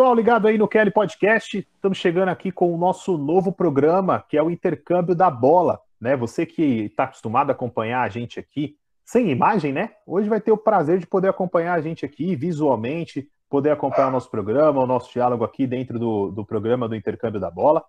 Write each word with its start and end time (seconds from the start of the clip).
Pessoal, 0.00 0.14
ligado 0.14 0.48
aí 0.48 0.56
no 0.56 0.66
Kelly 0.66 0.90
Podcast, 0.90 1.58
estamos 1.58 1.98
chegando 1.98 2.30
aqui 2.30 2.50
com 2.50 2.74
o 2.74 2.78
nosso 2.78 3.18
novo 3.18 3.52
programa, 3.52 4.24
que 4.26 4.34
é 4.34 4.42
o 4.42 4.50
Intercâmbio 4.50 5.14
da 5.14 5.30
Bola. 5.30 5.78
Né? 6.00 6.16
Você 6.16 6.46
que 6.46 6.86
está 6.86 7.04
acostumado 7.04 7.50
a 7.50 7.52
acompanhar 7.52 8.00
a 8.00 8.08
gente 8.08 8.40
aqui 8.40 8.78
sem 9.04 9.30
imagem, 9.30 9.74
né? 9.74 9.90
Hoje 10.06 10.26
vai 10.26 10.40
ter 10.40 10.52
o 10.52 10.56
prazer 10.56 10.98
de 11.00 11.06
poder 11.06 11.28
acompanhar 11.28 11.74
a 11.74 11.82
gente 11.82 12.06
aqui 12.06 12.34
visualmente, 12.34 13.28
poder 13.46 13.72
acompanhar 13.72 14.08
o 14.08 14.10
nosso 14.10 14.30
programa, 14.30 14.82
o 14.82 14.86
nosso 14.86 15.12
diálogo 15.12 15.44
aqui 15.44 15.66
dentro 15.66 15.98
do, 15.98 16.30
do 16.30 16.46
programa 16.46 16.88
do 16.88 16.96
Intercâmbio 16.96 17.38
da 17.38 17.50
Bola. 17.50 17.84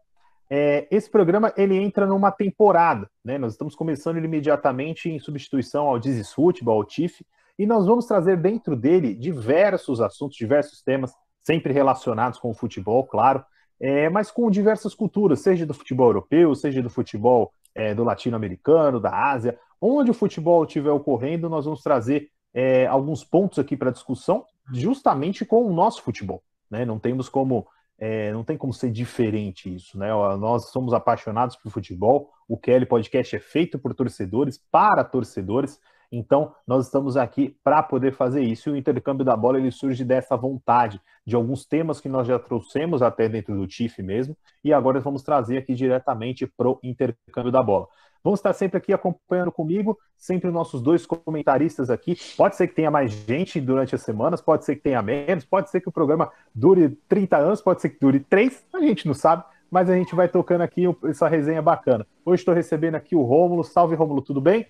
É, 0.50 0.90
esse 0.92 1.10
programa 1.10 1.54
ele 1.56 1.78
entra 1.78 2.06
numa 2.06 2.30
temporada, 2.30 3.10
né? 3.24 3.38
Nós 3.38 3.54
estamos 3.54 3.74
começando 3.74 4.18
ele 4.18 4.28
imediatamente 4.28 5.10
em 5.10 5.18
substituição 5.18 5.88
ao 5.88 5.98
Dizes 5.98 6.34
Futebol, 6.34 6.76
ao 6.76 6.84
TIF, 6.84 7.26
e 7.58 7.66
nós 7.66 7.86
vamos 7.86 8.06
trazer 8.06 8.36
dentro 8.36 8.76
dele 8.76 9.16
diversos 9.16 10.02
assuntos, 10.02 10.36
diversos 10.36 10.82
temas, 10.82 11.14
sempre 11.44 11.74
relacionados 11.74 12.40
com 12.40 12.50
o 12.52 12.54
futebol, 12.54 13.06
claro, 13.06 13.44
é, 13.80 14.10
mas 14.10 14.30
com 14.30 14.52
diversas 14.52 14.94
culturas, 14.94 15.40
seja 15.40 15.66
do 15.66 15.74
futebol 15.74 16.08
europeu, 16.08 16.54
seja 16.54 16.82
do 16.82 16.90
futebol 16.90 17.52
é, 17.74 17.96
do 17.96 18.04
latino-americano, 18.04 19.00
da 19.00 19.32
Ásia, 19.32 19.58
onde 19.80 20.12
o 20.12 20.14
futebol 20.14 20.64
estiver 20.64 20.92
ocorrendo, 20.92 21.50
nós 21.50 21.66
vamos 21.66 21.82
trazer 21.82 22.30
é, 22.54 22.86
alguns 22.86 23.24
pontos 23.24 23.58
aqui 23.58 23.76
para 23.76 23.92
discussão, 23.92 24.46
justamente 24.72 25.44
com 25.46 25.66
o 25.66 25.74
nosso 25.74 26.04
futebol. 26.04 26.44
Né? 26.70 26.86
Não 26.86 27.00
temos 27.00 27.28
como 27.28 27.68
é, 28.02 28.32
não 28.34 28.44
tem 28.44 28.58
como 28.58 28.74
ser 28.74 28.90
diferente 28.90 29.72
isso, 29.72 29.96
né? 29.96 30.10
Nós 30.36 30.72
somos 30.72 30.92
apaixonados 30.92 31.56
por 31.56 31.72
futebol. 31.72 32.32
O 32.48 32.58
Kelly 32.58 32.88
Podcast 32.88 33.36
é 33.36 33.40
feito 33.40 33.78
por 33.78 33.94
torcedores, 33.94 34.60
para 34.72 35.04
torcedores. 35.04 35.80
Então, 36.12 36.54
nós 36.68 36.86
estamos 36.86 37.16
aqui 37.16 37.56
para 37.64 37.82
poder 37.82 38.12
fazer 38.14 38.42
isso. 38.42 38.70
E 38.70 38.74
o 38.74 38.76
intercâmbio 38.76 39.24
da 39.24 39.36
bola 39.36 39.58
ele 39.58 39.72
surge 39.72 40.04
dessa 40.04 40.36
vontade, 40.36 41.00
de 41.26 41.36
alguns 41.36 41.66
temas 41.66 42.02
que 42.02 42.10
nós 42.10 42.28
já 42.28 42.38
trouxemos 42.38 43.02
até 43.02 43.30
dentro 43.30 43.56
do 43.56 43.66
TIF 43.66 44.02
mesmo, 44.04 44.36
e 44.64 44.74
agora 44.74 45.00
vamos 45.00 45.24
trazer 45.24 45.58
aqui 45.58 45.74
diretamente 45.74 46.46
para 46.46 46.70
o 46.70 46.80
intercâmbio 46.84 47.52
da 47.52 47.64
bola. 47.64 47.88
Vamos 48.24 48.40
estar 48.40 48.54
sempre 48.54 48.78
aqui 48.78 48.94
acompanhando 48.94 49.52
comigo, 49.52 49.98
sempre 50.16 50.52
nossos 50.52 50.82
dois 50.82 51.06
comentaristas 51.08 51.90
aqui. 51.90 52.16
Pode 52.38 52.56
ser 52.56 52.68
que 52.68 52.76
tenha 52.76 52.92
mais 52.92 53.12
gente 53.12 53.60
durante 53.60 53.96
as 53.96 54.02
semanas, 54.02 54.42
pode 54.42 54.64
ser 54.64 54.76
que 54.76 54.84
tenha 54.84 55.02
menos, 55.02 55.44
pode 55.44 55.72
ser 55.72 55.82
que 55.82 55.90
o 55.90 55.92
programa 55.92 56.32
dure 56.54 56.90
30 57.08 57.38
anos, 57.38 57.62
pode 57.62 57.82
ser 57.82 57.90
que 57.90 58.00
dure 58.00 58.20
3, 58.20 58.64
a 58.74 58.80
gente 58.82 59.08
não 59.08 59.16
sabe, 59.16 59.44
mas 59.72 59.90
a 59.90 59.96
gente 59.96 60.14
vai 60.14 60.28
tocando 60.28 60.62
aqui 60.62 60.84
essa 61.06 61.28
resenha 61.28 61.62
bacana. 61.62 62.06
Hoje 62.24 62.42
estou 62.42 62.54
recebendo 62.54 62.96
aqui 62.96 63.16
o 63.16 63.24
Rômulo. 63.24 63.64
Salve, 63.64 63.96
Rômulo, 63.96 64.22
tudo 64.22 64.42
bem? 64.42 64.68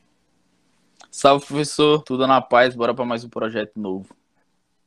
Salve, 1.10 1.46
professor. 1.46 2.04
Tudo 2.04 2.28
na 2.28 2.42
paz. 2.42 2.76
Bora 2.76 2.94
para 2.94 3.06
mais 3.06 3.24
um 3.24 3.30
projeto 3.30 3.80
novo. 3.80 4.08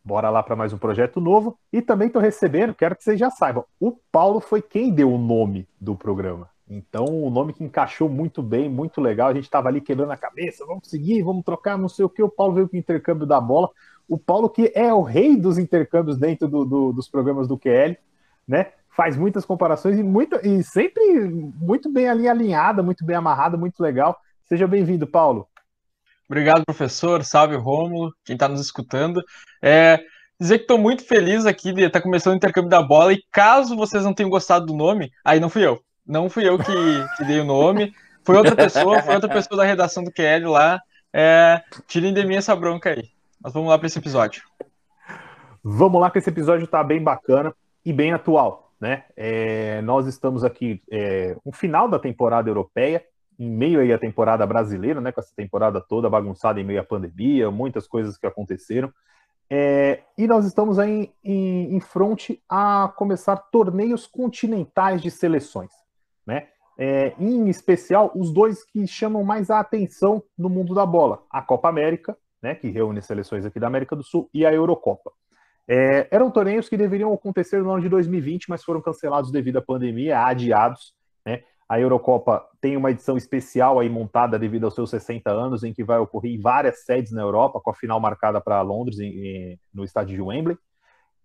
Bora 0.04 0.28
lá 0.28 0.42
para 0.42 0.54
mais 0.54 0.70
um 0.72 0.78
projeto 0.78 1.18
novo. 1.18 1.58
E 1.72 1.80
também 1.80 2.08
estou 2.08 2.20
recebendo, 2.20 2.74
quero 2.74 2.94
que 2.94 3.02
vocês 3.02 3.18
já 3.18 3.30
saibam, 3.30 3.64
o 3.80 3.92
Paulo 4.12 4.38
foi 4.38 4.60
quem 4.60 4.92
deu 4.92 5.10
o 5.10 5.16
nome 5.16 5.66
do 5.80 5.96
programa. 5.96 6.50
Então, 6.68 7.04
o 7.04 7.30
nome 7.30 7.54
que 7.54 7.64
encaixou 7.64 8.08
muito 8.08 8.42
bem, 8.42 8.68
muito 8.68 9.00
legal. 9.00 9.28
A 9.28 9.34
gente 9.34 9.44
estava 9.44 9.68
ali 9.68 9.80
quebrando 9.80 10.12
a 10.12 10.16
cabeça, 10.16 10.66
vamos 10.66 10.88
seguir, 10.88 11.22
vamos 11.22 11.42
trocar, 11.42 11.78
não 11.78 11.88
sei 11.88 12.04
o 12.04 12.08
que. 12.08 12.22
O 12.22 12.28
Paulo 12.28 12.54
veio 12.54 12.68
com 12.68 12.76
o 12.76 12.78
intercâmbio 12.78 13.26
da 13.26 13.40
bola. 13.40 13.70
O 14.06 14.18
Paulo, 14.18 14.50
que 14.50 14.70
é 14.74 14.92
o 14.92 15.00
rei 15.00 15.36
dos 15.36 15.56
intercâmbios 15.56 16.18
dentro 16.18 16.48
do, 16.48 16.64
do, 16.66 16.92
dos 16.92 17.08
programas 17.08 17.48
do 17.48 17.58
QL, 17.58 17.96
né? 18.46 18.72
Faz 18.90 19.16
muitas 19.16 19.44
comparações 19.44 19.98
e, 19.98 20.02
muito, 20.02 20.36
e 20.46 20.62
sempre 20.62 21.02
muito 21.58 21.90
bem 21.90 22.08
alinhada, 22.08 22.82
muito 22.82 23.04
bem 23.04 23.16
amarrada, 23.16 23.56
muito 23.56 23.82
legal. 23.82 24.18
Seja 24.44 24.66
bem-vindo, 24.66 25.06
Paulo. 25.06 25.48
Obrigado, 26.34 26.64
professor. 26.64 27.22
Salve, 27.22 27.54
Rômulo, 27.54 28.12
quem 28.24 28.34
está 28.34 28.48
nos 28.48 28.60
escutando. 28.60 29.22
É, 29.62 30.00
dizer 30.38 30.58
que 30.58 30.64
estou 30.64 30.76
muito 30.76 31.06
feliz 31.06 31.46
aqui 31.46 31.72
de 31.72 31.82
estar 31.82 32.00
tá 32.00 32.02
começando 32.02 32.32
o 32.32 32.36
intercâmbio 32.36 32.68
da 32.68 32.82
bola. 32.82 33.12
E 33.12 33.22
caso 33.30 33.76
vocês 33.76 34.02
não 34.02 34.12
tenham 34.12 34.28
gostado 34.28 34.66
do 34.66 34.74
nome, 34.74 35.12
aí 35.24 35.38
não 35.38 35.48
fui 35.48 35.64
eu. 35.64 35.80
Não 36.04 36.28
fui 36.28 36.48
eu 36.48 36.58
que, 36.58 36.74
que 37.16 37.24
dei 37.24 37.38
o 37.38 37.44
nome. 37.44 37.94
Foi 38.24 38.36
outra 38.36 38.56
pessoa, 38.56 39.00
foi 39.00 39.14
outra 39.14 39.30
pessoa 39.30 39.58
da 39.58 39.64
redação 39.64 40.02
do 40.02 40.10
QL 40.10 40.50
lá. 40.50 40.80
É, 41.12 41.62
tirem 41.86 42.12
de 42.12 42.26
mim 42.26 42.34
essa 42.34 42.56
bronca 42.56 42.90
aí. 42.90 43.08
Mas 43.40 43.52
vamos 43.52 43.68
lá 43.68 43.78
para 43.78 43.86
esse 43.86 44.00
episódio. 44.00 44.42
Vamos 45.62 46.00
lá, 46.00 46.10
que 46.10 46.18
esse 46.18 46.30
episódio 46.30 46.64
está 46.64 46.82
bem 46.82 47.00
bacana 47.00 47.54
e 47.86 47.92
bem 47.92 48.12
atual. 48.12 48.72
Né? 48.80 49.04
É, 49.16 49.80
nós 49.82 50.08
estamos 50.08 50.42
aqui 50.42 50.82
é, 50.90 51.36
no 51.46 51.52
final 51.52 51.88
da 51.88 52.00
temporada 52.00 52.50
europeia 52.50 53.04
em 53.38 53.50
meio 53.50 53.80
aí 53.80 53.92
à 53.92 53.98
temporada 53.98 54.46
brasileira, 54.46 55.00
né, 55.00 55.12
com 55.12 55.20
essa 55.20 55.34
temporada 55.34 55.80
toda 55.80 56.10
bagunçada 56.10 56.60
em 56.60 56.64
meio 56.64 56.80
à 56.80 56.84
pandemia, 56.84 57.50
muitas 57.50 57.86
coisas 57.86 58.16
que 58.16 58.26
aconteceram. 58.26 58.92
É, 59.50 60.02
e 60.16 60.26
nós 60.26 60.46
estamos 60.46 60.78
aí 60.78 61.12
em, 61.22 61.76
em 61.76 61.80
fronte 61.80 62.42
a 62.48 62.92
começar 62.96 63.36
torneios 63.36 64.06
continentais 64.06 65.02
de 65.02 65.10
seleções, 65.10 65.70
né? 66.26 66.48
É, 66.76 67.14
em 67.20 67.48
especial, 67.48 68.10
os 68.16 68.32
dois 68.32 68.64
que 68.64 68.84
chamam 68.86 69.22
mais 69.22 69.48
a 69.48 69.60
atenção 69.60 70.22
no 70.36 70.48
mundo 70.48 70.74
da 70.74 70.84
bola: 70.84 71.22
a 71.30 71.40
Copa 71.40 71.68
América, 71.68 72.16
né, 72.42 72.54
que 72.54 72.68
reúne 72.68 73.00
seleções 73.00 73.44
aqui 73.44 73.60
da 73.60 73.68
América 73.68 73.94
do 73.94 74.02
Sul, 74.02 74.28
e 74.34 74.44
a 74.44 74.52
Eurocopa. 74.52 75.12
É, 75.66 76.08
eram 76.10 76.30
torneios 76.30 76.68
que 76.68 76.76
deveriam 76.76 77.12
acontecer 77.12 77.62
no 77.62 77.70
ano 77.70 77.82
de 77.82 77.88
2020, 77.88 78.50
mas 78.50 78.62
foram 78.62 78.82
cancelados 78.82 79.30
devido 79.30 79.58
à 79.58 79.62
pandemia, 79.62 80.20
adiados. 80.20 80.94
Né? 81.24 81.42
A 81.68 81.80
Eurocopa 81.80 82.44
tem 82.60 82.76
uma 82.76 82.90
edição 82.90 83.16
especial 83.16 83.80
aí 83.80 83.88
montada 83.88 84.38
devido 84.38 84.64
aos 84.64 84.74
seus 84.74 84.90
60 84.90 85.30
anos, 85.30 85.64
em 85.64 85.72
que 85.72 85.82
vai 85.82 85.98
ocorrer 85.98 86.32
em 86.32 86.40
várias 86.40 86.84
sedes 86.84 87.12
na 87.12 87.22
Europa, 87.22 87.60
com 87.60 87.70
a 87.70 87.74
final 87.74 87.98
marcada 87.98 88.40
para 88.40 88.60
Londres, 88.60 88.98
em, 88.98 89.08
em, 89.08 89.60
no 89.72 89.84
estádio 89.84 90.14
de 90.14 90.22
Wembley. 90.22 90.58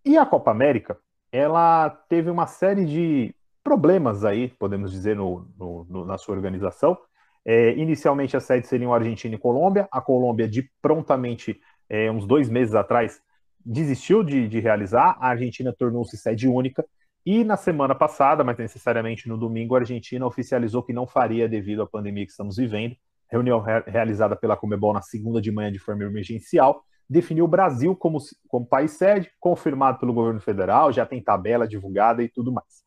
E 0.05 0.17
a 0.17 0.25
Copa 0.25 0.51
América, 0.51 0.97
ela 1.31 1.89
teve 2.07 2.29
uma 2.29 2.47
série 2.47 2.85
de 2.85 3.35
problemas 3.63 4.23
aí, 4.23 4.47
podemos 4.47 4.91
dizer, 4.91 5.16
no, 5.16 5.47
no, 5.57 5.85
no, 5.89 6.05
na 6.05 6.17
sua 6.17 6.35
organização. 6.35 6.97
É, 7.45 7.73
inicialmente 7.73 8.35
as 8.35 8.44
sedes 8.44 8.69
seriam 8.69 8.94
Argentina 8.94 9.35
e 9.35 9.38
Colômbia. 9.38 9.88
A 9.91 10.01
Colômbia, 10.01 10.47
de 10.47 10.69
prontamente, 10.81 11.59
é, 11.89 12.09
uns 12.09 12.25
dois 12.25 12.50
meses 12.50 12.75
atrás, 12.75 13.21
desistiu 13.63 14.23
de, 14.23 14.47
de 14.47 14.59
realizar. 14.59 15.17
A 15.19 15.29
Argentina 15.29 15.73
tornou-se 15.77 16.17
sede 16.17 16.47
única. 16.47 16.85
E 17.31 17.44
na 17.44 17.56
semana 17.56 17.94
passada, 17.94 18.44
mas 18.44 18.57
necessariamente 18.57 19.29
no 19.29 19.38
domingo, 19.38 19.75
a 19.75 19.79
Argentina 19.81 20.25
oficializou 20.25 20.81
que 20.81 20.91
não 20.91 21.06
faria 21.06 21.47
devido 21.47 21.84
à 21.84 21.85
pandemia 21.85 22.25
que 22.25 22.31
estamos 22.31 22.57
vivendo. 22.57 22.95
Reunião 23.29 23.62
re 23.62 23.81
realizada 23.85 24.35
pela 24.35 24.57
Comebol 24.57 24.94
na 24.94 25.03
segunda 25.03 25.39
de 25.39 25.51
manhã 25.51 25.72
de 25.72 25.78
forma 25.78 26.03
emergencial, 26.06 26.84
definiu 27.07 27.45
o 27.45 27.47
Brasil 27.47 27.95
como, 27.95 28.18
como 28.47 28.66
país 28.66 28.94
sede, 28.94 29.29
confirmado 29.39 30.00
pelo 30.00 30.12
governo 30.12 30.41
federal, 30.41 30.91
já 30.91 31.06
tem 31.06 31.22
tabela 31.22 31.68
divulgada 31.68 32.23
e 32.23 32.28
tudo 32.28 32.51
mais. 32.51 32.84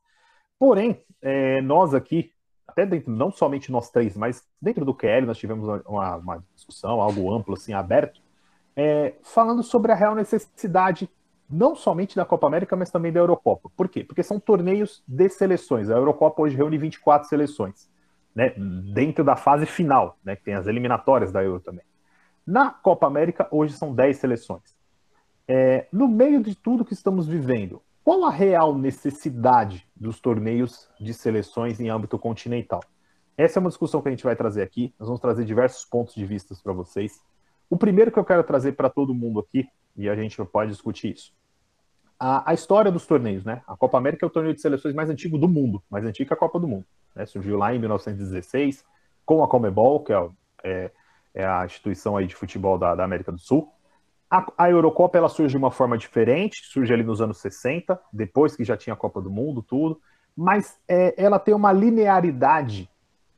Porém, 0.58 1.00
é, 1.22 1.60
nós 1.60 1.94
aqui, 1.94 2.32
até 2.66 2.84
dentro, 2.84 3.12
não 3.12 3.30
somente 3.30 3.70
nós 3.70 3.90
três, 3.90 4.16
mas 4.16 4.42
dentro 4.60 4.84
do 4.84 4.92
QL, 4.92 5.24
nós 5.24 5.38
tivemos 5.38 5.68
uma, 5.86 6.16
uma 6.16 6.44
discussão, 6.52 7.00
algo 7.00 7.32
amplo, 7.32 7.54
assim, 7.54 7.74
aberto, 7.74 8.20
é, 8.74 9.14
falando 9.22 9.62
sobre 9.62 9.92
a 9.92 9.94
real 9.94 10.16
necessidade 10.16 11.08
não 11.52 11.76
somente 11.76 12.16
da 12.16 12.24
Copa 12.24 12.46
América, 12.46 12.74
mas 12.74 12.90
também 12.90 13.12
da 13.12 13.20
Eurocopa. 13.20 13.70
Por 13.76 13.88
quê? 13.88 14.02
Porque 14.02 14.22
são 14.22 14.40
torneios 14.40 15.02
de 15.06 15.28
seleções. 15.28 15.90
A 15.90 15.96
Eurocopa 15.96 16.42
hoje 16.42 16.56
reúne 16.56 16.78
24 16.78 17.28
seleções, 17.28 17.90
né? 18.34 18.54
dentro 18.94 19.22
da 19.22 19.36
fase 19.36 19.66
final, 19.66 20.18
né? 20.24 20.34
que 20.34 20.42
tem 20.42 20.54
as 20.54 20.66
eliminatórias 20.66 21.30
da 21.30 21.44
Euro 21.44 21.60
também. 21.60 21.84
Na 22.46 22.70
Copa 22.70 23.06
América, 23.06 23.46
hoje 23.50 23.74
são 23.74 23.94
10 23.94 24.16
seleções. 24.16 24.74
É, 25.46 25.86
no 25.92 26.08
meio 26.08 26.42
de 26.42 26.54
tudo 26.54 26.84
que 26.84 26.94
estamos 26.94 27.26
vivendo, 27.26 27.82
qual 28.02 28.24
a 28.24 28.30
real 28.30 28.76
necessidade 28.76 29.86
dos 29.94 30.18
torneios 30.18 30.88
de 30.98 31.12
seleções 31.12 31.78
em 31.78 31.90
âmbito 31.90 32.18
continental? 32.18 32.80
Essa 33.36 33.58
é 33.58 33.60
uma 33.60 33.68
discussão 33.68 34.00
que 34.00 34.08
a 34.08 34.10
gente 34.10 34.24
vai 34.24 34.34
trazer 34.34 34.62
aqui. 34.62 34.94
Nós 34.98 35.08
vamos 35.08 35.20
trazer 35.20 35.44
diversos 35.44 35.84
pontos 35.84 36.14
de 36.14 36.24
vista 36.24 36.54
para 36.62 36.72
vocês. 36.72 37.20
O 37.68 37.76
primeiro 37.76 38.10
que 38.10 38.18
eu 38.18 38.24
quero 38.24 38.42
trazer 38.42 38.72
para 38.72 38.90
todo 38.90 39.14
mundo 39.14 39.40
aqui, 39.40 39.68
e 39.96 40.08
a 40.08 40.16
gente 40.16 40.42
pode 40.46 40.70
discutir 40.70 41.12
isso, 41.12 41.32
a, 42.22 42.52
a, 42.52 42.54
história 42.54 42.88
dos 42.88 43.04
torneios, 43.04 43.44
né? 43.44 43.62
A 43.66 43.76
Copa 43.76 43.98
América 43.98 44.24
é 44.24 44.28
o 44.28 44.30
torneio 44.30 44.54
de 44.54 44.60
seleções 44.60 44.94
mais 44.94 45.10
antigo 45.10 45.36
do 45.36 45.48
mundo, 45.48 45.82
mais 45.90 46.04
antigo 46.04 46.28
que 46.28 46.34
a 46.34 46.36
Copa 46.36 46.60
do 46.60 46.68
Mundo. 46.68 46.84
Né? 47.16 47.26
Surgiu 47.26 47.58
lá 47.58 47.74
em 47.74 47.80
1916 47.80 48.84
com 49.26 49.42
a 49.42 49.48
Comebol, 49.48 50.04
que 50.04 50.12
é, 50.12 50.28
é, 50.62 50.90
é 51.34 51.44
a 51.44 51.64
instituição 51.66 52.16
aí 52.16 52.28
de 52.28 52.36
futebol 52.36 52.78
da, 52.78 52.94
da 52.94 53.02
América 53.02 53.32
do 53.32 53.40
Sul. 53.40 53.68
A, 54.30 54.46
a, 54.56 54.70
Eurocopa 54.70 55.18
ela 55.18 55.28
surge 55.28 55.50
de 55.50 55.56
uma 55.56 55.72
forma 55.72 55.98
diferente, 55.98 56.64
surge 56.64 56.94
ali 56.94 57.02
nos 57.02 57.20
anos 57.20 57.38
60, 57.38 58.00
depois 58.12 58.54
que 58.54 58.62
já 58.62 58.76
tinha 58.76 58.94
a 58.94 58.96
Copa 58.96 59.20
do 59.20 59.28
Mundo, 59.28 59.60
tudo, 59.60 60.00
mas 60.36 60.78
é, 60.86 61.20
ela 61.20 61.40
tem 61.40 61.52
uma 61.52 61.72
linearidade 61.72 62.88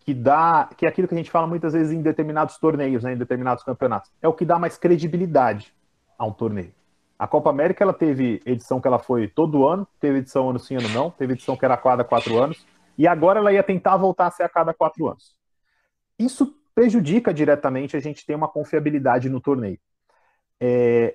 que 0.01 0.13
dá, 0.13 0.69
que 0.77 0.85
é 0.85 0.91
aquilo 0.91 1.09
que 1.09 1.15
a 1.15 1.17
gente 1.17 1.31
fala 1.31 1.47
muitas 1.47 1.73
vezes 1.73 1.91
em 1.91 2.03
determinados 2.03 2.59
torneios, 2.59 3.03
né, 3.03 3.15
em 3.15 3.17
determinados 3.17 3.65
campeonatos, 3.65 4.13
é 4.21 4.29
o 4.29 4.35
que 4.35 4.45
dá 4.45 4.59
mais 4.59 4.77
credibilidade 4.77 5.75
a 6.19 6.27
um 6.27 6.33
torneio. 6.33 6.75
A 7.19 7.27
Copa 7.27 7.51
América 7.51 7.85
ela 7.85 7.93
teve 7.93 8.41
edição 8.45 8.81
que 8.81 8.89
ela 8.89 8.99
foi 8.99 9.29
todo 9.29 9.67
ano, 9.67 9.87
teve 10.01 10.19
edição 10.19 10.51
ano 10.51 10.59
sim, 10.59 10.77
ano 10.77 10.89
não, 10.89 11.11
teve 11.11 11.35
edição 11.35 11.57
que 11.57 11.65
era 11.65 11.75
a 11.75 11.79
cada 11.79 12.05
quatro 12.05 12.39
anos, 12.39 12.67
e 12.99 13.07
agora 13.07 13.39
ela 13.41 13.53
ia 13.53 13.63
tentar 13.63 13.97
voltar 13.97 14.27
a 14.27 14.31
ser 14.31 14.43
a 14.43 14.49
cada 14.49 14.75
quatro 14.75 15.09
anos. 15.09 15.37
Isso 16.19 16.55
prejudica 16.75 17.33
diretamente 17.33 17.97
a 17.97 18.01
gente 18.01 18.27
ter 18.27 18.35
uma 18.35 18.49
confiabilidade 18.49 19.29
no 19.29 19.41
torneio. 19.41 19.79
É, 20.61 21.15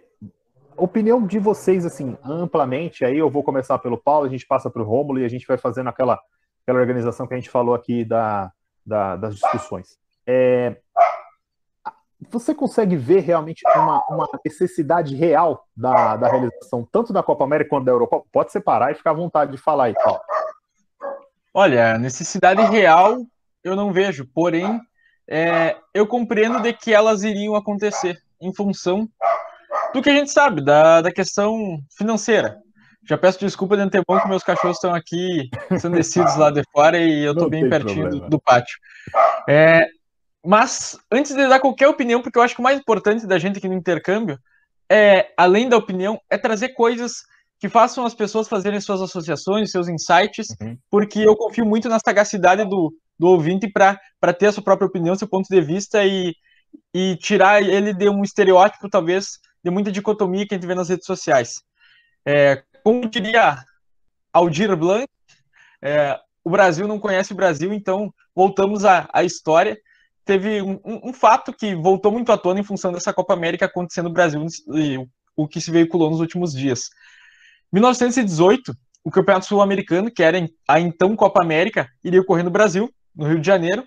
opinião 0.77 1.25
de 1.25 1.37
vocês, 1.39 1.85
assim, 1.85 2.17
amplamente, 2.23 3.03
aí 3.03 3.17
eu 3.17 3.29
vou 3.29 3.43
começar 3.43 3.77
pelo 3.79 3.97
Paulo, 3.97 4.25
a 4.25 4.29
gente 4.29 4.47
passa 4.47 4.69
para 4.69 4.81
o 4.81 4.85
Rômulo 4.85 5.19
e 5.19 5.25
a 5.25 5.29
gente 5.29 5.45
vai 5.45 5.57
fazendo 5.57 5.89
aquela, 5.89 6.19
aquela 6.63 6.79
organização 6.79 7.27
que 7.27 7.33
a 7.33 7.37
gente 7.37 7.49
falou 7.49 7.75
aqui 7.75 8.05
da, 8.05 8.51
da 8.85 9.15
das 9.15 9.35
discussões. 9.35 9.99
É, 10.25 10.77
você 12.29 12.53
consegue 12.53 12.95
ver 12.95 13.21
realmente 13.21 13.61
uma, 13.75 14.03
uma 14.09 14.27
necessidade 14.43 15.15
real 15.15 15.65
da, 15.75 16.17
da 16.17 16.29
realização 16.29 16.87
tanto 16.91 17.13
da 17.13 17.23
Copa 17.23 17.43
América 17.43 17.69
quanto 17.69 17.85
da 17.85 17.91
Europa? 17.91 18.23
Pode 18.31 18.51
separar 18.51 18.91
e 18.91 18.95
ficar 18.95 19.11
à 19.11 19.13
vontade 19.13 19.51
de 19.51 19.57
falar 19.57 19.85
aí, 19.85 19.93
Paulo. 19.93 20.19
Olha, 21.53 21.97
necessidade 21.97 22.61
real 22.63 23.19
eu 23.63 23.75
não 23.75 23.91
vejo, 23.91 24.25
porém, 24.33 24.79
é, 25.27 25.75
eu 25.93 26.07
compreendo 26.07 26.61
de 26.61 26.73
que 26.73 26.93
elas 26.93 27.23
iriam 27.23 27.55
acontecer 27.55 28.17
em 28.41 28.53
função 28.53 29.07
do 29.93 30.01
que 30.01 30.09
a 30.09 30.15
gente 30.15 30.31
sabe, 30.31 30.63
da, 30.63 31.01
da 31.01 31.11
questão 31.11 31.79
financeira. 31.97 32.57
Já 33.07 33.17
peço 33.17 33.39
desculpa 33.39 33.75
de 33.75 33.83
antemão 33.83 34.21
que 34.21 34.27
meus 34.27 34.43
cachorros 34.43 34.77
estão 34.77 34.93
aqui 34.93 35.49
sendo 35.79 35.95
descidos 35.95 36.35
lá 36.35 36.51
de 36.51 36.61
fora 36.71 36.97
e 36.97 37.23
eu 37.23 37.31
estou 37.31 37.49
bem 37.49 37.69
pertinho 37.69 38.09
do, 38.09 38.29
do, 38.29 38.41
pátio. 38.41 38.77
É, 39.47 39.87
mas, 40.45 40.97
antes 41.11 41.35
de 41.35 41.47
dar 41.47 41.59
qualquer 41.59 41.87
opinião, 41.87 42.21
porque 42.21 42.37
eu 42.37 42.41
acho 42.41 42.55
que 42.55 42.61
o 42.61 42.63
mais 42.63 42.79
importante 42.79 43.27
da 43.27 43.37
gente 43.37 43.57
aqui 43.57 43.67
no 43.67 43.73
intercâmbio 43.73 44.39
é, 44.91 45.31
além 45.37 45.69
da 45.69 45.77
opinião, 45.77 46.19
é 46.29 46.37
trazer 46.37 46.69
coisas 46.69 47.23
que 47.59 47.69
façam 47.69 48.05
as 48.05 48.15
pessoas 48.15 48.47
fazerem 48.47 48.81
suas 48.81 49.01
associações, 49.01 49.71
seus 49.71 49.87
insights, 49.87 50.47
uhum. 50.59 50.77
porque 50.89 51.19
eu 51.19 51.35
confio 51.35 51.65
muito 51.65 51.87
na 51.87 51.99
sagacidade 51.99 52.65
do, 52.65 52.91
do 53.17 53.27
ouvinte 53.27 53.67
para 53.67 54.33
ter 54.33 54.47
a 54.47 54.51
sua 54.51 54.63
própria 54.63 54.87
opinião, 54.87 55.15
seu 55.15 55.27
ponto 55.27 55.47
de 55.47 55.61
vista 55.61 56.03
e, 56.05 56.33
e 56.93 57.17
tirar 57.17 57.61
ele 57.61 57.93
de 57.93 58.09
um 58.09 58.23
estereótipo, 58.23 58.89
talvez, 58.89 59.39
de 59.63 59.69
muita 59.69 59.91
dicotomia 59.91 60.47
que 60.47 60.55
a 60.55 60.57
gente 60.57 60.65
vê 60.65 60.73
nas 60.73 60.89
redes 60.89 61.05
sociais. 61.05 61.61
É, 62.25 62.63
como 62.83 63.09
diria 63.09 63.57
Aldir 64.33 64.75
Blanc, 64.75 65.07
é, 65.81 66.17
o 66.43 66.49
Brasil 66.49 66.87
não 66.87 66.99
conhece 66.99 67.33
o 67.33 67.35
Brasil, 67.35 67.73
então 67.73 68.11
voltamos 68.33 68.85
à, 68.85 69.07
à 69.13 69.23
história. 69.23 69.77
Teve 70.29 70.61
um, 70.61 70.79
um, 70.85 71.11
fato 71.11 71.51
que 71.51 71.73
voltou 71.73 72.11
muito 72.11 72.31
à 72.31 72.37
tona 72.37 72.59
em 72.59 72.63
função 72.63 72.91
dessa 72.91 73.11
Copa 73.11 73.33
América 73.33 73.65
acontecendo 73.65 74.09
no 74.09 74.13
Brasil 74.13 74.45
e 74.75 75.03
o 75.35 75.47
que 75.47 75.59
se 75.59 75.71
veiculou 75.71 76.11
nos 76.11 76.19
últimos 76.19 76.53
dias. 76.53 76.81
1918, 77.73 78.71
o 79.03 79.09
Campeonato 79.09 79.47
Sul-Americano, 79.47 80.11
que 80.11 80.21
era 80.21 80.47
a 80.67 80.79
então 80.79 81.15
Copa 81.15 81.41
América, 81.41 81.89
iria 82.03 82.21
ocorrer 82.21 82.45
no 82.45 82.51
Brasil, 82.51 82.93
no 83.15 83.25
Rio 83.25 83.39
de 83.41 83.47
Janeiro, 83.47 83.83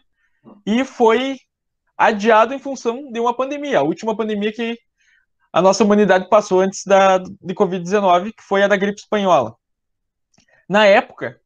e 0.67 0.85
foi 0.85 1.39
adiado 1.97 2.53
em 2.53 2.59
função 2.59 3.13
de 3.13 3.21
uma 3.21 3.37
pandemia, 3.37 3.79
a 3.79 3.85
última 3.85 4.17
pandemia 4.17 4.53
que 4.53 4.77
a 5.53 5.63
nossa 5.63 5.85
humanidade 5.85 6.29
passou 6.29 6.61
antes 6.61 6.83
da, 6.85 7.19
de 7.19 7.55
Covid-19, 7.55 8.33
que 8.37 8.43
foi 8.43 8.65
a 8.65 8.67
da 8.67 8.77
gripe 8.77 8.99
espanhola. 8.99 9.55
Na 10.69 10.87
época, 10.87 11.41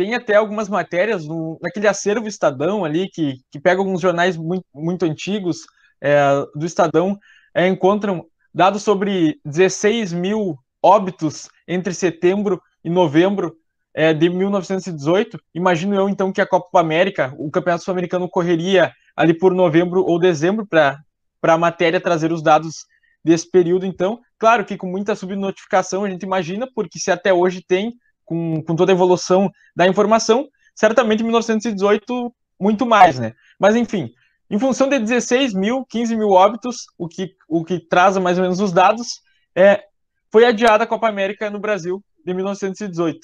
tem 0.00 0.14
até 0.14 0.34
algumas 0.36 0.66
matérias 0.66 1.26
no, 1.26 1.58
naquele 1.60 1.86
acervo 1.86 2.26
Estadão 2.26 2.86
ali, 2.86 3.06
que, 3.10 3.34
que 3.50 3.60
pega 3.60 3.82
alguns 3.82 4.00
jornais 4.00 4.34
muito, 4.34 4.64
muito 4.74 5.04
antigos 5.04 5.66
é, 6.00 6.18
do 6.54 6.64
Estadão, 6.64 7.18
é, 7.54 7.68
encontram 7.68 8.24
dados 8.52 8.82
sobre 8.82 9.38
16 9.44 10.14
mil 10.14 10.56
óbitos 10.82 11.50
entre 11.68 11.92
setembro 11.92 12.58
e 12.82 12.88
novembro 12.88 13.54
é, 13.92 14.14
de 14.14 14.30
1918. 14.30 15.38
Imagino 15.54 15.94
eu, 15.94 16.08
então, 16.08 16.32
que 16.32 16.40
a 16.40 16.46
Copa 16.46 16.80
América, 16.80 17.34
o 17.36 17.50
Campeonato 17.50 17.84
Sul-Americano 17.84 18.26
correria 18.26 18.94
ali 19.14 19.34
por 19.34 19.52
novembro 19.52 20.02
ou 20.02 20.18
dezembro 20.18 20.66
para 20.66 20.98
a 21.42 21.58
matéria 21.58 22.00
trazer 22.00 22.32
os 22.32 22.42
dados 22.42 22.86
desse 23.22 23.50
período, 23.50 23.84
então. 23.84 24.18
Claro 24.38 24.64
que 24.64 24.78
com 24.78 24.86
muita 24.86 25.14
subnotificação, 25.14 26.04
a 26.04 26.08
gente 26.08 26.22
imagina, 26.22 26.66
porque 26.74 26.98
se 26.98 27.10
até 27.10 27.34
hoje 27.34 27.62
tem, 27.62 27.92
com, 28.30 28.62
com 28.62 28.76
toda 28.76 28.92
a 28.92 28.94
evolução 28.94 29.50
da 29.74 29.88
informação, 29.88 30.48
certamente 30.72 31.20
em 31.20 31.24
1918 31.24 32.32
muito 32.60 32.86
mais, 32.86 33.18
né? 33.18 33.34
Mas 33.58 33.74
enfim, 33.74 34.14
em 34.48 34.56
função 34.56 34.88
de 34.88 35.00
16 35.00 35.52
mil, 35.52 35.84
15 35.84 36.14
mil 36.14 36.28
óbitos, 36.28 36.86
o 36.96 37.08
que, 37.08 37.34
o 37.48 37.64
que 37.64 37.80
traz 37.80 38.16
mais 38.18 38.38
ou 38.38 38.42
menos 38.42 38.60
os 38.60 38.72
dados, 38.72 39.20
é, 39.52 39.82
foi 40.30 40.44
adiada 40.44 40.84
a 40.84 40.86
Copa 40.86 41.08
América 41.08 41.50
no 41.50 41.58
Brasil 41.58 42.00
de 42.24 42.32
1918. 42.32 43.18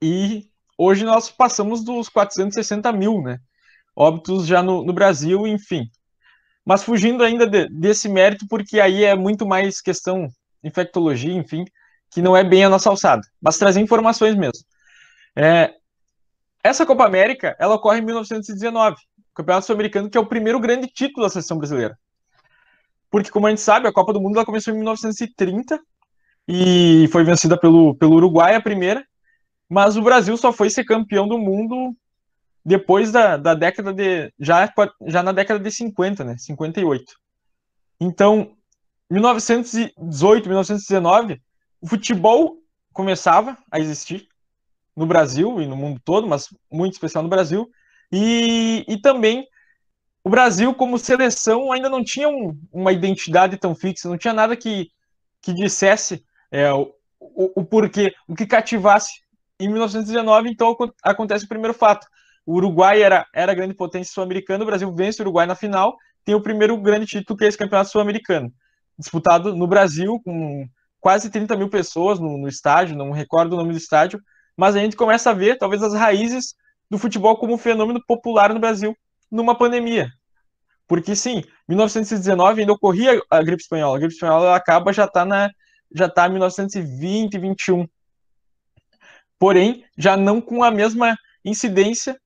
E 0.00 0.48
hoje 0.78 1.04
nós 1.04 1.28
passamos 1.28 1.82
dos 1.82 2.08
460 2.08 2.92
mil, 2.92 3.22
né? 3.22 3.40
Óbitos 3.96 4.46
já 4.46 4.62
no, 4.62 4.84
no 4.84 4.92
Brasil, 4.92 5.48
enfim. 5.48 5.90
Mas 6.64 6.84
fugindo 6.84 7.24
ainda 7.24 7.44
de, 7.44 7.68
desse 7.68 8.08
mérito, 8.08 8.46
porque 8.48 8.78
aí 8.78 9.02
é 9.02 9.16
muito 9.16 9.44
mais 9.44 9.80
questão 9.80 10.28
infectologia, 10.62 11.34
enfim, 11.34 11.64
que 12.14 12.22
não 12.22 12.36
é 12.36 12.44
bem 12.44 12.64
a 12.64 12.68
nossa 12.68 12.88
alçada. 12.88 13.22
Mas 13.42 13.58
trazer 13.58 13.80
informações 13.80 14.36
mesmo. 14.36 14.64
É, 15.34 15.74
essa 16.62 16.86
Copa 16.86 17.04
América, 17.04 17.56
ela 17.58 17.74
ocorre 17.74 17.98
em 17.98 18.04
1919, 18.04 18.94
o 18.94 19.34
Campeonato 19.34 19.66
Sul-Americano, 19.66 20.08
que 20.08 20.16
é 20.16 20.20
o 20.20 20.26
primeiro 20.26 20.60
grande 20.60 20.86
título 20.86 21.26
da 21.26 21.30
seleção 21.30 21.58
brasileira. 21.58 21.98
Porque, 23.10 23.30
como 23.30 23.48
a 23.48 23.50
gente 23.50 23.60
sabe, 23.60 23.88
a 23.88 23.92
Copa 23.92 24.12
do 24.12 24.20
Mundo 24.20 24.36
ela 24.36 24.46
começou 24.46 24.72
em 24.72 24.76
1930 24.76 25.80
e 26.46 27.08
foi 27.10 27.24
vencida 27.24 27.58
pelo, 27.58 27.96
pelo 27.96 28.14
Uruguai 28.14 28.54
a 28.54 28.60
primeira, 28.60 29.04
mas 29.68 29.96
o 29.96 30.02
Brasil 30.02 30.36
só 30.36 30.52
foi 30.52 30.70
ser 30.70 30.84
campeão 30.84 31.26
do 31.26 31.38
mundo 31.38 31.96
depois 32.64 33.10
da, 33.10 33.36
da 33.36 33.54
década 33.54 33.92
de. 33.92 34.32
Já, 34.38 34.72
já 35.06 35.22
na 35.22 35.32
década 35.32 35.58
de 35.58 35.70
50, 35.70 36.22
né? 36.22 36.36
58. 36.38 37.04
Então, 38.00 38.52
1918, 39.10 40.48
1919, 40.48 41.42
o 41.84 41.86
futebol 41.86 42.56
começava 42.94 43.58
a 43.70 43.78
existir 43.78 44.26
no 44.96 45.04
Brasil 45.04 45.60
e 45.60 45.66
no 45.66 45.76
mundo 45.76 46.00
todo, 46.02 46.26
mas 46.26 46.48
muito 46.72 46.94
especial 46.94 47.22
no 47.22 47.28
Brasil. 47.28 47.70
E, 48.10 48.86
e 48.88 48.96
também 48.96 49.46
o 50.24 50.30
Brasil, 50.30 50.74
como 50.74 50.98
seleção, 50.98 51.70
ainda 51.70 51.90
não 51.90 52.02
tinha 52.02 52.26
um, 52.26 52.58
uma 52.72 52.90
identidade 52.90 53.58
tão 53.58 53.74
fixa, 53.74 54.08
não 54.08 54.16
tinha 54.16 54.32
nada 54.32 54.56
que, 54.56 54.88
que 55.42 55.52
dissesse 55.52 56.24
é, 56.50 56.72
o, 56.72 56.90
o, 57.20 57.60
o, 57.60 57.64
porquê, 57.66 58.14
o 58.26 58.34
que 58.34 58.46
cativasse. 58.46 59.22
Em 59.60 59.68
1919, 59.68 60.48
então, 60.48 60.74
acontece 61.02 61.44
o 61.44 61.48
primeiro 61.48 61.74
fato. 61.74 62.06
O 62.46 62.54
Uruguai 62.54 63.02
era, 63.02 63.26
era 63.34 63.52
a 63.52 63.54
grande 63.54 63.74
potência 63.74 64.14
sul-americana, 64.14 64.64
o 64.64 64.66
Brasil 64.66 64.90
vence 64.94 65.20
o 65.20 65.24
Uruguai 65.24 65.44
na 65.44 65.54
final, 65.54 65.98
tem 66.24 66.34
o 66.34 66.40
primeiro 66.40 66.78
grande 66.78 67.04
título, 67.04 67.36
que 67.36 67.44
é 67.44 67.48
esse 67.48 67.58
campeonato 67.58 67.90
sul-americano, 67.90 68.50
disputado 68.98 69.54
no 69.54 69.66
Brasil, 69.66 70.18
com 70.24 70.66
quase 71.04 71.28
30 71.28 71.54
mil 71.54 71.68
pessoas 71.68 72.18
no, 72.18 72.38
no 72.38 72.48
estádio, 72.48 72.96
não 72.96 73.10
recordo 73.10 73.52
o 73.52 73.56
nome 73.58 73.72
do 73.72 73.76
estádio, 73.76 74.18
mas 74.56 74.74
a 74.74 74.78
gente 74.78 74.96
começa 74.96 75.28
a 75.28 75.34
ver, 75.34 75.58
talvez, 75.58 75.82
as 75.82 75.92
raízes 75.92 76.54
do 76.90 76.96
futebol 76.96 77.36
como 77.36 77.52
um 77.52 77.58
fenômeno 77.58 78.02
popular 78.06 78.54
no 78.54 78.58
Brasil 78.58 78.96
numa 79.30 79.54
pandemia. 79.54 80.08
Porque 80.88 81.14
sim, 81.14 81.44
1919 81.68 82.62
ainda 82.62 82.72
ocorria 82.72 83.20
a 83.30 83.42
gripe 83.42 83.60
espanhola. 83.60 83.98
A 83.98 83.98
gripe 83.98 84.14
espanhola 84.14 84.56
acaba 84.56 84.94
já 84.94 85.04
está 85.04 85.26
na 85.26 85.50
já 85.94 86.06
está 86.06 86.26
1920, 86.26 87.38
21. 87.38 87.86
Porém, 89.38 89.84
já 89.98 90.16
não 90.16 90.40
com 90.40 90.64
a 90.64 90.70
mesma 90.70 91.14
incidência 91.44 92.18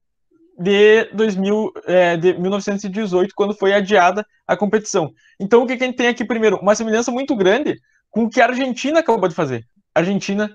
de 0.56 1.04
2000, 1.14 1.72
é, 1.84 2.16
de 2.16 2.38
1918, 2.38 3.34
quando 3.34 3.54
foi 3.54 3.74
adiada 3.74 4.24
a 4.46 4.56
competição. 4.56 5.12
Então, 5.40 5.64
o 5.64 5.66
que, 5.66 5.76
que 5.76 5.82
a 5.82 5.86
gente 5.86 5.96
tem 5.96 6.06
aqui 6.06 6.24
primeiro? 6.24 6.58
Uma 6.58 6.76
semelhança 6.76 7.10
muito 7.10 7.34
grande 7.34 7.76
com 8.18 8.24
o 8.24 8.28
que 8.28 8.40
a 8.40 8.46
Argentina 8.46 8.98
acabou 8.98 9.28
de 9.28 9.34
fazer. 9.36 9.64
A 9.94 10.00
Argentina, 10.00 10.50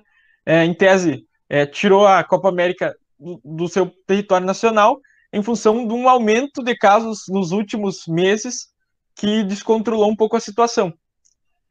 é, 0.46 0.65
em 0.65 0.74
tese, 0.74 1.25
é, 1.48 1.65
tirou 1.65 2.05
a 2.05 2.22
Copa 2.22 2.50
América 2.50 2.93
do, 3.17 3.39
do 3.41 3.70
seu 3.70 3.89
território 4.05 4.46
nacional 4.46 5.00
em 5.32 5.41
função 5.41 5.88
de 5.88 5.93
um 5.93 6.10
aumento 6.10 6.62
de 6.62 6.75
casos 6.75 7.24
nos 7.29 7.53
últimos 7.53 8.05
meses 8.05 8.67
que 9.15 9.46
descontrolou 9.46 10.12
um 10.12 10.15
pouco 10.15 10.36
a 10.36 10.41
situação. 10.41 10.93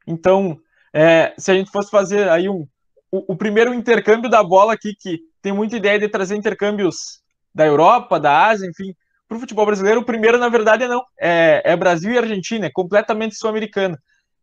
Então, 0.07 0.57
é, 0.91 1.35
se 1.37 1.51
a 1.51 1.53
gente 1.53 1.69
fosse 1.69 1.91
fazer 1.91 2.27
aí 2.27 2.49
um, 2.49 2.67
o, 3.11 3.33
o, 3.33 3.35
primeiro 3.35 3.71
intercâmbio 3.71 4.31
da 4.31 4.43
bola 4.43 4.73
aqui, 4.73 4.95
que 4.99 5.19
tem 5.43 5.53
muita 5.53 5.77
ideia 5.77 5.99
de 5.99 6.09
trazer 6.09 6.35
intercâmbios 6.35 7.21
da 7.53 7.67
Europa, 7.67 8.19
da 8.19 8.47
Ásia, 8.47 8.67
enfim, 8.67 8.95
para 9.27 9.37
o 9.37 9.39
futebol 9.39 9.67
brasileiro, 9.67 10.01
o 10.01 10.05
primeiro, 10.05 10.39
na 10.39 10.49
verdade, 10.49 10.87
não. 10.87 11.03
É, 11.21 11.61
é 11.63 11.77
Brasil 11.77 12.11
e 12.11 12.17
Argentina, 12.17 12.65
é 12.65 12.71
completamente 12.71 13.35
sul-americano. 13.35 13.95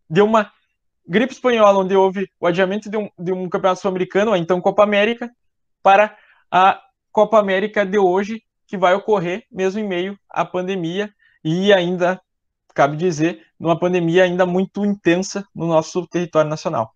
Deu 0.08 0.24
uma 0.24 0.48
gripe 1.10 1.32
espanhola, 1.32 1.80
onde 1.80 1.96
houve 1.96 2.30
o 2.38 2.46
adiamento 2.46 2.88
de 2.88 2.96
um, 2.96 3.10
de 3.18 3.32
um 3.32 3.48
campeonato 3.48 3.80
sul-americano, 3.80 4.36
então 4.36 4.60
Copa 4.60 4.84
América, 4.84 5.28
para 5.82 6.16
a 6.48 6.80
Copa 7.10 7.36
América 7.36 7.84
de 7.84 7.98
hoje, 7.98 8.44
que 8.64 8.78
vai 8.78 8.94
ocorrer 8.94 9.44
mesmo 9.50 9.80
em 9.80 9.88
meio 9.88 10.16
à 10.30 10.44
pandemia 10.44 11.12
e 11.42 11.72
ainda, 11.72 12.20
cabe 12.72 12.96
dizer, 12.96 13.44
numa 13.58 13.76
pandemia 13.76 14.22
ainda 14.22 14.46
muito 14.46 14.86
intensa 14.86 15.44
no 15.52 15.66
nosso 15.66 16.06
território 16.06 16.48
nacional. 16.48 16.94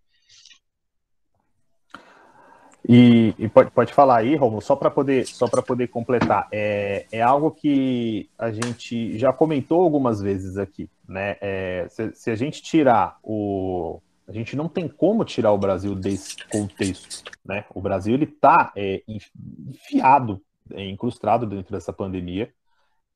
E, 2.87 3.35
e 3.38 3.49
pode, 3.49 3.71
pode 3.71 3.92
falar 3.94 4.18
aí, 4.18 4.37
Romulo, 4.37 4.61
só 4.61 4.76
para 4.76 4.90
poder, 4.90 5.26
só 5.26 5.49
poder 5.49 5.88
completar, 5.88 6.47
é, 6.52 7.06
é 7.11 7.23
algo 7.23 7.50
que 7.50 8.28
a 8.38 8.52
gente 8.52 9.18
já 9.18 9.33
comentou 9.33 9.83
algumas 9.83 10.21
vezes 10.21 10.59
aqui, 10.59 10.88
né? 11.09 11.37
É, 11.40 11.87
se, 11.88 12.12
se, 12.14 12.30
a 12.30 12.37
gente 12.37 12.62
tirar 12.62 13.16
o, 13.23 14.02
A 14.26 14.33
gente 14.33 14.57
não 14.57 14.69
tem 14.69 14.88
como 14.88 15.25
tirar 15.25 15.52
o 15.52 15.59
Brasil 15.59 15.95
desse 15.95 16.37
contexto, 16.49 17.31
né? 17.45 17.64
O 17.75 17.81
Brasil 17.81 18.14
ele 18.14 18.25
está 18.25 18.73
é, 18.75 19.02
enfiado, 19.07 20.40
é, 20.73 20.88
incrustado 20.88 21.47
dentro 21.47 21.73
dessa 21.73 21.93
pandemia. 21.93 22.52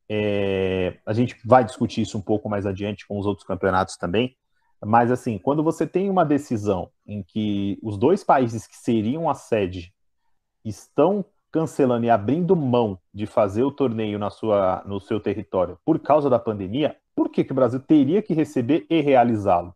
É, 0.07 0.97
a 1.05 1.13
gente 1.13 1.35
vai 1.43 1.63
discutir 1.63 2.01
isso 2.01 2.17
um 2.17 2.21
pouco 2.21 2.49
mais 2.49 2.65
adiante 2.65 3.07
com 3.07 3.17
os 3.17 3.25
outros 3.25 3.45
campeonatos 3.45 3.97
também. 3.97 4.35
Mas 4.83 5.11
assim, 5.11 5.37
quando 5.37 5.63
você 5.63 5.85
tem 5.85 6.09
uma 6.09 6.23
decisão 6.23 6.89
em 7.05 7.21
que 7.21 7.77
os 7.81 7.97
dois 7.97 8.23
países 8.23 8.65
que 8.65 8.77
seriam 8.77 9.29
a 9.29 9.33
sede 9.33 9.93
estão 10.63 11.25
cancelando 11.51 12.05
e 12.05 12.09
abrindo 12.09 12.55
mão 12.55 12.99
de 13.13 13.25
fazer 13.25 13.63
o 13.63 13.71
torneio 13.71 14.19
na 14.19 14.29
sua, 14.29 14.83
no 14.85 14.99
seu 14.99 15.19
território 15.19 15.79
por 15.83 15.99
causa 15.99 16.29
da 16.29 16.37
pandemia, 16.37 16.95
por 17.15 17.29
que, 17.29 17.43
que 17.43 17.51
o 17.51 17.55
Brasil 17.55 17.79
teria 17.79 18.21
que 18.21 18.33
receber 18.33 18.85
e 18.89 19.01
realizá-lo? 19.01 19.75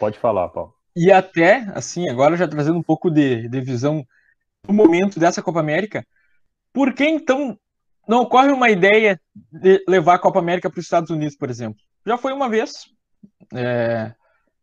Pode 0.00 0.18
falar, 0.18 0.48
Paulo. 0.48 0.74
E 0.96 1.12
até, 1.12 1.70
assim, 1.74 2.08
agora 2.08 2.34
já 2.34 2.48
trazendo 2.48 2.78
um 2.78 2.82
pouco 2.82 3.10
de, 3.10 3.46
de 3.48 3.60
visão 3.60 4.02
do 4.66 4.72
momento 4.72 5.20
dessa 5.20 5.42
Copa 5.42 5.60
América, 5.60 6.06
por 6.72 6.94
que 6.94 7.04
então 7.04 7.56
não 8.08 8.22
ocorre 8.22 8.50
uma 8.50 8.70
ideia 8.70 9.20
de 9.52 9.84
levar 9.86 10.14
a 10.14 10.18
Copa 10.18 10.38
América 10.38 10.70
para 10.70 10.78
os 10.80 10.86
Estados 10.86 11.10
Unidos, 11.10 11.36
por 11.36 11.50
exemplo? 11.50 11.78
Já 12.06 12.16
foi 12.16 12.32
uma 12.32 12.48
vez, 12.48 12.86
é, 13.54 14.14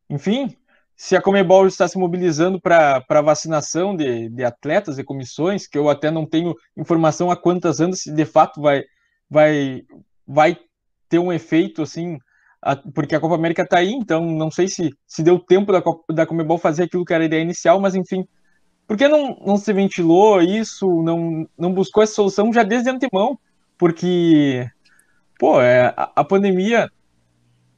enfim, 0.09 0.57
se 0.95 1.15
a 1.15 1.21
Comebol 1.21 1.67
está 1.67 1.87
se 1.87 1.99
mobilizando 1.99 2.59
para 2.59 3.21
vacinação 3.23 3.95
de, 3.95 4.29
de 4.29 4.43
atletas 4.43 4.97
e 4.97 5.03
comissões, 5.03 5.67
que 5.67 5.77
eu 5.77 5.87
até 5.87 6.09
não 6.09 6.25
tenho 6.25 6.55
informação 6.75 7.29
há 7.29 7.37
quantas 7.37 7.79
anos 7.79 7.99
se 7.99 8.11
de 8.11 8.25
fato 8.25 8.59
vai, 8.59 8.83
vai, 9.29 9.83
vai 10.25 10.57
ter 11.07 11.19
um 11.19 11.31
efeito 11.31 11.83
assim, 11.83 12.17
porque 12.93 13.15
a 13.15 13.19
Copa 13.19 13.35
América 13.35 13.63
está 13.63 13.77
aí, 13.77 13.91
então 13.91 14.25
não 14.25 14.49
sei 14.49 14.67
se, 14.67 14.93
se 15.05 15.23
deu 15.23 15.39
tempo 15.39 15.71
da, 15.71 15.81
Copa, 15.81 16.13
da 16.13 16.25
Comebol 16.25 16.57
fazer 16.57 16.83
aquilo 16.83 17.05
que 17.05 17.13
era 17.13 17.23
a 17.23 17.25
ideia 17.25 17.41
inicial, 17.41 17.79
mas 17.79 17.95
enfim, 17.95 18.27
por 18.87 18.97
que 18.97 19.07
não, 19.07 19.37
não 19.45 19.57
se 19.57 19.71
ventilou 19.73 20.41
isso, 20.41 21.03
não, 21.03 21.47
não 21.57 21.73
buscou 21.73 22.01
essa 22.01 22.13
solução 22.13 22.51
já 22.51 22.63
desde 22.63 22.89
antemão? 22.89 23.37
Porque, 23.77 24.67
pô, 25.37 25.61
é, 25.61 25.93
a, 25.95 26.11
a 26.15 26.23
pandemia 26.23 26.89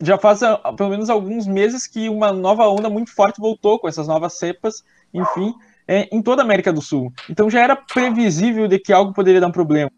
já 0.02 0.18
faz 0.18 0.42
a, 0.44 0.54
ah, 0.64 0.74
pelo 0.74 0.90
menos 0.90 1.10
alguns 1.10 1.46
meses 1.46 1.86
que 1.86 2.08
uma 2.08 2.32
nova 2.32 2.68
onda 2.70 2.90
muito 2.90 3.14
forte 3.14 3.42
voltou 3.42 3.80
com 3.80 3.88
essas 3.88 4.08
novas 4.08 4.38
cepas, 4.38 4.84
enfim, 5.14 5.54
é, 5.88 6.08
em 6.16 6.22
toda 6.22 6.42
a 6.42 6.46
América 6.46 6.72
do 6.72 6.82
Sul. 6.82 7.12
Então 7.30 7.50
já 7.50 7.62
era 7.62 7.76
previsível 7.76 8.68
de 8.68 8.80
que 8.80 8.94
algo 8.94 9.14
poderia 9.14 9.42
dar 9.42 9.48
um 9.48 9.52
problema. 9.52 9.92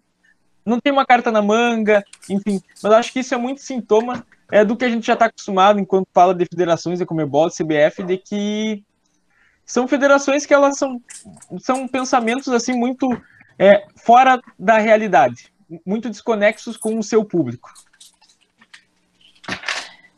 Não 0.66 0.80
tem 0.80 0.94
uma 0.94 1.06
carta 1.06 1.32
na 1.32 1.42
manga, 1.42 2.04
enfim, 2.30 2.62
mas 2.82 2.94
acho 2.94 3.14
que 3.14 3.20
isso 3.20 3.34
é 3.34 3.38
muito 3.38 3.62
sintoma 3.62 4.26
é, 4.52 4.66
do 4.66 4.76
que 4.76 4.86
a 4.86 4.90
gente 4.90 5.08
já 5.08 5.14
está 5.14 5.26
acostumado 5.26 5.80
enquanto 5.80 6.10
fala 6.14 6.36
de 6.36 6.46
federações 6.46 7.00
de 7.00 7.06
Comebol, 7.06 7.50
de 7.50 7.56
CBF, 7.56 8.04
de 8.04 8.18
que 8.18 8.84
são 9.66 9.88
federações 9.88 10.46
que 10.46 10.54
elas 10.54 10.78
são, 10.78 11.02
são 11.60 11.88
pensamentos 11.88 12.50
assim 12.50 12.74
muito 12.74 13.10
é, 13.58 13.88
fora 13.96 14.42
da 14.60 14.78
realidade, 14.78 15.54
muito 15.86 16.10
desconexos 16.10 16.76
com 16.76 17.00
o 17.00 17.04
seu 17.04 17.24
público. 17.24 17.72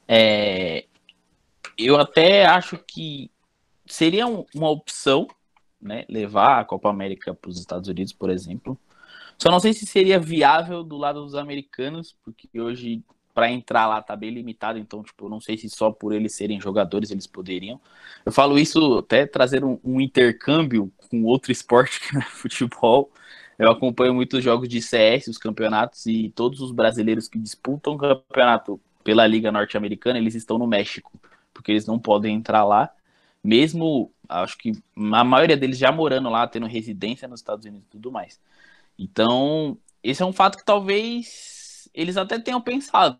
É, 0.07 0.85
eu 1.77 1.99
até 1.99 2.45
acho 2.45 2.77
que 2.87 3.31
seria 3.85 4.25
um, 4.25 4.45
uma 4.55 4.69
opção, 4.69 5.27
né, 5.79 6.05
levar 6.09 6.59
a 6.59 6.65
Copa 6.65 6.89
América 6.89 7.33
para 7.33 7.49
os 7.49 7.59
Estados 7.59 7.87
Unidos, 7.87 8.13
por 8.13 8.29
exemplo. 8.29 8.79
Só 9.37 9.51
não 9.51 9.59
sei 9.59 9.73
se 9.73 9.85
seria 9.85 10.19
viável 10.19 10.83
do 10.83 10.97
lado 10.97 11.21
dos 11.21 11.35
americanos, 11.35 12.15
porque 12.23 12.47
hoje 12.59 13.03
para 13.33 13.51
entrar 13.51 13.87
lá 13.87 14.01
tá 14.01 14.15
bem 14.15 14.29
limitado, 14.29 14.77
então 14.77 15.03
tipo, 15.03 15.27
não 15.27 15.41
sei 15.41 15.57
se 15.57 15.69
só 15.69 15.91
por 15.91 16.13
eles 16.13 16.33
serem 16.33 16.59
jogadores 16.61 17.11
eles 17.11 17.27
poderiam. 17.27 17.79
Eu 18.25 18.31
falo 18.31 18.59
isso 18.59 18.99
até 18.99 19.25
trazer 19.25 19.63
um, 19.63 19.79
um 19.83 19.99
intercâmbio 19.99 20.91
com 21.09 21.23
outro 21.23 21.51
esporte 21.51 21.99
que 22.07 22.17
é 22.17 22.21
futebol. 22.21 23.11
Eu 23.57 23.71
acompanho 23.71 24.13
muitos 24.13 24.43
jogos 24.43 24.67
de 24.67 24.81
CS, 24.81 25.27
os 25.27 25.37
campeonatos 25.37 26.05
e 26.05 26.29
todos 26.35 26.59
os 26.61 26.71
brasileiros 26.71 27.27
que 27.27 27.39
disputam 27.39 27.93
o 27.93 27.97
campeonato 27.97 28.79
pela 29.03 29.27
Liga 29.27 29.51
Norte-Americana, 29.51 30.17
eles 30.17 30.35
estão 30.35 30.57
no 30.57 30.65
México, 30.67 31.11
porque 31.53 31.71
eles 31.71 31.85
não 31.85 31.99
podem 31.99 32.35
entrar 32.35 32.63
lá, 32.63 32.89
mesmo, 33.43 34.13
acho 34.29 34.57
que 34.57 34.71
a 34.95 35.23
maioria 35.23 35.57
deles 35.57 35.77
já 35.77 35.91
morando 35.91 36.29
lá, 36.29 36.47
tendo 36.47 36.65
residência 36.65 37.27
nos 37.27 37.41
Estados 37.41 37.65
Unidos 37.65 37.87
e 37.87 37.91
tudo 37.91 38.11
mais. 38.11 38.39
Então, 38.97 39.77
esse 40.03 40.23
é 40.23 40.25
um 40.25 40.33
fato 40.33 40.57
que 40.57 40.65
talvez 40.65 41.89
eles 41.93 42.17
até 42.17 42.39
tenham 42.39 42.61
pensado 42.61 43.19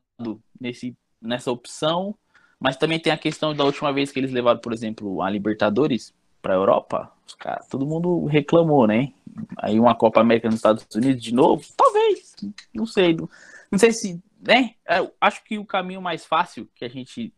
nesse, 0.60 0.96
nessa 1.22 1.52
opção, 1.52 2.16
mas 2.60 2.78
também 2.78 3.00
tem 3.00 3.12
a 3.12 3.18
questão 3.18 3.54
da 3.54 3.64
última 3.64 3.92
vez 3.92 4.12
que 4.12 4.20
eles 4.20 4.32
levaram, 4.32 4.60
por 4.60 4.74
exemplo, 4.74 5.22
a 5.22 5.30
Libertadores 5.30 6.14
para 6.42 6.54
a 6.54 6.58
Europa, 6.58 7.12
cara, 7.40 7.64
todo 7.70 7.86
mundo 7.86 8.26
reclamou, 8.26 8.86
né? 8.86 9.14
Aí 9.58 9.80
uma 9.80 9.96
Copa 9.96 10.20
América 10.20 10.48
nos 10.48 10.58
Estados 10.58 10.86
Unidos 10.94 11.24
de 11.24 11.34
novo, 11.34 11.64
talvez, 11.76 12.36
não 12.74 12.86
sei, 12.86 13.16
não, 13.16 13.30
não 13.72 13.80
sei 13.80 13.92
se 13.92 14.22
né? 14.46 14.76
Eu 14.88 15.14
acho 15.22 15.44
que 15.44 15.58
o 15.58 15.66
caminho 15.66 16.02
mais 16.02 16.26
fácil 16.26 16.70
que 16.76 16.84
a 16.84 16.90
gente 16.90 17.34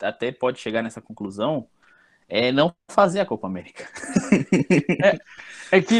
até 0.00 0.30
pode 0.30 0.60
chegar 0.60 0.82
nessa 0.82 1.00
conclusão 1.00 1.66
é 2.28 2.52
não 2.52 2.74
fazer 2.88 3.20
a 3.20 3.26
Copa 3.26 3.46
América. 3.46 3.88
é, 5.02 5.18
é, 5.76 5.82
que 5.82 5.98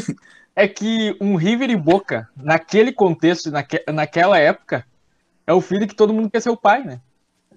é 0.54 0.68
que 0.68 1.16
um 1.20 1.37
River 1.37 1.70
e 1.70 1.76
Boca 1.76 2.28
naquele 2.37 2.92
contexto, 2.92 3.50
naque, 3.50 3.82
naquela 3.92 4.38
época, 4.38 4.87
é 5.46 5.52
o 5.52 5.61
filho 5.61 5.87
que 5.87 5.94
todo 5.94 6.12
mundo 6.12 6.30
quer 6.30 6.40
ser 6.40 6.50
o 6.50 6.56
pai, 6.56 6.84
né? 6.84 7.00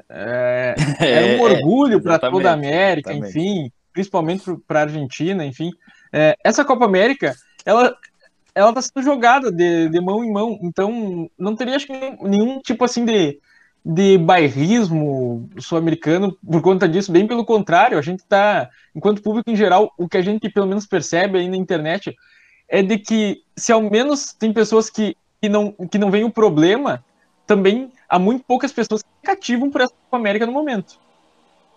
É, 0.09 0.75
era 0.99 1.25
um 1.27 1.47
é, 1.47 1.53
orgulho 1.53 2.01
para 2.01 2.19
toda 2.19 2.49
a 2.49 2.53
América, 2.53 3.11
exatamente. 3.11 3.37
enfim, 3.37 3.71
principalmente 3.93 4.43
para 4.67 4.79
a 4.79 4.83
Argentina, 4.83 5.45
enfim. 5.45 5.71
É, 6.11 6.35
essa 6.43 6.65
Copa 6.65 6.85
América, 6.85 7.35
ela 7.65 7.95
ela 8.55 8.71
tá 8.71 8.81
sendo 8.81 9.03
jogada 9.03 9.51
de, 9.51 9.89
de 9.89 9.99
mão 9.99 10.23
em 10.23 10.31
mão. 10.31 10.57
Então, 10.63 11.29
não 11.37 11.55
teria 11.57 11.75
acho 11.75 11.87
nenhum 12.21 12.61
tipo 12.61 12.85
assim 12.85 13.03
de, 13.03 13.37
de 13.83 14.17
bairrismo 14.17 15.49
sul-americano 15.59 16.35
por 16.41 16.61
conta 16.61 16.87
disso. 16.87 17.11
Bem 17.11 17.27
pelo 17.27 17.43
contrário, 17.43 17.99
a 17.99 18.01
gente 18.01 18.23
tá, 18.23 18.69
enquanto 18.95 19.21
público 19.21 19.51
em 19.51 19.57
geral, 19.57 19.93
o 19.97 20.07
que 20.07 20.17
a 20.17 20.21
gente 20.21 20.49
pelo 20.49 20.67
menos 20.67 20.87
percebe 20.87 21.37
aí 21.37 21.49
na 21.49 21.57
internet 21.57 22.15
é 22.69 22.81
de 22.81 22.97
que 22.97 23.41
se 23.57 23.73
ao 23.73 23.81
menos 23.81 24.31
tem 24.31 24.53
pessoas 24.53 24.89
que, 24.89 25.17
que 25.41 25.49
não 25.49 25.73
que 25.91 25.97
não 25.97 26.09
veem 26.09 26.23
o 26.23 26.31
problema, 26.31 27.03
também 27.45 27.91
há 28.09 28.17
muito 28.17 28.43
poucas 28.43 28.71
pessoas 28.71 29.01
que 29.01 29.09
cativam 29.23 29.69
por 29.69 29.81
essa 29.81 29.93
Copa 29.93 30.17
América 30.17 30.45
no 30.45 30.51
momento. 30.51 30.99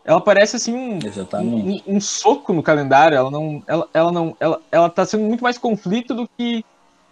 Ela 0.05 0.21
parece 0.21 0.57
assim 0.57 0.75
um, 0.75 0.99
um, 1.35 1.83
um, 1.87 2.01
soco 2.01 2.53
no 2.55 2.63
calendário. 2.63 3.15
Ela 3.15 3.31
não, 3.31 3.63
ela, 3.67 3.89
ela 3.93 4.13
não, 4.13 4.37
ela, 4.41 4.63
ela 4.73 4.89
tá 4.89 5.05
sendo 5.05 5.25
muito 5.25 5.43
mais 5.43 5.59
conflito 5.59 6.15
do 6.15 6.27
que, 6.27 6.65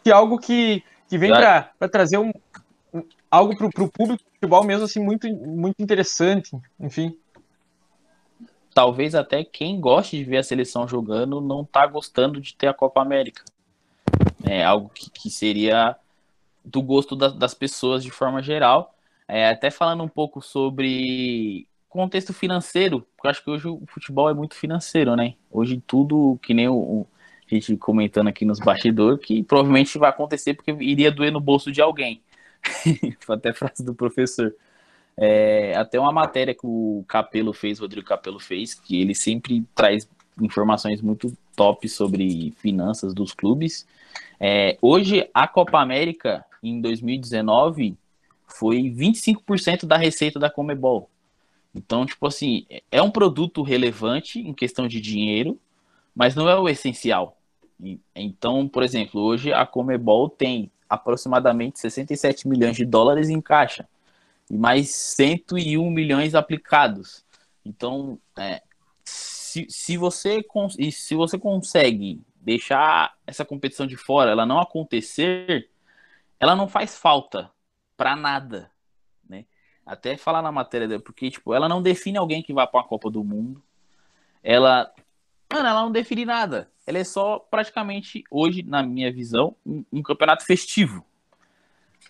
que 0.02 0.10
algo 0.10 0.38
que, 0.38 0.82
que 1.06 1.18
vem 1.18 1.30
para 1.30 1.88
trazer 1.90 2.16
um, 2.16 2.32
um 2.94 3.02
algo 3.30 3.54
para 3.54 3.66
o 3.66 3.90
público 3.90 4.24
do 4.24 4.30
futebol 4.32 4.64
mesmo 4.64 4.84
assim 4.84 5.00
muito, 5.00 5.28
muito 5.28 5.76
interessante. 5.78 6.56
Enfim. 6.80 7.14
Talvez 8.72 9.14
até 9.14 9.44
quem 9.44 9.78
goste 9.78 10.16
de 10.16 10.24
ver 10.24 10.38
a 10.38 10.42
seleção 10.42 10.88
jogando 10.88 11.38
não 11.40 11.64
tá 11.64 11.86
gostando 11.86 12.40
de 12.40 12.54
ter 12.54 12.68
a 12.68 12.74
Copa 12.74 13.02
América. 13.02 13.42
É 14.42 14.64
algo 14.64 14.88
que, 14.88 15.10
que 15.10 15.28
seria 15.28 15.96
do 16.66 16.82
gosto 16.82 17.14
da, 17.14 17.28
das 17.28 17.54
pessoas 17.54 18.02
de 18.02 18.10
forma 18.10 18.42
geral. 18.42 18.94
É, 19.28 19.48
até 19.48 19.70
falando 19.70 20.02
um 20.02 20.08
pouco 20.08 20.42
sobre 20.42 21.66
contexto 21.88 22.32
financeiro, 22.34 23.06
porque 23.16 23.26
eu 23.26 23.30
acho 23.30 23.42
que 23.42 23.50
hoje 23.50 23.68
o 23.68 23.82
futebol 23.86 24.28
é 24.28 24.34
muito 24.34 24.54
financeiro, 24.54 25.16
né? 25.16 25.34
Hoje 25.50 25.82
tudo, 25.86 26.38
que 26.42 26.52
nem 26.52 26.68
o, 26.68 26.74
o 26.74 27.06
a 27.50 27.54
gente 27.54 27.76
comentando 27.76 28.26
aqui 28.26 28.44
nos 28.44 28.58
bastidores, 28.58 29.24
que 29.24 29.42
provavelmente 29.42 29.96
vai 29.98 30.10
acontecer 30.10 30.54
porque 30.54 30.72
iria 30.80 31.12
doer 31.12 31.30
no 31.30 31.40
bolso 31.40 31.70
de 31.70 31.80
alguém. 31.80 32.20
Foi 33.20 33.36
até 33.36 33.52
frase 33.52 33.84
do 33.84 33.94
professor. 33.94 34.52
É, 35.16 35.74
até 35.76 35.98
uma 35.98 36.12
matéria 36.12 36.54
que 36.54 36.66
o 36.66 37.04
Capelo 37.06 37.52
fez, 37.52 37.78
o 37.78 37.82
Rodrigo 37.82 38.06
Capelo 38.06 38.40
fez, 38.40 38.74
que 38.74 39.00
ele 39.00 39.14
sempre 39.14 39.64
traz 39.74 40.08
informações 40.40 41.00
muito 41.00 41.32
top 41.54 41.88
sobre 41.88 42.52
finanças 42.58 43.14
dos 43.14 43.32
clubes. 43.32 43.86
É, 44.38 44.76
hoje, 44.82 45.28
a 45.32 45.46
Copa 45.48 45.80
América, 45.80 46.44
em 46.68 46.80
2019, 46.80 47.96
foi 48.46 48.82
25% 48.82 49.86
da 49.86 49.96
receita 49.96 50.38
da 50.38 50.50
Comebol. 50.50 51.10
Então, 51.74 52.06
tipo 52.06 52.26
assim, 52.26 52.66
é 52.90 53.02
um 53.02 53.10
produto 53.10 53.62
relevante 53.62 54.40
em 54.40 54.54
questão 54.54 54.88
de 54.88 55.00
dinheiro, 55.00 55.58
mas 56.14 56.34
não 56.34 56.48
é 56.48 56.58
o 56.58 56.68
essencial. 56.68 57.36
Então, 58.14 58.66
por 58.66 58.82
exemplo, 58.82 59.20
hoje 59.20 59.52
a 59.52 59.66
Comebol 59.66 60.30
tem 60.30 60.70
aproximadamente 60.88 61.78
67 61.78 62.48
milhões 62.48 62.76
de 62.76 62.86
dólares 62.86 63.28
em 63.28 63.40
caixa 63.40 63.86
e 64.50 64.56
mais 64.56 64.90
101 64.90 65.90
milhões 65.90 66.34
aplicados. 66.34 67.24
Então, 67.64 68.18
é, 68.38 68.62
se, 69.04 69.66
se, 69.68 69.96
você, 69.96 70.44
se 70.92 71.14
você 71.14 71.38
consegue 71.38 72.20
deixar 72.40 73.14
essa 73.26 73.44
competição 73.44 73.86
de 73.86 73.96
fora, 73.96 74.30
ela 74.30 74.46
não 74.46 74.60
acontecer, 74.60 75.68
ela 76.38 76.54
não 76.54 76.68
faz 76.68 76.96
falta 76.96 77.50
para 77.96 78.14
nada. 78.14 78.70
até 79.86 80.16
falar 80.16 80.42
na 80.42 80.50
matéria 80.50 80.88
dela, 80.88 81.00
porque, 81.00 81.30
tipo, 81.30 81.54
ela 81.54 81.68
não 81.68 81.80
define 81.80 82.18
alguém 82.18 82.42
que 82.42 82.52
vai 82.52 82.66
para 82.66 82.80
a 82.80 82.84
Copa 82.84 83.08
do 83.08 83.22
Mundo. 83.22 83.62
Ela. 84.42 84.92
Mano, 85.52 85.68
ela 85.68 85.82
não 85.82 85.92
define 85.92 86.24
nada. 86.24 86.68
Ela 86.84 86.98
é 86.98 87.04
só 87.04 87.38
praticamente, 87.38 88.24
hoje, 88.30 88.64
na 88.64 88.82
minha 88.82 89.12
visão, 89.12 89.54
um, 89.64 89.84
um 89.92 90.02
campeonato 90.02 90.44
festivo. 90.44 91.04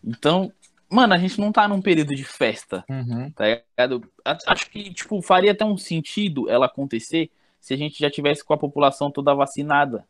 Então, 0.02 0.50
mano, 0.88 1.12
a 1.12 1.18
gente 1.18 1.38
não 1.38 1.52
tá 1.52 1.68
num 1.68 1.82
período 1.82 2.14
de 2.14 2.24
festa, 2.24 2.84
uhum. 2.88 3.30
tá 3.32 3.44
ligado? 3.44 4.10
Acho 4.24 4.70
que, 4.70 4.92
tipo, 4.92 5.20
faria 5.20 5.52
até 5.52 5.64
um 5.64 5.76
sentido 5.76 6.48
ela 6.48 6.66
acontecer 6.66 7.30
se 7.60 7.74
a 7.74 7.76
gente 7.76 7.98
já 7.98 8.10
tivesse 8.10 8.44
com 8.44 8.54
a 8.54 8.58
população 8.58 9.10
toda 9.10 9.34
vacinada, 9.34 10.06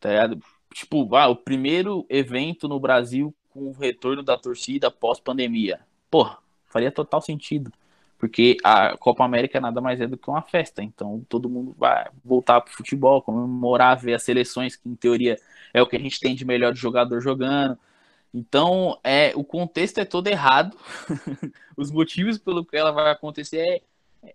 tá 0.00 0.08
ligado? 0.08 0.42
Tipo, 0.72 1.14
ah, 1.14 1.28
o 1.28 1.36
primeiro 1.36 2.06
evento 2.08 2.66
no 2.66 2.80
Brasil 2.80 3.34
com 3.54 3.68
o 3.68 3.72
retorno 3.72 4.22
da 4.22 4.36
torcida 4.36 4.90
pós-pandemia. 4.90 5.80
Porra, 6.10 6.38
faria 6.66 6.90
total 6.90 7.22
sentido. 7.22 7.72
Porque 8.18 8.56
a 8.64 8.96
Copa 8.96 9.24
América 9.24 9.60
nada 9.60 9.80
mais 9.80 10.00
é 10.00 10.06
do 10.06 10.18
que 10.18 10.28
uma 10.28 10.42
festa. 10.42 10.82
Então 10.82 11.24
todo 11.28 11.48
mundo 11.48 11.74
vai 11.78 12.08
voltar 12.24 12.60
pro 12.60 12.74
futebol, 12.74 13.22
comemorar, 13.22 13.96
ver 13.96 14.14
as 14.14 14.22
seleções, 14.24 14.74
que 14.74 14.88
em 14.88 14.96
teoria 14.96 15.38
é 15.72 15.80
o 15.80 15.86
que 15.86 15.96
a 15.96 16.00
gente 16.00 16.18
tem 16.18 16.34
de 16.34 16.44
melhor 16.44 16.72
de 16.72 16.80
jogador 16.80 17.20
jogando. 17.20 17.78
Então, 18.32 18.98
é, 19.04 19.32
o 19.36 19.44
contexto 19.44 19.98
é 19.98 20.04
todo 20.04 20.26
errado. 20.26 20.76
Os 21.76 21.92
motivos 21.92 22.36
pelo 22.36 22.64
que 22.64 22.76
ela 22.76 22.90
vai 22.90 23.12
acontecer 23.12 23.58
é, 23.58 23.82
é, 24.28 24.34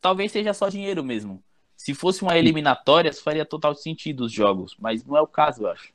talvez 0.00 0.30
seja 0.30 0.54
só 0.54 0.68
dinheiro 0.68 1.02
mesmo. 1.02 1.42
Se 1.76 1.92
fosse 1.94 2.22
uma 2.22 2.38
eliminatória, 2.38 3.12
faria 3.12 3.44
total 3.44 3.74
sentido 3.74 4.26
os 4.26 4.32
jogos, 4.32 4.76
mas 4.78 5.02
não 5.02 5.16
é 5.16 5.20
o 5.20 5.26
caso, 5.26 5.62
eu 5.62 5.70
acho. 5.70 5.92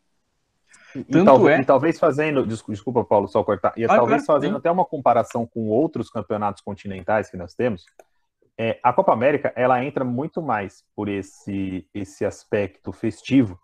E, 0.95 1.23
talvez, 1.23 1.59
é... 1.59 1.61
e 1.61 1.65
talvez 1.65 1.99
fazendo, 1.99 2.45
desculpa, 2.45 3.03
Paulo, 3.03 3.27
só 3.27 3.43
cortar, 3.43 3.73
e 3.75 3.85
ah, 3.85 3.87
talvez 3.87 4.25
fazendo 4.25 4.57
até 4.57 4.71
uma 4.71 4.85
comparação 4.85 5.45
com 5.45 5.67
outros 5.67 6.09
campeonatos 6.09 6.61
continentais 6.61 7.29
que 7.29 7.37
nós 7.37 7.53
temos, 7.53 7.85
é, 8.57 8.79
a 8.81 8.93
Copa 8.93 9.11
América 9.11 9.51
ela 9.55 9.83
entra 9.83 10.05
muito 10.05 10.41
mais 10.41 10.83
por 10.95 11.09
esse, 11.09 11.85
esse 11.93 12.23
aspecto 12.23 12.91
festivo 12.93 13.59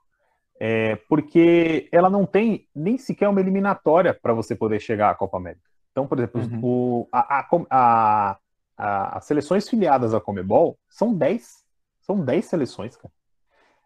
é, 0.63 0.95
porque 1.09 1.89
ela 1.91 2.07
não 2.07 2.23
tem 2.23 2.67
nem 2.75 2.95
sequer 2.95 3.27
uma 3.27 3.39
eliminatória 3.39 4.13
para 4.13 4.31
você 4.31 4.55
poder 4.55 4.79
chegar 4.79 5.09
à 5.09 5.15
Copa 5.15 5.37
América. 5.37 5.63
Então, 5.91 6.05
por 6.05 6.19
exemplo, 6.19 6.39
uhum. 6.39 6.59
o, 6.61 7.07
a, 7.11 7.39
a, 7.39 8.37
a, 8.77 9.17
as 9.17 9.25
seleções 9.25 9.67
filiadas 9.67 10.13
à 10.13 10.21
Comebol 10.21 10.77
são 10.87 11.15
10. 11.15 11.65
São 12.01 12.23
10 12.23 12.45
seleções, 12.45 12.95
cara. 12.95 13.11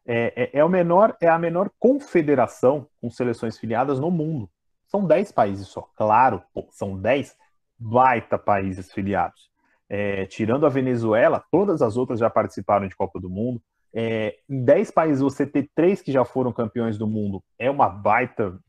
É, 0.08 0.34
é, 0.36 0.60
é, 0.60 0.64
o 0.64 0.70
menor, 0.70 1.16
é 1.20 1.28
a 1.28 1.40
menor 1.40 1.72
confederação 1.80 2.88
com 3.02 3.10
seleções 3.10 3.58
filiadas 3.58 4.00
no 4.00 4.12
mundo. 4.12 4.50
São 4.88 5.06
10 5.06 5.32
países 5.32 5.68
só. 5.68 5.90
Claro, 5.96 6.44
pô, 6.54 6.68
são 6.72 6.96
10 6.96 7.36
baita 7.78 8.38
países 8.38 8.92
filiados. 8.92 9.50
É, 9.90 10.26
tirando 10.26 10.66
a 10.66 10.70
Venezuela, 10.70 11.44
todas 11.52 11.82
as 11.82 11.98
outras 11.98 12.20
já 12.20 12.30
participaram 12.30 12.88
de 12.88 12.96
Copa 12.96 13.20
do 13.20 13.30
Mundo 13.30 13.62
é, 13.98 14.36
em 14.50 14.62
10 14.62 14.92
países 14.92 15.22
você 15.22 15.48
ter 15.48 15.70
três 15.74 16.02
que 16.02 16.12
já 16.12 16.26
foram 16.26 16.52
campeões 16.52 16.98
do 16.98 17.08
mundo 17.08 17.42
é 17.58 17.72
uma 17.72 17.88
baita 17.88 18.60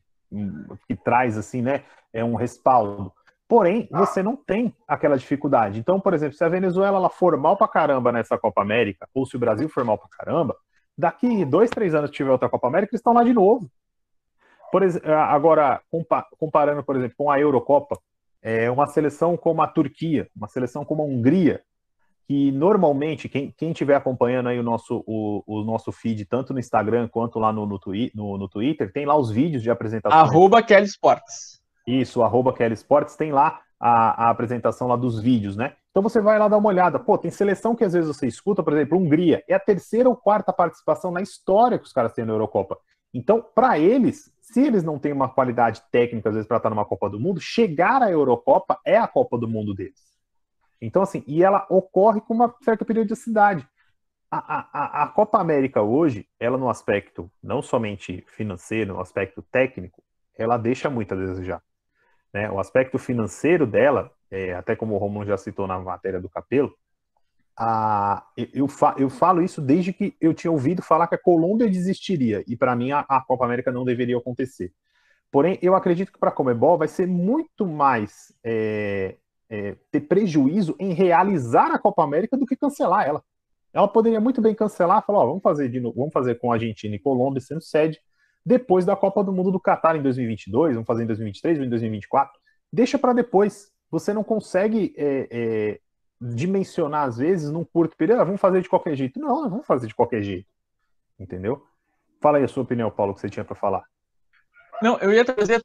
que 0.87 0.95
traz 0.95 1.37
assim, 1.37 1.61
né? 1.61 1.83
É 2.13 2.23
um 2.23 2.35
respaldo. 2.35 3.11
Porém, 3.45 3.89
você 3.91 4.23
não 4.23 4.37
tem 4.37 4.73
aquela 4.87 5.17
dificuldade. 5.17 5.79
Então, 5.79 5.99
por 5.99 6.13
exemplo, 6.13 6.37
se 6.37 6.43
a 6.43 6.49
Venezuela 6.49 6.97
ela 6.97 7.09
for 7.09 7.35
mal 7.37 7.57
pra 7.57 7.67
caramba 7.67 8.11
nessa 8.11 8.37
Copa 8.37 8.61
América, 8.61 9.07
ou 9.13 9.25
se 9.25 9.35
o 9.35 9.39
Brasil 9.39 9.67
for 9.67 9.83
mal 9.83 9.97
pra 9.97 10.07
caramba, 10.09 10.55
daqui 10.97 11.45
dois, 11.45 11.69
três 11.69 11.93
anos 11.93 12.09
que 12.09 12.17
tiver 12.17 12.31
outra 12.31 12.49
Copa 12.49 12.67
América, 12.67 12.91
eles 12.93 12.99
estão 12.99 13.13
lá 13.13 13.23
de 13.23 13.33
novo. 13.33 13.69
Por 14.71 14.83
agora, 15.05 15.81
comparando, 16.37 16.83
por 16.83 16.95
exemplo, 16.95 17.15
com 17.17 17.31
a 17.31 17.39
Eurocopa, 17.39 17.97
é 18.41 18.69
uma 18.69 18.87
seleção 18.87 19.37
como 19.37 19.61
a 19.61 19.67
Turquia, 19.67 20.29
uma 20.35 20.47
seleção 20.47 20.83
como 20.83 21.03
a 21.03 21.05
Hungria, 21.05 21.61
que 22.27 22.51
normalmente, 22.51 23.29
quem 23.29 23.71
estiver 23.71 23.95
acompanhando 23.95 24.49
aí 24.49 24.59
o 24.59 24.63
nosso, 24.63 25.01
o, 25.07 25.41
o, 25.47 25.63
nosso 25.63 25.93
feed, 25.93 26.25
tanto 26.25 26.51
no 26.51 26.59
Instagram 26.59 27.07
quanto 27.07 27.39
lá 27.39 27.53
no, 27.53 27.65
no, 27.65 27.79
twi 27.79 28.11
no, 28.13 28.37
no 28.37 28.49
Twitter, 28.49 28.91
tem 28.91 29.05
lá 29.05 29.15
os 29.15 29.31
vídeos 29.31 29.63
de 29.63 29.71
apresentação. 29.71 30.19
Arroba 30.19 30.61
Kelly 30.61 30.85
Sports. 30.85 31.61
Isso, 31.87 32.21
arroba 32.21 32.53
Kelly 32.53 32.73
Sports, 32.73 33.15
tem 33.15 33.31
lá 33.31 33.61
a, 33.79 34.25
a, 34.25 34.29
apresentação 34.29 34.87
lá 34.87 34.95
dos 34.95 35.19
vídeos, 35.19 35.55
né? 35.55 35.75
Então 35.91 36.01
você 36.01 36.21
vai 36.21 36.37
lá 36.37 36.47
dar 36.47 36.57
uma 36.57 36.69
olhada. 36.69 36.99
Pô, 36.99 37.17
tem 37.17 37.31
seleção 37.31 37.75
que 37.75 37.83
às 37.83 37.93
vezes 37.93 38.07
você 38.07 38.27
escuta, 38.27 38.63
por 38.63 38.73
exemplo, 38.73 38.97
Hungria, 38.97 39.43
é 39.47 39.53
a 39.53 39.59
terceira 39.59 40.09
ou 40.09 40.15
quarta 40.15 40.53
participação 40.53 41.11
na 41.11 41.21
história 41.21 41.77
que 41.77 41.85
os 41.85 41.93
caras 41.93 42.13
têm 42.13 42.25
na 42.25 42.33
Eurocopa. 42.33 42.77
Então, 43.13 43.41
para 43.41 43.79
eles, 43.79 44.31
se 44.41 44.61
eles 44.61 44.83
não 44.83 44.99
têm 44.99 45.13
uma 45.13 45.29
qualidade 45.29 45.81
técnica, 45.91 46.29
às 46.29 46.35
vezes, 46.35 46.47
para 46.47 46.57
estar 46.57 46.69
numa 46.69 46.85
Copa 46.85 47.09
do 47.09 47.19
Mundo, 47.19 47.39
chegar 47.39 48.01
à 48.01 48.11
Eurocopa 48.11 48.79
é 48.85 48.97
a 48.97 49.07
Copa 49.07 49.37
do 49.37 49.47
Mundo 49.47 49.73
deles. 49.73 50.07
Então, 50.81 51.01
assim, 51.01 51.23
e 51.25 51.43
ela 51.43 51.65
ocorre 51.69 52.21
com 52.21 52.33
uma 52.33 52.53
certa 52.61 52.85
periodicidade. 52.85 53.67
A, 54.29 54.67
a, 54.71 55.03
a 55.03 55.07
Copa 55.07 55.39
América 55.39 55.81
hoje, 55.81 56.27
ela 56.39 56.57
no 56.57 56.69
aspecto 56.69 57.31
não 57.41 57.61
somente 57.61 58.23
financeiro, 58.27 58.93
no 58.93 58.99
aspecto 58.99 59.41
técnico, 59.41 60.03
ela 60.37 60.57
deixa 60.57 60.89
muito 60.89 61.13
a 61.13 61.17
desejar. 61.17 61.61
Né? 62.37 62.51
O 62.51 62.59
aspecto 62.59 62.99
financeiro 62.99 63.65
dela, 63.65 64.11
é, 64.29 64.53
até 64.53 64.75
como 64.75 64.93
o 64.93 64.97
Romulo 64.99 65.25
já 65.25 65.37
citou 65.37 65.65
na 65.65 65.79
matéria 65.79 66.21
do 66.21 66.29
Capelo, 66.29 66.71
a, 67.57 68.23
eu, 68.53 68.67
eu 68.95 69.09
falo 69.09 69.41
isso 69.41 69.59
desde 69.59 69.91
que 69.91 70.15
eu 70.21 70.35
tinha 70.35 70.51
ouvido 70.51 70.83
falar 70.83 71.07
que 71.07 71.15
a 71.15 71.19
Colômbia 71.19 71.67
desistiria, 71.67 72.43
e 72.47 72.55
para 72.55 72.75
mim 72.75 72.91
a, 72.91 72.99
a, 73.09 73.19
Copa 73.21 73.43
América 73.43 73.71
não 73.71 73.83
deveria 73.83 74.15
acontecer. 74.15 74.71
Porém, 75.31 75.57
eu 75.63 75.73
acredito 75.73 76.11
que 76.11 76.19
para 76.19 76.29
a 76.29 76.31
Comebol 76.31 76.77
vai 76.77 76.87
ser 76.87 77.07
muito 77.07 77.65
mais 77.65 78.31
é, 78.43 79.17
é, 79.49 79.75
ter 79.91 80.01
prejuízo 80.01 80.75
em 80.79 80.93
realizar 80.93 81.71
a 81.71 81.79
Copa 81.79 82.03
América 82.03 82.37
do 82.37 82.45
que 82.45 82.55
cancelar 82.55 83.07
ela. 83.07 83.23
Ela 83.73 83.87
poderia 83.87 84.21
muito 84.21 84.43
bem 84.43 84.53
cancelar, 84.53 85.03
falar, 85.03 85.19
ó, 85.19 85.25
vamos 85.25 85.41
fazer 85.41 85.69
de 85.69 85.79
novo, 85.79 85.97
vamos 85.97 86.13
fazer 86.13 86.35
com 86.35 86.51
a 86.51 86.55
Argentina 86.55 86.95
e 86.95 86.99
Colômbia 86.99 87.41
sendo 87.41 87.61
sede 87.61 87.99
depois 88.47 88.85
da 88.85 88.95
Copa 88.95 89.21
do 89.25 89.33
Mundo 89.33 89.51
do 89.51 89.59
Catar 89.59 89.97
em 89.97 90.01
2022, 90.01 90.75
vamos 90.75 90.87
fazer 90.87 91.03
em 91.03 91.07
2023 91.07 91.59
ou 91.59 91.65
em 91.65 91.69
2024. 91.69 92.39
Deixa 92.71 92.97
para 92.97 93.11
depois. 93.11 93.69
Você 93.91 94.13
não 94.13 94.23
consegue 94.23 94.93
é, 94.97 95.27
é, 95.29 95.79
dimensionar 96.21 97.05
às 97.05 97.17
vezes 97.17 97.51
num 97.51 97.65
curto 97.65 97.97
período. 97.97 98.21
Ah, 98.21 98.23
vamos 98.23 98.39
fazer 98.39 98.61
de 98.61 98.69
qualquer 98.69 98.95
jeito. 98.95 99.19
Não, 99.19 99.43
não 99.43 99.49
vamos 99.49 99.65
fazer 99.65 99.87
de 99.87 99.93
qualquer 99.93 100.21
jeito. 100.21 100.47
Entendeu? 101.19 101.61
Fala 102.21 102.37
aí 102.37 102.45
a 102.45 102.47
sua 102.47 102.63
opinião, 102.63 102.89
Paulo, 102.89 103.13
que 103.13 103.19
você 103.19 103.29
tinha 103.29 103.43
para 103.43 103.55
falar. 103.55 103.83
Não, 104.81 104.97
eu 104.99 105.11
ia 105.11 105.25
trazer 105.25 105.61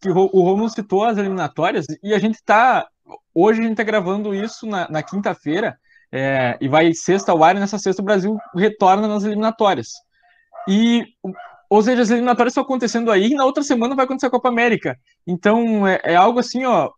que 0.00 0.08
o 0.08 0.42
Romulo 0.42 0.68
citou 0.68 1.02
as 1.02 1.18
eliminatórias 1.18 1.86
e 2.02 2.14
a 2.14 2.18
gente 2.18 2.36
está 2.36 2.88
hoje 3.34 3.58
a 3.58 3.62
gente 3.62 3.72
está 3.72 3.82
gravando 3.82 4.32
isso 4.32 4.66
na, 4.66 4.88
na 4.88 5.02
quinta-feira 5.02 5.76
é, 6.12 6.56
e 6.60 6.68
vai 6.68 6.94
sexta 6.94 7.32
ao 7.32 7.42
ar, 7.42 7.56
e 7.56 7.60
nessa 7.60 7.78
sexta 7.78 8.00
o 8.00 8.04
Brasil 8.04 8.38
retorna 8.54 9.08
nas 9.08 9.24
eliminatórias. 9.24 9.88
E, 10.68 11.04
ou 11.70 11.80
seja, 11.80 12.02
as 12.02 12.10
eliminatórias 12.10 12.50
estão 12.50 12.64
acontecendo 12.64 13.12
aí, 13.12 13.28
e 13.28 13.34
na 13.34 13.44
outra 13.44 13.62
semana 13.62 13.94
vai 13.94 14.04
acontecer 14.04 14.26
a 14.26 14.30
Copa 14.30 14.48
América. 14.48 14.98
Então, 15.24 15.86
é, 15.86 16.00
é 16.02 16.16
algo 16.16 16.40
assim, 16.40 16.64
ó, 16.64 16.90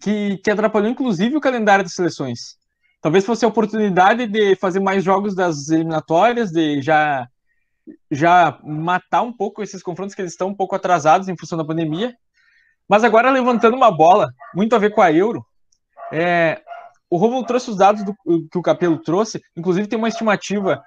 que, 0.00 0.38
que 0.38 0.50
atrapalhou 0.50 0.90
inclusive 0.90 1.36
o 1.36 1.40
calendário 1.40 1.84
das 1.84 1.94
seleções. 1.94 2.56
Talvez 3.00 3.24
fosse 3.24 3.44
a 3.44 3.48
oportunidade 3.48 4.26
de 4.26 4.56
fazer 4.56 4.80
mais 4.80 5.04
jogos 5.04 5.36
das 5.36 5.68
eliminatórias, 5.68 6.50
de 6.50 6.82
já 6.82 7.28
já 8.10 8.58
matar 8.64 9.22
um 9.22 9.32
pouco 9.32 9.62
esses 9.62 9.80
confrontos 9.80 10.12
que 10.12 10.20
eles 10.20 10.32
estão 10.32 10.48
um 10.48 10.54
pouco 10.54 10.74
atrasados 10.74 11.28
em 11.28 11.36
função 11.36 11.56
da 11.56 11.64
pandemia. 11.64 12.12
Mas 12.88 13.04
agora 13.04 13.30
levantando 13.30 13.76
uma 13.76 13.92
bola, 13.92 14.32
muito 14.52 14.74
a 14.74 14.78
ver 14.78 14.90
com 14.90 15.00
a 15.00 15.12
Euro, 15.12 15.46
é, 16.12 16.60
o 17.08 17.16
Romulo 17.16 17.46
trouxe 17.46 17.70
os 17.70 17.76
dados 17.76 18.02
do, 18.02 18.12
que 18.50 18.58
o 18.58 18.62
Capelo 18.62 18.98
trouxe, 18.98 19.40
inclusive 19.56 19.86
tem 19.86 19.96
uma 19.96 20.08
estimativa 20.08 20.82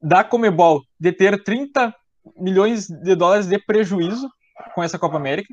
da 0.00 0.22
Comebol 0.22 0.82
de 0.98 1.10
ter 1.10 1.42
30 1.42 1.92
milhões 2.36 2.88
de 2.88 3.14
dólares 3.14 3.46
de 3.46 3.58
prejuízo 3.58 4.28
com 4.74 4.82
essa 4.82 4.98
Copa 4.98 5.16
América, 5.16 5.52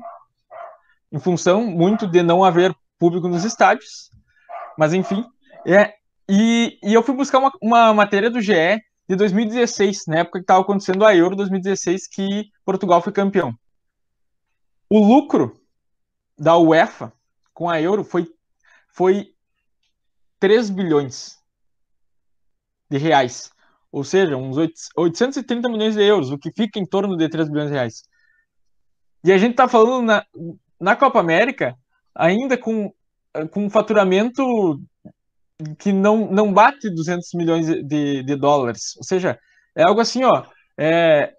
em 1.10 1.18
função 1.18 1.66
muito 1.66 2.06
de 2.06 2.22
não 2.22 2.44
haver 2.44 2.74
público 2.98 3.28
nos 3.28 3.44
estádios, 3.44 4.10
mas 4.78 4.92
enfim. 4.92 5.24
É, 5.66 5.94
e, 6.28 6.78
e 6.82 6.94
eu 6.94 7.02
fui 7.02 7.14
buscar 7.14 7.38
uma, 7.38 7.52
uma 7.60 7.94
matéria 7.94 8.30
do 8.30 8.40
GE 8.40 8.80
de 9.08 9.16
2016, 9.16 10.06
na 10.06 10.18
época 10.20 10.38
que 10.38 10.44
estava 10.44 10.60
acontecendo 10.60 11.04
a 11.04 11.14
Euro 11.14 11.36
2016, 11.36 12.08
que 12.08 12.44
Portugal 12.64 13.02
foi 13.02 13.12
campeão. 13.12 13.52
O 14.88 14.98
lucro 14.98 15.60
da 16.38 16.56
UEFA 16.56 17.12
com 17.52 17.68
a 17.68 17.80
Euro 17.80 18.04
foi 18.04 18.26
foi 18.88 19.32
3 20.38 20.70
bilhões 20.70 21.38
de 22.90 22.98
reais. 22.98 23.50
Ou 23.92 24.02
seja, 24.02 24.36
uns 24.36 24.56
830 24.96 25.68
milhões 25.68 25.94
de 25.94 26.02
euros, 26.02 26.30
o 26.30 26.38
que 26.38 26.50
fica 26.50 26.80
em 26.80 26.86
torno 26.86 27.14
de 27.14 27.28
3 27.28 27.50
bilhões 27.50 27.68
de 27.68 27.74
reais. 27.74 28.02
E 29.22 29.30
a 29.30 29.36
gente 29.36 29.52
está 29.52 29.68
falando 29.68 30.06
na, 30.06 30.24
na 30.80 30.96
Copa 30.96 31.20
América 31.20 31.76
ainda 32.14 32.56
com, 32.56 32.92
com 33.50 33.66
um 33.66 33.70
faturamento 33.70 34.80
que 35.78 35.92
não, 35.92 36.30
não 36.30 36.52
bate 36.52 36.90
200 36.90 37.28
milhões 37.34 37.66
de, 37.66 38.22
de 38.22 38.36
dólares. 38.36 38.96
Ou 38.96 39.04
seja, 39.04 39.38
é 39.76 39.84
algo 39.84 40.00
assim, 40.00 40.24
ó, 40.24 40.44
é, 40.78 41.32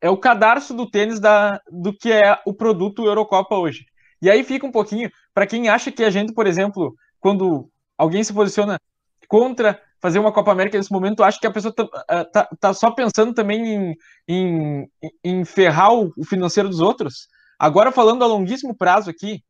é 0.00 0.10
o 0.10 0.16
cadarço 0.16 0.74
do 0.74 0.90
tênis 0.90 1.20
da, 1.20 1.60
do 1.70 1.96
que 1.96 2.12
é 2.12 2.38
o 2.44 2.52
produto 2.52 3.06
Eurocopa 3.06 3.56
hoje. 3.56 3.86
E 4.20 4.28
aí 4.28 4.44
fica 4.44 4.66
um 4.66 4.72
pouquinho, 4.72 5.10
para 5.32 5.46
quem 5.46 5.68
acha 5.68 5.90
que 5.90 6.04
a 6.04 6.10
gente, 6.10 6.34
por 6.34 6.46
exemplo, 6.46 6.94
quando 7.20 7.70
alguém 7.96 8.22
se 8.22 8.32
posiciona 8.32 8.78
contra 9.28 9.80
fazer 10.02 10.18
uma 10.18 10.32
Copa 10.32 10.50
América 10.50 10.76
nesse 10.76 10.92
momento, 10.92 11.22
acho 11.22 11.38
que 11.38 11.46
a 11.46 11.50
pessoa 11.50 11.72
tá, 11.72 11.88
ah, 12.08 12.24
tá, 12.24 12.48
tá 12.58 12.74
só 12.74 12.90
pensando 12.90 13.32
também 13.32 13.64
em, 13.64 13.96
em, 14.28 14.88
em 15.22 15.44
ferrar 15.44 15.94
o 15.94 16.12
financeiro 16.24 16.68
dos 16.68 16.80
outros. 16.80 17.28
Agora, 17.56 17.92
falando 17.92 18.24
a 18.24 18.26
longuíssimo 18.26 18.76
prazo 18.76 19.08
aqui, 19.08 19.40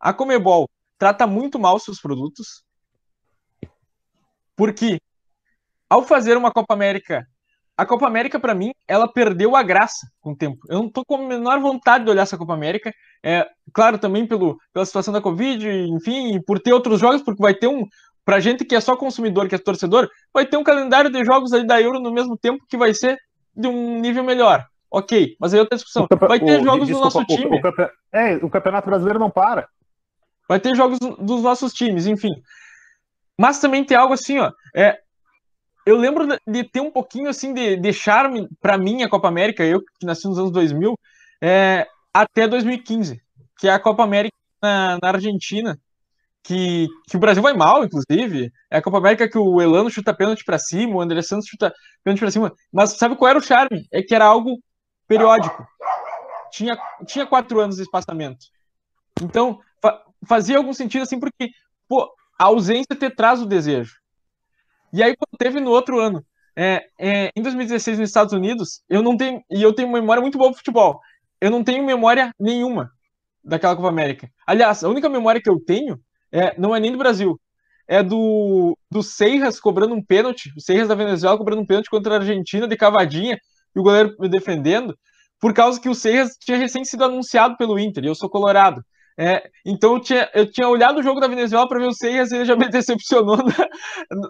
a 0.00 0.14
Comebol 0.14 0.68
trata 0.98 1.26
muito 1.26 1.58
mal 1.58 1.78
seus 1.78 2.00
produtos, 2.00 2.64
porque 4.56 4.98
ao 5.88 6.02
fazer 6.02 6.36
uma 6.38 6.50
Copa 6.50 6.72
América, 6.72 7.26
a 7.76 7.84
Copa 7.84 8.06
América, 8.06 8.40
para 8.40 8.54
mim, 8.54 8.72
ela 8.88 9.06
perdeu 9.06 9.54
a 9.54 9.62
graça 9.62 10.06
com 10.20 10.30
o 10.30 10.36
tempo. 10.36 10.64
Eu 10.68 10.78
não 10.78 10.88
tô 10.88 11.04
com 11.04 11.16
a 11.16 11.26
menor 11.26 11.60
vontade 11.60 12.04
de 12.04 12.10
olhar 12.10 12.22
essa 12.22 12.38
Copa 12.38 12.54
América. 12.54 12.92
É, 13.22 13.46
claro, 13.72 13.98
também 13.98 14.26
pelo, 14.26 14.56
pela 14.72 14.86
situação 14.86 15.12
da 15.12 15.20
Covid, 15.20 15.68
enfim, 15.68 16.40
por 16.46 16.60
ter 16.60 16.72
outros 16.72 17.00
jogos, 17.00 17.20
porque 17.20 17.42
vai 17.42 17.52
ter 17.52 17.66
um, 17.66 17.84
Pra 18.24 18.40
gente 18.40 18.64
que 18.64 18.74
é 18.74 18.80
só 18.80 18.96
consumidor, 18.96 19.48
que 19.48 19.54
é 19.54 19.58
torcedor, 19.58 20.08
vai 20.32 20.46
ter 20.46 20.56
um 20.56 20.64
calendário 20.64 21.10
de 21.10 21.24
jogos 21.24 21.52
aí 21.52 21.66
da 21.66 21.80
Euro 21.80 22.00
no 22.00 22.10
mesmo 22.10 22.36
tempo 22.36 22.64
que 22.68 22.76
vai 22.76 22.94
ser 22.94 23.18
de 23.54 23.68
um 23.68 24.00
nível 24.00 24.24
melhor. 24.24 24.66
Ok, 24.90 25.36
mas 25.40 25.52
aí 25.52 25.60
outra 25.60 25.76
discussão. 25.76 26.06
Vai 26.20 26.38
ter 26.38 26.60
o, 26.60 26.64
jogos 26.64 26.86
desculpa, 26.86 27.10
do 27.10 27.18
nosso 27.18 27.26
time. 27.26 27.60
O, 27.60 27.68
o, 27.68 27.90
é, 28.12 28.36
o 28.36 28.48
Campeonato 28.48 28.86
Brasileiro 28.86 29.18
não 29.18 29.30
para. 29.30 29.68
Vai 30.48 30.60
ter 30.60 30.74
jogos 30.76 30.98
dos 30.98 31.42
nossos 31.42 31.72
times, 31.72 32.06
enfim. 32.06 32.30
Mas 33.38 33.58
também 33.58 33.84
tem 33.84 33.96
algo 33.96 34.14
assim, 34.14 34.38
ó. 34.38 34.52
É, 34.74 34.98
eu 35.86 35.96
lembro 35.96 36.26
de 36.46 36.64
ter 36.64 36.80
um 36.80 36.90
pouquinho 36.90 37.28
assim 37.28 37.52
de, 37.52 37.76
de 37.76 37.92
charme 37.92 38.48
para 38.60 38.78
mim 38.78 39.02
a 39.02 39.08
Copa 39.08 39.28
América, 39.28 39.64
eu 39.64 39.80
que 39.80 40.06
nasci 40.06 40.26
nos 40.26 40.38
anos 40.38 40.50
2000, 40.50 40.98
é, 41.42 41.86
até 42.12 42.48
2015, 42.48 43.20
que 43.58 43.68
é 43.68 43.72
a 43.72 43.80
Copa 43.80 44.02
América 44.02 44.36
na, 44.62 44.98
na 45.02 45.08
Argentina, 45.08 45.78
que, 46.44 46.88
que 47.08 47.16
o 47.16 47.18
Brasil 47.18 47.42
vai 47.42 47.54
mal, 47.54 47.82
inclusive. 47.84 48.52
É 48.70 48.76
a 48.76 48.82
Copa 48.82 48.98
América 48.98 49.28
que 49.28 49.38
o 49.38 49.60
Elano 49.60 49.90
chuta 49.90 50.14
pênalti 50.14 50.44
para 50.44 50.58
cima, 50.58 50.94
o 50.94 51.00
André 51.00 51.22
Santos 51.22 51.48
chuta 51.48 51.72
pênalti 52.04 52.20
para 52.20 52.30
cima. 52.30 52.52
Mas 52.70 52.92
sabe 52.98 53.16
qual 53.16 53.30
era 53.30 53.38
o 53.38 53.42
charme? 53.42 53.86
É 53.90 54.02
que 54.02 54.14
era 54.14 54.26
algo 54.26 54.58
periódico. 55.08 55.66
Tinha, 56.52 56.78
tinha 57.06 57.26
quatro 57.26 57.58
anos 57.58 57.76
de 57.76 57.82
espaçamento. 57.82 58.46
Então, 59.22 59.58
fa 59.80 60.02
fazia 60.26 60.56
algum 60.56 60.72
sentido 60.72 61.02
assim, 61.02 61.18
porque 61.18 61.50
pô, 61.88 62.08
a 62.38 62.44
ausência 62.44 62.94
te 62.94 63.10
traz 63.10 63.40
o 63.40 63.46
desejo. 63.46 63.94
E 64.92 65.02
aí, 65.02 65.14
teve 65.38 65.60
no 65.60 65.70
outro 65.70 65.98
ano, 65.98 66.24
é, 66.56 66.86
é, 66.98 67.30
em 67.34 67.42
2016 67.42 67.98
nos 67.98 68.08
Estados 68.08 68.32
Unidos, 68.32 68.82
eu 68.88 69.02
não 69.02 69.16
tenho, 69.16 69.42
e 69.50 69.62
eu 69.62 69.74
tenho 69.74 69.88
uma 69.88 70.00
memória 70.00 70.20
muito 70.20 70.38
boa 70.38 70.50
pro 70.50 70.58
futebol. 70.58 71.00
Eu 71.40 71.50
não 71.50 71.64
tenho 71.64 71.84
memória 71.84 72.32
nenhuma 72.38 72.90
daquela 73.42 73.74
Copa 73.74 73.88
América. 73.88 74.30
Aliás, 74.46 74.84
a 74.84 74.88
única 74.88 75.08
memória 75.08 75.40
que 75.42 75.50
eu 75.50 75.58
tenho 75.58 76.00
é, 76.34 76.52
não 76.58 76.74
é 76.74 76.80
nem 76.80 76.90
do 76.90 76.98
Brasil. 76.98 77.40
É 77.86 78.02
do, 78.02 78.76
do 78.90 79.02
Seiras 79.02 79.60
cobrando 79.60 79.94
um 79.94 80.02
pênalti, 80.02 80.52
o 80.56 80.60
Seiras 80.60 80.88
da 80.88 80.94
Venezuela 80.94 81.38
cobrando 81.38 81.62
um 81.62 81.66
pênalti 81.66 81.88
contra 81.88 82.14
a 82.14 82.18
Argentina 82.18 82.66
de 82.66 82.76
cavadinha 82.76 83.38
e 83.74 83.78
o 83.78 83.82
goleiro 83.82 84.16
defendendo, 84.28 84.98
por 85.40 85.54
causa 85.54 85.80
que 85.80 85.88
o 85.88 85.94
Seiras 85.94 86.36
tinha 86.40 86.56
recém 86.56 86.84
sido 86.84 87.04
anunciado 87.04 87.56
pelo 87.56 87.78
Inter, 87.78 88.04
e 88.04 88.06
eu 88.08 88.14
sou 88.14 88.28
colorado. 88.28 88.82
É, 89.16 89.48
então 89.64 89.94
eu 89.94 90.00
tinha, 90.00 90.28
eu 90.34 90.50
tinha 90.50 90.68
olhado 90.68 90.98
o 90.98 91.02
jogo 91.02 91.20
da 91.20 91.28
Venezuela 91.28 91.68
para 91.68 91.78
ver 91.78 91.86
o 91.86 91.94
Seiras 91.94 92.32
e 92.32 92.36
ele 92.36 92.44
já 92.44 92.56
me 92.56 92.66
decepcionou 92.68 93.36
na, 93.36 93.68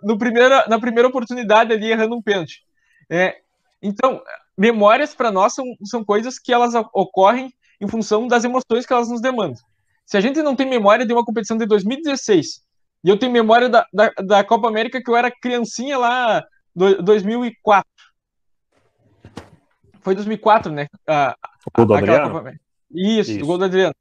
no 0.02 0.18
primeira, 0.18 0.66
na 0.68 0.78
primeira 0.78 1.08
oportunidade 1.08 1.72
ali, 1.72 1.90
errando 1.90 2.16
um 2.16 2.22
pênalti. 2.22 2.60
É, 3.08 3.36
então, 3.80 4.20
memórias 4.58 5.14
para 5.14 5.30
nós 5.30 5.54
são, 5.54 5.64
são 5.84 6.04
coisas 6.04 6.38
que 6.38 6.52
elas 6.52 6.74
ocorrem 6.92 7.50
em 7.80 7.88
função 7.88 8.26
das 8.26 8.44
emoções 8.44 8.84
que 8.84 8.92
elas 8.92 9.08
nos 9.08 9.22
demandam. 9.22 9.62
Se 10.04 10.16
a 10.16 10.20
gente 10.20 10.42
não 10.42 10.54
tem 10.54 10.68
memória 10.68 11.06
de 11.06 11.12
uma 11.12 11.24
competição 11.24 11.56
de 11.56 11.66
2016, 11.66 12.62
e 13.04 13.08
eu 13.08 13.18
tenho 13.18 13.32
memória 13.32 13.68
da, 13.68 13.86
da, 13.92 14.10
da 14.24 14.44
Copa 14.44 14.68
América 14.68 15.02
que 15.02 15.10
eu 15.10 15.16
era 15.16 15.30
criancinha 15.30 15.98
lá, 15.98 16.42
do, 16.74 17.02
2004. 17.02 17.84
Foi 20.00 20.14
2004, 20.14 20.72
né? 20.72 20.86
A, 21.06 21.36
o 21.66 21.70
gol 21.74 21.86
do 21.86 21.94
Adriano? 21.94 22.52
Isso, 22.90 23.32
Isso, 23.32 23.42
o 23.42 23.46
gol 23.46 23.58
do 23.58 23.64
Adriano. 23.64 23.94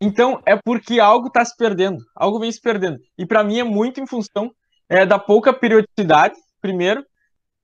Então, 0.00 0.42
é 0.44 0.56
porque 0.56 0.98
algo 0.98 1.28
está 1.28 1.44
se 1.44 1.56
perdendo, 1.56 2.04
algo 2.14 2.40
vem 2.40 2.50
se 2.50 2.60
perdendo. 2.60 2.98
E 3.16 3.24
para 3.24 3.44
mim 3.44 3.60
é 3.60 3.64
muito 3.64 4.00
em 4.00 4.06
função 4.06 4.52
é, 4.88 5.06
da 5.06 5.18
pouca 5.18 5.52
periodicidade, 5.52 6.34
primeiro, 6.60 7.04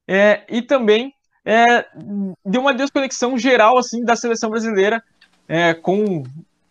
é, 0.06 0.44
e 0.48 0.62
também 0.62 1.12
é, 1.44 1.84
de 2.46 2.58
uma 2.58 2.72
desconexão 2.72 3.36
geral 3.36 3.76
assim 3.76 4.04
da 4.04 4.14
seleção 4.14 4.50
brasileira 4.50 5.02
é, 5.48 5.74
com 5.74 6.22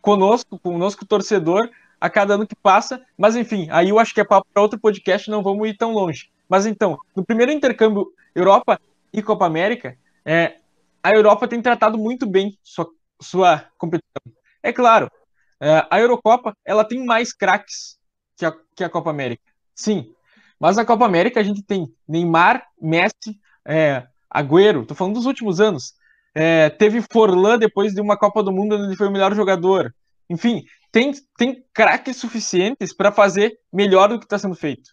conosco, 0.07 0.57
conosco 0.57 1.05
torcedor, 1.05 1.69
a 1.99 2.09
cada 2.09 2.35
ano 2.35 2.47
que 2.47 2.55
passa. 2.55 3.05
Mas 3.17 3.35
enfim, 3.35 3.67
aí 3.69 3.89
eu 3.89 3.99
acho 3.99 4.13
que 4.13 4.21
é 4.21 4.23
papo 4.23 4.47
para 4.53 4.63
outro 4.63 4.79
podcast, 4.79 5.29
não 5.29 5.43
vamos 5.43 5.67
ir 5.67 5.75
tão 5.75 5.91
longe. 5.91 6.29
Mas 6.47 6.65
então, 6.65 6.97
no 7.13 7.25
primeiro 7.25 7.51
intercâmbio 7.51 8.07
Europa 8.33 8.79
e 9.11 9.21
Copa 9.21 9.45
América, 9.45 9.97
é, 10.23 10.59
a 11.03 11.11
Europa 11.11 11.45
tem 11.45 11.61
tratado 11.61 11.97
muito 11.97 12.25
bem 12.25 12.57
sua, 12.63 12.87
sua 13.21 13.65
competição. 13.77 14.21
É 14.63 14.71
claro, 14.71 15.11
é, 15.59 15.85
a 15.89 15.99
Eurocopa 15.99 16.55
ela 16.63 16.85
tem 16.85 17.05
mais 17.05 17.33
craques 17.33 17.97
que 18.37 18.45
a, 18.45 18.53
que 18.77 18.85
a 18.85 18.89
Copa 18.89 19.09
América. 19.09 19.43
Sim, 19.75 20.13
mas 20.57 20.77
na 20.77 20.85
Copa 20.85 21.05
América 21.05 21.41
a 21.41 21.43
gente 21.43 21.61
tem 21.61 21.93
Neymar, 22.07 22.65
Messi, 22.81 23.37
é, 23.67 24.07
Agüero, 24.29 24.85
tô 24.85 24.95
falando 24.95 25.15
dos 25.15 25.25
últimos 25.25 25.59
anos. 25.59 25.97
É, 26.39 26.69
teve 26.69 27.01
Forlan 27.01 27.57
depois 27.57 27.95
de 27.95 27.99
uma 27.99 28.15
Copa 28.15 28.43
do 28.43 28.51
Mundo 28.51 28.75
onde 28.75 28.85
ele 28.85 28.95
foi 28.95 29.07
o 29.07 29.11
melhor 29.11 29.33
jogador. 29.33 29.91
Enfim, 30.29 30.63
tem, 30.91 31.11
tem 31.37 31.63
craques 31.73 32.17
suficientes 32.17 32.93
para 32.93 33.11
fazer 33.11 33.57
melhor 33.71 34.09
do 34.09 34.19
que 34.19 34.25
está 34.25 34.37
sendo 34.37 34.55
feito. 34.55 34.89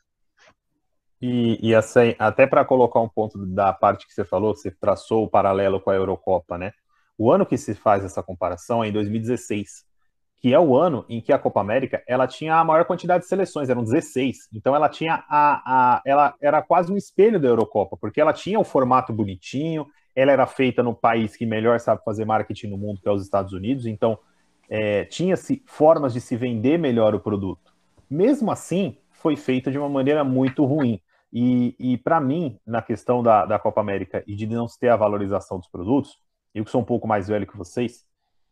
E, 1.21 1.59
e 1.71 1.75
assim, 1.75 2.15
até 2.19 2.47
para 2.47 2.65
colocar 2.65 3.01
um 3.01 3.09
ponto 3.09 3.39
da 3.47 3.73
parte 3.73 4.07
que 4.07 4.13
você 4.13 4.25
falou, 4.25 4.55
você 4.55 4.71
traçou 4.71 5.25
o 5.25 5.29
paralelo 5.29 5.81
com 5.81 5.91
a 5.91 5.95
Eurocopa, 5.95 6.59
né? 6.59 6.73
O 7.17 7.33
ano 7.33 7.47
que 7.47 7.57
se 7.57 7.75
faz 7.75 8.05
essa 8.05 8.23
comparação 8.23 8.85
é 8.85 8.89
em 8.89 8.93
2016, 8.93 9.85
que 10.37 10.53
é 10.53 10.61
o 10.61 10.77
ano 10.77 11.07
em 11.09 11.23
que 11.23 11.33
a 11.33 11.39
Copa 11.39 11.61
América 11.61 12.03
ela 12.07 12.27
tinha 12.27 12.57
a 12.57 12.65
maior 12.65 12.85
quantidade 12.85 13.23
de 13.23 13.29
seleções, 13.29 13.71
eram 13.71 13.83
16. 13.83 14.49
Então 14.53 14.77
ela 14.77 14.89
tinha 14.89 15.25
a, 15.29 15.63
a 15.97 16.03
ela 16.05 16.35
era 16.41 16.61
quase 16.61 16.93
um 16.93 16.97
espelho 16.97 17.41
da 17.41 17.49
Eurocopa, 17.49 17.97
porque 17.97 18.21
ela 18.21 18.33
tinha 18.33 18.61
o 18.61 18.65
formato 18.65 19.13
bonitinho, 19.13 19.87
ela 20.15 20.33
era 20.33 20.47
feita 20.47 20.83
no 20.83 20.95
país 20.95 21.37
que 21.37 21.47
melhor 21.47 21.81
sabe 21.81 22.05
fazer 22.05 22.27
marketing 22.27 22.67
no 22.67 22.77
mundo, 22.77 23.01
que 23.01 23.09
é 23.09 23.13
os 23.13 23.23
Estados 23.23 23.55
Unidos, 23.55 23.87
então 23.87 24.19
é, 24.69 25.05
tinha-se 25.05 25.63
formas 25.67 26.13
de 26.13 26.21
se 26.21 26.37
vender 26.37 26.79
melhor 26.79 27.15
o 27.15 27.21
produto. 27.21 27.75
Mesmo 28.09 28.51
assim, 28.51 28.97
foi 29.11 29.37
feita 29.37 29.71
de 29.71 29.79
uma 29.79 29.89
maneira 29.89 30.23
muito 30.25 30.65
ruim. 30.65 31.01
E, 31.33 31.75
e 31.79 31.99
para 31.99 32.21
mim, 32.21 32.59
na 32.67 32.81
questão 32.81 33.23
da, 33.23 33.45
da 33.45 33.59
Copa 33.59 33.81
América 33.81 34.23
e 34.27 34.37
de 34.37 34.47
não 34.47 34.67
ter 34.79 34.89
a 34.89 34.97
valorização 34.97 35.59
dos 35.59 35.69
produtos, 35.69 36.19
eu 36.55 36.65
que 36.65 36.71
sou 36.71 36.81
um 36.81 36.85
pouco 36.85 37.09
mais 37.09 37.27
velho 37.27 37.47
que 37.47 37.57
vocês, 37.57 38.05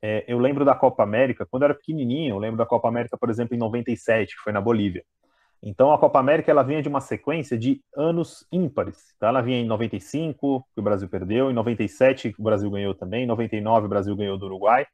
é, 0.03 0.25
eu 0.27 0.39
lembro 0.39 0.65
da 0.65 0.75
Copa 0.75 1.05
América, 1.05 1.47
quando 1.47 1.63
eu 1.63 1.67
era 1.67 1.75
pequenininho, 1.75 2.35
eu 2.35 2.39
lembro 2.39 2.57
da 2.57 2.67
Copa 2.67 2.89
América, 2.89 3.17
por 3.17 3.31
exemplo, 3.31 3.55
em 3.55 3.59
97, 3.59 4.35
que 4.35 4.43
foi 4.43 4.53
na 4.53 4.61
Bolívia. 4.61 5.05
Então 5.63 5.93
a 5.93 5.99
Copa 5.99 6.19
América 6.19 6.51
ela 6.51 6.65
vinha 6.65 6.83
de 6.83 6.89
uma 6.89 7.01
sequência 7.01 7.57
de 7.57 7.81
anos 7.97 8.45
ímpares. 8.51 9.15
Então 9.17 9.29
ela 9.29 9.41
vinha 9.41 9.61
em 9.61 9.67
95, 9.67 10.67
que 10.75 10.81
o 10.81 10.83
Brasil 10.83 11.09
perdeu, 11.09 11.53
em 11.53 11.55
97 11.55 12.35
o 12.37 12.43
Brasil 12.43 12.69
ganhou 12.69 12.95
também, 12.97 13.23
em 13.23 13.27
99 13.27 13.87
o 13.87 13.89
Brasil 13.89 14.17
ganhou 14.17 14.37
do 14.37 14.47
Uruguai, 14.47 14.85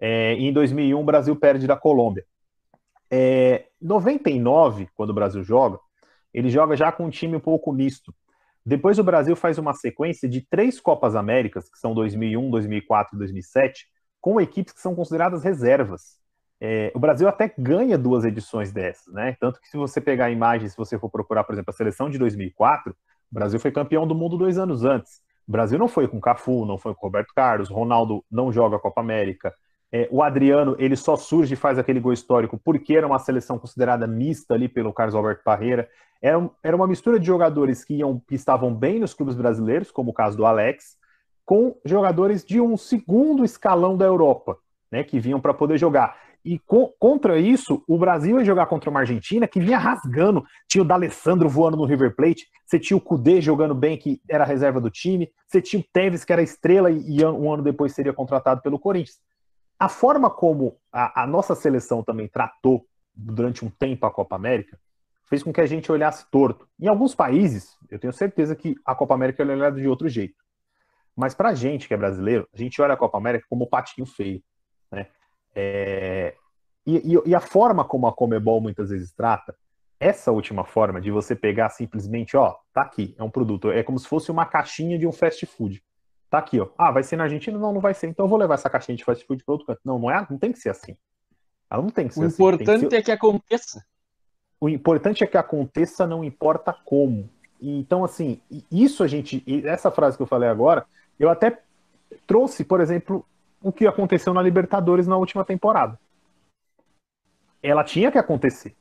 é, 0.00 0.34
e 0.34 0.46
em 0.46 0.52
2001 0.52 0.98
o 0.98 1.04
Brasil 1.04 1.36
perde 1.36 1.66
da 1.66 1.76
Colômbia. 1.76 2.24
É, 3.10 3.66
99, 3.80 4.88
quando 4.94 5.10
o 5.10 5.14
Brasil 5.14 5.42
joga, 5.42 5.78
ele 6.32 6.48
joga 6.48 6.76
já 6.76 6.90
com 6.90 7.04
um 7.04 7.10
time 7.10 7.36
um 7.36 7.40
pouco 7.40 7.72
misto. 7.72 8.14
Depois 8.64 8.98
o 8.98 9.04
Brasil 9.04 9.34
faz 9.34 9.58
uma 9.58 9.74
sequência 9.74 10.28
de 10.28 10.42
três 10.42 10.80
Copas 10.80 11.14
Américas, 11.16 11.68
que 11.68 11.78
são 11.78 11.92
2001, 11.94 12.50
2004 12.50 13.16
e 13.16 13.18
2007, 13.18 13.86
com 14.20 14.40
equipes 14.40 14.72
que 14.72 14.80
são 14.80 14.94
consideradas 14.94 15.42
reservas. 15.42 16.18
É, 16.60 16.92
o 16.94 16.98
Brasil 16.98 17.26
até 17.26 17.52
ganha 17.58 17.96
duas 17.96 18.24
edições 18.24 18.70
dessas, 18.70 19.12
né? 19.14 19.34
Tanto 19.40 19.60
que 19.60 19.68
se 19.68 19.78
você 19.78 19.98
pegar 20.00 20.26
a 20.26 20.30
imagem, 20.30 20.68
se 20.68 20.76
você 20.76 20.98
for 20.98 21.08
procurar, 21.08 21.42
por 21.44 21.54
exemplo, 21.54 21.70
a 21.70 21.76
seleção 21.76 22.10
de 22.10 22.18
2004, 22.18 22.92
o 22.92 23.34
Brasil 23.34 23.58
foi 23.58 23.72
campeão 23.72 24.06
do 24.06 24.14
mundo 24.14 24.36
dois 24.36 24.58
anos 24.58 24.84
antes. 24.84 25.22
O 25.48 25.52
Brasil 25.52 25.78
não 25.78 25.88
foi 25.88 26.06
com 26.06 26.20
Cafu, 26.20 26.66
não 26.66 26.76
foi 26.76 26.94
com 26.94 27.06
Roberto 27.06 27.32
Carlos, 27.34 27.70
Ronaldo 27.70 28.22
não 28.30 28.52
joga 28.52 28.76
a 28.76 28.78
Copa 28.78 29.00
América. 29.00 29.54
É, 29.92 30.08
o 30.10 30.22
Adriano, 30.22 30.76
ele 30.78 30.94
só 30.94 31.16
surge 31.16 31.54
e 31.54 31.56
faz 31.56 31.78
aquele 31.78 31.98
gol 31.98 32.12
histórico 32.12 32.60
porque 32.62 32.94
era 32.94 33.06
uma 33.06 33.18
seleção 33.18 33.58
considerada 33.58 34.06
mista 34.06 34.54
ali 34.54 34.68
pelo 34.68 34.92
Carlos 34.92 35.14
Alberto 35.14 35.42
Parreira. 35.42 35.88
Era, 36.22 36.50
era 36.62 36.76
uma 36.76 36.86
mistura 36.86 37.18
de 37.18 37.26
jogadores 37.26 37.84
que, 37.84 37.94
iam, 37.94 38.22
que 38.28 38.34
estavam 38.34 38.72
bem 38.74 39.00
nos 39.00 39.14
clubes 39.14 39.34
brasileiros, 39.34 39.90
como 39.90 40.10
o 40.10 40.14
caso 40.14 40.36
do 40.36 40.46
Alex, 40.46 40.96
com 41.44 41.76
jogadores 41.84 42.44
de 42.44 42.60
um 42.60 42.76
segundo 42.76 43.44
escalão 43.44 43.96
da 43.96 44.04
Europa, 44.04 44.56
né, 44.92 45.02
que 45.02 45.18
vinham 45.18 45.40
para 45.40 45.52
poder 45.52 45.78
jogar. 45.78 46.16
E 46.44 46.58
co 46.58 46.94
contra 46.98 47.38
isso, 47.38 47.82
o 47.86 47.98
Brasil 47.98 48.38
ia 48.38 48.44
jogar 48.44 48.66
contra 48.66 48.88
uma 48.88 49.00
Argentina 49.00 49.48
que 49.48 49.60
vinha 49.60 49.76
rasgando. 49.76 50.44
Tinha 50.68 50.82
o 50.82 50.86
D'Alessandro 50.86 51.48
voando 51.48 51.76
no 51.76 51.84
River 51.84 52.14
Plate, 52.14 52.46
você 52.64 52.78
tinha 52.78 52.96
o 52.96 53.00
Kudê 53.00 53.40
jogando 53.40 53.74
bem, 53.74 53.98
que 53.98 54.20
era 54.28 54.44
a 54.44 54.46
reserva 54.46 54.80
do 54.80 54.88
time, 54.88 55.28
você 55.46 55.60
tinha 55.60 55.80
o 55.80 55.84
Tevez, 55.92 56.24
que 56.24 56.32
era 56.32 56.42
estrela 56.42 56.90
e, 56.90 57.18
e 57.18 57.24
um 57.24 57.52
ano 57.52 57.62
depois 57.62 57.92
seria 57.92 58.12
contratado 58.12 58.62
pelo 58.62 58.78
Corinthians. 58.78 59.18
A 59.80 59.88
forma 59.88 60.28
como 60.28 60.76
a, 60.92 61.22
a 61.22 61.26
nossa 61.26 61.54
seleção 61.54 62.02
também 62.04 62.28
tratou 62.28 62.86
durante 63.14 63.64
um 63.64 63.70
tempo 63.70 64.04
a 64.04 64.10
Copa 64.10 64.36
América 64.36 64.78
fez 65.24 65.42
com 65.42 65.52
que 65.52 65.60
a 65.60 65.66
gente 65.66 65.90
olhasse 65.90 66.28
torto. 66.30 66.68
Em 66.78 66.86
alguns 66.86 67.14
países, 67.14 67.78
eu 67.88 67.98
tenho 67.98 68.12
certeza 68.12 68.54
que 68.54 68.74
a 68.84 68.94
Copa 68.94 69.14
América 69.14 69.42
é 69.42 69.46
olhada 69.46 69.80
de 69.80 69.88
outro 69.88 70.06
jeito. 70.06 70.34
Mas 71.16 71.34
para 71.34 71.50
a 71.50 71.54
gente 71.54 71.88
que 71.88 71.94
é 71.94 71.96
brasileiro, 71.96 72.46
a 72.52 72.58
gente 72.58 72.82
olha 72.82 72.92
a 72.92 72.96
Copa 72.96 73.16
América 73.16 73.46
como 73.48 73.66
patinho 73.66 74.06
feio. 74.06 74.42
Né? 74.92 75.06
É... 75.54 76.34
E, 76.84 77.14
e, 77.14 77.30
e, 77.30 77.34
a 77.34 77.40
forma 77.40 77.84
como 77.84 78.06
a 78.06 78.12
Comebol 78.12 78.60
muitas 78.60 78.90
vezes 78.90 79.12
trata, 79.12 79.54
essa 79.98 80.32
última 80.32 80.64
forma 80.64 81.00
de 81.00 81.10
você 81.10 81.36
pegar 81.36 81.70
simplesmente, 81.70 82.36
ó, 82.36 82.56
tá 82.72 82.82
aqui, 82.82 83.14
é 83.18 83.22
um 83.22 83.30
produto, 83.30 83.70
é 83.70 83.82
como 83.82 83.98
se 83.98 84.08
fosse 84.08 84.30
uma 84.30 84.44
caixinha 84.44 84.98
de 84.98 85.06
um 85.06 85.12
fast 85.12 85.44
food. 85.46 85.82
Tá 86.30 86.38
aqui, 86.38 86.60
ó. 86.60 86.68
Ah, 86.78 86.92
vai 86.92 87.02
ser 87.02 87.16
na 87.16 87.24
Argentina? 87.24 87.58
Não, 87.58 87.72
não 87.72 87.80
vai 87.80 87.92
ser. 87.92 88.06
Então 88.06 88.24
eu 88.24 88.30
vou 88.30 88.38
levar 88.38 88.54
essa 88.54 88.70
caixinha 88.70 88.96
de 88.96 89.04
fast 89.04 89.26
food 89.26 89.42
para 89.42 89.52
outro 89.52 89.66
canto. 89.66 89.80
Não, 89.84 89.98
não 89.98 90.10
é, 90.10 90.24
não 90.30 90.38
tem 90.38 90.52
que 90.52 90.60
ser 90.60 90.70
assim. 90.70 90.96
Ela 91.68 91.82
não 91.82 91.90
tem 91.90 92.06
que 92.06 92.14
ser 92.14 92.20
o 92.20 92.26
assim. 92.26 92.34
importante 92.34 92.88
ser... 92.88 92.96
é 92.96 93.02
que 93.02 93.10
aconteça. 93.10 93.84
O 94.60 94.68
importante 94.68 95.24
é 95.24 95.26
que 95.26 95.36
aconteça, 95.36 96.06
não 96.06 96.22
importa 96.22 96.72
como. 96.72 97.28
Então, 97.60 98.04
assim, 98.04 98.40
isso 98.70 99.02
a 99.02 99.08
gente, 99.08 99.44
essa 99.66 99.90
frase 99.90 100.16
que 100.16 100.22
eu 100.22 100.26
falei 100.26 100.48
agora, 100.48 100.86
eu 101.18 101.28
até 101.28 101.60
trouxe, 102.26 102.64
por 102.64 102.80
exemplo, 102.80 103.26
o 103.62 103.72
que 103.72 103.86
aconteceu 103.86 104.32
na 104.32 104.42
Libertadores 104.42 105.06
na 105.06 105.16
última 105.16 105.44
temporada. 105.44 105.98
Ela 107.62 107.82
tinha 107.82 108.10
que 108.12 108.18
acontecer. 108.18 108.74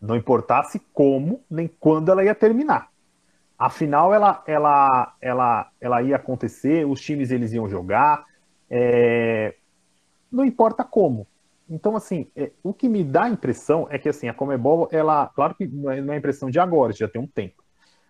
Não 0.00 0.16
importasse 0.16 0.80
como, 0.92 1.42
nem 1.50 1.66
quando 1.66 2.10
ela 2.10 2.24
ia 2.24 2.34
terminar. 2.34 2.90
Afinal, 3.60 4.14
ela, 4.14 4.42
ela, 4.46 5.14
ela, 5.20 5.70
ela 5.78 6.02
ia 6.02 6.16
acontecer, 6.16 6.86
os 6.86 6.98
times 6.98 7.30
eles 7.30 7.52
iam 7.52 7.68
jogar, 7.68 8.24
é... 8.70 9.54
não 10.32 10.46
importa 10.46 10.82
como. 10.82 11.26
Então, 11.68 11.94
assim, 11.94 12.26
é, 12.34 12.52
o 12.62 12.72
que 12.72 12.88
me 12.88 13.04
dá 13.04 13.24
a 13.24 13.28
impressão 13.28 13.86
é 13.90 13.98
que 13.98 14.08
assim, 14.08 14.28
a 14.30 14.32
Comebol, 14.32 14.88
ela, 14.90 15.26
claro 15.34 15.54
que 15.54 15.66
não 15.66 15.90
é, 15.90 15.98
é 15.98 16.16
impressão 16.16 16.50
de 16.50 16.58
agora, 16.58 16.94
já 16.94 17.06
tem 17.06 17.20
um 17.20 17.26
tempo. 17.26 17.62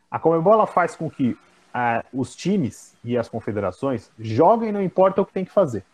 A 0.08 0.20
Comebol 0.20 0.52
ela 0.52 0.68
faz 0.68 0.94
com 0.94 1.10
que 1.10 1.36
ah, 1.74 2.04
os 2.14 2.36
times 2.36 2.96
e 3.02 3.18
as 3.18 3.28
confederações 3.28 4.08
joguem, 4.20 4.70
não 4.70 4.80
importa 4.80 5.20
o 5.20 5.26
que 5.26 5.32
tem 5.32 5.44
que 5.44 5.50
fazer. 5.50 5.84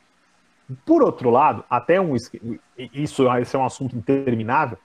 Por 0.84 1.02
outro 1.02 1.30
lado, 1.30 1.64
até 1.70 1.98
um 1.98 2.14
isso, 2.14 2.30
isso 2.92 3.56
é 3.56 3.58
um 3.58 3.64
assunto 3.64 3.96
interminável. 3.96 4.76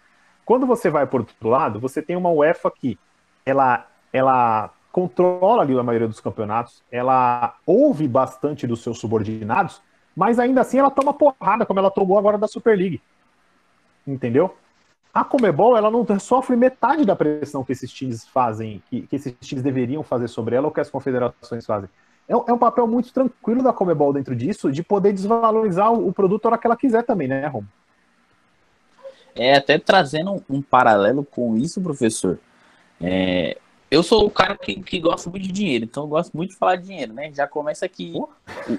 Quando 0.45 0.65
você 0.65 0.89
vai 0.89 1.05
por 1.05 1.19
outro 1.19 1.49
lado, 1.49 1.77
você 1.77 2.01
tem 2.01 2.15
uma 2.15 2.29
UEFA 2.29 2.71
que 2.71 2.97
ela, 3.45 3.90
ela 4.11 4.71
controla 4.91 5.61
ali 5.61 5.77
a 5.77 5.83
maioria 5.83 6.07
dos 6.07 6.19
campeonatos, 6.19 6.83
ela 6.91 7.55
ouve 7.65 8.07
bastante 8.07 8.67
dos 8.67 8.83
seus 8.83 8.99
subordinados, 8.99 9.81
mas 10.15 10.37
ainda 10.37 10.61
assim 10.61 10.79
ela 10.79 10.91
toma 10.91 11.13
porrada, 11.13 11.65
como 11.65 11.79
ela 11.79 11.89
tomou 11.89 12.17
agora 12.17 12.37
da 12.37 12.47
Super 12.47 12.77
League. 12.77 13.01
Entendeu? 14.05 14.53
A 15.13 15.23
Comebol 15.23 15.77
ela 15.77 15.89
não 15.89 16.05
sofre 16.19 16.55
metade 16.55 17.05
da 17.05 17.15
pressão 17.15 17.63
que 17.63 17.71
esses 17.71 17.91
times 17.91 18.27
fazem, 18.27 18.81
que, 18.89 19.01
que 19.07 19.15
esses 19.15 19.33
times 19.41 19.63
deveriam 19.63 20.03
fazer 20.03 20.27
sobre 20.27 20.55
ela 20.55 20.67
ou 20.67 20.73
que 20.73 20.79
as 20.79 20.89
confederações 20.89 21.65
fazem. 21.65 21.89
É, 22.27 22.33
é, 22.33 22.53
um 22.53 22.57
papel 22.57 22.87
muito 22.87 23.11
tranquilo 23.13 23.63
da 23.63 23.73
Comebol 23.73 24.13
dentro 24.13 24.35
disso, 24.35 24.71
de 24.71 24.83
poder 24.83 25.13
desvalorizar 25.13 25.91
o, 25.91 26.07
o 26.07 26.13
produto 26.13 26.45
a 26.45 26.49
hora 26.49 26.57
que 26.57 26.67
ela 26.67 26.77
quiser 26.77 27.03
também, 27.03 27.27
né, 27.27 27.45
Romo? 27.47 27.67
É, 29.35 29.55
até 29.55 29.77
trazendo 29.77 30.31
um, 30.31 30.57
um 30.57 30.61
paralelo 30.61 31.25
com 31.25 31.57
isso, 31.57 31.81
professor. 31.81 32.39
É, 32.99 33.57
eu 33.91 34.01
sou 34.01 34.25
o 34.25 34.31
cara 34.31 34.57
que, 34.57 34.81
que 34.81 34.99
gosta 35.01 35.29
muito 35.29 35.43
de 35.43 35.51
dinheiro, 35.51 35.83
então 35.83 36.03
eu 36.03 36.07
gosto 36.07 36.35
muito 36.35 36.51
de 36.51 36.55
falar 36.55 36.77
de 36.77 36.87
dinheiro, 36.87 37.13
né? 37.13 37.29
Já 37.33 37.45
começa 37.45 37.85
aqui 37.85 38.13
o, 38.15 38.29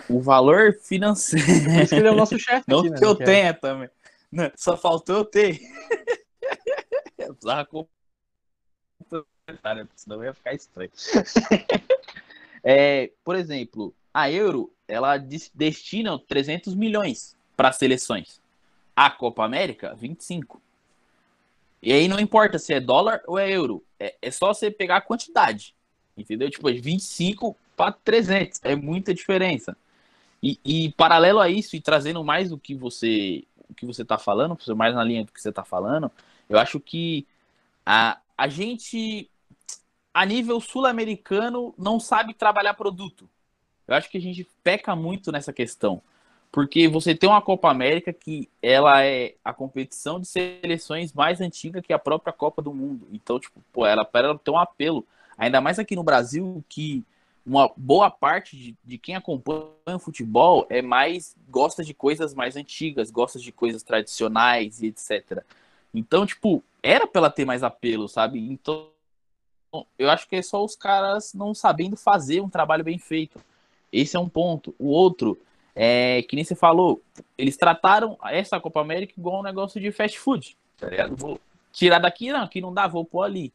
o, 0.09 0.21
valor 0.21 0.73
financeiro. 0.73 1.47
Esse 1.83 1.95
ele 1.95 2.09
é 2.09 2.11
o 2.11 2.17
nosso 2.17 2.37
chefe. 2.41 2.65
Não 2.67 2.81
aqui, 2.81 2.95
que 2.95 3.01
né, 3.01 3.07
eu 3.07 3.15
tenha 3.15 3.53
também. 3.53 3.91
Só 4.57 4.75
faltou 4.75 5.19
eu 5.19 5.25
ter. 5.27 5.61
Eu 7.19 7.35
precisava 7.35 7.65
completar, 7.65 7.93
senão 9.95 10.25
ia 10.25 10.35
ficar 10.35 10.55
estranho. 10.55 10.91
é, 12.65 13.13
por 13.23 13.37
exemplo, 13.37 13.95
a 14.13 14.29
Euro, 14.29 14.75
ela 14.89 15.19
destina 15.55 16.19
300 16.19 16.75
milhões 16.75 17.37
para 17.57 17.71
seleções. 17.71 18.41
A 18.97 19.09
Copa 19.09 19.45
América, 19.45 19.95
25. 19.95 20.61
E 21.83 21.93
aí 21.93 22.07
não 22.07 22.21
importa 22.21 22.59
se 22.59 22.73
é 22.73 22.81
dólar 22.81 23.21
ou 23.27 23.39
é 23.39 23.51
euro. 23.51 23.85
É, 23.99 24.15
é 24.23 24.31
só 24.31 24.55
você 24.55 24.71
pegar 24.71 24.99
a 24.99 25.01
quantidade. 25.01 25.75
Entendeu? 26.17 26.51
Tipo, 26.51 26.69
25 26.69 27.57
para 27.77 27.93
300. 27.93 28.61
É 28.63 28.77
muita 28.77 29.13
diferença. 29.13 29.77
E, 30.43 30.59
e, 30.65 30.93
paralelo 30.93 31.41
a 31.41 31.49
isso, 31.49 31.77
e 31.77 31.81
trazendo 31.81 32.23
mais 32.25 32.53
o 32.53 32.59
que 32.59 32.75
você 32.75 33.45
o 33.69 33.75
que 33.75 33.87
você 33.87 34.03
está 34.03 34.19
falando, 34.19 34.59
mais 34.77 34.95
na 34.95 35.03
linha 35.03 35.25
do 35.25 35.33
que 35.33 35.41
você 35.41 35.49
está 35.49 35.65
falando, 35.65 36.13
eu 36.47 36.59
acho 36.59 36.79
que 36.79 37.27
a, 37.87 38.19
a 38.37 38.47
gente, 38.47 39.31
a 40.13 40.27
nível 40.27 40.61
sul-americano, 40.61 41.75
não 41.79 41.99
sabe 41.99 42.35
trabalhar 42.35 42.75
produto. 42.75 43.27
Eu 43.89 43.95
acho 43.95 44.11
que 44.11 44.19
a 44.19 44.21
gente 44.21 44.47
peca 44.63 44.95
muito 44.95 45.33
nessa 45.33 45.55
questão. 45.55 46.03
Porque 46.53 46.87
você 46.87 47.15
tem 47.15 47.31
uma 47.31 47.41
Copa 47.41 47.71
América 47.71 48.13
que 48.13 48.47
ela 48.61 49.03
é 49.03 49.35
a 49.43 49.55
competição 49.55 50.21
de 50.21 50.29
seleções 50.29 51.15
mais 51.15 51.41
antiga 51.41 51.81
que 51.81 51.95
a 51.95 51.99
própria 51.99 52.31
Copa 52.31 52.61
do 52.61 52.75
Mundo. 52.75 53.09
Então, 53.11 53.41
tipo, 53.41 53.59
pô, 53.73 53.87
ela, 53.87 54.07
ela 54.13 54.39
tem 54.39 54.53
um 54.53 54.59
apelo. 54.59 55.05
Ainda 55.39 55.63
mais 55.63 55.79
aqui 55.79 55.97
no 55.97 56.05
Brasil, 56.05 56.63
que 56.69 57.03
uma 57.45 57.73
boa 57.75 58.11
parte 58.11 58.55
de, 58.55 58.77
de 58.85 58.99
quem 58.99 59.17
acompanha 59.17 59.97
o 59.97 59.99
futebol 59.99 60.67
é 60.69 60.83
mais 60.83 61.35
gosta 61.49 61.83
de 61.83 61.95
coisas 61.95 62.35
mais 62.35 62.55
antigas, 62.55 63.11
gosta 63.11 63.39
de 63.39 63.51
coisas 63.51 63.83
tradicionais 63.83 64.83
e 64.83 64.89
etc. 64.89 65.43
Então, 65.95 66.27
tipo, 66.27 66.63
era 66.83 67.07
pra 67.07 67.21
ela 67.21 67.31
ter 67.31 67.47
mais 67.47 67.63
apelo, 67.63 68.09
sabe? 68.11 68.39
Então, 68.39 68.91
eu 69.99 70.11
acho 70.11 70.29
que 70.29 70.37
é 70.37 70.43
só 70.43 70.63
os 70.63 70.77
caras 70.77 71.33
não 71.33 71.55
sabendo 71.55 71.97
fazer 71.97 72.43
um 72.43 72.51
trabalho 72.51 72.85
bem 72.85 72.99
feito. 72.99 73.41
Esse 73.91 74.17
é 74.17 74.21
um 74.21 74.29
ponto. 74.29 74.75
O 74.79 74.89
outro 74.89 75.39
é 75.75 76.23
que 76.23 76.37
nem 76.37 76.45
você 76.45 76.55
falou, 76.55 77.03
eles 77.37 77.57
trataram 77.57 78.19
essa 78.25 78.61
Copa 78.61 78.81
América 78.81 79.15
igual 79.17 79.41
um 79.41 79.43
negócio 79.43 79.81
de 79.81 79.91
fast 79.91 80.19
food. 80.19 80.57
Tá 80.79 80.89
vou 81.11 81.41
tirar 81.73 81.99
daqui, 81.99 82.33
não, 82.33 82.43
aqui 82.43 82.61
não 82.61 82.73
dá, 82.73 82.87
vou 82.87 83.05
pôr 83.05 83.23
ali. 83.23 83.53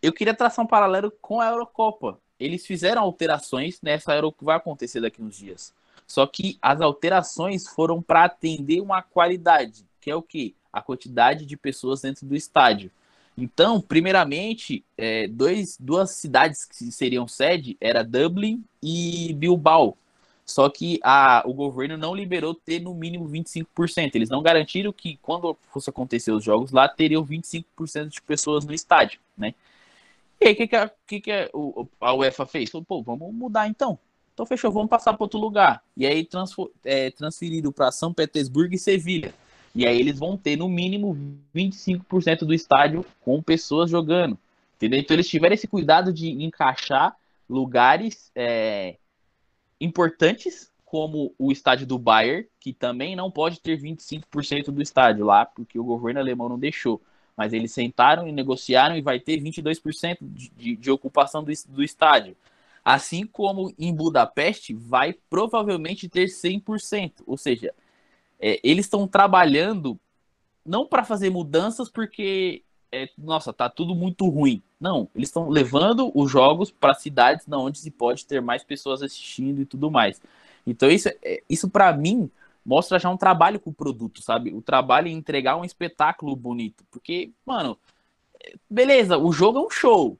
Eu 0.00 0.12
queria 0.12 0.34
traçar 0.34 0.64
um 0.64 0.68
paralelo 0.68 1.12
com 1.20 1.40
a 1.40 1.48
Eurocopa. 1.48 2.18
Eles 2.38 2.66
fizeram 2.66 3.02
alterações 3.02 3.80
nessa 3.80 4.14
Euro 4.14 4.32
que 4.32 4.44
vai 4.44 4.56
acontecer 4.56 5.00
daqui 5.00 5.22
uns 5.22 5.36
dias. 5.36 5.72
Só 6.06 6.26
que 6.26 6.58
as 6.60 6.80
alterações 6.80 7.68
foram 7.68 8.02
para 8.02 8.24
atender 8.24 8.80
uma 8.80 9.00
qualidade, 9.00 9.84
que 10.00 10.10
é 10.10 10.16
o 10.16 10.22
quê? 10.22 10.54
a 10.72 10.80
quantidade 10.80 11.44
de 11.44 11.56
pessoas 11.56 12.00
dentro 12.00 12.26
do 12.26 12.34
estádio. 12.34 12.90
Então, 13.36 13.80
primeiramente, 13.80 14.84
é, 14.96 15.26
dois, 15.28 15.76
duas 15.78 16.12
cidades 16.12 16.64
que 16.64 16.90
seriam 16.90 17.28
sede 17.28 17.76
era 17.80 18.02
Dublin 18.02 18.64
e 18.82 19.34
Bilbao. 19.34 19.96
Só 20.52 20.68
que 20.68 21.00
a, 21.02 21.42
o 21.46 21.54
governo 21.54 21.96
não 21.96 22.14
liberou 22.14 22.54
ter 22.54 22.78
no 22.78 22.94
mínimo 22.94 23.26
25%. 23.26 24.14
Eles 24.14 24.28
não 24.28 24.42
garantiram 24.42 24.92
que 24.92 25.18
quando 25.22 25.56
fosse 25.72 25.88
acontecer 25.88 26.30
os 26.30 26.44
jogos 26.44 26.70
lá, 26.70 26.86
teriam 26.86 27.24
25% 27.24 28.08
de 28.08 28.20
pessoas 28.20 28.66
no 28.66 28.74
estádio, 28.74 29.18
né? 29.36 29.54
E 30.38 30.48
aí, 30.48 30.52
o 30.52 30.56
que, 30.56 30.66
que, 30.66 30.76
a, 30.76 30.90
que, 31.06 31.20
que 31.20 31.32
a, 31.32 31.48
a 32.00 32.14
UEFA 32.14 32.44
fez? 32.44 32.68
Falou, 32.68 32.84
pô, 32.84 33.02
vamos 33.02 33.32
mudar 33.32 33.66
então. 33.66 33.98
Então 34.34 34.44
fechou, 34.44 34.70
vamos 34.70 34.90
passar 34.90 35.14
para 35.14 35.24
outro 35.24 35.40
lugar. 35.40 35.82
E 35.96 36.06
aí 36.06 36.28
é, 36.84 37.10
transferido 37.10 37.72
para 37.72 37.90
São 37.90 38.12
Petersburgo 38.12 38.74
e 38.74 38.78
Sevilha. 38.78 39.32
E 39.74 39.86
aí 39.86 39.98
eles 39.98 40.18
vão 40.18 40.36
ter 40.36 40.56
no 40.56 40.68
mínimo 40.68 41.16
25% 41.54 42.40
do 42.40 42.52
estádio 42.52 43.06
com 43.24 43.42
pessoas 43.42 43.90
jogando. 43.90 44.38
Entendeu? 44.76 45.00
Então 45.00 45.14
eles 45.14 45.28
tiveram 45.28 45.54
esse 45.54 45.66
cuidado 45.66 46.12
de 46.12 46.30
encaixar 46.44 47.16
lugares 47.48 48.30
é, 48.34 48.96
importantes, 49.82 50.70
como 50.84 51.34
o 51.38 51.50
estádio 51.50 51.86
do 51.86 51.98
Bayern, 51.98 52.46
que 52.60 52.72
também 52.72 53.16
não 53.16 53.30
pode 53.30 53.60
ter 53.60 53.80
25% 53.80 54.70
do 54.70 54.80
estádio 54.80 55.24
lá, 55.24 55.44
porque 55.44 55.78
o 55.78 55.84
governo 55.84 56.20
alemão 56.20 56.48
não 56.48 56.58
deixou. 56.58 57.02
Mas 57.36 57.52
eles 57.52 57.72
sentaram 57.72 58.28
e 58.28 58.32
negociaram 58.32 58.96
e 58.96 59.00
vai 59.00 59.18
ter 59.18 59.40
22% 59.40 60.18
de, 60.20 60.76
de, 60.76 60.90
ocupação 60.90 61.42
do, 61.42 61.50
do 61.68 61.82
estádio. 61.82 62.36
Assim 62.84 63.26
como 63.26 63.72
em 63.78 63.92
Budapeste 63.94 64.74
vai 64.74 65.14
provavelmente 65.30 66.08
ter 66.08 66.26
100%. 66.26 67.22
Ou 67.26 67.36
seja, 67.36 67.74
é, 68.38 68.60
eles 68.62 68.84
estão 68.84 69.08
trabalhando 69.08 69.98
não 70.64 70.86
para 70.86 71.04
fazer 71.04 71.30
mudanças 71.30 71.90
porque 71.90 72.62
é, 72.92 73.08
nossa, 73.16 73.52
tá 73.52 73.70
tudo 73.70 73.94
muito 73.94 74.28
ruim. 74.28 74.62
Não, 74.78 75.08
eles 75.14 75.30
estão 75.30 75.48
levando 75.48 76.12
os 76.14 76.30
jogos 76.30 76.70
para 76.70 76.94
cidades 76.94 77.46
onde 77.50 77.78
se 77.78 77.90
pode 77.90 78.26
ter 78.26 78.42
mais 78.42 78.62
pessoas 78.62 79.02
assistindo 79.02 79.62
e 79.62 79.64
tudo 79.64 79.90
mais. 79.90 80.20
Então 80.66 80.90
isso, 80.90 81.08
é, 81.22 81.42
isso 81.48 81.70
para 81.70 81.92
mim 81.92 82.30
mostra 82.64 82.98
já 82.98 83.08
um 83.08 83.16
trabalho 83.16 83.58
com 83.58 83.70
o 83.70 83.74
produto, 83.74 84.22
sabe? 84.22 84.52
O 84.52 84.60
trabalho 84.60 85.08
em 85.08 85.16
entregar 85.16 85.56
um 85.56 85.64
espetáculo 85.64 86.36
bonito, 86.36 86.84
porque, 86.90 87.30
mano, 87.44 87.76
beleza, 88.68 89.16
o 89.18 89.32
jogo 89.32 89.58
é 89.58 89.62
um 89.62 89.70
show, 89.70 90.18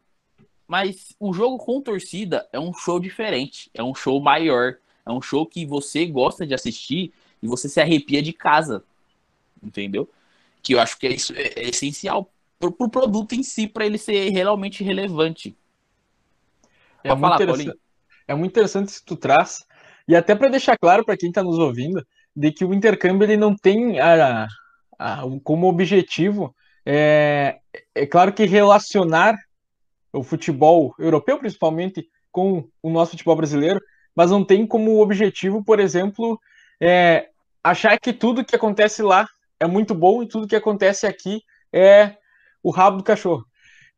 mas 0.66 1.14
o 1.20 1.32
jogo 1.32 1.58
com 1.58 1.80
torcida 1.80 2.48
é 2.52 2.58
um 2.58 2.72
show 2.72 2.98
diferente, 2.98 3.70
é 3.74 3.82
um 3.82 3.94
show 3.94 4.20
maior, 4.20 4.76
é 5.06 5.10
um 5.12 5.22
show 5.22 5.46
que 5.46 5.64
você 5.66 6.06
gosta 6.06 6.46
de 6.46 6.54
assistir 6.54 7.12
e 7.42 7.46
você 7.46 7.68
se 7.68 7.80
arrepia 7.80 8.22
de 8.22 8.32
casa, 8.32 8.82
entendeu? 9.62 10.08
Que 10.62 10.74
eu 10.74 10.80
acho 10.80 10.98
que 10.98 11.06
é, 11.06 11.12
isso, 11.12 11.32
é, 11.34 11.52
é 11.56 11.68
essencial 11.68 12.31
pro, 12.62 12.70
pro 12.70 12.88
produto 12.88 13.34
em 13.34 13.42
si, 13.42 13.66
para 13.66 13.84
ele 13.84 13.98
ser 13.98 14.30
realmente 14.30 14.84
relevante. 14.84 15.56
É 17.02 17.08
muito, 17.08 17.20
falar, 17.20 17.34
interessante, 17.42 17.78
é 18.28 18.34
muito 18.34 18.52
interessante 18.52 18.88
isso 18.88 19.00
que 19.00 19.06
tu 19.06 19.16
traz. 19.16 19.66
E 20.06 20.14
até 20.14 20.34
para 20.36 20.48
deixar 20.48 20.78
claro 20.78 21.04
para 21.04 21.16
quem 21.16 21.30
está 21.30 21.42
nos 21.42 21.58
ouvindo, 21.58 22.06
de 22.34 22.52
que 22.52 22.64
o 22.64 22.72
intercâmbio 22.72 23.24
ele 23.24 23.36
não 23.36 23.56
tem 23.56 23.98
a, 23.98 24.46
a, 24.98 25.22
como 25.42 25.68
objetivo, 25.68 26.54
é, 26.86 27.58
é 27.94 28.06
claro 28.06 28.32
que 28.32 28.44
relacionar 28.44 29.36
o 30.12 30.22
futebol 30.22 30.94
europeu, 30.98 31.38
principalmente, 31.38 32.08
com 32.30 32.68
o 32.82 32.90
nosso 32.90 33.12
futebol 33.12 33.36
brasileiro, 33.36 33.80
mas 34.14 34.30
não 34.30 34.44
tem 34.44 34.66
como 34.66 35.00
objetivo, 35.00 35.64
por 35.64 35.80
exemplo, 35.80 36.40
é, 36.80 37.28
achar 37.64 37.98
que 37.98 38.12
tudo 38.12 38.44
que 38.44 38.54
acontece 38.54 39.02
lá 39.02 39.26
é 39.58 39.66
muito 39.66 39.94
bom 39.94 40.22
e 40.22 40.28
tudo 40.28 40.46
que 40.46 40.56
acontece 40.56 41.06
aqui 41.06 41.42
é 41.72 42.16
o 42.62 42.70
rabo 42.70 42.98
do 42.98 43.04
cachorro. 43.04 43.44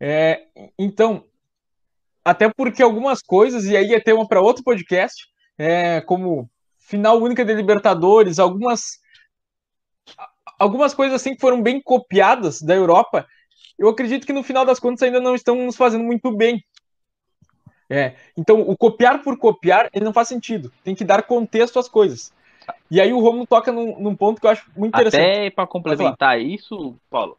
É, 0.00 0.46
então, 0.78 1.24
até 2.24 2.48
porque 2.48 2.82
algumas 2.82 3.20
coisas, 3.20 3.64
e 3.66 3.76
aí 3.76 3.94
é 3.94 4.00
tema 4.00 4.26
para 4.26 4.40
outro 4.40 4.64
podcast, 4.64 5.26
é, 5.58 6.00
como 6.00 6.50
final 6.78 7.20
única 7.20 7.44
de 7.44 7.54
Libertadores, 7.54 8.38
algumas 8.38 9.02
algumas 10.58 10.94
coisas 10.94 11.20
assim 11.20 11.34
que 11.34 11.40
foram 11.40 11.60
bem 11.60 11.80
copiadas 11.80 12.62
da 12.62 12.74
Europa, 12.74 13.26
eu 13.78 13.88
acredito 13.88 14.26
que 14.26 14.32
no 14.32 14.42
final 14.42 14.64
das 14.64 14.78
contas 14.78 15.02
ainda 15.02 15.20
não 15.20 15.34
estão 15.34 15.56
nos 15.56 15.76
fazendo 15.76 16.04
muito 16.04 16.30
bem. 16.30 16.64
É, 17.90 18.14
então, 18.36 18.60
o 18.62 18.76
copiar 18.76 19.22
por 19.22 19.36
copiar, 19.38 19.90
ele 19.92 20.04
não 20.04 20.12
faz 20.12 20.28
sentido. 20.28 20.72
Tem 20.82 20.94
que 20.94 21.04
dar 21.04 21.22
contexto 21.24 21.78
às 21.78 21.88
coisas. 21.88 22.32
E 22.90 23.00
aí 23.00 23.12
o 23.12 23.20
Romulo 23.20 23.46
toca 23.46 23.70
num, 23.70 24.00
num 24.00 24.16
ponto 24.16 24.40
que 24.40 24.46
eu 24.46 24.50
acho 24.50 24.70
muito 24.74 24.94
interessante. 24.94 25.22
Até 25.22 25.50
para 25.50 25.66
complementar 25.66 26.40
isso, 26.40 26.96
Paulo, 27.10 27.36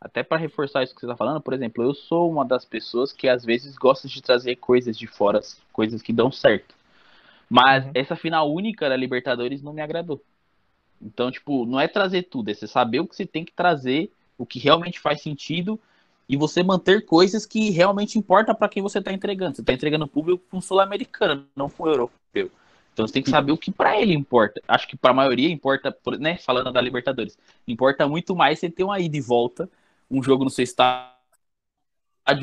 até 0.00 0.22
para 0.22 0.36
reforçar 0.36 0.82
isso 0.82 0.94
que 0.94 1.00
você 1.00 1.06
está 1.06 1.16
falando, 1.16 1.40
por 1.40 1.52
exemplo, 1.52 1.82
eu 1.82 1.92
sou 1.92 2.30
uma 2.30 2.44
das 2.44 2.64
pessoas 2.64 3.12
que 3.12 3.28
às 3.28 3.44
vezes 3.44 3.76
gosta 3.76 4.06
de 4.06 4.22
trazer 4.22 4.56
coisas 4.56 4.96
de 4.96 5.06
fora, 5.06 5.40
coisas 5.72 6.00
que 6.00 6.12
dão 6.12 6.30
certo. 6.30 6.74
Mas 7.50 7.84
uhum. 7.84 7.92
essa 7.94 8.14
final 8.14 8.52
única 8.52 8.88
da 8.88 8.96
Libertadores 8.96 9.62
não 9.62 9.72
me 9.72 9.82
agradou. 9.82 10.22
Então, 11.00 11.30
tipo, 11.30 11.64
não 11.64 11.80
é 11.80 11.88
trazer 11.88 12.24
tudo, 12.24 12.50
é 12.50 12.54
você 12.54 12.66
saber 12.66 13.00
o 13.00 13.06
que 13.06 13.16
você 13.16 13.26
tem 13.26 13.44
que 13.44 13.52
trazer, 13.52 14.12
o 14.36 14.44
que 14.44 14.58
realmente 14.58 15.00
faz 15.00 15.22
sentido 15.22 15.80
e 16.28 16.36
você 16.36 16.62
manter 16.62 17.04
coisas 17.06 17.46
que 17.46 17.70
realmente 17.70 18.18
importam 18.18 18.54
para 18.54 18.68
quem 18.68 18.82
você 18.82 18.98
está 18.98 19.12
entregando. 19.12 19.56
Você 19.56 19.62
está 19.62 19.72
entregando 19.72 20.06
público 20.06 20.44
para 20.48 20.58
um 20.58 20.60
sul-americano, 20.60 21.46
não 21.56 21.70
para 21.70 21.86
um 21.86 21.88
europeu. 21.88 22.50
Então 22.92 23.06
você 23.06 23.12
tem 23.14 23.22
que 23.22 23.30
saber 23.30 23.52
o 23.52 23.56
que 23.56 23.70
para 23.70 23.98
ele 24.00 24.12
importa. 24.12 24.60
Acho 24.66 24.86
que 24.88 24.96
para 24.96 25.12
a 25.12 25.14
maioria 25.14 25.48
importa, 25.48 25.96
né, 26.18 26.36
falando 26.36 26.72
da 26.72 26.80
Libertadores, 26.80 27.38
importa 27.66 28.06
muito 28.06 28.34
mais 28.34 28.58
você 28.58 28.68
ter 28.68 28.84
uma 28.84 28.98
ida 28.98 29.16
e 29.16 29.20
volta, 29.20 29.68
um 30.10 30.22
jogo 30.22 30.44
no 30.44 30.50
seu 30.50 30.62
estádio, 30.62 31.14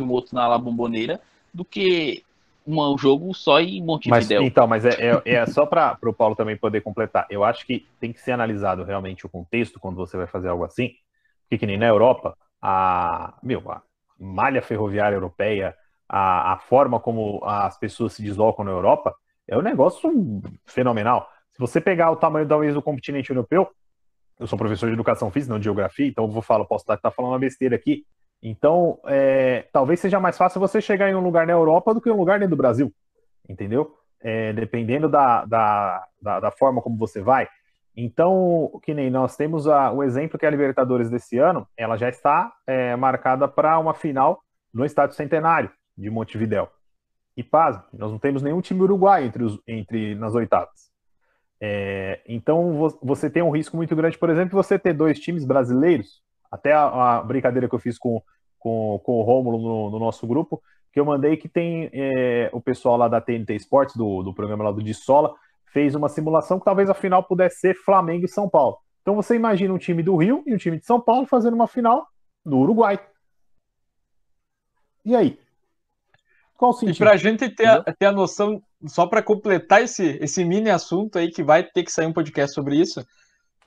um 0.01 0.10
outro 0.10 0.36
na 0.36 0.47
La 0.47 0.58
Bomboneira, 0.58 1.21
do 1.54 1.63
que 1.63 2.23
um 2.65 2.97
jogo 2.97 3.34
só 3.34 3.60
em 3.60 3.84
Montevideo. 3.84 4.39
Mas, 4.41 4.47
então, 4.47 4.67
mas 4.67 4.86
é, 4.86 5.21
é, 5.25 5.34
é 5.36 5.45
só 5.45 5.65
para 5.65 5.97
o 6.04 6.13
Paulo 6.13 6.36
também 6.36 6.58
poder 6.58 6.82
completar. 6.82 7.28
Eu 7.30 7.43
acho 7.43 7.65
que 7.65 7.88
tem 7.99 8.12
que 8.12 8.19
ser 8.19 8.32
analisado 8.32 8.84
realmente 8.84 9.25
o 9.25 9.30
contexto 9.30 9.80
quando 9.80 9.97
você 9.97 10.17
vai 10.17 10.25
fazer 10.28 10.47
algo 10.47 10.63
assim, 10.63 10.91
porque 11.43 11.60
que 11.60 11.65
nem 11.67 11.78
na 11.78 11.86
Europa, 11.86 12.36
a, 12.62 13.38
meu, 13.43 13.71
a 13.71 13.82
malha 14.19 14.62
ferroviária 14.62 15.15
europeia, 15.15 15.75
a, 16.10 16.54
a 16.54 16.58
forma 16.58 16.99
como 16.99 17.43
as 17.45 17.78
pessoas 17.78 18.13
se 18.13 18.23
deslocam 18.23 18.65
na 18.65 18.71
Europa, 18.71 19.15
é 19.47 19.56
um 19.58 19.62
negócio 19.62 20.12
fenomenal. 20.65 21.30
Se 21.51 21.60
você 21.60 21.80
pegar 21.80 22.12
o 22.12 22.15
tamanho 22.15 22.47
talvez 22.47 22.73
do 22.73 22.82
continente 22.82 23.30
europeu, 23.30 23.69
eu 24.39 24.48
sou 24.48 24.58
professor 24.58 24.88
de 24.88 24.93
educação 24.93 25.32
física, 25.32 25.54
não 25.54 25.60
de 25.60 25.65
geografia, 25.65 26.08
então 26.08 26.26
eu 26.26 26.32
vou 26.32 26.41
falar, 26.41 26.65
posso 26.65 26.84
estar, 26.84 26.95
estar 26.95 27.12
falando 27.12 27.32
uma 27.32 27.39
besteira 27.39 27.76
aqui, 27.76 28.06
então, 28.48 29.00
é, 29.06 29.67
talvez 29.74 30.00
seja 30.00 30.19
mais 30.19 30.38
fácil 30.38 30.60
você 30.60 30.80
chegar 30.80 31.10
em 31.10 31.15
um 31.15 31.19
lugar 31.19 31.48
na 31.48 31.54
Europa 31.54 31.95
do 31.95 32.00
que 32.00 32.10
em 32.10 32.12
um 32.12 32.17
lugar 32.17 32.38
dentro 32.38 32.56
do 32.56 32.60
Brasil, 32.60 32.93
entendeu? 33.50 33.95
É, 34.21 34.54
dependendo 34.54 35.10
da, 35.10 35.45
da, 35.45 36.08
da, 36.21 36.39
da, 36.39 36.52
forma 36.52 36.80
como 36.80 36.95
você 36.95 37.21
vai. 37.21 37.48
Então, 37.98 38.80
que 38.84 38.93
nem 38.93 39.10
nós 39.10 39.36
temos 39.36 39.67
a, 39.67 39.91
o 39.91 40.04
exemplo 40.04 40.38
que 40.38 40.45
a 40.45 40.50
Libertadores 40.50 41.10
desse 41.10 41.39
ano, 41.39 41.67
ela 41.76 41.98
já 41.98 42.08
está 42.08 42.54
é, 42.67 42.95
marcada 42.95 43.48
para 43.48 43.80
uma 43.80 43.95
final 43.95 44.41
no 44.71 44.86
Estádio 44.86 45.15
Centenário 45.15 45.71
de 45.98 46.12
Montevidéu. 46.12 46.69
E 47.36 47.43
paz, 47.43 47.80
nós 47.91 48.12
não 48.12 48.19
temos 48.19 48.43
nenhum 48.43 48.62
time 48.62 48.82
uruguaio 48.82 49.26
entre, 49.26 49.43
entre 49.67 50.13
nas 50.13 50.36
oitavas. 50.36 50.91
É, 51.59 52.21
então 52.27 52.89
você 53.01 53.29
tem 53.29 53.41
um 53.41 53.51
risco 53.51 53.77
muito 53.77 53.95
grande, 53.95 54.17
por 54.17 54.29
exemplo, 54.29 54.61
você 54.61 54.77
ter 54.77 54.93
dois 54.93 55.19
times 55.19 55.45
brasileiros. 55.45 56.23
Até 56.51 56.73
a, 56.73 57.17
a 57.17 57.23
brincadeira 57.23 57.67
que 57.67 57.75
eu 57.75 57.79
fiz 57.79 57.97
com 57.97 58.21
com, 58.65 58.99
com 59.03 59.19
o 59.19 59.21
Rômulo 59.21 59.59
no, 59.59 59.91
no, 59.91 59.99
nosso 59.99 60.25
grupo, 60.25 60.59
que 60.91 60.99
eu 60.99 61.05
mandei 61.05 61.37
que 61.37 61.47
tem 61.47 61.87
é, 61.93 62.49
o 62.51 62.59
pessoal 62.59 62.97
lá 62.97 63.07
da 63.07 63.21
TNT 63.21 63.53
Sports, 63.57 63.95
do, 63.95 64.23
do 64.23 64.33
programa 64.33 64.63
lá 64.63 64.71
do 64.71 64.81
de 64.81 64.91
Sola, 64.91 65.35
fez 65.67 65.93
uma 65.93 66.09
simulação 66.09 66.57
que 66.57 66.65
talvez 66.65 66.89
a 66.89 66.95
final 66.95 67.21
pudesse 67.21 67.59
ser 67.59 67.75
Flamengo 67.75 68.25
e 68.25 68.27
São 68.27 68.49
Paulo. 68.49 68.79
Então 69.03 69.13
você 69.13 69.35
imagina 69.35 69.71
um 69.71 69.77
time 69.77 70.01
do 70.01 70.15
Rio 70.15 70.41
e 70.47 70.55
um 70.55 70.57
time 70.57 70.79
de 70.79 70.85
São 70.85 70.99
Paulo 70.99 71.27
fazendo 71.27 71.53
uma 71.53 71.67
final 71.67 72.07
no 72.43 72.57
Uruguai. 72.57 72.99
E 75.05 75.15
aí? 75.15 75.39
Qual 76.57 76.71
o 76.71 76.73
sentido? 76.73 76.95
E 76.95 76.97
para 76.97 77.11
a 77.11 77.17
gente 77.17 77.47
ter 77.49 77.67
a, 77.67 77.83
ter 77.83 78.07
a 78.07 78.11
noção, 78.11 78.63
só 78.88 79.08
para 79.08 79.21
completar 79.21 79.84
esse, 79.84 80.17
esse 80.21 80.43
mini 80.43 80.69
assunto 80.69 81.17
aí, 81.17 81.30
que 81.30 81.43
vai 81.43 81.63
ter 81.63 81.84
que 81.84 81.91
sair 81.91 82.06
um 82.06 82.13
podcast 82.13 82.54
sobre 82.54 82.78
isso, 82.80 83.06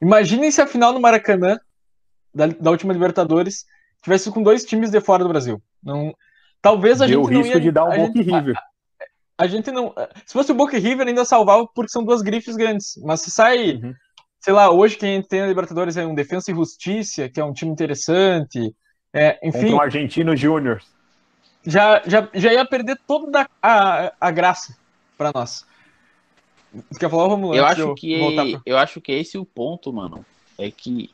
imaginem 0.00 0.50
se 0.50 0.60
a 0.60 0.66
final 0.66 0.92
no 0.92 1.00
Maracanã, 1.00 1.58
da, 2.34 2.46
da 2.46 2.70
última 2.70 2.92
Libertadores, 2.92 3.64
tivesse 4.02 4.30
com 4.30 4.42
dois 4.42 4.64
times 4.64 4.90
de 4.90 5.00
fora 5.00 5.24
do 5.24 5.28
Brasil. 5.28 5.60
Não, 5.82 6.14
talvez 6.62 7.00
a 7.00 7.06
Deu 7.06 7.24
gente 7.24 7.34
o 7.34 7.38
risco 7.38 7.56
ia, 7.56 7.60
de 7.60 7.70
dar 7.70 7.84
um 7.84 8.06
Boca 8.06 8.20
River. 8.20 8.56
A, 8.56 9.44
a, 9.44 9.46
gente 9.46 9.70
não, 9.70 9.94
se 10.24 10.32
fosse 10.32 10.52
o 10.52 10.54
Boca 10.54 10.78
River 10.78 11.06
ainda 11.06 11.24
salvava 11.24 11.66
porque 11.74 11.90
são 11.90 12.04
duas 12.04 12.22
grifes 12.22 12.56
grandes, 12.56 12.98
mas 13.02 13.20
se 13.20 13.30
sai, 13.30 13.74
uhum. 13.74 13.94
sei 14.40 14.52
lá, 14.52 14.70
hoje 14.70 14.96
quem 14.96 15.22
tem 15.22 15.42
a 15.42 15.46
Libertadores 15.46 15.96
é 15.96 16.06
um 16.06 16.14
Defensa 16.14 16.50
e 16.50 16.54
Justiça, 16.54 17.28
que 17.28 17.40
é 17.40 17.44
um 17.44 17.52
time 17.52 17.72
interessante, 17.72 18.74
é, 19.12 19.38
enfim, 19.42 19.60
Contra 19.60 19.76
um 19.76 19.80
Argentino 19.80 20.36
Júnior. 20.36 20.82
Já, 21.66 22.02
já, 22.06 22.28
já 22.32 22.52
ia 22.52 22.64
perder 22.64 22.98
toda 23.06 23.48
a, 23.60 24.12
a 24.20 24.30
graça 24.30 24.76
para 25.18 25.32
nós. 25.34 25.66
Você 26.72 27.00
quer 27.00 27.10
falar, 27.10 27.26
Romulo? 27.26 27.54
Eu 27.54 27.66
acho 27.66 27.94
que 27.94 28.34
pra... 28.34 28.62
eu 28.64 28.78
acho 28.78 29.00
que 29.00 29.12
esse 29.12 29.36
é 29.36 29.40
o 29.40 29.44
ponto, 29.44 29.92
mano. 29.92 30.24
É 30.56 30.70
que 30.70 31.10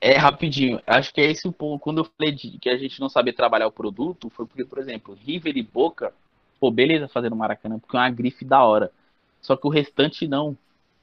é 0.00 0.16
rapidinho. 0.16 0.80
Acho 0.86 1.12
que 1.12 1.20
é 1.20 1.30
esse 1.30 1.48
o 1.48 1.52
ponto. 1.52 1.80
Quando 1.80 1.98
eu 1.98 2.04
falei 2.04 2.34
de, 2.34 2.58
que 2.58 2.68
a 2.68 2.76
gente 2.76 3.00
não 3.00 3.08
sabia 3.08 3.32
trabalhar 3.32 3.66
o 3.66 3.72
produto, 3.72 4.30
foi 4.30 4.46
porque, 4.46 4.64
por 4.64 4.78
exemplo, 4.78 5.14
River 5.14 5.56
e 5.56 5.62
Boca, 5.62 6.12
pô, 6.60 6.70
beleza 6.70 7.08
fazer 7.08 7.30
no 7.30 7.36
Maracanã, 7.36 7.78
porque 7.78 7.96
é 7.96 8.00
uma 8.00 8.10
grife 8.10 8.44
da 8.44 8.62
hora. 8.62 8.92
Só 9.40 9.56
que 9.56 9.66
o 9.66 9.70
restante 9.70 10.28
não. 10.28 10.56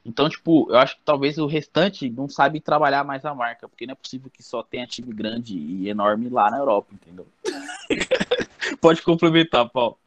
Então, 0.06 0.30
tipo, 0.30 0.68
eu 0.70 0.78
acho 0.78 0.96
que 0.96 1.02
talvez 1.04 1.38
o 1.38 1.48
restante 1.48 2.10
não 2.10 2.30
sabe 2.30 2.60
trabalhar 2.60 3.04
mais 3.04 3.26
a 3.26 3.34
marca, 3.34 3.68
porque 3.68 3.86
não 3.86 3.94
é 3.94 3.96
possível 3.96 4.32
que 4.32 4.42
só 4.44 4.64
tenha 4.64 4.88
time 4.88 5.14
grande 5.14 5.58
e 5.58 5.90
enorme 5.90 6.30
lá 6.30 6.50
na 6.50 6.58
Europa, 6.58 6.94
entendeu? 6.94 7.28
Pode 8.82 9.02
complementar, 9.02 9.70
Paulo. 9.70 9.98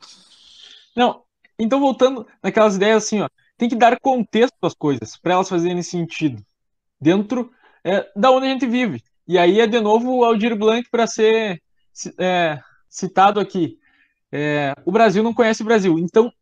Não, 0.96 1.22
então 1.58 1.80
voltando 1.80 2.26
naquelas 2.42 2.76
ideias 2.76 3.04
assim, 3.04 3.20
ó, 3.20 3.28
tem 3.56 3.68
que 3.68 3.76
dar 3.76 3.98
contexto 4.00 4.56
às 4.62 4.74
coisas 4.74 5.16
para 5.16 5.34
elas 5.34 5.48
fazerem 5.48 5.82
sentido 5.82 6.42
dentro 7.00 7.50
é, 7.84 8.08
da 8.16 8.30
onde 8.30 8.46
a 8.46 8.50
gente 8.50 8.66
vive. 8.66 9.02
E 9.26 9.38
aí 9.38 9.60
é 9.60 9.66
de 9.66 9.80
novo 9.80 10.16
o 10.16 10.24
Aldir 10.24 10.56
Blanc 10.56 10.88
para 10.90 11.06
ser 11.06 11.62
é, 12.18 12.58
citado 12.88 13.40
aqui. 13.40 13.78
É, 14.32 14.74
o 14.84 14.92
Brasil 14.92 15.22
não 15.22 15.32
conhece 15.32 15.62
o 15.62 15.64
Brasil. 15.64 15.98
Então, 15.98 16.32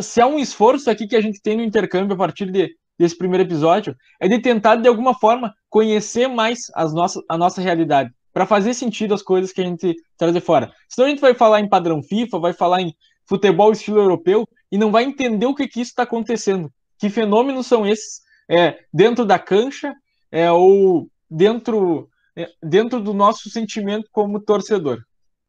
se 0.00 0.20
há 0.20 0.26
um 0.26 0.38
esforço 0.38 0.90
aqui 0.90 1.06
que 1.06 1.16
a 1.16 1.20
gente 1.20 1.40
tem 1.40 1.56
no 1.56 1.62
intercâmbio 1.62 2.14
a 2.14 2.18
partir 2.18 2.50
de, 2.50 2.74
desse 2.98 3.16
primeiro 3.16 3.44
episódio, 3.44 3.96
é 4.20 4.28
de 4.28 4.38
tentar, 4.40 4.76
de 4.76 4.88
alguma 4.88 5.14
forma, 5.14 5.54
conhecer 5.68 6.28
mais 6.28 6.70
as 6.74 6.92
nossas, 6.92 7.22
a 7.28 7.38
nossa 7.38 7.60
realidade, 7.60 8.12
para 8.32 8.46
fazer 8.46 8.74
sentido 8.74 9.14
as 9.14 9.22
coisas 9.22 9.52
que 9.52 9.60
a 9.60 9.64
gente 9.64 9.94
traz 10.16 10.32
de 10.32 10.40
fora. 10.40 10.72
Senão 10.88 11.06
a 11.06 11.10
gente 11.10 11.20
vai 11.20 11.34
falar 11.34 11.60
em 11.60 11.68
padrão 11.68 12.02
FIFA, 12.02 12.38
vai 12.38 12.52
falar 12.52 12.82
em 12.82 12.94
futebol 13.30 13.70
estilo 13.70 14.00
europeu, 14.00 14.44
e 14.72 14.76
não 14.76 14.90
vai 14.90 15.04
entender 15.04 15.46
o 15.46 15.54
que, 15.54 15.68
que 15.68 15.80
isso 15.80 15.92
está 15.92 16.02
acontecendo. 16.02 16.70
Que 16.98 17.08
fenômenos 17.08 17.68
são 17.68 17.86
esses 17.86 18.20
é, 18.50 18.80
dentro 18.92 19.24
da 19.24 19.38
cancha 19.38 19.94
é, 20.32 20.50
ou 20.50 21.08
dentro, 21.30 22.10
é, 22.36 22.50
dentro 22.60 23.00
do 23.00 23.14
nosso 23.14 23.48
sentimento 23.48 24.08
como 24.10 24.40
torcedor. 24.40 24.98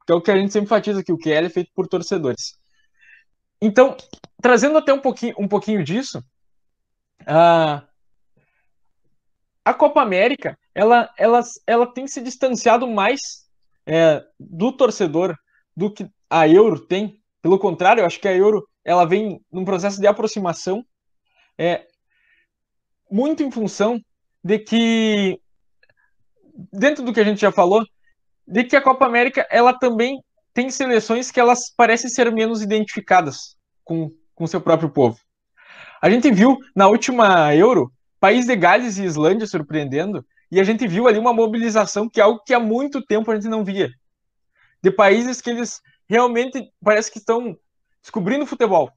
Que 0.06 0.14
é 0.14 0.16
o 0.16 0.22
que 0.22 0.30
a 0.30 0.38
gente 0.38 0.54
sempre 0.54 0.66
enfatiza 0.66 1.00
aqui, 1.00 1.12
o 1.12 1.18
QL 1.18 1.48
é 1.48 1.50
feito 1.50 1.72
por 1.74 1.88
torcedores. 1.88 2.56
Então, 3.60 3.98
trazendo 4.40 4.78
até 4.78 4.94
um 4.94 5.00
pouquinho, 5.00 5.34
um 5.40 5.48
pouquinho 5.48 5.84
disso, 5.84 6.24
a, 7.26 7.84
a 9.66 9.74
Copa 9.74 10.02
América 10.02 10.58
ela, 10.74 11.12
ela, 11.18 11.42
ela 11.66 11.92
tem 11.92 12.08
se 12.08 12.22
distanciado 12.22 12.88
mais 12.88 13.20
é, 13.86 14.24
do 14.40 14.72
torcedor 14.72 15.36
do 15.76 15.92
que 15.92 16.08
a 16.30 16.48
Euro 16.48 16.80
tem. 16.80 17.21
Pelo 17.42 17.60
contrário, 17.60 18.02
eu 18.02 18.06
acho 18.06 18.20
que 18.20 18.28
a 18.28 18.36
Euro 18.36 18.68
ela 18.84 19.06
vem 19.06 19.40
num 19.52 19.66
processo 19.66 20.00
de 20.00 20.08
aproximação 20.08 20.84
é, 21.58 21.86
muito 23.10 23.44
em 23.44 23.52
função 23.52 24.00
de 24.44 24.60
que 24.60 25.40
dentro 26.72 27.04
do 27.04 27.14
que 27.14 27.20
a 27.20 27.24
gente 27.24 27.42
já 27.42 27.52
falou, 27.52 27.84
de 28.48 28.64
que 28.64 28.76
a 28.76 28.82
Copa 28.82 29.06
América 29.06 29.48
ela 29.50 29.74
também 29.74 30.22
tem 30.54 30.70
seleções 30.70 31.32
que 31.32 31.40
elas 31.40 31.74
parecem 31.76 32.10
ser 32.10 32.32
menos 32.32 32.62
identificadas 32.62 33.56
com 33.84 34.12
com 34.42 34.48
seu 34.48 34.60
próprio 34.60 34.90
povo. 34.90 35.20
A 36.02 36.10
gente 36.10 36.32
viu 36.32 36.58
na 36.76 36.88
última 36.88 37.56
Euro, 37.56 37.94
País 38.20 38.48
de 38.48 38.56
Gales 38.56 38.98
e 38.98 39.04
Islândia 39.04 39.46
surpreendendo, 39.46 40.26
e 40.52 40.60
a 40.60 40.64
gente 40.64 40.88
viu 40.88 41.08
ali 41.08 41.20
uma 41.20 41.32
mobilização 41.32 42.10
que 42.10 42.20
é 42.20 42.24
algo 42.24 42.42
que 42.44 42.52
há 42.52 42.60
muito 42.60 43.06
tempo 43.06 43.30
a 43.30 43.36
gente 43.36 43.48
não 43.48 43.64
via. 43.64 43.92
De 44.82 44.90
países 44.90 45.40
que 45.42 45.52
eles 45.52 45.80
realmente 46.12 46.70
parece 46.84 47.10
que 47.10 47.20
estão 47.20 47.58
descobrindo 48.02 48.46
futebol. 48.46 48.92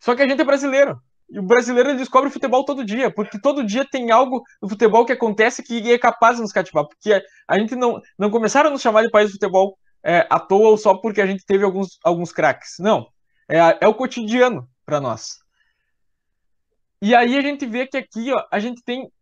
Só 0.00 0.16
que 0.16 0.22
a 0.22 0.26
gente 0.26 0.40
é 0.40 0.44
brasileiro. 0.44 0.98
E 1.28 1.38
o 1.38 1.42
brasileiro 1.42 1.94
descobre 1.94 2.30
futebol 2.30 2.64
todo 2.64 2.86
dia, 2.86 3.12
porque 3.12 3.38
todo 3.38 3.66
dia 3.66 3.84
tem 3.84 4.10
algo 4.10 4.42
no 4.62 4.68
futebol 4.68 5.04
que 5.04 5.12
acontece 5.12 5.62
que 5.62 5.92
é 5.92 5.98
capaz 5.98 6.36
de 6.36 6.42
nos 6.42 6.52
cativar. 6.52 6.86
Porque 6.86 7.22
a 7.46 7.58
gente 7.58 7.76
não, 7.76 8.00
não 8.18 8.30
começaram 8.30 8.70
a 8.70 8.72
nos 8.72 8.80
chamar 8.80 9.02
de 9.02 9.10
país 9.10 9.26
de 9.26 9.34
futebol 9.34 9.78
é, 10.02 10.26
à 10.30 10.40
toa 10.40 10.70
ou 10.70 10.78
só 10.78 10.94
porque 10.94 11.20
a 11.20 11.26
gente 11.26 11.44
teve 11.44 11.64
alguns, 11.64 11.98
alguns 12.02 12.32
craques. 12.32 12.76
Não. 12.78 13.06
É, 13.46 13.58
é 13.82 13.86
o 13.86 13.94
cotidiano 13.94 14.66
para 14.86 15.00
nós. 15.02 15.36
E 17.02 17.14
aí 17.14 17.36
a 17.36 17.42
gente 17.42 17.66
vê 17.66 17.86
que 17.86 17.98
aqui 17.98 18.32
ó, 18.32 18.42
a 18.50 18.58
gente 18.58 18.82
tem 18.82 19.12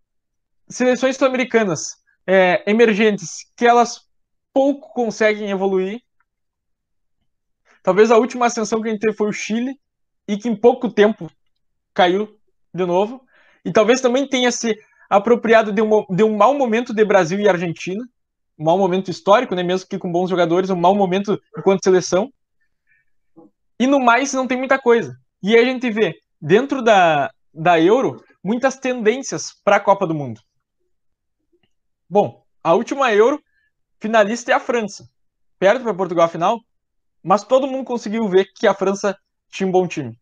seleções 0.69 1.17
sul-americanas 1.17 1.97
é, 2.25 2.63
emergentes 2.71 3.51
que 3.57 3.67
elas 3.67 4.07
pouco 4.53 4.93
conseguem 4.95 5.51
evoluir. 5.51 6.01
Talvez 7.87 8.11
a 8.11 8.17
última 8.17 8.47
ascensão 8.47 8.83
que 8.83 8.89
a 8.89 8.91
gente 8.91 9.03
teve 9.03 9.17
foi 9.17 9.29
o 9.29 9.33
Chile, 9.33 9.79
e 10.27 10.37
que 10.37 10.49
em 10.49 10.57
pouco 10.57 10.91
tempo 10.91 11.31
caiu 11.95 12.37
de 12.75 12.85
novo. 12.85 13.25
E 13.65 13.71
talvez 13.71 14.01
também 14.01 14.29
tenha 14.29 14.51
se 14.51 14.77
apropriado 15.09 15.71
de 15.71 15.81
um, 15.81 16.05
de 16.11 16.25
um 16.25 16.37
mau 16.37 16.53
momento 16.53 16.93
de 16.93 17.05
Brasil 17.05 17.39
e 17.39 17.49
Argentina, 17.49 18.05
um 18.59 18.65
mau 18.65 18.77
momento 18.77 19.09
histórico, 19.09 19.55
né? 19.55 19.63
mesmo 19.63 19.89
que 19.89 20.01
com 20.01 20.11
bons 20.11 20.29
jogadores, 20.29 20.69
um 20.69 20.75
mau 20.75 20.97
momento 20.97 21.41
enquanto 21.57 21.85
seleção. 21.85 22.29
E 23.79 23.87
no 23.87 24.01
mais, 24.01 24.33
não 24.33 24.49
tem 24.49 24.59
muita 24.59 24.81
coisa. 24.81 25.17
E 25.41 25.55
aí 25.55 25.63
a 25.63 25.65
gente 25.65 25.89
vê, 25.89 26.17
dentro 26.43 26.83
da, 26.83 27.31
da 27.55 27.81
Euro, 27.81 28.21
muitas 28.43 28.77
tendências 28.77 29.53
para 29.63 29.77
a 29.77 29.81
Copa 29.81 30.09
do 30.09 30.15
Mundo. 30.15 30.41
Bom, 32.11 32.43
a 32.65 32.75
última 32.75 33.15
Euro, 33.15 33.41
finalista 34.01 34.51
é 34.51 34.57
a 34.57 34.59
França. 34.59 35.09
Perto 35.57 35.85
para 35.85 35.95
Portugal 35.95 36.29
final, 36.29 36.59
mas 37.27 37.43
todo 37.43 37.67
mundo 37.67 37.85
conseguiu 37.85 38.29
ver 38.29 38.53
que 38.55 38.69
a 38.69 38.75
França 38.75 39.19
tinha 39.51 39.67
um 39.67 39.73
bom 39.73 39.89
time. 39.89 40.17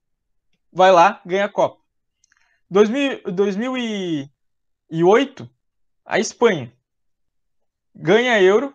Vai 0.72 0.90
lá, 0.90 1.20
ganha 1.26 1.44
a 1.44 1.48
Copa. 1.50 1.82
2000, 2.70 3.24
2008, 3.30 5.50
a 6.02 6.18
Espanha 6.18 6.72
ganha 7.94 8.32
a 8.32 8.42
Euro, 8.42 8.74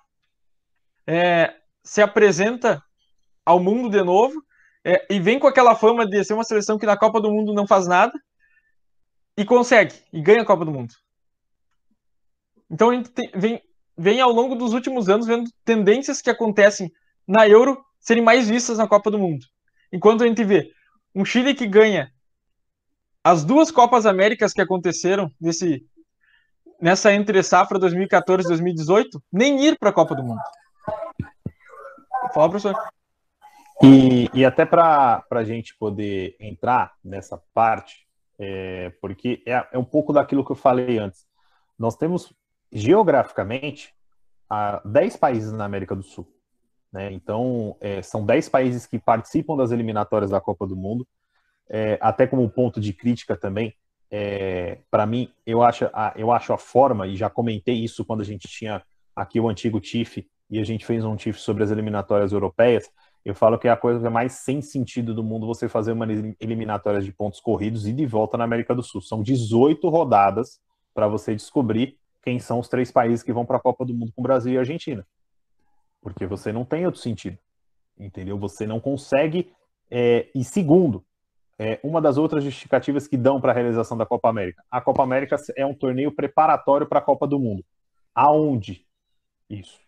é, 1.08 1.56
se 1.84 2.04
apresenta 2.04 2.84
ao 3.44 3.60
mundo 3.60 3.90
de 3.90 4.04
novo 4.04 4.46
é, 4.84 5.12
e 5.12 5.20
vem 5.20 5.40
com 5.40 5.48
aquela 5.48 5.74
fama 5.74 6.06
de 6.06 6.24
ser 6.24 6.36
uma 6.36 6.44
seleção 6.44 6.78
que 6.78 6.86
na 6.86 6.96
Copa 6.96 7.20
do 7.20 7.32
Mundo 7.32 7.52
não 7.52 7.66
faz 7.66 7.88
nada 7.88 8.14
e 9.36 9.44
consegue, 9.44 9.96
e 10.14 10.22
ganha 10.22 10.44
a 10.44 10.46
Copa 10.46 10.64
do 10.64 10.72
Mundo. 10.72 10.94
Então 12.70 12.92
a 12.92 12.94
gente 12.94 13.10
tem, 13.10 13.32
vem, 13.34 13.60
vem 13.98 14.22
ao 14.22 14.32
longo 14.32 14.54
dos 14.54 14.72
últimos 14.72 15.10
anos 15.10 15.26
vendo 15.26 15.50
tendências 15.66 16.22
que 16.22 16.30
acontecem 16.30 16.94
na 17.28 17.48
Euro 17.48 17.89
serem 18.10 18.24
mais 18.24 18.50
vistas 18.50 18.80
na 18.80 18.88
Copa 18.88 19.12
do 19.12 19.20
Mundo. 19.20 19.46
Enquanto 19.94 20.24
a 20.24 20.28
gente 20.28 20.44
vê 20.44 20.72
um 21.14 21.24
Chile 21.24 21.54
que 21.54 21.68
ganha 21.68 22.12
as 23.24 23.46
duas 23.46 23.70
Copas 23.70 24.08
Américas 24.08 24.52
que 24.52 24.62
aconteceram 24.62 25.32
nesse, 25.40 25.86
nessa 26.82 27.14
entre 27.14 27.44
safra 27.44 27.78
2014 27.78 28.48
e 28.48 28.50
2018, 28.50 29.24
nem 29.32 29.64
ir 29.64 29.78
para 29.78 29.92
a 29.92 29.94
Copa 29.94 30.16
do 30.16 30.24
Mundo. 30.24 30.42
Fala, 32.34 32.50
professor. 32.50 32.76
E, 33.84 34.28
e 34.34 34.44
até 34.44 34.66
para 34.66 35.24
a 35.30 35.44
gente 35.44 35.78
poder 35.78 36.36
entrar 36.40 36.96
nessa 37.04 37.40
parte, 37.54 38.08
é, 38.40 38.92
porque 39.00 39.44
é, 39.46 39.68
é, 39.72 39.78
um 39.78 39.86
pouco 39.86 40.12
daquilo 40.12 40.44
que 40.44 40.52
eu 40.52 40.56
falei 40.56 40.98
antes. 40.98 41.28
Nós 41.78 41.96
temos, 41.96 42.34
geograficamente, 42.72 43.94
10 44.84 45.16
países 45.18 45.52
na 45.52 45.64
América 45.64 45.96
do 45.96 46.02
Sul. 46.02 46.28
Né? 46.92 47.12
Então, 47.12 47.76
é, 47.80 48.02
são 48.02 48.26
10 48.26 48.50
países 48.50 48.86
que 48.86 48.98
participam 48.98 49.56
das 49.56 49.72
eliminatórias 49.72 50.32
da 50.32 50.42
Copa 50.42 50.66
do 50.66 50.76
Mundo. 50.76 51.08
É, 51.70 51.98
até 52.02 52.26
como 52.26 52.50
ponto 52.50 52.80
de 52.82 52.94
crítica 52.94 53.38
também, 53.38 53.74
é, 54.12 54.80
para 54.90 55.06
mim, 55.06 55.32
eu 55.46 55.62
acho, 55.62 55.86
a, 55.94 56.14
eu 56.16 56.32
acho 56.32 56.52
a 56.52 56.58
forma, 56.58 57.06
e 57.06 57.16
já 57.16 57.30
comentei 57.30 57.76
isso 57.76 58.04
quando 58.04 58.22
a 58.22 58.26
gente 58.26 58.48
tinha 58.48 58.82
aqui 59.16 59.40
o 59.40 59.48
antigo 59.48 59.80
TIF, 59.80 60.28
e 60.50 60.60
a 60.60 60.64
gente 60.64 60.86
fez 60.86 61.06
um 61.06 61.16
TIF 61.16 61.40
sobre 61.40 61.64
as 61.64 61.70
eliminatórias 61.70 62.32
europeias, 62.32 62.90
eu 63.24 63.36
falo 63.36 63.60
que 63.60 63.68
é 63.68 63.72
a 63.72 63.78
coisa 63.78 64.10
mais 64.10 64.34
sem 64.34 64.62
sentido 64.62 65.14
do 65.14 65.24
mundo 65.24 65.46
você 65.46 65.68
fazer 65.68 65.92
uma 65.92 66.08
eliminatória 66.40 67.02
de 67.02 67.12
pontos 67.12 67.40
corridos 67.40 67.86
e 67.86 67.94
de 67.94 68.06
volta 68.06 68.38
na 68.38 68.46
América 68.46 68.74
do 68.74 68.82
Sul. 68.82 69.02
São 69.02 69.22
18 69.22 69.88
rodadas 69.90 70.60
para 70.94 71.08
você 71.08 71.36
descobrir 71.36 71.98
quem 72.24 72.40
são 72.40 72.60
os 72.60 72.68
três 72.68 72.92
países 72.92 73.22
que 73.22 73.34
vão 73.34 73.46
para 73.46 73.58
a 73.58 73.60
Copa 73.60 73.86
do 73.86 73.94
Mundo 73.94 74.12
com 74.16 74.24
Brasil 74.24 74.54
e 74.54 74.58
Argentina. 74.58 75.06
Porque 76.02 76.26
você 76.26 76.52
não 76.52 76.66
tem 76.66 76.86
outro 76.86 77.02
sentido. 77.02 77.38
Entendeu? 77.98 78.38
Você 78.38 78.66
não 78.66 78.80
consegue. 78.80 79.52
É... 79.90 80.30
E 80.34 80.44
segundo, 80.44 81.04
é 81.58 81.80
uma 81.84 82.02
das 82.02 82.18
outras 82.18 82.44
justificativas 82.44 83.08
que 83.08 83.18
dão 83.18 83.42
para 83.42 83.52
a 83.52 83.56
realização 83.56 83.98
da 83.98 84.06
Copa 84.06 84.30
América. 84.30 84.64
A 84.72 84.80
Copa 84.80 85.04
América 85.04 85.36
é 85.58 85.66
um 85.66 85.74
torneio 85.74 86.12
preparatório 86.12 86.88
para 86.88 87.00
a 87.00 87.02
Copa 87.02 87.28
do 87.28 87.38
Mundo. 87.38 87.66
Aonde? 88.16 88.86
Isso. 89.50 89.80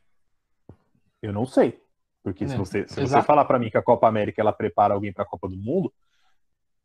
Eu 1.22 1.32
não 1.32 1.45
sei. 1.45 1.82
Porque 2.24 2.47
se 2.47 2.55
é, 2.55 2.57
você, 2.57 2.88
se 2.88 2.99
você 2.99 3.22
falar 3.24 3.45
para 3.45 3.57
mim 3.57 3.70
que 3.70 3.78
a 3.78 3.82
Copa 3.82 4.07
América 4.07 4.41
ela 4.41 4.53
prepara 4.53 4.93
alguém 4.93 5.14
para 5.14 5.24
a 5.24 5.28
Copa 5.28 5.47
do 5.47 5.57
Mundo, 5.57 5.91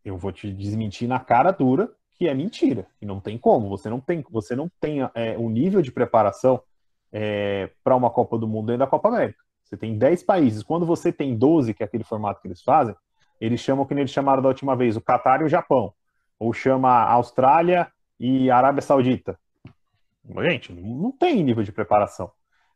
eu 0.04 0.16
vou 0.16 0.30
te 0.30 0.52
desmentir 0.52 1.08
na 1.08 1.18
cara 1.18 1.50
dura 1.50 1.90
que 2.14 2.28
é 2.28 2.34
mentira. 2.34 2.86
E 3.00 3.06
não 3.06 3.20
tem 3.20 3.36
como. 3.36 3.68
Você 3.68 3.90
não 3.90 4.00
tem, 4.00 4.24
você 4.30 4.54
não 4.56 4.70
tem 4.80 5.00
é, 5.14 5.36
um 5.36 5.50
nível 5.50 5.82
de 5.82 5.92
preparação 5.92 6.62
é, 7.12 7.70
para 7.82 7.96
uma 7.96 8.10
Copa 8.10 8.38
do 8.38 8.46
Mundo 8.46 8.66
dentro 8.66 8.80
da 8.80 8.86
Copa 8.86 9.08
América. 9.08 9.38
Você 9.64 9.76
tem 9.76 9.98
10 9.98 10.22
países. 10.22 10.62
Quando 10.62 10.86
você 10.86 11.12
tem 11.12 11.36
12, 11.36 11.74
que 11.74 11.82
é 11.82 11.86
aquele 11.86 12.04
formato 12.04 12.40
que 12.40 12.48
eles 12.48 12.62
fazem, 12.62 12.94
eles 13.40 13.60
chamam 13.60 13.84
que 13.84 13.94
eles 13.94 14.10
chamaram 14.10 14.42
da 14.42 14.48
última 14.48 14.76
vez, 14.76 14.96
o 14.96 15.00
Catar 15.00 15.40
e 15.40 15.44
o 15.44 15.48
Japão. 15.48 15.92
Ou 16.38 16.52
chama 16.52 17.02
Austrália 17.02 17.90
e 18.18 18.50
Arábia 18.50 18.82
Saudita. 18.82 19.38
Gente, 20.42 20.72
não 20.72 21.12
tem 21.12 21.42
nível 21.42 21.62
de 21.62 21.72
preparação. 21.72 22.30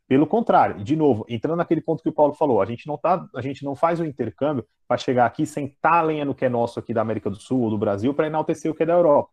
Pelo 0.07 0.27
contrário, 0.27 0.83
de 0.83 0.95
novo, 0.95 1.25
entrando 1.29 1.57
naquele 1.57 1.79
ponto 1.79 2.03
que 2.03 2.09
o 2.09 2.13
Paulo 2.13 2.33
falou, 2.33 2.61
a 2.61 2.65
gente 2.65 2.85
não 2.85 2.97
tá, 2.97 3.25
a 3.33 3.41
gente 3.41 3.63
não 3.63 3.75
faz 3.75 3.99
o 3.99 4.05
intercâmbio 4.05 4.65
para 4.85 4.97
chegar 4.97 5.25
aqui 5.25 5.45
sentar 5.45 5.93
a 5.93 6.01
lenha 6.01 6.25
no 6.25 6.35
que 6.35 6.43
é 6.43 6.49
nosso 6.49 6.79
aqui 6.79 6.93
da 6.93 7.01
América 7.01 7.29
do 7.29 7.37
Sul 7.37 7.61
ou 7.61 7.69
do 7.69 7.77
Brasil 7.77 8.13
para 8.13 8.27
enaltecer 8.27 8.69
o 8.69 8.75
que 8.75 8.83
é 8.83 8.85
da 8.85 8.93
Europa. 8.93 9.29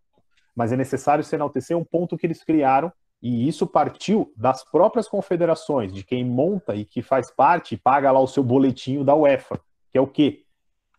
Mas 0.54 0.70
é 0.70 0.76
necessário 0.76 1.24
se 1.24 1.34
enaltecer 1.34 1.76
um 1.76 1.84
ponto 1.84 2.16
que 2.16 2.26
eles 2.26 2.44
criaram 2.44 2.92
e 3.20 3.48
isso 3.48 3.66
partiu 3.66 4.32
das 4.36 4.64
próprias 4.64 5.08
confederações, 5.08 5.92
de 5.92 6.04
quem 6.04 6.24
monta 6.24 6.74
e 6.74 6.84
que 6.84 7.02
faz 7.02 7.30
parte 7.30 7.74
e 7.74 7.78
paga 7.78 8.10
lá 8.12 8.20
o 8.20 8.28
seu 8.28 8.44
boletinho 8.44 9.02
da 9.02 9.14
UEFA, 9.14 9.60
que 9.90 9.98
é 9.98 10.00
o 10.00 10.06
quê? 10.06 10.44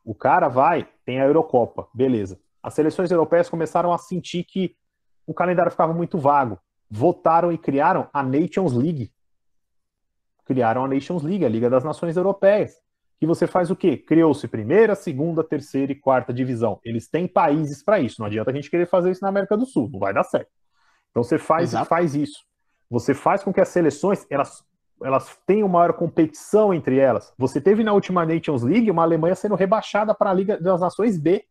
O 0.03 0.13
cara 0.13 0.47
vai, 0.47 0.88
tem 1.05 1.22
a 1.22 1.26
Eurocopa, 1.26 1.88
beleza. 1.93 2.39
As 2.61 2.74
seleções 2.74 3.09
europeias 3.09 3.49
começaram 3.49 3.93
a 3.93 3.97
sentir 3.97 4.43
que 4.43 4.76
o 5.26 5.34
calendário 5.34 5.72
ficava 5.72 5.93
muito 5.93 6.17
vago. 6.17 6.59
Votaram 6.89 7.51
e 7.51 7.57
criaram 7.57 8.09
a 8.11 8.24
Nations 8.24 8.74
League, 8.74 9.11
criaram 10.43 10.84
a 10.84 10.88
Nations 10.88 11.22
League, 11.22 11.45
a 11.45 11.49
Liga 11.49 11.70
das 11.70 11.84
Nações 11.84 12.17
Europeias. 12.17 12.74
Que 13.20 13.28
você 13.28 13.45
faz 13.45 13.70
o 13.70 13.76
quê? 13.76 13.97
Criou-se 13.97 14.47
primeira, 14.47 14.95
segunda, 14.95 15.43
terceira 15.43 15.91
e 15.91 15.95
quarta 15.95 16.34
divisão. 16.34 16.80
Eles 16.84 17.07
têm 17.07 17.28
países 17.28 17.84
para 17.84 17.99
isso. 17.99 18.15
Não 18.20 18.26
adianta 18.26 18.49
a 18.49 18.53
gente 18.53 18.70
querer 18.70 18.88
fazer 18.88 19.11
isso 19.11 19.22
na 19.22 19.28
América 19.28 19.55
do 19.55 19.65
Sul, 19.65 19.89
não 19.91 19.99
vai 19.99 20.13
dar 20.13 20.24
certo. 20.24 20.49
Então 21.12 21.24
você 21.24 21.38
faz, 21.38 21.74
faz 21.88 22.16
isso. 22.16 22.43
Você 22.89 23.14
faz 23.14 23.43
com 23.43 23.53
que 23.53 23.62
as 23.62 23.70
seleções 23.70 24.26
elas, 24.30 24.64
elas 25.03 25.38
tenham 25.45 25.68
maior 25.68 25.93
competição 25.93 26.74
entre 26.74 26.97
elas. 26.97 27.34
Você 27.38 27.62
teve 27.62 27.84
na 27.84 27.93
última 27.93 28.26
Nations 28.26 28.64
League 28.64 28.89
uma 28.89 29.03
Alemanha 29.03 29.36
sendo 29.36 29.55
rebaixada 29.55 30.14
para 30.14 30.32
a 30.32 30.34
Liga 30.34 30.60
das 30.60 30.82
Nações 30.82 31.18
B. 31.18 31.45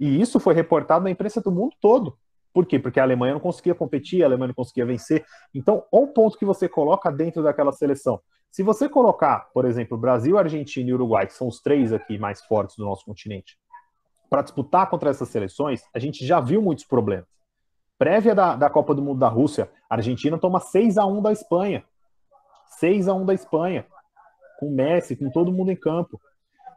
E 0.00 0.20
isso 0.20 0.40
foi 0.40 0.54
reportado 0.54 1.04
na 1.04 1.10
imprensa 1.10 1.40
do 1.40 1.52
mundo 1.52 1.74
todo. 1.80 2.16
Por 2.52 2.66
quê? 2.66 2.78
Porque 2.78 3.00
a 3.00 3.02
Alemanha 3.02 3.34
não 3.34 3.40
conseguia 3.40 3.74
competir, 3.74 4.22
a 4.22 4.26
Alemanha 4.26 4.48
não 4.48 4.54
conseguia 4.54 4.86
vencer. 4.86 5.24
Então, 5.52 5.84
um 5.92 6.06
ponto 6.06 6.38
que 6.38 6.44
você 6.44 6.68
coloca 6.68 7.10
dentro 7.10 7.42
daquela 7.42 7.72
seleção. 7.72 8.20
Se 8.48 8.62
você 8.62 8.88
colocar, 8.88 9.50
por 9.52 9.64
exemplo, 9.64 9.98
Brasil, 9.98 10.38
Argentina 10.38 10.88
e 10.88 10.94
Uruguai, 10.94 11.26
que 11.26 11.34
são 11.34 11.48
os 11.48 11.60
três 11.60 11.92
aqui 11.92 12.16
mais 12.16 12.44
fortes 12.44 12.76
do 12.76 12.84
nosso 12.84 13.04
continente, 13.04 13.58
para 14.30 14.42
disputar 14.42 14.88
contra 14.88 15.10
essas 15.10 15.28
seleções, 15.28 15.82
a 15.92 15.98
gente 15.98 16.24
já 16.24 16.40
viu 16.40 16.62
muitos 16.62 16.84
problemas. 16.84 17.26
Prévia 18.04 18.34
da, 18.34 18.54
da 18.54 18.68
Copa 18.68 18.94
do 18.94 19.00
Mundo 19.00 19.18
da 19.18 19.28
Rússia, 19.28 19.70
a 19.88 19.94
Argentina 19.94 20.36
toma 20.36 20.60
6 20.60 20.98
a 20.98 21.06
1 21.06 21.22
da 21.22 21.32
Espanha. 21.32 21.82
6 22.78 23.08
a 23.08 23.14
1 23.14 23.24
da 23.24 23.32
Espanha. 23.32 23.86
Com 24.60 24.68
Messi, 24.68 25.16
com 25.16 25.30
todo 25.30 25.50
mundo 25.50 25.72
em 25.72 25.76
campo. 25.76 26.20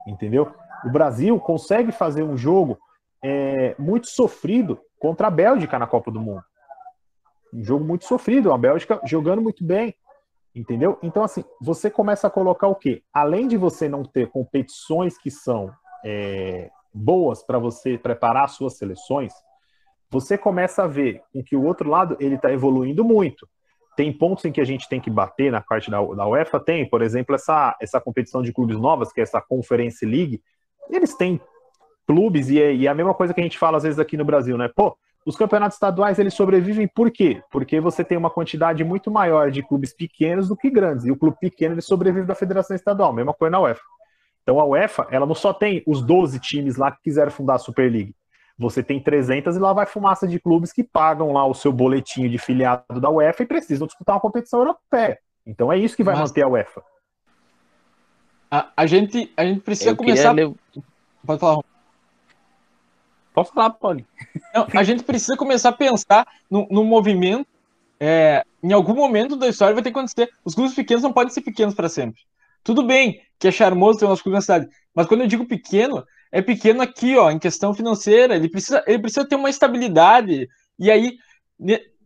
Entendeu? 0.07 0.49
O 0.85 0.89
Brasil 0.89 1.37
consegue 1.37 1.91
fazer 1.91 2.23
um 2.23 2.37
jogo 2.37 2.79
é, 3.21 3.75
muito 3.77 4.07
sofrido 4.07 4.79
contra 4.97 5.27
a 5.27 5.29
Bélgica 5.29 5.77
na 5.77 5.85
Copa 5.85 6.09
do 6.09 6.21
Mundo. 6.21 6.41
Um 7.53 7.61
jogo 7.61 7.83
muito 7.83 8.05
sofrido, 8.05 8.53
a 8.53 8.57
Bélgica 8.57 9.01
jogando 9.03 9.41
muito 9.41 9.65
bem, 9.65 9.93
entendeu? 10.55 10.97
Então, 11.03 11.25
assim, 11.25 11.43
você 11.61 11.89
começa 11.91 12.27
a 12.27 12.31
colocar 12.31 12.69
o 12.69 12.75
quê? 12.75 13.03
Além 13.13 13.49
de 13.49 13.57
você 13.57 13.89
não 13.89 14.05
ter 14.05 14.31
competições 14.31 15.17
que 15.17 15.29
são 15.29 15.73
é, 16.05 16.69
boas 16.93 17.43
para 17.43 17.59
você 17.59 17.97
preparar 17.97 18.47
suas 18.47 18.77
seleções, 18.77 19.33
você 20.09 20.37
começa 20.37 20.83
a 20.83 20.87
ver 20.87 21.21
que 21.45 21.55
o 21.55 21.63
outro 21.63 21.89
lado 21.89 22.17
ele 22.19 22.35
está 22.35 22.51
evoluindo 22.51 23.03
muito. 23.03 23.47
Tem 23.95 24.13
pontos 24.13 24.45
em 24.45 24.51
que 24.51 24.61
a 24.61 24.65
gente 24.65 24.87
tem 24.87 25.01
que 25.01 25.09
bater 25.09 25.51
na 25.51 25.59
parte 25.59 25.89
da, 25.89 25.99
da 25.99 26.27
UEFA? 26.27 26.59
Tem, 26.59 26.87
por 26.87 27.01
exemplo, 27.01 27.33
essa, 27.33 27.75
essa 27.81 27.99
competição 27.99 28.41
de 28.41 28.53
clubes 28.53 28.77
novas, 28.77 29.11
que 29.11 29.19
é 29.19 29.23
essa 29.23 29.41
Conference 29.41 30.05
League. 30.05 30.41
Eles 30.89 31.15
têm 31.15 31.41
clubes, 32.07 32.49
e 32.49 32.61
é, 32.61 32.73
e 32.73 32.87
é 32.87 32.89
a 32.89 32.93
mesma 32.93 33.13
coisa 33.13 33.33
que 33.33 33.41
a 33.41 33.43
gente 33.43 33.57
fala 33.57 33.77
às 33.77 33.83
vezes 33.83 33.99
aqui 33.99 34.15
no 34.15 34.23
Brasil, 34.23 34.57
né? 34.57 34.69
Pô, 34.73 34.95
os 35.25 35.35
campeonatos 35.35 35.75
estaduais 35.75 36.17
eles 36.19 36.33
sobrevivem 36.33 36.87
por 36.87 37.11
quê? 37.11 37.41
Porque 37.51 37.81
você 37.81 38.01
tem 38.01 38.17
uma 38.17 38.29
quantidade 38.29 38.81
muito 38.83 39.11
maior 39.11 39.51
de 39.51 39.61
clubes 39.61 39.93
pequenos 39.93 40.47
do 40.47 40.55
que 40.55 40.69
grandes. 40.69 41.05
E 41.05 41.11
o 41.11 41.17
clube 41.17 41.35
pequeno 41.37 41.73
ele 41.73 41.81
sobrevive 41.81 42.25
da 42.25 42.33
federação 42.33 42.75
estadual, 42.75 43.11
mesma 43.11 43.33
coisa 43.33 43.51
na 43.51 43.59
UEFA. 43.59 43.81
Então 44.41 44.57
a 44.57 44.65
UEFA, 44.65 45.05
ela 45.11 45.25
não 45.25 45.35
só 45.35 45.51
tem 45.51 45.83
os 45.85 46.01
12 46.01 46.39
times 46.39 46.77
lá 46.77 46.91
que 46.91 47.01
quiseram 47.03 47.29
fundar 47.29 47.55
a 47.55 47.59
Super 47.59 47.91
League. 47.91 48.15
Você 48.57 48.81
tem 48.81 48.99
300 48.99 49.55
e 49.55 49.59
lá 49.59 49.71
vai 49.71 49.85
fumaça 49.85 50.27
de 50.27 50.39
clubes 50.39 50.73
que 50.73 50.83
pagam 50.83 51.31
lá 51.31 51.45
o 51.45 51.53
seu 51.53 51.71
boletinho 51.71 52.29
de 52.29 52.39
filiado 52.39 52.99
da 52.99 53.09
UEFA 53.09 53.43
e 53.43 53.47
precisam 53.47 53.85
disputar 53.85 54.15
uma 54.15 54.21
competição 54.21 54.59
europeia. 54.59 55.19
Então 55.45 55.71
é 55.71 55.77
isso 55.77 55.95
que 55.95 56.03
vai 56.03 56.15
Mas... 56.15 56.29
manter 56.29 56.41
a 56.41 56.47
UEFA. 56.47 56.81
A, 58.49 58.71
a, 58.75 58.87
gente, 58.87 59.31
a 59.37 59.45
gente 59.45 59.61
precisa 59.61 59.91
Eu 59.91 59.95
começar. 59.95 60.31
Ler... 60.31 60.51
Pode 61.25 61.39
falar. 61.39 61.63
Pode 63.33 63.51
falar, 63.51 63.69
Poli. 63.71 64.05
a 64.73 64.83
gente 64.83 65.03
precisa 65.03 65.37
começar 65.37 65.69
a 65.69 65.73
pensar 65.73 66.25
no, 66.49 66.67
no 66.71 66.83
movimento. 66.83 67.47
É, 67.99 68.43
em 68.63 68.73
algum 68.73 68.93
momento 68.95 69.35
da 69.35 69.47
história 69.47 69.73
vai 69.73 69.83
ter 69.83 69.91
que 69.91 69.97
acontecer. 69.97 70.29
Os 70.43 70.55
clubes 70.55 70.73
pequenos 70.73 71.03
não 71.03 71.13
podem 71.13 71.33
ser 71.33 71.41
pequenos 71.41 71.75
para 71.75 71.89
sempre. 71.89 72.21
Tudo 72.63 72.83
bem 72.83 73.21
que 73.37 73.47
é 73.47 73.51
charmoso 73.51 73.99
ter 73.99 74.05
o 74.05 74.09
nosso 74.09 74.23
clube 74.23 74.35
na 74.35 74.41
cidade, 74.41 74.67
mas 74.93 75.05
quando 75.05 75.21
eu 75.21 75.27
digo 75.27 75.45
pequeno, 75.45 76.03
é 76.31 76.41
pequeno 76.41 76.81
aqui, 76.81 77.15
ó, 77.17 77.31
em 77.31 77.39
questão 77.39 77.73
financeira. 77.73 78.35
Ele 78.35 78.49
precisa, 78.49 78.83
ele 78.87 78.99
precisa 78.99 79.27
ter 79.27 79.35
uma 79.35 79.49
estabilidade. 79.49 80.47
E 80.79 80.91
aí, 80.91 81.17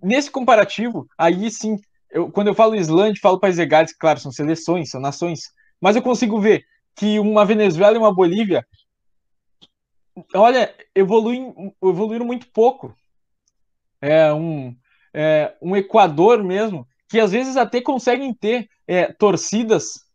nesse 0.01 0.29
comparativo, 0.29 1.07
aí 1.17 1.49
sim, 1.49 1.77
eu, 2.09 2.31
quando 2.31 2.47
eu 2.47 2.55
falo 2.55 2.75
Islândia, 2.75 3.21
falo 3.21 3.39
Países 3.39 3.65
Gales, 3.67 3.93
claro, 3.93 4.19
são 4.19 4.31
seleções, 4.31 4.89
são 4.89 5.01
nações, 5.01 5.51
mas 5.79 5.95
eu 5.95 6.01
consigo 6.01 6.39
ver 6.39 6.63
que 6.95 7.19
uma 7.19 7.45
Venezuela 7.45 7.95
e 7.95 7.99
uma 7.99 8.13
Bolívia, 8.13 8.65
olha, 10.35 10.73
evoluem, 10.93 11.53
evoluíram 11.81 12.25
muito 12.25 12.47
pouco. 12.51 12.93
É 14.01 14.31
um, 14.33 14.75
é, 15.13 15.53
um 15.61 15.75
Equador 15.75 16.43
mesmo, 16.43 16.87
que 17.07 17.19
às 17.19 17.31
vezes 17.31 17.55
até 17.55 17.81
conseguem 17.81 18.33
ter 18.33 18.67
é, 18.87 19.11
torcidas 19.13 20.05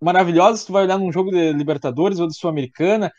maravilhosas, 0.00 0.64
tu 0.64 0.72
vai 0.72 0.84
olhar 0.84 0.98
num 0.98 1.12
jogo 1.12 1.30
de 1.30 1.52
Libertadores 1.52 2.18
ou 2.18 2.26
de 2.26 2.36
Sul-Americana, 2.36 3.12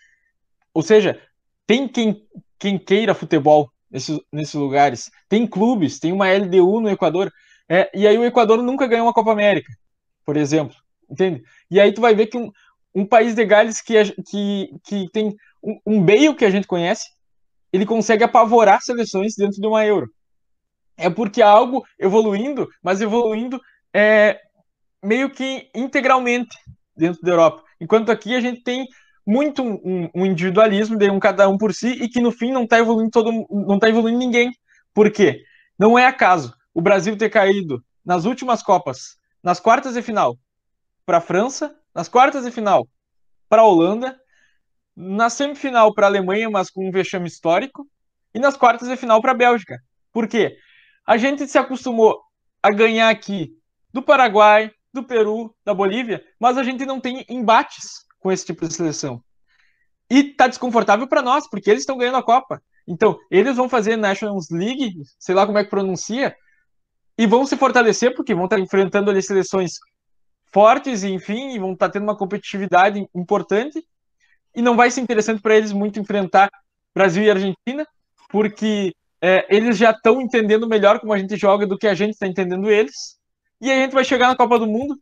ou 0.74 0.82
seja, 0.82 1.22
tem 1.66 1.88
quem, 1.88 2.26
quem 2.60 2.78
queira 2.78 3.14
futebol 3.14 3.72
nesses, 3.90 4.20
nesses 4.32 4.54
lugares, 4.54 5.10
tem 5.28 5.48
clubes, 5.48 6.00
tem 6.00 6.12
uma 6.12 6.32
LDU 6.32 6.82
no 6.82 6.90
Equador, 6.90 7.32
é, 7.70 7.90
e 7.94 8.08
aí 8.08 8.18
o 8.18 8.26
Equador 8.26 8.62
nunca 8.62 8.88
ganhou 8.88 9.06
uma 9.06 9.14
Copa 9.14 9.32
América, 9.32 9.72
por 10.26 10.38
exemplo, 10.38 10.76
entende? 11.10 11.44
E 11.70 11.80
aí 11.80 11.94
tu 11.94 12.02
vai 12.02 12.14
ver 12.14 12.28
que 12.28 12.38
um, 12.38 12.52
um 12.94 13.06
país 13.06 13.36
de 13.36 13.46
Gales 13.46 13.82
que, 13.82 13.96
que, 14.30 14.70
que 14.84 15.10
tem 15.12 15.36
um, 15.64 15.80
um 15.86 16.02
meio 16.02 16.36
que 16.36 16.46
a 16.46 16.50
gente 16.50 16.68
conhece, 16.68 17.10
ele 17.72 17.86
consegue 17.86 18.24
apavorar 18.24 18.82
seleções 18.82 19.36
dentro 19.36 19.62
de 19.62 19.68
uma 19.68 19.86
Euro. 19.86 20.10
É 20.98 21.10
porque 21.10 21.42
algo 21.42 21.86
evoluindo, 21.98 22.70
mas 22.84 23.02
evoluindo 23.02 23.60
é, 23.94 24.40
meio 25.04 25.30
que 25.30 25.70
integralmente 25.74 26.56
dentro 26.96 27.22
da 27.22 27.32
Europa. 27.32 27.64
Enquanto 27.80 28.12
aqui 28.12 28.36
a 28.36 28.42
gente 28.42 28.62
tem 28.62 28.86
muito 29.32 29.64
um, 29.64 30.10
um, 30.14 30.26
individualismo 30.26 30.98
de 30.98 31.10
um 31.10 31.18
cada 31.18 31.48
um 31.48 31.58
por 31.58 31.74
si 31.74 31.88
e 31.88 32.10
que 32.10 32.20
no 32.20 32.34
fim 32.34 32.52
não 32.52 32.66
está 32.66 32.80
evoluindo 32.80 33.12
todo 33.12 33.32
não 33.50 33.80
tá 33.80 33.88
evoluindo 33.88 34.20
ninguém. 34.20 34.52
Por 34.94 35.10
quê? 35.10 35.42
Não 35.80 35.98
é 35.98 36.06
acaso 36.06 36.54
o 36.74 36.82
Brasil 36.82 37.16
ter 37.16 37.30
caído 37.30 37.82
nas 38.06 38.26
últimas 38.26 38.62
Copas, 38.62 39.18
nas 39.42 39.58
quartas 39.58 39.94
de 39.94 40.02
final 40.02 40.38
para 41.06 41.20
a 41.20 41.22
França, 41.22 41.74
nas 41.96 42.10
quartas 42.10 42.44
de 42.44 42.52
final 42.52 42.86
para 43.48 43.62
a 43.62 43.66
Holanda, 43.66 44.20
na 44.94 45.30
semifinal 45.30 45.94
para 45.94 46.08
a 46.08 46.10
Alemanha, 46.10 46.50
mas 46.50 46.70
com 46.70 46.86
um 46.86 46.92
vexame 46.92 47.28
histórico, 47.28 47.88
e 48.36 48.40
nas 48.40 48.58
quartas 48.58 48.90
de 48.90 48.98
final 48.98 49.22
para 49.22 49.32
a 49.32 49.36
Bélgica. 49.36 49.78
Por 50.12 50.28
quê? 50.28 50.58
A 51.08 51.16
gente 51.16 51.48
se 51.48 51.58
acostumou 51.58 52.22
a 52.62 52.70
ganhar 52.70 53.10
aqui 53.10 53.54
do 53.94 54.02
Paraguai, 54.02 54.72
do 54.94 55.04
Peru, 55.04 55.56
da 55.64 55.74
Bolívia, 55.74 56.22
mas 56.38 56.58
a 56.58 56.64
gente 56.64 56.86
não 56.86 57.00
tem 57.00 57.26
embates 57.30 58.11
com 58.22 58.32
esse 58.32 58.46
tipo 58.46 58.66
de 58.66 58.74
seleção. 58.74 59.22
E 60.10 60.24
tá 60.24 60.48
desconfortável 60.48 61.08
para 61.08 61.22
nós, 61.22 61.50
porque 61.50 61.70
eles 61.70 61.82
estão 61.82 61.98
ganhando 61.98 62.18
a 62.18 62.24
Copa. 62.24 62.62
Então, 62.88 63.20
eles 63.30 63.58
vão 63.58 63.68
fazer 63.68 63.98
Nations 63.98 64.50
League, 64.50 65.02
sei 65.20 65.36
lá 65.36 65.46
como 65.46 65.58
é 65.58 65.64
que 65.64 65.70
pronuncia, 65.70 66.36
e 67.18 67.26
vão 67.26 67.46
se 67.46 67.58
fortalecer, 67.58 68.16
porque 68.16 68.36
vão 68.36 68.46
estar 68.46 68.60
enfrentando 68.60 69.10
ali 69.10 69.22
seleções 69.22 69.74
fortes, 70.54 71.04
enfim, 71.04 71.54
e 71.54 71.60
vão 71.60 71.74
estar 71.74 71.90
tendo 71.90 72.04
uma 72.04 72.18
competitividade 72.18 73.06
importante. 73.16 73.84
E 74.56 74.62
não 74.62 74.76
vai 74.76 74.92
ser 74.92 75.02
interessante 75.02 75.42
para 75.42 75.56
eles 75.56 75.72
muito 75.72 76.00
enfrentar 76.00 76.50
Brasil 76.94 77.24
e 77.24 77.32
Argentina, 77.32 77.88
porque 78.30 78.94
é, 79.22 79.46
eles 79.56 79.78
já 79.78 79.92
estão 79.92 80.22
entendendo 80.22 80.68
melhor 80.68 81.00
como 81.00 81.14
a 81.14 81.18
gente 81.18 81.38
joga 81.38 81.66
do 81.66 81.78
que 81.78 81.88
a 81.88 81.94
gente 81.94 82.12
está 82.12 82.28
entendendo 82.28 82.70
eles. 82.70 83.18
E 83.62 83.72
a 83.72 83.76
gente 83.76 83.94
vai 83.94 84.04
chegar 84.04 84.28
na 84.28 84.36
Copa 84.36 84.60
do 84.60 84.68
Mundo 84.68 85.00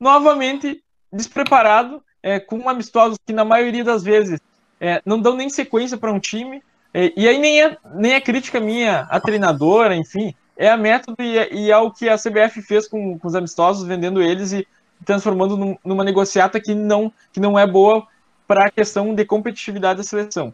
novamente 0.00 0.82
despreparado 1.12 2.02
é, 2.26 2.40
com 2.40 2.68
amistosos 2.68 3.18
que 3.24 3.32
na 3.32 3.44
maioria 3.44 3.84
das 3.84 4.02
vezes 4.02 4.40
é, 4.80 5.00
não 5.06 5.20
dão 5.20 5.36
nem 5.36 5.48
sequência 5.48 5.96
para 5.96 6.12
um 6.12 6.18
time. 6.18 6.60
É, 6.92 7.12
e 7.16 7.28
aí 7.28 7.38
nem 7.38 7.62
é, 7.62 7.76
nem 7.94 8.14
é 8.14 8.20
crítica 8.20 8.58
minha 8.58 9.02
a 9.02 9.20
treinadora, 9.20 9.94
enfim, 9.94 10.34
é 10.56 10.68
a 10.68 10.76
método 10.76 11.22
e 11.22 11.38
é, 11.38 11.54
e 11.54 11.70
é 11.70 11.78
o 11.78 11.92
que 11.92 12.08
a 12.08 12.16
CBF 12.16 12.60
fez 12.62 12.88
com, 12.88 13.16
com 13.16 13.28
os 13.28 13.36
amistosos, 13.36 13.86
vendendo 13.86 14.20
eles 14.20 14.52
e 14.52 14.66
transformando 15.04 15.56
num, 15.56 15.76
numa 15.84 16.02
negociata 16.02 16.60
que 16.60 16.74
não, 16.74 17.12
que 17.32 17.38
não 17.38 17.56
é 17.56 17.64
boa 17.64 18.04
para 18.44 18.66
a 18.66 18.70
questão 18.70 19.14
de 19.14 19.24
competitividade 19.24 19.98
da 19.98 20.02
seleção. 20.02 20.52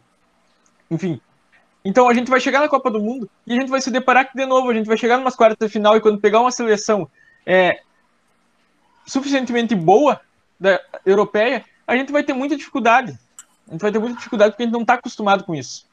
Enfim, 0.91 1.23
então 1.83 2.07
a 2.07 2.13
gente 2.13 2.31
vai 2.31 2.39
chegar 2.39 2.61
na 2.61 2.69
Copa 2.69 2.91
do 2.91 3.01
Mundo 3.01 3.31
e 3.47 3.53
a 3.55 3.57
gente 3.57 3.71
vai 3.71 3.81
se 3.81 3.91
deparar 3.91 4.31
que, 4.31 4.37
de 4.37 4.45
novo, 4.45 4.69
a 4.69 4.75
gente 4.75 4.87
vai 4.87 4.99
chegar 4.99 5.17
numa 5.17 5.33
quartas 5.33 5.67
de 5.67 5.73
final 5.73 5.97
e 5.97 6.03
quando 6.03 6.21
pegar 6.21 6.41
uma 6.41 6.53
seleção 6.53 7.09
é, 7.47 7.81
suficientemente 9.07 9.75
boa 9.75 10.21
da 10.63 10.81
europeia, 11.05 11.65
a 11.87 11.97
gente 11.97 12.13
vai 12.13 12.23
ter 12.23 12.33
muita 12.33 12.57
dificuldade. 12.57 13.19
A 13.69 13.73
gente 13.73 13.83
vai 13.83 13.91
ter 13.91 13.99
muita 13.99 14.17
dificuldade 14.17 14.53
porque 14.53 14.63
a 14.63 14.67
gente 14.67 14.73
não 14.73 14.83
está 14.83 14.95
acostumado 14.95 15.45
com 15.45 15.55
isso. 15.55 15.87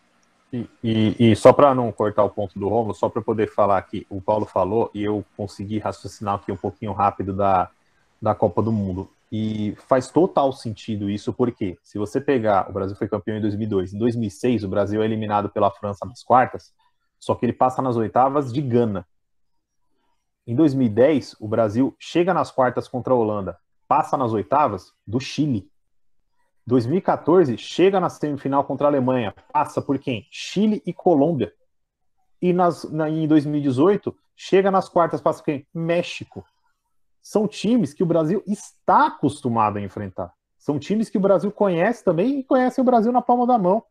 E, 0.54 0.68
e, 0.84 1.32
e 1.32 1.36
só 1.36 1.52
para 1.52 1.74
não 1.74 1.92
cortar 1.92 2.24
o 2.24 2.30
ponto 2.30 2.58
do 2.58 2.68
Romulo, 2.68 2.94
só 2.94 3.10
para 3.10 3.22
poder 3.22 3.48
falar 3.48 3.78
aqui, 3.78 4.06
o 4.10 4.22
Paulo 4.22 4.46
falou 4.46 4.90
e 4.94 5.04
eu 5.04 5.26
consegui 5.36 5.80
raciocinar 5.80 6.36
aqui 6.36 6.52
um 6.52 6.58
pouquinho 6.58 6.94
rápido 6.94 7.34
da, 7.34 7.70
da 8.22 8.34
Copa 8.36 8.62
do 8.62 8.72
Mundo. 8.72 9.10
E 9.32 9.76
faz 9.88 10.10
total 10.10 10.52
sentido 10.52 11.10
isso, 11.10 11.32
porque 11.32 11.78
se 11.84 12.00
você 12.00 12.20
pegar, 12.20 12.68
o 12.70 12.74
Brasil 12.74 12.96
foi 12.96 13.08
campeão 13.08 13.38
em 13.38 13.42
2002, 13.42 13.94
em 13.94 14.00
2006 14.00 14.64
o 14.64 14.68
Brasil 14.68 15.04
é 15.04 15.06
eliminado 15.06 15.50
pela 15.50 15.70
França 15.70 16.04
nas 16.06 16.24
quartas, 16.24 16.74
só 17.20 17.36
que 17.36 17.46
ele 17.46 17.54
passa 17.54 17.82
nas 17.82 17.96
oitavas 17.96 18.52
de 18.52 18.62
Gana. 18.62 19.06
Em 20.48 20.56
2010, 20.56 21.36
o 21.40 21.48
Brasil 21.48 21.96
chega 22.00 22.34
nas 22.34 22.50
quartas 22.50 22.88
contra 22.88 23.14
a 23.14 23.16
Holanda, 23.16 23.56
passa 23.90 24.16
nas 24.16 24.32
oitavas 24.32 24.94
do 25.06 25.20
Chile. 25.20 25.68
2014 26.68 27.58
chega 27.58 28.00
na 28.00 28.08
semifinal 28.08 28.64
contra 28.64 28.86
a 28.86 28.90
Alemanha, 28.92 29.34
passa 29.52 29.82
por 29.82 29.98
quem? 29.98 30.28
Chile 30.30 30.84
e 30.86 30.94
Colômbia. 30.94 31.52
E 32.40 32.54
nas, 32.54 32.84
na, 32.84 33.10
em 33.10 33.28
2018 33.28 34.16
chega 34.36 34.70
nas 34.70 34.88
quartas, 34.88 35.20
passa 35.20 35.40
por 35.40 35.46
quem? 35.46 35.68
México. 35.74 36.46
São 37.20 37.48
times 37.48 37.92
que 37.92 38.04
o 38.04 38.06
Brasil 38.06 38.44
está 38.46 39.08
acostumado 39.08 39.78
a 39.78 39.82
enfrentar. 39.82 40.32
São 40.60 40.78
times 40.78 41.10
que 41.10 41.18
o 41.18 41.22
Brasil 41.22 41.52
conhece 41.52 42.04
também 42.04 42.40
e 42.40 42.44
conhecem 42.44 42.84
o 42.84 42.86
Brasil 42.86 43.12
na 43.12 43.24
palma 43.24 43.48
da 43.48 43.58
mão. 43.58 43.84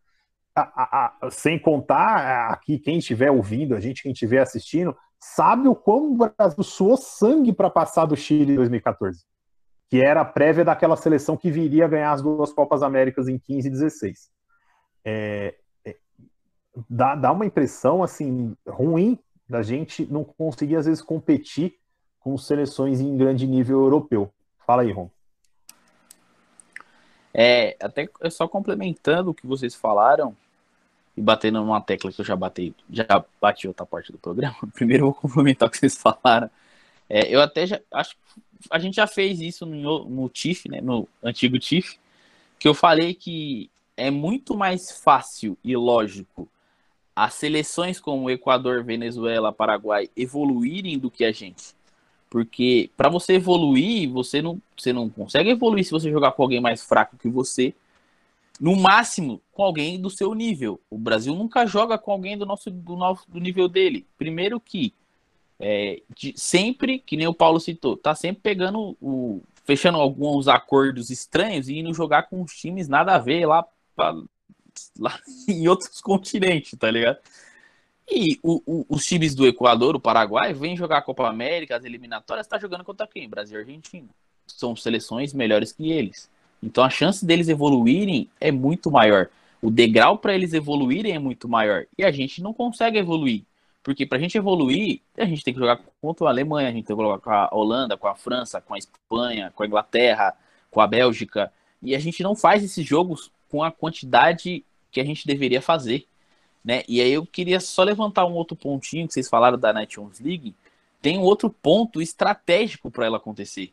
A, 0.54 0.60
a, 0.60 1.26
a, 1.26 1.30
sem 1.30 1.58
contar 1.58 2.52
aqui 2.52 2.78
quem 2.78 2.98
estiver 2.98 3.32
ouvindo, 3.32 3.74
a 3.74 3.80
gente 3.80 4.04
quem 4.04 4.12
estiver 4.12 4.40
assistindo, 4.40 4.96
sabe 5.18 5.66
o 5.66 5.74
como 5.74 6.12
o 6.12 6.30
Brasil 6.36 6.62
suou 6.62 6.96
sangue 6.96 7.52
para 7.52 7.68
passar 7.68 8.06
do 8.06 8.16
Chile 8.16 8.52
em 8.52 8.56
2014 8.56 9.26
que 9.88 10.00
era 10.00 10.20
a 10.20 10.24
prévia 10.24 10.64
daquela 10.64 10.96
seleção 10.96 11.36
que 11.36 11.50
viria 11.50 11.88
ganhar 11.88 12.12
as 12.12 12.22
duas 12.22 12.52
Copas 12.52 12.82
Américas 12.82 13.28
em 13.28 13.38
15 13.38 13.68
e 13.68 13.70
16. 13.70 14.30
É, 15.04 15.54
é, 15.84 15.96
dá, 16.88 17.14
dá 17.14 17.32
uma 17.32 17.46
impressão 17.46 18.02
assim 18.02 18.54
ruim 18.66 19.18
da 19.48 19.62
gente 19.62 20.04
não 20.06 20.24
conseguir 20.24 20.76
às 20.76 20.86
vezes 20.86 21.02
competir 21.02 21.74
com 22.20 22.36
seleções 22.36 23.00
em 23.00 23.16
grande 23.16 23.46
nível 23.46 23.80
europeu. 23.80 24.30
Fala 24.66 24.82
aí, 24.82 24.92
Ron. 24.92 25.08
É, 27.32 27.76
até 27.80 28.08
só 28.30 28.46
complementando 28.46 29.30
o 29.30 29.34
que 29.34 29.46
vocês 29.46 29.74
falaram, 29.74 30.36
e 31.16 31.20
batendo 31.20 31.60
numa 31.60 31.80
tecla 31.80 32.12
que 32.12 32.20
eu 32.20 32.24
já 32.24 32.36
bati, 32.36 32.74
já 32.90 33.24
bati 33.40 33.66
outra 33.66 33.84
parte 33.84 34.12
do 34.12 34.18
programa. 34.18 34.56
Primeiro 34.74 35.06
vou 35.06 35.14
complementar 35.14 35.68
o 35.68 35.70
que 35.70 35.78
vocês 35.78 35.96
falaram. 35.96 36.50
É, 37.08 37.34
eu 37.34 37.40
até 37.40 37.66
já 37.66 37.80
acho 37.92 38.16
a 38.70 38.78
gente 38.78 38.96
já 38.96 39.06
fez 39.06 39.40
isso 39.40 39.64
no, 39.64 40.04
no 40.04 40.28
TIF, 40.28 40.68
né, 40.68 40.80
no 40.80 41.08
antigo 41.22 41.58
TIF, 41.58 41.98
que 42.58 42.66
eu 42.66 42.74
falei 42.74 43.14
que 43.14 43.70
é 43.96 44.10
muito 44.10 44.56
mais 44.56 44.90
fácil 44.90 45.56
e 45.64 45.76
lógico 45.76 46.48
as 47.14 47.34
seleções 47.34 47.98
como 47.98 48.30
Equador, 48.30 48.84
Venezuela, 48.84 49.52
Paraguai 49.52 50.08
evoluírem 50.16 50.96
do 50.96 51.10
que 51.10 51.24
a 51.24 51.32
gente. 51.32 51.74
Porque 52.30 52.90
para 52.96 53.08
você 53.08 53.34
evoluir, 53.34 54.08
você 54.08 54.40
não, 54.40 54.60
você 54.76 54.92
não 54.92 55.08
consegue 55.08 55.50
evoluir 55.50 55.84
se 55.84 55.90
você 55.90 56.10
jogar 56.10 56.32
com 56.32 56.42
alguém 56.42 56.60
mais 56.60 56.84
fraco 56.84 57.16
que 57.16 57.28
você. 57.28 57.74
No 58.60 58.76
máximo, 58.76 59.40
com 59.52 59.64
alguém 59.64 60.00
do 60.00 60.10
seu 60.10 60.32
nível. 60.32 60.80
O 60.88 60.96
Brasil 60.96 61.34
nunca 61.34 61.66
joga 61.66 61.98
com 61.98 62.12
alguém 62.12 62.38
do 62.38 62.46
nosso 62.46 62.70
do, 62.70 62.96
nosso, 62.96 63.28
do 63.28 63.40
nível 63.40 63.68
dele. 63.68 64.06
Primeiro 64.16 64.60
que 64.60 64.92
é, 65.60 66.02
de, 66.14 66.34
sempre, 66.36 67.00
que 67.00 67.16
nem 67.16 67.26
o 67.26 67.34
Paulo 67.34 67.58
citou, 67.58 67.96
tá 67.96 68.14
sempre 68.14 68.42
pegando 68.42 68.96
o. 69.00 69.42
fechando 69.64 69.98
alguns 69.98 70.46
acordos 70.46 71.10
estranhos 71.10 71.68
e 71.68 71.78
indo 71.78 71.92
jogar 71.92 72.24
com 72.24 72.42
os 72.42 72.52
times 72.52 72.88
nada 72.88 73.14
a 73.14 73.18
ver 73.18 73.46
lá, 73.46 73.66
pra, 73.96 74.14
lá 74.98 75.18
em 75.48 75.66
outros 75.68 76.00
continentes, 76.00 76.78
tá 76.78 76.90
ligado? 76.90 77.18
E 78.10 78.38
o, 78.42 78.62
o, 78.64 78.86
os 78.88 79.04
times 79.04 79.34
do 79.34 79.46
Equador, 79.46 79.94
o 79.94 80.00
Paraguai, 80.00 80.54
vêm 80.54 80.76
jogar 80.76 80.98
a 80.98 81.02
Copa 81.02 81.28
América, 81.28 81.76
as 81.76 81.84
eliminatórias, 81.84 82.46
tá 82.46 82.58
jogando 82.58 82.84
contra 82.84 83.06
quem? 83.06 83.28
Brasil 83.28 83.58
e 83.58 83.60
Argentina. 83.60 84.08
São 84.46 84.74
seleções 84.74 85.34
melhores 85.34 85.72
que 85.72 85.90
eles. 85.90 86.30
Então 86.62 86.82
a 86.82 86.88
chance 86.88 87.24
deles 87.24 87.48
evoluírem 87.48 88.28
é 88.40 88.50
muito 88.50 88.90
maior. 88.90 89.28
O 89.60 89.70
degrau 89.70 90.16
para 90.18 90.34
eles 90.34 90.54
evoluírem 90.54 91.12
é 91.12 91.18
muito 91.18 91.48
maior. 91.48 91.84
E 91.98 92.04
a 92.04 92.10
gente 92.10 92.40
não 92.40 92.54
consegue 92.54 92.96
evoluir. 92.96 93.42
Porque 93.88 94.04
para 94.04 94.18
a 94.18 94.20
gente 94.20 94.36
evoluir, 94.36 95.00
a 95.16 95.24
gente 95.24 95.42
tem 95.42 95.54
que 95.54 95.60
jogar 95.60 95.80
contra 95.98 96.26
a 96.26 96.28
Alemanha, 96.28 96.68
a 96.68 96.70
gente 96.70 96.84
tem 96.84 96.94
que 96.94 97.02
jogar 97.02 97.20
com 97.20 97.30
a 97.30 97.48
Holanda, 97.50 97.96
com 97.96 98.06
a 98.06 98.14
França, 98.14 98.60
com 98.60 98.74
a 98.74 98.78
Espanha, 98.78 99.50
com 99.56 99.62
a 99.62 99.66
Inglaterra, 99.66 100.36
com 100.70 100.82
a 100.82 100.86
Bélgica. 100.86 101.50
E 101.80 101.96
a 101.96 101.98
gente 101.98 102.22
não 102.22 102.36
faz 102.36 102.62
esses 102.62 102.84
jogos 102.84 103.32
com 103.50 103.62
a 103.62 103.72
quantidade 103.72 104.62
que 104.92 105.00
a 105.00 105.04
gente 105.04 105.26
deveria 105.26 105.62
fazer. 105.62 106.06
Né? 106.62 106.82
E 106.86 107.00
aí 107.00 107.10
eu 107.10 107.24
queria 107.24 107.60
só 107.60 107.82
levantar 107.82 108.26
um 108.26 108.34
outro 108.34 108.54
pontinho 108.54 109.08
que 109.08 109.14
vocês 109.14 109.26
falaram 109.26 109.56
da 109.58 109.72
Nations 109.72 110.20
League. 110.20 110.54
Tem 111.00 111.16
um 111.16 111.22
outro 111.22 111.48
ponto 111.48 112.02
estratégico 112.02 112.90
para 112.90 113.06
ela 113.06 113.16
acontecer. 113.16 113.72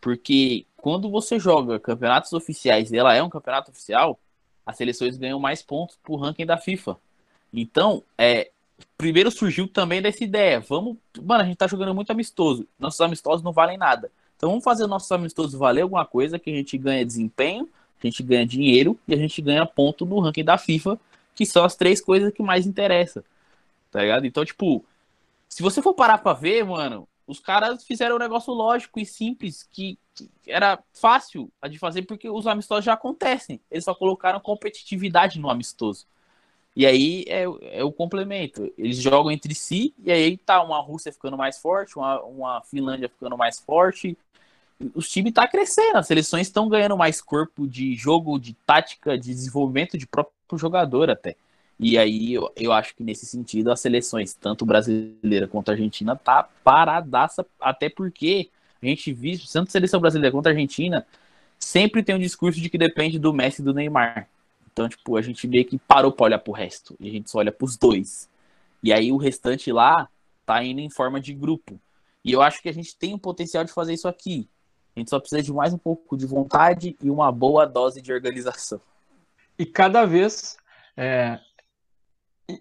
Porque 0.00 0.66
quando 0.76 1.10
você 1.10 1.36
joga 1.36 1.80
campeonatos 1.80 2.32
oficiais 2.32 2.92
e 2.92 2.96
ela 2.96 3.12
é 3.12 3.20
um 3.20 3.28
campeonato 3.28 3.72
oficial, 3.72 4.20
as 4.64 4.76
seleções 4.76 5.18
ganham 5.18 5.40
mais 5.40 5.62
pontos 5.62 5.98
pro 6.00 6.14
ranking 6.14 6.46
da 6.46 6.58
FIFA. 6.58 6.96
Então, 7.52 8.04
é, 8.16 8.52
primeiro 8.96 9.30
surgiu 9.30 9.68
também 9.68 10.02
dessa 10.02 10.24
ideia. 10.24 10.60
Vamos, 10.60 10.96
mano, 11.22 11.42
a 11.42 11.46
gente 11.46 11.56
tá 11.56 11.66
jogando 11.66 11.94
muito 11.94 12.10
amistoso. 12.10 12.66
Nossos 12.78 13.00
amistosos 13.00 13.42
não 13.42 13.52
valem 13.52 13.78
nada. 13.78 14.10
Então 14.36 14.50
vamos 14.50 14.64
fazer 14.64 14.86
nossos 14.86 15.10
amistosos 15.10 15.58
valer 15.58 15.82
alguma 15.82 16.06
coisa 16.06 16.38
que 16.38 16.50
a 16.50 16.54
gente 16.54 16.78
ganha 16.78 17.04
desempenho, 17.04 17.68
a 18.02 18.06
gente 18.06 18.22
ganha 18.22 18.46
dinheiro 18.46 18.98
e 19.06 19.14
a 19.14 19.16
gente 19.16 19.42
ganha 19.42 19.66
ponto 19.66 20.06
no 20.06 20.20
ranking 20.20 20.44
da 20.44 20.56
FIFA, 20.56 20.98
que 21.34 21.44
são 21.44 21.64
as 21.64 21.74
três 21.74 22.00
coisas 22.00 22.32
que 22.32 22.42
mais 22.42 22.66
interessam. 22.66 23.22
Tá 23.90 24.00
ligado? 24.00 24.26
Então, 24.26 24.44
tipo, 24.44 24.84
se 25.48 25.62
você 25.62 25.82
for 25.82 25.94
parar 25.94 26.18
pra 26.18 26.34
ver, 26.34 26.64
mano, 26.64 27.08
os 27.26 27.40
caras 27.40 27.84
fizeram 27.84 28.16
um 28.16 28.18
negócio 28.18 28.52
lógico 28.52 29.00
e 29.00 29.04
simples 29.04 29.62
que, 29.62 29.98
que 30.14 30.30
era 30.46 30.78
fácil 30.92 31.50
de 31.68 31.78
fazer 31.78 32.02
porque 32.02 32.28
os 32.28 32.46
amistosos 32.46 32.84
já 32.84 32.92
acontecem. 32.92 33.60
Eles 33.70 33.84
só 33.84 33.94
colocaram 33.94 34.40
competitividade 34.40 35.38
no 35.40 35.50
amistoso. 35.50 36.06
E 36.78 36.86
aí 36.86 37.24
é, 37.26 37.42
é, 37.72 37.82
o 37.82 37.90
complemento. 37.90 38.72
Eles 38.78 38.98
jogam 38.98 39.32
entre 39.32 39.52
si, 39.52 39.92
e 39.98 40.12
aí 40.12 40.36
tá 40.36 40.62
uma 40.62 40.80
Rússia 40.80 41.12
ficando 41.12 41.36
mais 41.36 41.58
forte, 41.58 41.96
uma, 41.98 42.22
uma 42.22 42.62
Finlândia 42.62 43.08
ficando 43.08 43.36
mais 43.36 43.58
forte. 43.58 44.16
Os 44.94 45.08
times 45.08 45.32
tá 45.32 45.48
crescendo, 45.48 45.98
as 45.98 46.06
seleções 46.06 46.46
estão 46.46 46.68
ganhando 46.68 46.96
mais 46.96 47.20
corpo 47.20 47.66
de 47.66 47.96
jogo, 47.96 48.38
de 48.38 48.52
tática, 48.64 49.18
de 49.18 49.34
desenvolvimento 49.34 49.98
de 49.98 50.06
próprio 50.06 50.56
jogador 50.56 51.10
até. 51.10 51.34
E 51.80 51.98
aí 51.98 52.34
eu, 52.34 52.48
eu 52.54 52.72
acho 52.72 52.94
que 52.94 53.02
nesse 53.02 53.26
sentido 53.26 53.72
as 53.72 53.80
seleções, 53.80 54.34
tanto 54.34 54.64
brasileira 54.64 55.48
quanto 55.48 55.72
argentina, 55.72 56.14
tá 56.14 56.48
paradaça, 56.62 57.44
até 57.60 57.88
porque 57.88 58.50
a 58.80 58.86
gente 58.86 59.12
viu, 59.12 59.36
tanto 59.52 59.72
seleção 59.72 59.98
brasileira 59.98 60.30
quanto 60.30 60.46
argentina, 60.46 61.04
sempre 61.58 62.04
tem 62.04 62.14
um 62.14 62.20
discurso 62.20 62.60
de 62.60 62.70
que 62.70 62.78
depende 62.78 63.18
do 63.18 63.34
Messi 63.34 63.62
e 63.62 63.64
do 63.64 63.74
Neymar. 63.74 64.28
Então, 64.78 64.88
tipo, 64.88 65.16
a 65.16 65.22
gente 65.22 65.48
meio 65.48 65.64
que 65.64 65.76
parou 65.76 66.12
pra 66.12 66.26
olhar 66.26 66.38
pro 66.38 66.52
resto. 66.52 66.96
E 67.00 67.08
a 67.08 67.10
gente 67.10 67.28
só 67.28 67.38
olha 67.38 67.50
pros 67.50 67.76
dois. 67.76 68.30
E 68.80 68.92
aí 68.92 69.10
o 69.10 69.16
restante 69.16 69.72
lá 69.72 70.08
tá 70.46 70.62
indo 70.62 70.80
em 70.80 70.88
forma 70.88 71.20
de 71.20 71.34
grupo. 71.34 71.80
E 72.24 72.30
eu 72.30 72.40
acho 72.40 72.62
que 72.62 72.68
a 72.68 72.72
gente 72.72 72.96
tem 72.96 73.12
o 73.12 73.18
potencial 73.18 73.64
de 73.64 73.72
fazer 73.72 73.94
isso 73.94 74.06
aqui. 74.06 74.48
A 74.94 75.00
gente 75.00 75.10
só 75.10 75.18
precisa 75.18 75.42
de 75.42 75.52
mais 75.52 75.74
um 75.74 75.78
pouco 75.78 76.16
de 76.16 76.26
vontade 76.26 76.96
e 77.02 77.10
uma 77.10 77.32
boa 77.32 77.66
dose 77.66 78.00
de 78.00 78.12
organização. 78.12 78.80
E 79.58 79.66
cada 79.66 80.06
vez. 80.06 80.56
É... 80.96 81.40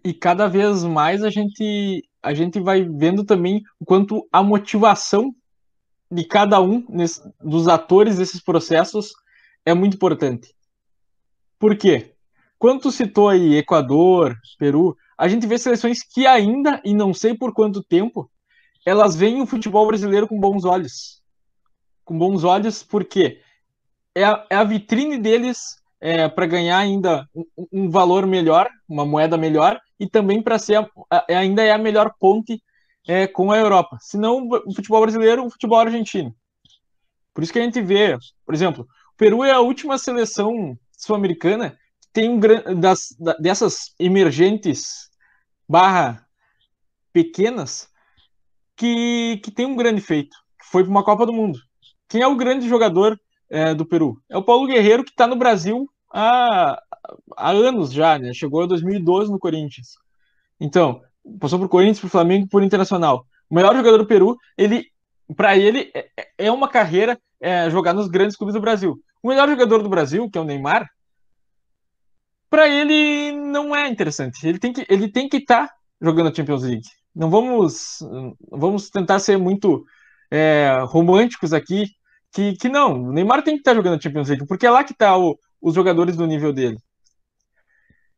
E 0.03 0.11
cada 0.11 0.47
vez 0.47 0.83
mais 0.83 1.23
a 1.23 1.29
gente, 1.29 2.03
a 2.23 2.33
gente 2.33 2.59
vai 2.59 2.83
vendo 2.83 3.23
também 3.23 3.63
o 3.79 3.85
quanto 3.85 4.27
a 4.31 4.41
motivação 4.41 5.35
de 6.09 6.25
cada 6.25 6.59
um 6.59 6.83
nesse, 6.89 7.21
dos 7.39 7.67
atores 7.67 8.17
desses 8.17 8.41
processos 8.41 9.13
é 9.63 9.73
muito 9.75 9.93
importante. 9.93 10.56
Por 11.59 11.75
quê? 11.75 12.13
Quando 12.59 12.91
citou 12.91 13.29
aí 13.29 13.55
Equador, 13.55 14.35
Peru, 14.57 14.97
a 15.17 15.27
gente 15.27 15.47
vê 15.47 15.57
seleções 15.57 16.03
que 16.03 16.25
ainda, 16.25 16.81
e 16.83 16.93
não 16.93 17.13
sei 17.13 17.35
por 17.35 17.53
quanto 17.53 17.83
tempo, 17.83 18.29
elas 18.85 19.15
veem 19.15 19.41
o 19.41 19.45
futebol 19.45 19.85
brasileiro 19.85 20.27
com 20.27 20.39
bons 20.39 20.65
olhos. 20.65 21.21
Com 22.05 22.17
bons 22.17 22.43
olhos, 22.43 22.83
porque 22.83 23.41
é 24.15 24.23
a, 24.23 24.45
é 24.49 24.55
a 24.55 24.63
vitrine 24.63 25.17
deles 25.17 25.75
é, 25.99 26.27
para 26.27 26.45
ganhar 26.45 26.77
ainda 26.77 27.27
um, 27.35 27.45
um, 27.71 27.89
valor 27.89 28.25
melhor, 28.25 28.69
uma 28.87 29.05
moeda 29.05 29.37
melhor, 29.37 29.79
e 29.99 30.07
também 30.07 30.41
para 30.41 30.57
ser 30.57 30.77
a, 30.77 30.87
a, 31.11 31.25
ainda 31.29 31.63
é 31.63 31.71
a 31.71 31.77
melhor 31.77 32.13
ponte 32.19 32.61
é, 33.07 33.27
com 33.27 33.51
a 33.51 33.57
Europa. 33.57 33.97
Se 33.99 34.17
não 34.17 34.47
o 34.47 34.73
futebol 34.73 35.01
brasileiro, 35.01 35.45
o 35.45 35.49
futebol 35.49 35.79
argentino. 35.79 36.33
Por 37.33 37.43
isso 37.43 37.53
que 37.53 37.59
a 37.59 37.63
gente 37.63 37.81
vê, 37.81 38.17
por 38.45 38.55
exemplo, 38.55 38.83
o 38.83 39.17
Peru 39.17 39.43
é 39.43 39.51
a 39.51 39.59
última 39.59 39.97
seleção 39.97 40.77
sul-americana 40.97 41.77
tem 42.11 42.29
um 42.29 42.39
das, 42.79 43.15
dessas 43.39 43.93
emergentes 43.99 45.09
barra 45.69 46.25
pequenas 47.13 47.87
que, 48.75 49.39
que 49.43 49.51
tem 49.51 49.65
um 49.65 49.75
grande 49.75 50.01
feito, 50.01 50.35
que 50.59 50.65
foi 50.65 50.83
para 50.83 50.89
uma 50.89 51.03
Copa 51.03 51.25
do 51.25 51.33
Mundo. 51.33 51.59
Quem 52.09 52.21
é 52.21 52.27
o 52.27 52.35
grande 52.35 52.67
jogador 52.67 53.19
é, 53.49 53.73
do 53.73 53.85
Peru? 53.85 54.21
É 54.29 54.37
o 54.37 54.43
Paulo 54.43 54.67
Guerreiro, 54.67 55.03
que 55.03 55.11
está 55.11 55.27
no 55.27 55.35
Brasil 55.35 55.89
há, 56.11 56.81
há 57.35 57.51
anos 57.51 57.91
já, 57.91 58.17
né? 58.17 58.33
Chegou 58.33 58.63
em 58.63 58.67
2012 58.67 59.31
no 59.31 59.39
Corinthians. 59.39 59.89
Então, 60.59 61.01
passou 61.39 61.59
por 61.59 61.69
Corinthians, 61.69 61.99
por 61.99 62.09
Flamengo, 62.09 62.47
por 62.47 62.63
Internacional. 62.63 63.25
O 63.49 63.55
melhor 63.55 63.75
jogador 63.75 63.97
do 63.97 64.07
Peru, 64.07 64.37
ele, 64.57 64.85
para 65.35 65.57
ele, 65.57 65.91
é, 65.93 66.09
é 66.37 66.51
uma 66.51 66.67
carreira 66.67 67.19
é, 67.39 67.69
jogar 67.69 67.93
nos 67.93 68.07
grandes 68.07 68.35
clubes 68.35 68.55
do 68.55 68.61
Brasil. 68.61 68.99
O 69.21 69.29
melhor 69.29 69.47
jogador 69.49 69.81
do 69.81 69.89
Brasil, 69.89 70.29
que 70.29 70.37
é 70.37 70.41
o 70.41 70.45
Neymar, 70.45 70.87
para 72.49 72.67
ele 72.67 73.31
não 73.31 73.75
é 73.75 73.87
interessante. 73.87 74.47
Ele 74.47 74.59
tem 74.59 74.71
que 74.71 74.85
ele 74.89 75.11
tem 75.11 75.27
que 75.27 75.37
estar 75.37 75.67
tá 75.67 75.73
jogando 76.01 76.29
a 76.29 76.33
Champions 76.33 76.63
League. 76.63 76.87
Não 77.15 77.29
vamos 77.29 77.99
vamos 78.51 78.89
tentar 78.89 79.19
ser 79.19 79.37
muito 79.37 79.83
é, 80.31 80.83
românticos 80.87 81.53
aqui, 81.53 81.85
que, 82.31 82.53
que 82.53 82.69
não. 82.69 83.03
O 83.03 83.11
Neymar 83.11 83.43
tem 83.43 83.55
que 83.55 83.61
estar 83.61 83.71
tá 83.71 83.75
jogando 83.75 83.97
a 83.97 84.01
Champions 84.01 84.29
League, 84.29 84.45
porque 84.47 84.65
é 84.65 84.71
lá 84.71 84.83
que 84.83 84.93
tá 84.93 85.15
os 85.61 85.73
jogadores 85.73 86.15
do 86.15 86.27
nível 86.27 86.53
dele. 86.53 86.77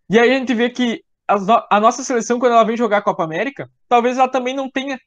E 0.09 0.19
aí 0.19 0.31
a 0.31 0.37
gente 0.37 0.53
vê 0.53 0.69
que 0.69 1.03
a, 1.27 1.77
a, 1.77 1.79
nossa 1.79 2.03
seleção, 2.03 2.39
quando 2.39 2.53
ela 2.53 2.63
vem 2.63 2.75
jogar 2.75 2.97
a 2.97 3.01
Copa 3.01 3.23
América, 3.23 3.69
talvez 3.87 4.17
ela 4.17 4.27
também 4.27 4.55
não 4.55 4.69
tenha 4.69 4.99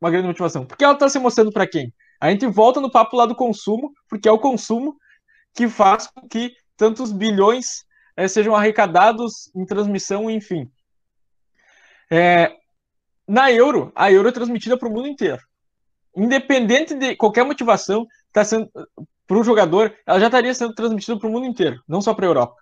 uma 0.00 0.10
grande 0.10 0.26
motivação. 0.26 0.66
Porque 0.66 0.84
ela 0.84 0.94
está 0.94 1.08
se 1.08 1.18
mostrando 1.18 1.52
para 1.52 1.66
quem? 1.66 1.92
A 2.20 2.28
gente 2.30 2.46
volta 2.46 2.80
no 2.80 2.90
papo 2.90 3.16
lá 3.16 3.24
do 3.24 3.36
consumo, 3.36 3.92
porque 4.08 4.28
é 4.28 4.32
o 4.32 4.38
consumo 4.38 4.96
que 5.54 5.68
faz 5.68 6.06
com 6.06 6.28
que 6.28 6.54
tantos 6.76 7.12
bilhões 7.12 7.84
é, 8.16 8.26
sejam 8.28 8.54
arrecadados 8.54 9.50
em 9.54 9.64
transmissão, 9.64 10.30
enfim. 10.30 10.70
É, 12.10 12.56
na 13.26 13.50
Euro, 13.50 13.92
a 13.94 14.10
Euro 14.10 14.28
é 14.28 14.32
transmitida 14.32 14.76
para 14.76 14.88
o 14.88 14.92
mundo 14.92 15.08
inteiro. 15.08 15.42
Independente 16.14 16.94
de 16.94 17.16
qualquer 17.16 17.44
motivação, 17.44 18.06
tá 18.32 18.42
para 19.26 19.38
o 19.38 19.44
jogador, 19.44 19.96
ela 20.06 20.20
já 20.20 20.26
estaria 20.26 20.54
sendo 20.54 20.74
transmitida 20.74 21.18
para 21.18 21.28
o 21.28 21.32
mundo 21.32 21.46
inteiro, 21.46 21.82
não 21.88 22.02
só 22.02 22.12
para 22.12 22.26
a 22.26 22.28
Europa. 22.28 22.56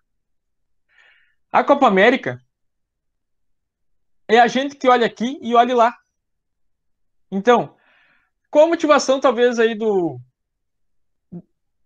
A 1.51 1.65
Copa 1.65 1.89
América 1.89 2.41
é 4.29 4.39
a 4.39 4.47
gente 4.47 4.77
que 4.77 4.89
olha 4.89 5.05
aqui 5.05 5.39
e 5.43 5.55
olha 5.55 5.75
lá. 5.75 5.93
Então, 7.29 7.75
qual 8.51 8.67
a 8.67 8.69
motivação, 8.69 9.19
talvez, 9.19 9.59
aí 9.59 9.75
do, 9.75 10.21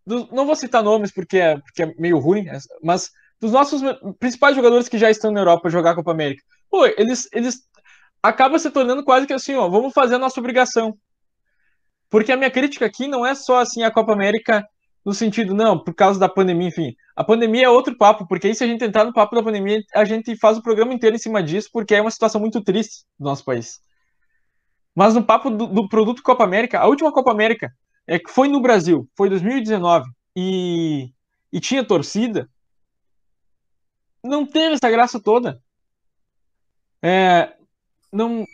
do, 0.06 0.28
não 0.32 0.46
vou 0.46 0.54
citar 0.56 0.82
nomes 0.82 1.12
porque 1.12 1.38
é, 1.38 1.58
porque 1.58 1.82
é 1.82 1.94
meio 1.98 2.18
ruim, 2.18 2.46
mas 2.82 3.10
dos 3.40 3.52
nossos 3.52 3.82
principais 4.18 4.56
jogadores 4.56 4.88
que 4.88 4.98
já 4.98 5.10
estão 5.10 5.30
na 5.30 5.40
Europa 5.40 5.70
jogar 5.70 5.90
a 5.90 5.94
Copa 5.94 6.12
América. 6.12 6.42
Pô, 6.70 6.86
eles, 6.86 7.28
eles 7.32 7.62
acabam 8.22 8.58
se 8.58 8.70
tornando 8.70 9.04
quase 9.04 9.26
que 9.26 9.32
assim, 9.32 9.54
ó, 9.54 9.68
vamos 9.68 9.92
fazer 9.92 10.14
a 10.14 10.18
nossa 10.18 10.40
obrigação. 10.40 10.96
Porque 12.08 12.32
a 12.32 12.36
minha 12.36 12.50
crítica 12.50 12.86
aqui 12.86 13.06
não 13.06 13.24
é 13.24 13.34
só 13.34 13.58
assim 13.58 13.82
a 13.82 13.90
Copa 13.90 14.12
América 14.12 14.66
no 15.04 15.12
sentido, 15.12 15.54
não, 15.54 15.78
por 15.78 15.92
causa 15.94 16.18
da 16.18 16.28
pandemia, 16.28 16.68
enfim. 16.68 16.94
A 17.14 17.22
pandemia 17.22 17.66
é 17.66 17.68
outro 17.68 17.96
papo, 17.96 18.26
porque 18.26 18.46
aí 18.46 18.54
se 18.54 18.64
a 18.64 18.66
gente 18.66 18.82
entrar 18.82 19.04
no 19.04 19.12
papo 19.12 19.36
da 19.36 19.42
pandemia, 19.42 19.82
a 19.94 20.04
gente 20.04 20.34
faz 20.36 20.56
o 20.56 20.62
programa 20.62 20.94
inteiro 20.94 21.14
em 21.14 21.18
cima 21.18 21.42
disso, 21.42 21.68
porque 21.70 21.94
é 21.94 22.00
uma 22.00 22.10
situação 22.10 22.40
muito 22.40 22.62
triste 22.62 23.04
do 23.18 23.24
nosso 23.24 23.44
país. 23.44 23.80
Mas 24.94 25.14
no 25.14 25.22
papo 25.22 25.50
do, 25.50 25.66
do 25.66 25.88
produto 25.88 26.22
Copa 26.22 26.44
América, 26.44 26.78
a 26.78 26.86
última 26.86 27.12
Copa 27.12 27.30
América 27.30 27.70
é 28.06 28.18
que 28.18 28.30
foi 28.30 28.48
no 28.48 28.60
Brasil, 28.60 29.08
foi 29.16 29.28
2019, 29.28 30.10
e, 30.36 31.10
e 31.52 31.60
tinha 31.60 31.84
torcida, 31.84 32.48
não 34.22 34.46
teve 34.46 34.74
essa 34.74 34.90
graça 34.90 35.20
toda. 35.20 35.60
É, 37.02 37.52
não, 38.10 38.46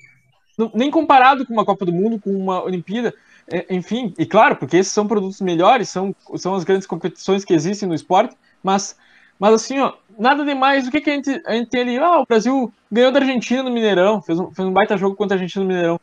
não, 0.58 0.70
nem 0.74 0.90
comparado 0.90 1.46
com 1.46 1.52
uma 1.52 1.64
Copa 1.64 1.86
do 1.86 1.92
Mundo, 1.92 2.20
com 2.20 2.30
uma 2.30 2.62
Olimpíada, 2.62 3.14
é, 3.50 3.66
enfim, 3.74 4.12
e 4.18 4.26
claro, 4.26 4.56
porque 4.56 4.76
esses 4.76 4.92
são 4.92 5.06
produtos 5.06 5.40
melhores, 5.40 5.88
são, 5.88 6.14
são 6.36 6.54
as 6.54 6.64
grandes 6.64 6.86
competições 6.86 7.44
que 7.44 7.54
existem 7.54 7.88
no 7.88 7.94
esporte, 7.94 8.36
mas, 8.62 8.96
mas 9.38 9.54
assim, 9.54 9.78
ó, 9.78 9.94
nada 10.18 10.44
demais. 10.44 10.86
O 10.86 10.90
que, 10.90 11.00
que 11.00 11.10
a, 11.10 11.14
gente, 11.14 11.42
a 11.46 11.52
gente 11.52 11.70
tem 11.70 11.80
ali? 11.80 11.98
Ah, 11.98 12.20
o 12.20 12.26
Brasil 12.26 12.72
ganhou 12.90 13.12
da 13.12 13.20
Argentina 13.20 13.62
no 13.62 13.70
Mineirão, 13.70 14.20
fez 14.20 14.38
um, 14.38 14.52
fez 14.52 14.68
um 14.68 14.72
baita 14.72 14.96
jogo 14.96 15.16
contra 15.16 15.36
a 15.36 15.38
Argentina 15.38 15.64
no 15.64 15.68
Mineirão. 15.68 16.00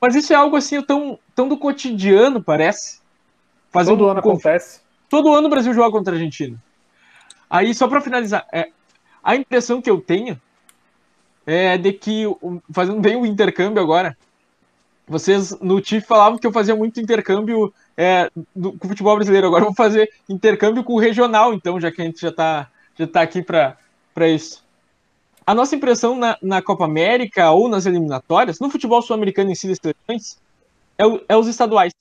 Mas 0.00 0.14
isso 0.14 0.32
é 0.32 0.36
algo 0.36 0.56
assim 0.56 0.80
tão, 0.82 1.18
tão 1.34 1.48
do 1.48 1.58
cotidiano, 1.58 2.42
parece. 2.42 3.00
Todo 3.72 4.06
um, 4.06 4.08
ano 4.08 4.20
acontece. 4.20 4.80
Todo 5.08 5.32
ano 5.32 5.46
o 5.46 5.50
Brasil 5.50 5.74
joga 5.74 5.90
contra 5.90 6.14
a 6.14 6.16
Argentina. 6.16 6.56
Aí, 7.48 7.74
só 7.74 7.86
para 7.86 8.00
finalizar, 8.00 8.46
é, 8.52 8.70
a 9.22 9.36
impressão 9.36 9.82
que 9.82 9.90
eu 9.90 10.00
tenho 10.00 10.40
é 11.46 11.76
de 11.76 11.92
que, 11.92 12.24
fazendo 12.72 13.00
bem 13.00 13.16
o 13.16 13.26
intercâmbio 13.26 13.82
agora, 13.82 14.16
vocês 15.06 15.58
no 15.60 15.80
TIF 15.80 16.06
falavam 16.06 16.38
que 16.38 16.46
eu 16.46 16.52
fazia 16.52 16.76
muito 16.76 17.00
intercâmbio 17.00 17.74
é, 17.96 18.30
do, 18.54 18.72
com 18.72 18.86
o 18.86 18.88
futebol 18.88 19.16
brasileiro. 19.16 19.48
Agora 19.48 19.62
eu 19.62 19.66
vou 19.66 19.74
fazer 19.74 20.08
intercâmbio 20.28 20.84
com 20.84 20.94
o 20.94 21.00
regional, 21.00 21.52
então, 21.52 21.80
já 21.80 21.90
que 21.90 22.00
a 22.00 22.04
gente 22.04 22.20
já 22.20 22.28
está 22.28 22.70
já 22.96 23.06
tá 23.06 23.22
aqui 23.22 23.42
para 23.42 23.76
isso. 24.28 24.62
A 25.50 25.54
nossa 25.54 25.74
impressão 25.74 26.16
na, 26.16 26.38
na, 26.40 26.62
Copa 26.62 26.84
América 26.84 27.50
ou 27.50 27.68
nas 27.68 27.84
eliminatórias, 27.84 28.60
no 28.60 28.70
futebol 28.70 29.02
sul-americano 29.02 29.50
em 29.50 29.54
si 29.56 29.66
das 29.66 30.38
é, 30.96 31.02
é, 31.28 31.36
os 31.36 31.48
estaduais. 31.48 31.92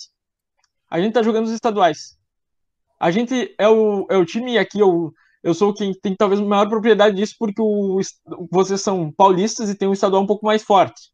A 0.88 1.00
gente 1.00 1.08
está 1.08 1.24
jogando 1.24 1.46
os 1.46 1.52
estaduais. 1.52 2.16
A 3.00 3.10
gente 3.10 3.56
é 3.58 3.68
o, 3.68 4.06
é 4.08 4.18
o 4.18 4.24
time 4.24 4.56
aqui, 4.56 4.80
eu, 4.80 5.12
eu 5.42 5.56
sou 5.56 5.74
quem 5.74 5.96
tem 5.96 6.16
talvez 6.16 6.40
maior 6.40 6.70
propriedade 6.70 7.16
disso, 7.16 7.38
porque 7.40 7.60
o, 7.60 8.00
vocês 8.52 8.82
são 8.82 9.12
paulistas 9.12 9.68
e 9.68 9.74
tem 9.74 9.88
um 9.88 9.94
estadual 9.94 10.22
um 10.22 10.28
pouco 10.28 10.46
mais 10.46 10.62
forte 10.62 11.10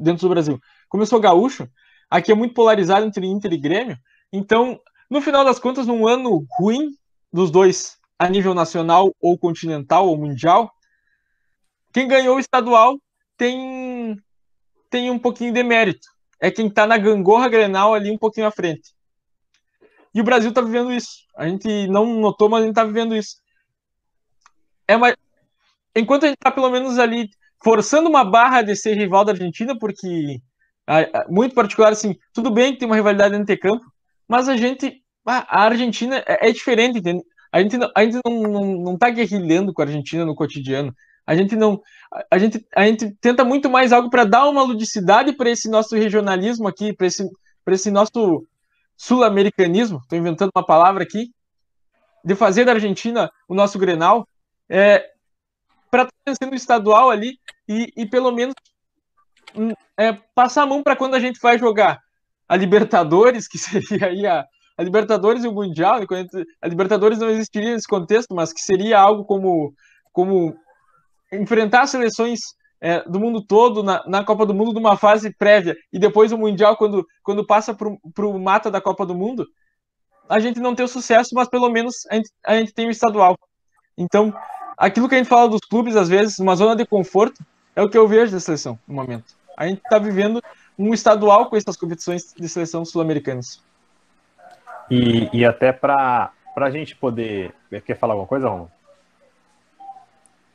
dentro 0.00 0.26
do 0.26 0.30
Brasil. 0.30 0.58
Como 0.88 1.02
eu 1.02 1.06
sou 1.06 1.20
gaúcho, 1.20 1.68
aqui 2.08 2.32
é 2.32 2.34
muito 2.34 2.54
polarizado 2.54 3.04
entre 3.04 3.26
Inter 3.26 3.52
e 3.52 3.58
Grêmio, 3.58 3.98
então, 4.32 4.80
no 5.10 5.20
final 5.20 5.44
das 5.44 5.58
contas, 5.58 5.86
num 5.86 6.08
ano 6.08 6.46
ruim 6.58 6.88
dos 7.30 7.50
dois, 7.50 7.98
a 8.18 8.30
nível 8.30 8.54
nacional 8.54 9.14
ou 9.20 9.36
continental 9.36 10.08
ou 10.08 10.16
mundial, 10.16 10.72
quem 11.96 12.06
ganhou 12.06 12.36
o 12.36 12.40
estadual 12.40 13.00
tem, 13.38 14.20
tem 14.90 15.10
um 15.10 15.18
pouquinho 15.18 15.50
de 15.50 15.62
mérito. 15.62 16.06
É 16.38 16.50
quem 16.50 16.66
está 16.66 16.86
na 16.86 16.98
gangorra 16.98 17.48
grenal 17.48 17.94
ali 17.94 18.10
um 18.10 18.18
pouquinho 18.18 18.46
à 18.46 18.50
frente. 18.50 18.94
E 20.14 20.20
o 20.20 20.24
Brasil 20.24 20.50
está 20.50 20.60
vivendo 20.60 20.92
isso. 20.92 21.24
A 21.34 21.48
gente 21.48 21.86
não 21.86 22.20
notou, 22.20 22.50
mas 22.50 22.60
a 22.60 22.66
gente 22.66 22.72
está 22.72 22.84
vivendo 22.84 23.16
isso 23.16 23.36
é 24.86 24.94
uma... 24.94 25.16
enquanto 25.96 26.24
a 26.24 26.26
gente 26.26 26.36
está 26.36 26.50
pelo 26.50 26.68
menos 26.68 26.98
ali 26.98 27.30
forçando 27.64 28.10
uma 28.10 28.24
barra 28.24 28.60
de 28.60 28.76
ser 28.76 28.92
rival 28.92 29.24
da 29.24 29.32
Argentina, 29.32 29.74
porque 29.78 30.38
muito 31.30 31.54
particular 31.54 31.92
assim, 31.92 32.14
tudo 32.30 32.50
bem 32.50 32.74
que 32.74 32.80
tem 32.80 32.86
uma 32.86 32.94
rivalidade 32.94 33.34
entre 33.34 33.56
campo, 33.56 33.86
mas 34.28 34.50
a 34.50 34.56
gente 34.56 35.02
a 35.24 35.62
Argentina 35.62 36.22
é, 36.26 36.50
é 36.50 36.52
diferente, 36.52 36.98
entende? 36.98 37.24
A 37.50 37.62
gente 37.62 37.78
não, 37.78 37.90
a 37.96 38.04
gente 38.04 38.20
não, 38.22 38.42
não, 38.42 38.64
não 38.82 38.98
tá 38.98 39.08
guerrilhando 39.08 39.72
com 39.72 39.80
a 39.80 39.86
Argentina 39.86 40.26
no 40.26 40.34
cotidiano. 40.34 40.94
A 41.26 41.34
gente 41.34 41.56
não 41.56 41.80
a 42.30 42.38
gente 42.38 42.64
a 42.74 42.86
gente 42.86 43.10
tenta 43.20 43.44
muito 43.44 43.68
mais 43.68 43.92
algo 43.92 44.08
para 44.08 44.24
dar 44.24 44.48
uma 44.48 44.62
ludicidade 44.62 45.32
para 45.32 45.50
esse 45.50 45.68
nosso 45.68 45.96
regionalismo 45.96 46.68
aqui, 46.68 46.92
para 46.92 47.06
esse 47.06 47.28
para 47.64 47.74
esse 47.74 47.90
nosso 47.90 48.46
sul-americanismo, 48.96 49.98
estou 49.98 50.18
inventando 50.18 50.50
uma 50.54 50.64
palavra 50.64 51.02
aqui, 51.02 51.30
de 52.24 52.34
fazer 52.34 52.64
da 52.64 52.72
Argentina 52.72 53.30
o 53.48 53.54
nosso 53.54 53.78
Grenal, 53.78 54.26
é, 54.68 55.10
para 55.90 56.02
estar 56.02 56.12
tá 56.24 56.30
vencendo 56.30 56.52
o 56.52 56.56
estadual 56.56 57.10
ali 57.10 57.38
e, 57.68 57.92
e 57.96 58.06
pelo 58.06 58.32
menos 58.32 58.54
hum, 59.54 59.72
é, 59.96 60.12
passar 60.34 60.62
a 60.62 60.66
mão 60.66 60.82
para 60.82 60.96
quando 60.96 61.14
a 61.14 61.20
gente 61.20 61.38
vai 61.40 61.58
jogar 61.58 62.00
a 62.48 62.56
Libertadores, 62.56 63.48
que 63.48 63.58
seria 63.58 64.06
aí 64.06 64.26
a, 64.26 64.44
a 64.78 64.82
Libertadores 64.82 65.44
e 65.44 65.48
o 65.48 65.52
Mundial, 65.52 66.00
a 66.62 66.68
Libertadores 66.68 67.18
não 67.18 67.28
existiria 67.28 67.72
nesse 67.72 67.88
contexto, 67.88 68.34
mas 68.34 68.52
que 68.52 68.60
seria 68.60 68.98
algo 68.98 69.24
como, 69.24 69.74
como 70.12 70.56
enfrentar 71.40 71.86
seleções 71.86 72.40
é, 72.80 73.02
do 73.08 73.18
mundo 73.18 73.44
todo 73.44 73.82
na, 73.82 74.02
na 74.06 74.24
Copa 74.24 74.44
do 74.44 74.54
Mundo 74.54 74.74
numa 74.74 74.96
fase 74.96 75.34
prévia 75.36 75.76
e 75.92 75.98
depois 75.98 76.32
o 76.32 76.38
Mundial 76.38 76.76
quando, 76.76 77.06
quando 77.22 77.46
passa 77.46 77.74
para 77.74 78.26
o 78.26 78.38
mata 78.38 78.70
da 78.70 78.80
Copa 78.80 79.06
do 79.06 79.14
Mundo, 79.14 79.46
a 80.28 80.38
gente 80.38 80.60
não 80.60 80.74
tem 80.74 80.84
o 80.84 80.88
sucesso, 80.88 81.30
mas 81.34 81.48
pelo 81.48 81.68
menos 81.70 82.06
a 82.10 82.16
gente, 82.16 82.30
a 82.44 82.56
gente 82.56 82.72
tem 82.72 82.86
o 82.86 82.90
estadual. 82.90 83.38
Então, 83.96 84.34
aquilo 84.76 85.08
que 85.08 85.14
a 85.14 85.18
gente 85.18 85.28
fala 85.28 85.48
dos 85.48 85.60
clubes, 85.60 85.96
às 85.96 86.08
vezes, 86.08 86.38
uma 86.38 86.56
zona 86.56 86.76
de 86.76 86.84
conforto, 86.84 87.42
é 87.74 87.82
o 87.82 87.88
que 87.88 87.96
eu 87.96 88.08
vejo 88.08 88.32
da 88.32 88.40
seleção 88.40 88.78
no 88.86 88.94
momento. 88.94 89.34
A 89.56 89.66
gente 89.66 89.80
está 89.82 89.98
vivendo 89.98 90.42
um 90.78 90.92
estadual 90.92 91.48
com 91.48 91.56
essas 91.56 91.76
competições 91.76 92.34
de 92.36 92.48
seleção 92.48 92.84
sul-americanas. 92.84 93.62
E, 94.90 95.28
e 95.32 95.44
até 95.44 95.72
para 95.72 96.32
a 96.56 96.70
gente 96.70 96.94
poder. 96.94 97.54
Quer 97.84 97.96
falar 97.96 98.14
alguma 98.14 98.28
coisa, 98.28 98.48
Romulo? 98.48 98.70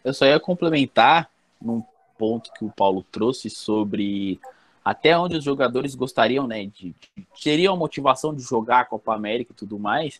Eu 0.04 0.14
só 0.14 0.26
ia 0.26 0.39
complementar 0.39 1.30
num 1.62 1.84
ponto 2.18 2.52
que 2.54 2.66
o 2.66 2.72
Paulo 2.72 3.06
trouxe 3.12 3.49
sobre 3.49 4.39
até 4.84 5.16
onde 5.18 5.38
os 5.38 5.43
jogadores 5.43 5.93
gostariam, 5.93 6.47
né, 6.47 6.66
de, 6.66 6.95
de 7.16 7.28
teriam 7.41 7.76
a 7.76 7.78
motivação 7.78 8.34
de 8.34 8.41
jogar 8.41 8.80
a 8.80 8.86
Copa 8.86 9.14
América 9.14 9.52
e 9.52 9.56
tudo 9.56 9.78
mais. 9.78 10.20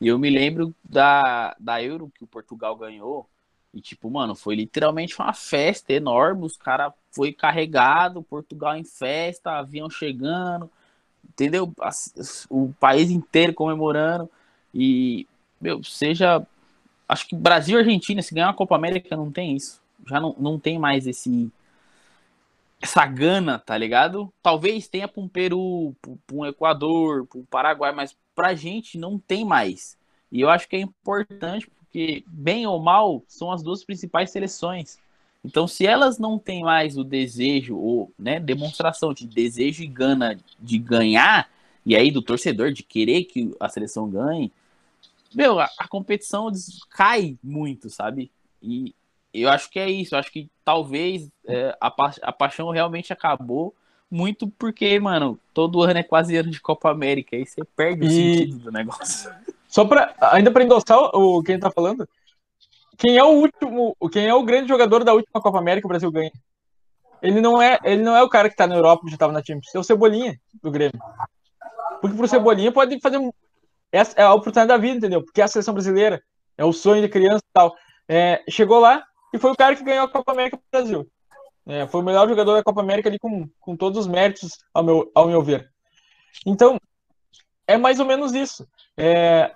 E 0.00 0.08
eu 0.08 0.18
me 0.18 0.28
lembro 0.28 0.74
da, 0.84 1.56
da 1.58 1.82
Euro 1.82 2.12
que 2.14 2.24
o 2.24 2.26
Portugal 2.26 2.76
ganhou, 2.76 3.26
e, 3.74 3.80
tipo, 3.80 4.10
mano, 4.10 4.34
foi 4.34 4.54
literalmente 4.54 5.18
uma 5.18 5.32
festa 5.32 5.92
enorme. 5.92 6.44
Os 6.44 6.56
caras 6.56 6.92
foi 7.10 7.32
carregado, 7.32 8.22
Portugal 8.22 8.76
em 8.76 8.84
festa, 8.84 9.52
avião 9.52 9.88
chegando, 9.88 10.70
entendeu? 11.26 11.72
O 12.50 12.72
país 12.78 13.10
inteiro 13.10 13.54
comemorando. 13.54 14.28
E, 14.74 15.26
meu, 15.60 15.82
seja. 15.82 16.46
Acho 17.08 17.28
que 17.28 17.36
Brasil 17.36 17.78
e 17.78 17.80
Argentina, 17.80 18.22
se 18.22 18.34
ganhar 18.34 18.48
uma 18.48 18.54
Copa 18.54 18.74
América, 18.74 19.16
não 19.16 19.30
tem 19.30 19.56
isso. 19.56 19.80
Já 20.08 20.20
não, 20.20 20.34
não 20.38 20.58
tem 20.58 20.78
mais 20.78 21.06
esse. 21.06 21.50
Essa 22.80 23.06
gana, 23.06 23.58
tá 23.58 23.76
ligado? 23.76 24.32
Talvez 24.42 24.88
tenha 24.88 25.06
para 25.06 25.22
um 25.22 25.28
Peru, 25.28 25.94
para 26.00 26.36
um 26.36 26.46
Equador, 26.46 27.26
para 27.26 27.38
um 27.38 27.44
Paraguai, 27.44 27.92
mas 27.92 28.16
pra 28.34 28.54
gente 28.54 28.98
não 28.98 29.18
tem 29.18 29.44
mais. 29.44 29.96
E 30.32 30.40
eu 30.40 30.50
acho 30.50 30.68
que 30.68 30.76
é 30.76 30.80
importante 30.80 31.68
porque, 31.68 32.24
bem 32.26 32.66
ou 32.66 32.80
mal, 32.80 33.22
são 33.28 33.52
as 33.52 33.62
duas 33.62 33.84
principais 33.84 34.30
seleções. 34.30 34.98
Então, 35.44 35.66
se 35.68 35.86
elas 35.86 36.18
não 36.18 36.38
têm 36.38 36.62
mais 36.62 36.96
o 36.96 37.04
desejo, 37.04 37.76
ou 37.76 38.12
né, 38.18 38.40
demonstração 38.40 39.12
de 39.12 39.26
desejo 39.26 39.82
e 39.82 39.86
gana 39.86 40.38
de 40.58 40.78
ganhar, 40.78 41.50
e 41.84 41.96
aí 41.96 42.10
do 42.10 42.22
torcedor 42.22 42.72
de 42.72 42.82
querer 42.82 43.24
que 43.24 43.54
a 43.60 43.68
seleção 43.68 44.08
ganhe, 44.08 44.52
meu, 45.34 45.60
a, 45.60 45.68
a 45.78 45.88
competição 45.88 46.50
cai 46.90 47.36
muito, 47.42 47.88
sabe? 47.90 48.30
E 48.62 48.94
eu 49.32 49.48
acho 49.48 49.70
que 49.70 49.78
é 49.78 49.90
isso. 49.90 50.14
Eu 50.14 50.18
acho 50.18 50.30
que 50.30 50.50
talvez 50.64 51.28
é, 51.46 51.76
a, 51.80 51.90
pa 51.90 52.12
a 52.22 52.32
paixão 52.32 52.70
realmente 52.70 53.12
acabou 53.12 53.74
muito 54.10 54.46
porque, 54.46 55.00
mano, 55.00 55.38
todo 55.54 55.82
ano 55.82 55.98
é 55.98 56.02
quase 56.02 56.36
ano 56.36 56.50
de 56.50 56.60
Copa 56.60 56.90
América. 56.90 57.34
Aí 57.34 57.46
você 57.46 57.64
perde 57.76 58.06
o 58.06 58.10
e... 58.10 58.38
sentido 58.38 58.58
do 58.58 58.72
negócio. 58.72 59.32
Só 59.66 59.86
para 59.86 60.14
ainda 60.20 60.50
para 60.50 60.64
endossar 60.64 60.98
o 60.98 61.42
quem 61.42 61.58
tá 61.58 61.70
falando, 61.70 62.06
quem 62.98 63.16
é 63.16 63.24
o 63.24 63.28
último, 63.28 63.96
quem 64.12 64.26
é 64.26 64.34
o 64.34 64.42
grande 64.42 64.68
jogador 64.68 65.02
da 65.02 65.14
última 65.14 65.40
Copa 65.40 65.58
América 65.58 65.82
que 65.82 65.86
o 65.86 65.88
Brasil 65.88 66.12
ganha? 66.12 66.30
Ele 67.22 67.40
não 67.40 67.62
é, 67.62 67.78
ele 67.82 68.02
não 68.02 68.14
é 68.14 68.22
o 68.22 68.28
cara 68.28 68.50
que 68.50 68.56
tá 68.56 68.66
na 68.66 68.74
Europa, 68.74 69.04
que 69.04 69.10
já 69.10 69.16
tava 69.16 69.32
na 69.32 69.42
Champions, 69.42 69.74
é 69.74 69.78
o 69.78 69.82
Cebolinha 69.82 70.38
do 70.62 70.70
Grêmio. 70.70 71.00
Porque 72.02 72.16
pro 72.16 72.28
Cebolinha 72.28 72.70
pode 72.70 73.00
fazer 73.00 73.18
essa 73.92 74.18
é 74.18 74.22
a 74.22 74.32
oportunidade 74.32 74.68
da 74.68 74.76
vida, 74.76 74.96
entendeu? 74.96 75.22
Porque 75.22 75.40
é 75.40 75.44
a 75.44 75.48
seleção 75.48 75.74
brasileira, 75.74 76.22
é 76.56 76.64
o 76.64 76.72
sonho 76.72 77.02
de 77.02 77.08
criança 77.08 77.44
e 77.48 77.52
tal. 77.52 77.76
É, 78.08 78.42
chegou 78.48 78.80
lá 78.80 79.04
e 79.32 79.38
foi 79.38 79.50
o 79.52 79.56
cara 79.56 79.76
que 79.76 79.84
ganhou 79.84 80.04
a 80.04 80.10
Copa 80.10 80.32
América 80.32 80.56
pro 80.56 80.80
Brasil. 80.80 81.06
É, 81.66 81.86
foi 81.86 82.00
o 82.00 82.04
melhor 82.04 82.28
jogador 82.28 82.54
da 82.54 82.62
Copa 82.62 82.80
América 82.80 83.08
ali 83.08 83.18
com, 83.18 83.48
com 83.60 83.76
todos 83.76 83.98
os 84.00 84.06
méritos, 84.06 84.58
ao 84.74 84.82
meu, 84.82 85.10
ao 85.14 85.28
meu 85.28 85.42
ver. 85.42 85.70
Então, 86.46 86.78
é 87.66 87.76
mais 87.76 88.00
ou 88.00 88.06
menos 88.06 88.32
isso. 88.32 88.66
É, 88.96 89.54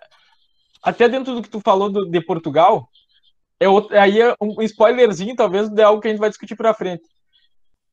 até 0.83 1.09
dentro 1.09 1.35
do 1.35 1.43
que 1.43 1.49
tu 1.49 1.61
falou 1.61 1.91
do, 1.91 2.09
de 2.09 2.21
Portugal, 2.21 2.89
é 3.59 3.69
outro, 3.69 3.99
aí 3.99 4.21
é 4.21 4.35
um 4.41 4.63
spoilerzinho, 4.63 5.35
talvez, 5.35 5.69
de 5.69 5.83
algo 5.83 6.01
que 6.01 6.09
a 6.09 6.11
gente 6.11 6.21
vai 6.21 6.29
discutir 6.29 6.55
para 6.55 6.75
frente. 6.75 7.03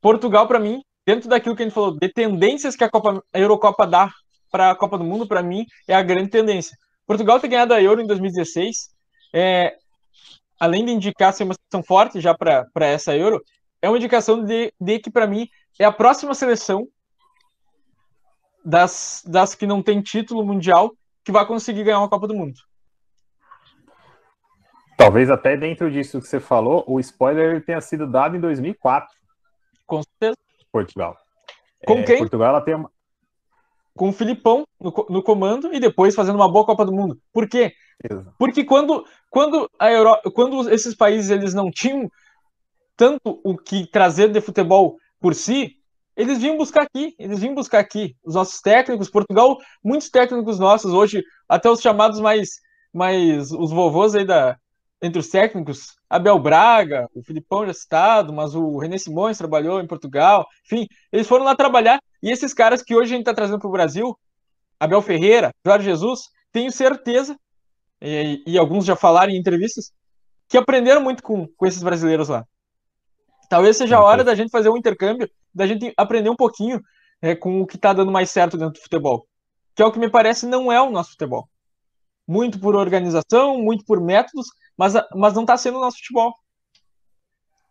Portugal, 0.01 0.47
para 0.47 0.59
mim, 0.59 0.83
dentro 1.05 1.29
daquilo 1.29 1.55
que 1.55 1.63
a 1.63 1.65
gente 1.65 1.73
falou, 1.73 1.97
de 1.97 2.09
tendências 2.09 2.75
que 2.75 2.83
a, 2.83 2.89
Copa, 2.89 3.23
a 3.33 3.39
Eurocopa 3.39 3.87
dá 3.87 4.11
para 4.53 4.69
a 4.69 4.75
Copa 4.75 4.99
do 4.99 5.03
Mundo, 5.03 5.27
para 5.27 5.41
mim, 5.41 5.65
é 5.87 5.95
a 5.95 6.03
grande 6.03 6.29
tendência. 6.29 6.77
Portugal 7.07 7.39
ter 7.39 7.47
ganhado 7.47 7.73
a 7.73 7.81
Euro 7.81 7.99
em 7.99 8.05
2016, 8.05 8.91
é, 9.33 9.75
além 10.59 10.85
de 10.85 10.91
indicar 10.91 11.33
ser 11.33 11.43
uma 11.43 11.55
seleção 11.55 11.83
forte 11.83 12.21
já 12.21 12.35
para 12.35 12.85
essa 12.85 13.17
Euro, 13.17 13.43
é 13.81 13.89
uma 13.89 13.97
indicação 13.97 14.43
de, 14.43 14.71
de 14.79 14.99
que, 14.99 15.09
para 15.09 15.25
mim, 15.25 15.47
é 15.79 15.85
a 15.85 15.91
próxima 15.91 16.35
seleção 16.35 16.87
das, 18.63 19.23
das 19.25 19.55
que 19.55 19.65
não 19.65 19.81
tem 19.81 20.03
título 20.03 20.45
mundial 20.45 20.91
que 21.25 21.31
vai 21.31 21.47
conseguir 21.47 21.83
ganhar 21.83 21.97
uma 21.97 22.09
Copa 22.09 22.27
do 22.27 22.35
Mundo. 22.35 22.59
Talvez 24.95 25.31
até 25.31 25.57
dentro 25.57 25.89
disso 25.89 26.21
que 26.21 26.27
você 26.27 26.39
falou, 26.39 26.83
o 26.87 26.99
spoiler 26.99 27.65
tenha 27.65 27.81
sido 27.81 28.05
dado 28.05 28.37
em 28.37 28.39
2004. 28.39 29.09
Com 29.87 30.03
certeza. 30.03 30.37
Portugal. 30.71 31.17
Com 31.87 31.99
é, 31.99 32.03
quem? 32.03 32.17
Portugal 32.19 32.49
ela 32.49 32.61
tem 32.61 32.75
uma... 32.75 32.92
Com 33.95 34.09
o 34.09 34.13
Filipão 34.13 34.65
no, 34.79 34.91
no, 35.09 35.23
comando 35.23 35.73
e 35.73 35.79
depois 35.79 36.15
fazendo 36.15 36.35
uma 36.35 36.51
boa 36.51 36.65
Copa 36.65 36.85
do 36.85 36.91
Mundo. 36.91 37.19
Por 37.31 37.47
quê? 37.47 37.73
Exato. 38.03 38.33
Porque 38.37 38.63
quando, 38.63 39.05
quando, 39.29 39.69
a 39.77 39.91
Europa, 39.91 40.31
quando 40.31 40.69
esses 40.69 40.95
países 40.95 41.29
eles 41.29 41.53
não 41.53 41.69
tinham 41.69 42.09
tanto 42.97 43.39
o 43.43 43.57
que 43.57 43.85
trazer 43.85 44.31
de 44.31 44.41
futebol 44.41 44.97
por 45.19 45.35
si, 45.35 45.77
eles 46.15 46.39
vinham 46.39 46.57
buscar 46.57 46.83
aqui, 46.83 47.15
eles 47.17 47.39
vinham 47.39 47.55
buscar 47.55 47.79
aqui. 47.79 48.15
Os 48.23 48.35
nossos 48.35 48.61
técnicos, 48.61 49.09
Portugal, 49.09 49.57
muitos 49.83 50.09
técnicos 50.09 50.59
nossos 50.59 50.93
hoje, 50.93 51.23
até 51.47 51.69
os 51.69 51.81
chamados 51.81 52.19
mais, 52.19 52.59
mais 52.93 53.51
os 53.51 53.71
vovôs 53.71 54.15
aí 54.15 54.25
da, 54.25 54.57
entre 55.03 55.19
os 55.19 55.27
técnicos, 55.27 55.97
Abel 56.09 56.39
Braga, 56.39 57.09
o 57.13 57.21
Filipão 57.21 57.65
já 57.65 57.73
citado, 57.73 58.31
mas 58.31 58.55
o 58.55 58.77
René 58.77 58.97
Simões 58.97 59.37
trabalhou 59.37 59.81
em 59.81 59.85
Portugal, 59.85 60.47
enfim, 60.65 60.87
eles 61.11 61.27
foram 61.27 61.43
lá 61.43 61.53
trabalhar, 61.53 61.99
e 62.21 62.31
esses 62.31 62.53
caras 62.53 62.81
que 62.81 62.95
hoje 62.95 63.11
a 63.13 63.17
gente 63.17 63.23
está 63.23 63.33
trazendo 63.33 63.59
para 63.59 63.67
o 63.67 63.71
Brasil, 63.71 64.17
Abel 64.79 65.01
Ferreira, 65.01 65.53
Jorge 65.65 65.89
Jesus, 65.89 66.29
tenho 66.53 66.71
certeza, 66.71 67.37
e, 68.01 68.41
e, 68.47 68.57
alguns 68.57 68.85
já 68.85 68.95
falaram 68.95 69.33
em 69.33 69.37
entrevistas, 69.37 69.91
que 70.47 70.57
aprenderam 70.57 71.01
muito 71.01 71.21
com, 71.21 71.47
com 71.47 71.65
esses 71.65 71.83
brasileiros 71.83 72.29
lá. 72.29 72.45
Talvez 73.49 73.75
seja 73.75 73.97
a 73.97 74.03
hora 74.03 74.23
da 74.23 74.35
gente 74.35 74.51
fazer 74.51 74.69
um 74.69 74.77
intercâmbio, 74.77 75.29
da 75.53 75.67
gente 75.67 75.93
aprender 75.97 76.29
um 76.29 76.35
pouquinho 76.35 76.81
é, 77.21 77.35
com 77.35 77.61
o 77.61 77.67
que 77.67 77.75
está 77.75 77.91
dando 77.91 78.11
mais 78.11 78.31
certo 78.31 78.57
dentro 78.57 78.75
do 78.75 78.83
futebol, 78.83 79.27
que 79.75 79.81
é 79.81 79.85
o 79.85 79.91
que 79.91 79.99
me 79.99 80.09
parece 80.09 80.45
não 80.45 80.71
é 80.71 80.81
o 80.81 80.89
nosso 80.89 81.11
futebol. 81.11 81.49
Muito 82.27 82.59
por 82.59 82.75
organização, 82.75 83.57
muito 83.57 83.83
por 83.85 83.99
métodos, 83.99 84.47
mas, 84.77 84.93
mas 85.15 85.33
não 85.33 85.43
está 85.43 85.57
sendo 85.57 85.77
o 85.77 85.81
nosso 85.81 85.97
futebol. 85.97 86.33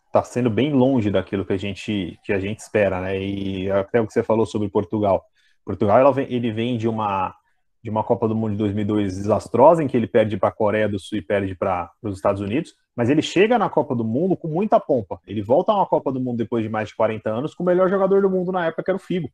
Está 0.07 0.23
sendo 0.23 0.51
bem 0.51 0.73
longe 0.73 1.11
daquilo 1.11 1.45
que 1.45 1.55
a 1.55 1.57
gente, 1.57 2.19
que 2.23 2.33
a 2.33 2.39
gente 2.39 2.59
espera, 2.59 3.01
né? 3.01 3.19
E 3.19 3.71
até 3.71 4.01
o 4.01 4.07
que 4.07 4.13
você 4.13 4.23
falou 4.23 4.45
sobre 4.45 4.69
Portugal. 4.69 5.25
Portugal 5.65 6.13
vem, 6.13 6.31
ele 6.31 6.53
vem 6.53 6.77
de 6.77 6.87
uma, 6.87 7.35
de 7.83 7.89
uma 7.89 8.05
Copa 8.05 8.29
do 8.29 8.35
Mundo 8.35 8.53
de 8.53 8.59
2002 8.59 9.17
desastrosa, 9.17 9.83
em 9.83 9.89
que 9.89 9.97
ele 9.97 10.07
perde 10.07 10.37
para 10.37 10.51
a 10.51 10.53
Coreia 10.53 10.89
do 10.89 10.99
Sul 10.99 11.19
e 11.19 11.23
perde 11.23 11.55
para 11.55 11.91
os 12.03 12.17
Estados 12.17 12.41
Unidos, 12.41 12.75
mas 12.95 13.09
ele 13.09 13.23
chega 13.23 13.59
na 13.59 13.71
Copa 13.71 13.95
do 13.95 14.05
Mundo 14.05 14.37
com 14.37 14.49
muita 14.49 14.79
pompa. 14.79 15.19
Ele 15.27 15.43
volta 15.43 15.73
a 15.73 15.77
uma 15.77 15.87
Copa 15.87 16.13
do 16.13 16.21
Mundo 16.21 16.39
depois 16.39 16.63
de 16.63 16.69
mais 16.69 16.91
de 16.91 16.97
40 16.97 17.31
anos 17.31 17.55
com 17.55 17.63
o 17.63 17.67
melhor 17.67 17.89
jogador 17.89 18.21
do 18.21 18.31
mundo 18.31 18.53
na 18.53 18.67
época, 18.67 18.85
que 18.85 18.91
era 18.91 18.97
o 18.97 19.01
Figo. 19.01 19.31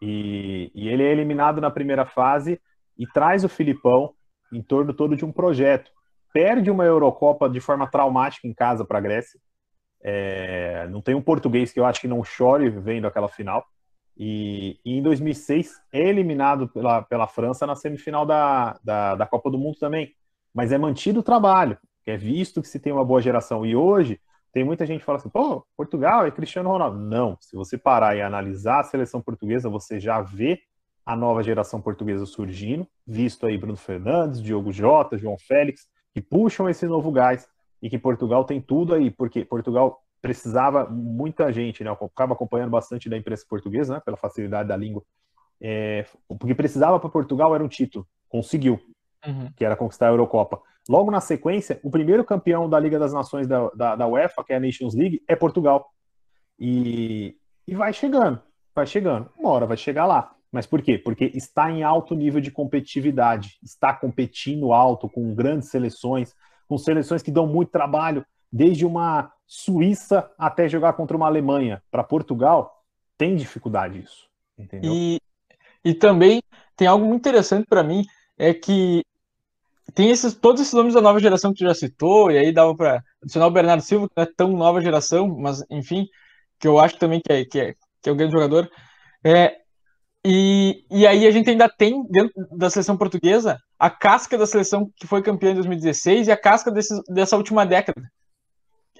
E, 0.00 0.70
e 0.74 0.88
ele 0.88 1.02
é 1.02 1.10
eliminado 1.10 1.60
na 1.60 1.70
primeira 1.70 2.04
fase 2.04 2.60
e 2.98 3.06
traz 3.06 3.44
o 3.44 3.48
Filipão 3.48 4.12
em 4.52 4.62
torno 4.62 4.92
todo 4.92 5.16
de 5.16 5.24
um 5.24 5.32
projeto 5.32 5.90
perde 6.32 6.70
uma 6.70 6.84
Eurocopa 6.84 7.48
de 7.48 7.60
forma 7.60 7.86
traumática 7.86 8.46
em 8.46 8.54
casa 8.54 8.84
para 8.84 8.98
a 8.98 9.00
Grécia. 9.00 9.38
É, 10.02 10.88
não 10.88 11.00
tem 11.00 11.14
um 11.14 11.22
português 11.22 11.72
que 11.72 11.78
eu 11.78 11.84
acho 11.84 12.00
que 12.00 12.08
não 12.08 12.24
chore 12.24 12.70
vendo 12.70 13.06
aquela 13.06 13.28
final. 13.28 13.64
E, 14.16 14.78
e 14.84 14.98
em 14.98 15.02
2006 15.02 15.72
é 15.92 16.00
eliminado 16.00 16.68
pela, 16.68 17.02
pela 17.02 17.26
França 17.26 17.66
na 17.66 17.74
semifinal 17.74 18.26
da, 18.26 18.78
da, 18.82 19.14
da, 19.14 19.26
Copa 19.26 19.50
do 19.50 19.58
Mundo 19.58 19.78
também. 19.78 20.12
Mas 20.54 20.72
é 20.72 20.78
mantido 20.78 21.20
o 21.20 21.22
trabalho, 21.22 21.78
é 22.06 22.16
visto 22.16 22.60
que 22.60 22.68
se 22.68 22.78
tem 22.78 22.92
uma 22.92 23.04
boa 23.04 23.22
geração. 23.22 23.64
E 23.64 23.74
hoje 23.74 24.20
tem 24.52 24.64
muita 24.64 24.84
gente 24.84 25.00
que 25.00 25.06
fala 25.06 25.18
assim: 25.18 25.30
pô, 25.30 25.66
Portugal 25.76 26.26
é 26.26 26.30
Cristiano 26.30 26.68
Ronaldo. 26.68 26.98
Não, 26.98 27.38
se 27.40 27.56
você 27.56 27.78
parar 27.78 28.16
e 28.16 28.20
analisar 28.20 28.80
a 28.80 28.84
seleção 28.84 29.22
portuguesa, 29.22 29.70
você 29.70 29.98
já 29.98 30.20
vê 30.20 30.60
a 31.04 31.16
nova 31.16 31.42
geração 31.42 31.80
portuguesa 31.80 32.24
surgindo, 32.26 32.86
visto 33.06 33.46
aí 33.46 33.58
Bruno 33.58 33.76
Fernandes, 33.76 34.42
Diogo 34.42 34.72
Jota, 34.72 35.18
João 35.18 35.36
Félix 35.38 35.86
que 36.12 36.20
puxam 36.20 36.68
esse 36.68 36.86
novo 36.86 37.10
gás 37.10 37.48
e 37.80 37.88
que 37.88 37.98
Portugal 37.98 38.44
tem 38.44 38.60
tudo 38.60 38.94
aí, 38.94 39.10
porque 39.10 39.44
Portugal 39.44 40.00
precisava, 40.20 40.88
muita 40.88 41.52
gente, 41.52 41.82
né, 41.82 41.90
eu 41.90 42.06
acaba 42.06 42.34
acompanhando 42.34 42.70
bastante 42.70 43.08
da 43.08 43.16
imprensa 43.16 43.44
portuguesa, 43.48 43.94
né, 43.94 44.00
pela 44.04 44.16
facilidade 44.16 44.68
da 44.68 44.76
língua, 44.76 45.02
é, 45.60 46.06
porque 46.28 46.54
precisava 46.54 47.00
para 47.00 47.10
Portugal 47.10 47.54
era 47.54 47.64
um 47.64 47.68
título, 47.68 48.06
conseguiu, 48.28 48.80
uhum. 49.26 49.50
que 49.56 49.64
era 49.64 49.74
conquistar 49.74 50.08
a 50.08 50.10
Eurocopa. 50.10 50.60
Logo 50.88 51.10
na 51.10 51.20
sequência, 51.20 51.80
o 51.82 51.90
primeiro 51.90 52.24
campeão 52.24 52.68
da 52.68 52.78
Liga 52.78 52.98
das 52.98 53.12
Nações 53.12 53.46
da, 53.46 53.68
da, 53.70 53.96
da 53.96 54.06
UEFA, 54.06 54.44
que 54.44 54.52
é 54.52 54.56
a 54.56 54.60
Nations 54.60 54.94
League, 54.94 55.22
é 55.28 55.34
Portugal. 55.34 55.88
E, 56.58 57.36
e 57.66 57.74
vai 57.74 57.92
chegando, 57.92 58.40
vai 58.74 58.86
chegando. 58.86 59.30
Uma 59.38 59.50
hora 59.50 59.66
vai 59.66 59.76
chegar 59.76 60.06
lá. 60.06 60.34
Mas 60.52 60.66
por 60.66 60.82
quê? 60.82 60.98
Porque 60.98 61.32
está 61.34 61.70
em 61.70 61.82
alto 61.82 62.14
nível 62.14 62.40
de 62.40 62.50
competitividade, 62.50 63.58
está 63.62 63.94
competindo 63.94 64.74
alto 64.74 65.08
com 65.08 65.34
grandes 65.34 65.70
seleções, 65.70 66.34
com 66.68 66.76
seleções 66.76 67.22
que 67.22 67.30
dão 67.30 67.46
muito 67.46 67.70
trabalho, 67.70 68.24
desde 68.52 68.84
uma 68.84 69.32
Suíça 69.46 70.30
até 70.38 70.68
jogar 70.68 70.92
contra 70.94 71.16
uma 71.16 71.26
Alemanha. 71.26 71.82
Para 71.90 72.04
Portugal, 72.04 72.82
tem 73.18 73.36
dificuldade 73.36 74.00
isso. 74.00 74.28
Entendeu? 74.58 74.92
E, 74.92 75.20
e 75.84 75.94
também 75.94 76.42
tem 76.76 76.86
algo 76.86 77.04
muito 77.04 77.20
interessante 77.20 77.66
para 77.66 77.82
mim, 77.82 78.04
é 78.38 78.52
que 78.52 79.02
tem 79.94 80.10
esses, 80.10 80.34
todos 80.34 80.60
esses 80.60 80.72
nomes 80.72 80.94
da 80.94 81.00
nova 81.00 81.20
geração 81.20 81.52
que 81.52 81.58
tu 81.58 81.66
já 81.66 81.74
citou, 81.74 82.30
e 82.30 82.38
aí 82.38 82.52
dava 82.52 82.74
para 82.74 83.04
adicionar 83.22 83.46
o 83.46 83.50
Bernardo 83.50 83.82
Silva, 83.82 84.08
que 84.08 84.14
não 84.16 84.24
é 84.24 84.26
tão 84.26 84.52
nova 84.52 84.80
geração, 84.80 85.28
mas 85.28 85.64
enfim, 85.70 86.06
que 86.58 86.66
eu 86.66 86.78
acho 86.78 86.98
também 86.98 87.20
que 87.20 87.32
é, 87.32 87.44
que 87.44 87.60
é, 87.60 87.74
que 88.00 88.08
é 88.08 88.12
um 88.12 88.16
grande 88.16 88.32
jogador. 88.32 88.70
É, 89.24 89.61
e, 90.24 90.84
e 90.90 91.06
aí 91.06 91.26
a 91.26 91.30
gente 91.30 91.50
ainda 91.50 91.68
tem, 91.68 92.04
dentro 92.08 92.32
da 92.56 92.70
seleção 92.70 92.96
portuguesa, 92.96 93.58
a 93.78 93.90
casca 93.90 94.38
da 94.38 94.46
seleção 94.46 94.88
que 94.96 95.06
foi 95.06 95.20
campeã 95.22 95.50
em 95.50 95.54
2016 95.54 96.28
e 96.28 96.32
a 96.32 96.36
casca 96.36 96.70
desse, 96.70 96.94
dessa 97.08 97.36
última 97.36 97.66
década, 97.66 98.00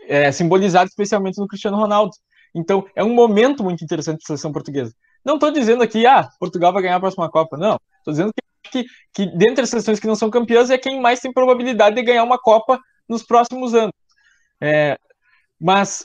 é, 0.08 0.32
simbolizada 0.32 0.86
especialmente 0.86 1.38
no 1.38 1.46
Cristiano 1.46 1.76
Ronaldo. 1.76 2.12
Então, 2.54 2.84
é 2.96 3.04
um 3.04 3.14
momento 3.14 3.62
muito 3.62 3.84
interessante 3.84 4.18
da 4.18 4.26
seleção 4.26 4.52
portuguesa. 4.52 4.92
Não 5.24 5.34
estou 5.34 5.52
dizendo 5.52 5.82
aqui, 5.84 6.04
ah, 6.06 6.28
Portugal 6.40 6.72
vai 6.72 6.82
ganhar 6.82 6.96
a 6.96 7.00
próxima 7.00 7.30
Copa. 7.30 7.56
Não. 7.56 7.78
Estou 7.98 8.12
dizendo 8.12 8.32
que, 8.34 8.70
que, 8.70 8.88
que 9.14 9.36
dentre 9.36 9.62
as 9.62 9.70
seleções 9.70 10.00
que 10.00 10.08
não 10.08 10.16
são 10.16 10.28
campeãs 10.28 10.70
é 10.70 10.76
quem 10.76 11.00
mais 11.00 11.20
tem 11.20 11.32
probabilidade 11.32 11.94
de 11.94 12.02
ganhar 12.02 12.24
uma 12.24 12.38
Copa 12.38 12.80
nos 13.08 13.22
próximos 13.22 13.74
anos. 13.74 13.94
É, 14.60 14.98
mas 15.60 16.04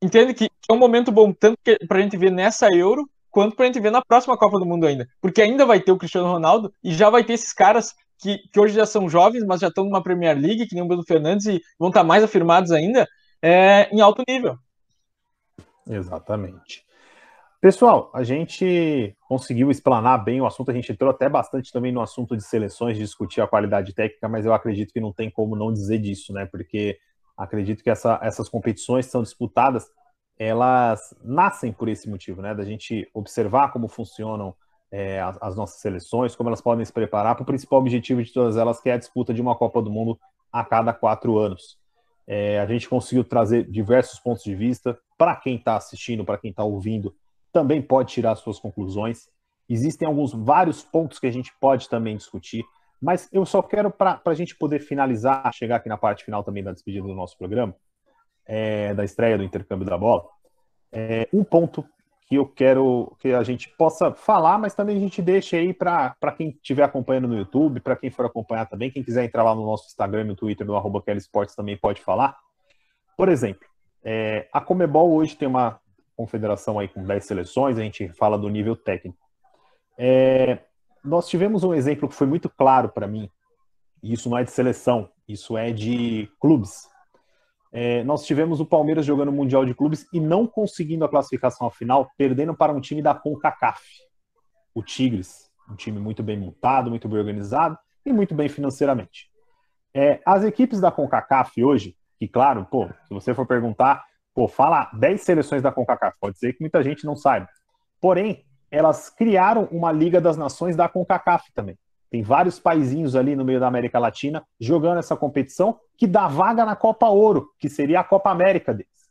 entende 0.00 0.32
que 0.32 0.48
é 0.68 0.72
um 0.72 0.78
momento 0.78 1.12
bom 1.12 1.32
tanto 1.32 1.58
para 1.86 1.98
a 1.98 2.00
gente 2.00 2.16
ver 2.16 2.30
nessa 2.30 2.68
Euro 2.74 3.08
quanto 3.30 3.56
para 3.56 3.64
a 3.64 3.66
gente 3.66 3.80
ver 3.80 3.90
na 3.90 4.02
próxima 4.02 4.36
Copa 4.36 4.58
do 4.58 4.66
Mundo 4.66 4.86
ainda. 4.86 5.06
Porque 5.20 5.42
ainda 5.42 5.64
vai 5.66 5.80
ter 5.80 5.92
o 5.92 5.98
Cristiano 5.98 6.30
Ronaldo 6.30 6.72
e 6.82 6.92
já 6.92 7.10
vai 7.10 7.24
ter 7.24 7.34
esses 7.34 7.52
caras 7.52 7.94
que, 8.18 8.38
que 8.52 8.60
hoje 8.60 8.74
já 8.74 8.86
são 8.86 9.08
jovens, 9.08 9.44
mas 9.44 9.60
já 9.60 9.68
estão 9.68 9.84
numa 9.84 10.02
Premier 10.02 10.36
League, 10.36 10.66
que 10.66 10.74
nem 10.74 10.82
o 10.82 10.88
Bruno 10.88 11.04
Fernandes, 11.04 11.46
e 11.46 11.60
vão 11.78 11.88
estar 11.88 12.00
tá 12.00 12.06
mais 12.06 12.22
afirmados 12.24 12.72
ainda 12.72 13.06
é, 13.42 13.88
em 13.94 14.00
alto 14.00 14.22
nível. 14.28 14.58
Exatamente. 15.88 16.84
Pessoal, 17.60 18.10
a 18.14 18.22
gente 18.22 19.16
conseguiu 19.26 19.68
explanar 19.68 20.22
bem 20.22 20.40
o 20.40 20.46
assunto, 20.46 20.70
a 20.70 20.74
gente 20.74 20.92
entrou 20.92 21.10
até 21.10 21.28
bastante 21.28 21.72
também 21.72 21.90
no 21.90 22.00
assunto 22.00 22.36
de 22.36 22.44
seleções, 22.44 22.96
de 22.96 23.02
discutir 23.02 23.40
a 23.40 23.48
qualidade 23.48 23.92
técnica, 23.92 24.28
mas 24.28 24.46
eu 24.46 24.52
acredito 24.52 24.92
que 24.92 25.00
não 25.00 25.12
tem 25.12 25.28
como 25.28 25.56
não 25.56 25.72
dizer 25.72 25.98
disso, 25.98 26.32
né? 26.32 26.46
Porque 26.46 26.98
acredito 27.36 27.82
que 27.82 27.90
essa, 27.90 28.18
essas 28.22 28.48
competições 28.48 29.06
são 29.06 29.22
disputadas 29.22 29.86
elas 30.38 31.14
nascem 31.22 31.72
por 31.72 31.88
esse 31.88 32.08
motivo, 32.08 32.40
né? 32.40 32.54
Da 32.54 32.64
gente 32.64 33.08
observar 33.12 33.72
como 33.72 33.88
funcionam 33.88 34.54
é, 34.90 35.20
as, 35.20 35.38
as, 35.40 35.56
nossas 35.56 35.80
seleções, 35.80 36.36
como 36.36 36.48
elas 36.48 36.60
podem 36.60 36.84
se 36.84 36.92
preparar 36.92 37.34
para 37.34 37.42
o 37.42 37.46
principal 37.46 37.80
objetivo 37.80 38.22
de 38.22 38.32
todas 38.32 38.56
elas, 38.56 38.80
que 38.80 38.88
é 38.88 38.92
a 38.92 38.98
disputa 38.98 39.34
de 39.34 39.42
uma 39.42 39.56
Copa 39.56 39.82
do 39.82 39.90
Mundo 39.90 40.18
a 40.52 40.64
cada 40.64 40.92
quatro 40.92 41.38
anos. 41.38 41.76
É, 42.26 42.60
a 42.60 42.66
gente 42.66 42.88
conseguiu 42.88 43.24
trazer 43.24 43.68
diversos 43.68 44.20
pontos 44.20 44.44
de 44.44 44.54
vista 44.54 44.98
para 45.16 45.34
quem 45.34 45.56
está 45.56 45.76
assistindo, 45.76 46.24
para 46.24 46.38
quem 46.38 46.50
está 46.50 46.62
ouvindo, 46.62 47.14
também 47.52 47.82
pode 47.82 48.12
tirar 48.12 48.36
suas 48.36 48.58
conclusões. 48.58 49.28
Existem 49.68 50.06
alguns 50.06 50.32
vários 50.32 50.82
pontos 50.82 51.18
que 51.18 51.26
a 51.26 51.30
gente 51.30 51.52
pode 51.60 51.88
também 51.88 52.16
discutir, 52.16 52.64
mas 53.00 53.28
eu 53.32 53.44
só 53.44 53.62
quero 53.62 53.90
para 53.90 54.20
a 54.24 54.34
gente 54.34 54.56
poder 54.56 54.80
finalizar, 54.80 55.52
chegar 55.52 55.76
aqui 55.76 55.88
na 55.88 55.96
parte 55.96 56.24
final 56.24 56.44
também 56.44 56.62
da 56.62 56.72
despedida 56.72 57.06
do 57.06 57.14
nosso 57.14 57.36
programa, 57.36 57.74
é, 58.48 58.94
da 58.94 59.04
estreia 59.04 59.36
do 59.36 59.44
intercâmbio 59.44 59.86
da 59.86 59.98
bola, 59.98 60.24
é, 60.90 61.28
um 61.32 61.44
ponto 61.44 61.84
que 62.26 62.34
eu 62.34 62.46
quero 62.46 63.14
que 63.20 63.32
a 63.32 63.42
gente 63.42 63.68
possa 63.76 64.12
falar, 64.12 64.58
mas 64.58 64.74
também 64.74 64.96
a 64.96 65.00
gente 65.00 65.22
deixa 65.22 65.56
aí 65.56 65.72
para 65.72 66.14
quem 66.36 66.50
estiver 66.50 66.82
acompanhando 66.82 67.28
no 67.28 67.36
YouTube, 67.36 67.80
para 67.80 67.96
quem 67.96 68.10
for 68.10 68.26
acompanhar 68.26 68.66
também, 68.66 68.90
quem 68.90 69.02
quiser 69.02 69.24
entrar 69.24 69.42
lá 69.42 69.54
no 69.54 69.64
nosso 69.64 69.86
Instagram 69.86 70.22
e 70.22 70.24
no 70.24 70.36
Twitter, 70.36 70.66
no 70.66 70.76
arroba 70.76 71.02
Sports 71.16 71.54
também 71.54 71.76
pode 71.76 72.02
falar. 72.02 72.36
Por 73.16 73.28
exemplo, 73.28 73.66
é, 74.04 74.48
a 74.52 74.60
Comebol 74.60 75.12
hoje 75.12 75.36
tem 75.36 75.48
uma 75.48 75.80
confederação 76.16 76.78
aí 76.78 76.88
com 76.88 77.02
10 77.02 77.24
seleções, 77.24 77.78
a 77.78 77.82
gente 77.82 78.08
fala 78.08 78.38
do 78.38 78.48
nível 78.48 78.76
técnico. 78.76 79.18
É, 79.96 80.58
nós 81.02 81.28
tivemos 81.28 81.64
um 81.64 81.72
exemplo 81.72 82.08
que 82.08 82.14
foi 82.14 82.26
muito 82.26 82.50
claro 82.50 82.90
para 82.90 83.06
mim, 83.06 83.30
e 84.02 84.12
isso 84.12 84.28
não 84.28 84.36
é 84.36 84.44
de 84.44 84.50
seleção, 84.50 85.08
isso 85.26 85.56
é 85.56 85.72
de 85.72 86.30
clubes 86.38 86.88
é, 87.72 88.02
nós 88.04 88.24
tivemos 88.24 88.60
o 88.60 88.66
Palmeiras 88.66 89.04
jogando 89.04 89.28
o 89.28 89.32
Mundial 89.32 89.64
de 89.66 89.74
Clubes 89.74 90.06
e 90.12 90.20
não 90.20 90.46
conseguindo 90.46 91.04
a 91.04 91.08
classificação 91.08 91.70
final, 91.70 92.10
perdendo 92.16 92.54
para 92.54 92.72
um 92.72 92.80
time 92.80 93.02
da 93.02 93.14
CONCACAF, 93.14 93.82
o 94.74 94.82
Tigres, 94.82 95.50
um 95.70 95.74
time 95.74 95.98
muito 95.98 96.22
bem 96.22 96.38
montado, 96.38 96.88
muito 96.88 97.08
bem 97.08 97.18
organizado 97.18 97.78
e 98.04 98.12
muito 98.12 98.34
bem 98.34 98.48
financeiramente. 98.48 99.30
É, 99.92 100.20
as 100.24 100.44
equipes 100.44 100.80
da 100.80 100.90
CONCACAF 100.90 101.62
hoje, 101.62 101.96
que 102.18 102.26
claro, 102.26 102.66
pô, 102.70 102.86
se 102.86 103.12
você 103.12 103.34
for 103.34 103.46
perguntar, 103.46 104.04
pô, 104.34 104.48
fala 104.48 104.90
10 104.94 105.20
seleções 105.20 105.62
da 105.62 105.72
CONCACAF, 105.72 106.16
pode 106.20 106.38
ser 106.38 106.52
que 106.54 106.60
muita 106.60 106.82
gente 106.82 107.04
não 107.04 107.16
saiba. 107.16 107.48
Porém, 108.00 108.44
elas 108.70 109.10
criaram 109.10 109.64
uma 109.70 109.92
Liga 109.92 110.20
das 110.20 110.36
Nações 110.36 110.76
da 110.76 110.88
CONCACAF 110.88 111.52
também. 111.52 111.76
Tem 112.10 112.22
vários 112.22 112.58
paizinhos 112.58 113.14
ali 113.14 113.36
no 113.36 113.44
meio 113.44 113.60
da 113.60 113.66
América 113.66 113.98
Latina 113.98 114.42
jogando 114.58 114.98
essa 114.98 115.16
competição 115.16 115.78
que 115.96 116.06
dá 116.06 116.26
vaga 116.26 116.64
na 116.64 116.74
Copa 116.74 117.08
Ouro, 117.08 117.50
que 117.58 117.68
seria 117.68 118.00
a 118.00 118.04
Copa 118.04 118.30
América 118.30 118.72
deles. 118.72 119.10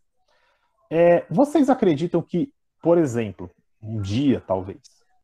É, 0.89 1.25
vocês 1.29 1.69
acreditam 1.69 2.21
que, 2.21 2.51
por 2.81 2.97
exemplo, 2.97 3.51
um 3.81 4.01
dia 4.01 4.41
talvez, 4.45 4.79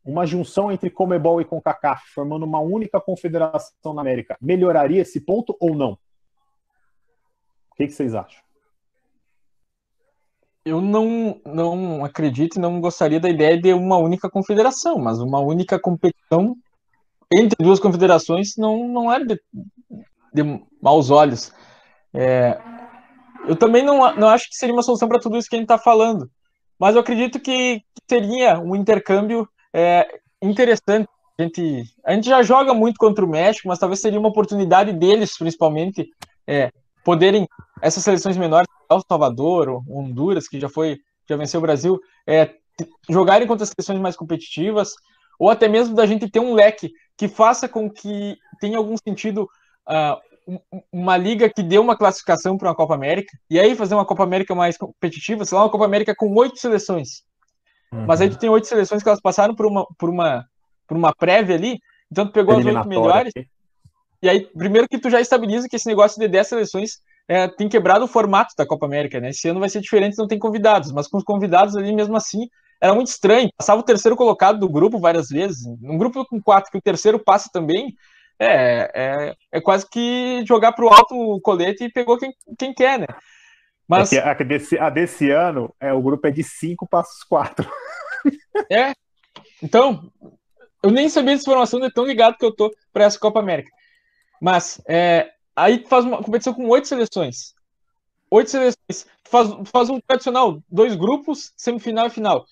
uma 0.06 0.26
junção 0.26 0.72
entre 0.72 0.90
Comebol 0.90 1.42
e 1.42 1.46
CONCACAF 1.46 2.04
formando 2.14 2.44
uma 2.44 2.60
única 2.60 3.00
confederação 3.00 3.94
na 3.94 4.02
América 4.02 4.38
melhoraria 4.42 5.02
esse 5.02 5.22
ponto 5.22 5.56
ou 5.60 5.74
não? 5.74 5.94
O 7.72 7.76
que, 7.76 7.88
que 7.88 7.94
vocês 7.94 8.14
acham? 8.14 8.44
Eu 10.66 10.80
não, 10.80 11.42
não 11.46 12.06
acredito 12.06 12.58
e 12.58 12.62
não 12.62 12.80
gostaria 12.80 13.20
da 13.20 13.30
ideia 13.30 13.60
de 13.60 13.74
uma 13.74 13.98
única 13.98 14.30
confederação, 14.30 14.98
mas 14.98 15.20
uma 15.20 15.40
única 15.40 15.80
competição 15.80 16.56
entre 17.38 17.56
duas 17.60 17.80
confederações 17.80 18.56
não, 18.58 18.88
não 18.88 19.12
é 19.12 19.24
de, 19.24 19.40
de 20.34 20.62
maus 20.82 21.10
olhos. 21.10 21.52
É, 22.14 22.60
eu 23.48 23.56
também 23.56 23.84
não, 23.84 24.16
não 24.16 24.30
acho 24.30 24.50
que 24.50 24.56
seria 24.56 24.74
uma 24.74 24.84
solução 24.84 25.08
para 25.08 25.20
tudo 25.20 25.38
isso 25.38 25.50
que 25.50 25.56
a 25.56 25.60
gente 25.60 25.66
está 25.66 25.78
falando, 25.78 26.30
mas 26.80 26.96
eu 26.96 27.02
acredito 27.02 27.40
que, 27.40 27.82
seria 28.10 28.60
um 28.60 28.76
intercâmbio 28.76 29.48
é, 29.74 30.06
interessante. 30.42 31.08
A 31.40 31.44
gente, 31.44 31.84
a 32.06 32.14
gente 32.14 32.28
já 32.28 32.44
joga 32.44 32.74
muito 32.74 32.98
contra 32.98 33.26
o 33.26 33.30
México, 33.30 33.68
mas 33.68 33.80
talvez 33.80 34.02
seria 34.02 34.20
uma 34.20 34.30
oportunidade 34.30 34.94
deles, 34.94 35.38
principalmente, 35.38 36.08
é, 36.46 36.70
poderem, 37.04 37.48
essas 37.82 38.04
seleções 38.04 38.38
menores, 38.38 38.68
El 38.90 39.02
Salvador, 39.08 39.82
Honduras, 39.90 40.48
que 40.48 40.60
já 40.60 40.70
foi, 40.70 41.00
já 41.28 41.36
venceu 41.36 41.60
o 41.60 41.62
Brasil, 41.62 42.00
é, 42.28 42.52
jogarem 43.10 43.48
contra 43.48 43.64
as 43.64 43.70
seleções 43.70 44.00
mais 44.00 44.16
competitivas, 44.16 44.94
ou 45.40 45.50
até 45.50 45.68
mesmo 45.68 45.96
da 45.96 46.06
gente 46.06 46.30
ter 46.30 46.40
um 46.40 46.54
leque 46.54 46.92
que 47.18 47.28
faça 47.28 47.68
com 47.68 47.90
que 47.90 48.38
tenha 48.60 48.78
algum 48.78 48.96
sentido 48.98 49.48
uh, 49.88 50.60
uma 50.92 51.16
liga 51.16 51.50
que 51.50 51.64
dê 51.64 51.78
uma 51.78 51.98
classificação 51.98 52.58
para 52.58 52.70
uma 52.70 52.76
Copa 52.76 52.96
América, 52.96 53.38
e 53.50 53.60
aí 53.60 53.76
fazer 53.76 53.96
uma 53.96 54.06
Copa 54.06 54.24
América 54.24 54.54
mais 54.54 54.78
competitiva, 54.78 55.46
sei 55.46 55.58
lá, 55.58 55.64
uma 55.64 55.72
Copa 55.72 55.86
América 55.86 56.14
com 56.16 56.34
oito 56.36 56.60
seleções. 56.60 57.24
Uhum. 57.92 58.06
Mas 58.06 58.20
aí 58.20 58.30
tu 58.30 58.38
tem 58.38 58.50
oito 58.50 58.68
seleções 58.68 59.02
que 59.02 59.10
elas 59.10 59.22
passaram 59.22 59.56
por 59.56 59.66
uma, 59.66 59.86
por 59.98 60.10
uma, 60.10 60.46
por 60.88 60.98
uma 60.98 61.14
prévia 61.14 61.56
ali, 61.56 61.80
então 62.12 62.26
tu 62.26 62.34
pegou 62.34 62.58
as 62.58 62.66
oito 62.66 62.88
melhores, 62.88 63.34
e 64.24 64.30
aí, 64.30 64.48
primeiro 64.58 64.88
que 64.88 64.98
tu 64.98 65.10
já 65.10 65.20
estabiliza 65.20 65.68
que 65.68 65.76
esse 65.76 65.86
negócio 65.86 66.18
de 66.18 66.30
10 66.30 66.48
seleções 66.48 67.02
é, 67.28 67.46
tem 67.46 67.68
quebrado 67.68 68.06
o 68.06 68.08
formato 68.08 68.54
da 68.58 68.66
Copa 68.66 68.86
América, 68.86 69.20
né? 69.20 69.32
Esse 69.32 69.50
ano 69.50 69.60
vai 69.60 69.68
ser 69.68 69.82
diferente, 69.82 70.18
não 70.18 70.28
tem 70.28 70.40
convidados, 70.40 70.94
mas 70.94 71.10
com 71.10 71.18
os 71.18 71.26
convidados 71.26 71.76
ali, 71.76 71.94
mesmo 71.94 72.16
assim, 72.16 72.48
era 72.84 72.94
muito 72.94 73.08
estranho. 73.08 73.50
Passava 73.58 73.80
o 73.80 73.86
terceiro 73.86 74.18
colocado 74.18 74.60
do 74.60 74.68
grupo 74.68 75.00
várias 75.00 75.30
vezes. 75.30 75.66
Um 75.66 75.98
grupo 75.98 76.26
com 76.26 76.42
quatro, 76.42 76.70
que 76.70 76.78
o 76.78 76.82
terceiro 76.82 77.18
passa 77.18 77.50
também, 77.50 77.96
é, 78.38 78.92
é, 78.94 79.36
é 79.54 79.62
quase 79.62 79.90
que 79.90 80.44
jogar 80.46 80.74
para 80.74 80.84
o 80.84 80.90
alto 80.90 81.16
o 81.16 81.40
colete 81.40 81.86
e 81.86 81.92
pegou 81.92 82.18
quem, 82.18 82.34
quem 82.60 82.74
quer, 82.74 83.00
né? 83.00 83.08
Mas... 83.88 84.12
É 84.12 84.20
a, 84.20 84.34
desse, 84.34 84.78
a 84.78 84.90
desse 84.90 85.32
ano, 85.32 85.74
é, 85.80 85.94
o 85.94 86.02
grupo 86.02 86.28
é 86.28 86.32
de 86.32 86.44
cinco 86.44 86.86
passos 86.86 87.24
quatro. 87.24 87.72
É. 88.70 88.94
Então, 89.62 90.12
eu 90.84 90.92
nem 90.92 91.08
sabia 91.08 91.32
dessa 91.32 91.44
informação, 91.44 91.80
de 91.80 91.90
tão 91.90 92.06
ligado 92.06 92.38
que 92.38 92.46
eu 92.46 92.54
tô 92.54 92.70
para 92.92 93.06
essa 93.06 93.18
Copa 93.18 93.40
América. 93.40 93.72
Mas, 94.42 94.82
é, 94.90 95.32
aí 95.56 95.86
faz 95.88 96.04
uma 96.04 96.22
competição 96.22 96.54
com 96.54 96.68
oito 96.68 96.88
seleções. 96.88 97.54
Oito 98.30 98.52
seleções. 98.52 99.08
Faz, 99.24 99.50
faz 99.66 99.90
um 99.90 100.02
tradicional, 100.02 100.62
dois 100.70 100.96
grupos, 100.96 101.54
semifinal 101.56 102.08
e 102.08 102.10
final. 102.10 102.46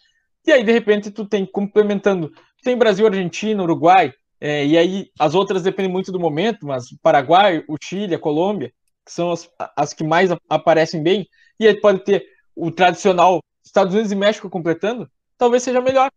E 0.45 0.51
aí, 0.51 0.63
de 0.63 0.71
repente, 0.71 1.11
tu 1.11 1.25
tem 1.25 1.45
complementando, 1.45 2.31
tem 2.63 2.77
Brasil, 2.77 3.05
Argentina, 3.05 3.61
Uruguai, 3.61 4.13
é, 4.39 4.65
e 4.65 4.77
aí 4.77 5.11
as 5.19 5.35
outras 5.35 5.61
dependem 5.61 5.91
muito 5.91 6.11
do 6.11 6.19
momento, 6.19 6.65
mas 6.65 6.85
Paraguai, 7.01 7.63
o 7.67 7.77
Chile, 7.81 8.15
a 8.15 8.19
Colômbia, 8.19 8.73
que 9.05 9.11
são 9.11 9.31
as, 9.31 9.47
as 9.75 9.93
que 9.93 10.03
mais 10.03 10.31
aparecem 10.49 11.03
bem, 11.03 11.27
e 11.59 11.67
aí 11.67 11.79
pode 11.79 12.03
ter 12.03 12.25
o 12.55 12.71
tradicional 12.71 13.39
Estados 13.63 13.93
Unidos 13.93 14.11
e 14.11 14.15
México 14.15 14.49
completando, 14.49 15.09
talvez 15.37 15.61
seja 15.61 15.79
melhor. 15.79 16.09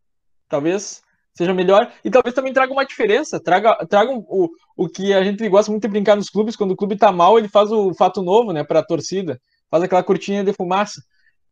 Talvez 0.48 1.02
seja 1.34 1.52
melhor. 1.52 1.92
E 2.02 2.10
talvez 2.10 2.34
também 2.34 2.52
traga 2.52 2.72
uma 2.72 2.86
diferença, 2.86 3.38
traga, 3.38 3.74
traga 3.86 4.12
o, 4.12 4.48
o 4.76 4.88
que 4.88 5.12
a 5.12 5.22
gente 5.22 5.46
gosta 5.48 5.70
muito 5.70 5.82
de 5.82 5.88
brincar 5.88 6.16
nos 6.16 6.30
clubes, 6.30 6.56
quando 6.56 6.70
o 6.70 6.76
clube 6.76 6.96
tá 6.96 7.12
mal, 7.12 7.38
ele 7.38 7.48
faz 7.48 7.70
o 7.70 7.92
fato 7.94 8.22
novo, 8.22 8.52
né, 8.52 8.64
para 8.64 8.80
a 8.80 8.84
torcida, 8.84 9.38
faz 9.70 9.82
aquela 9.82 10.02
cortina 10.02 10.42
de 10.42 10.52
fumaça 10.52 11.02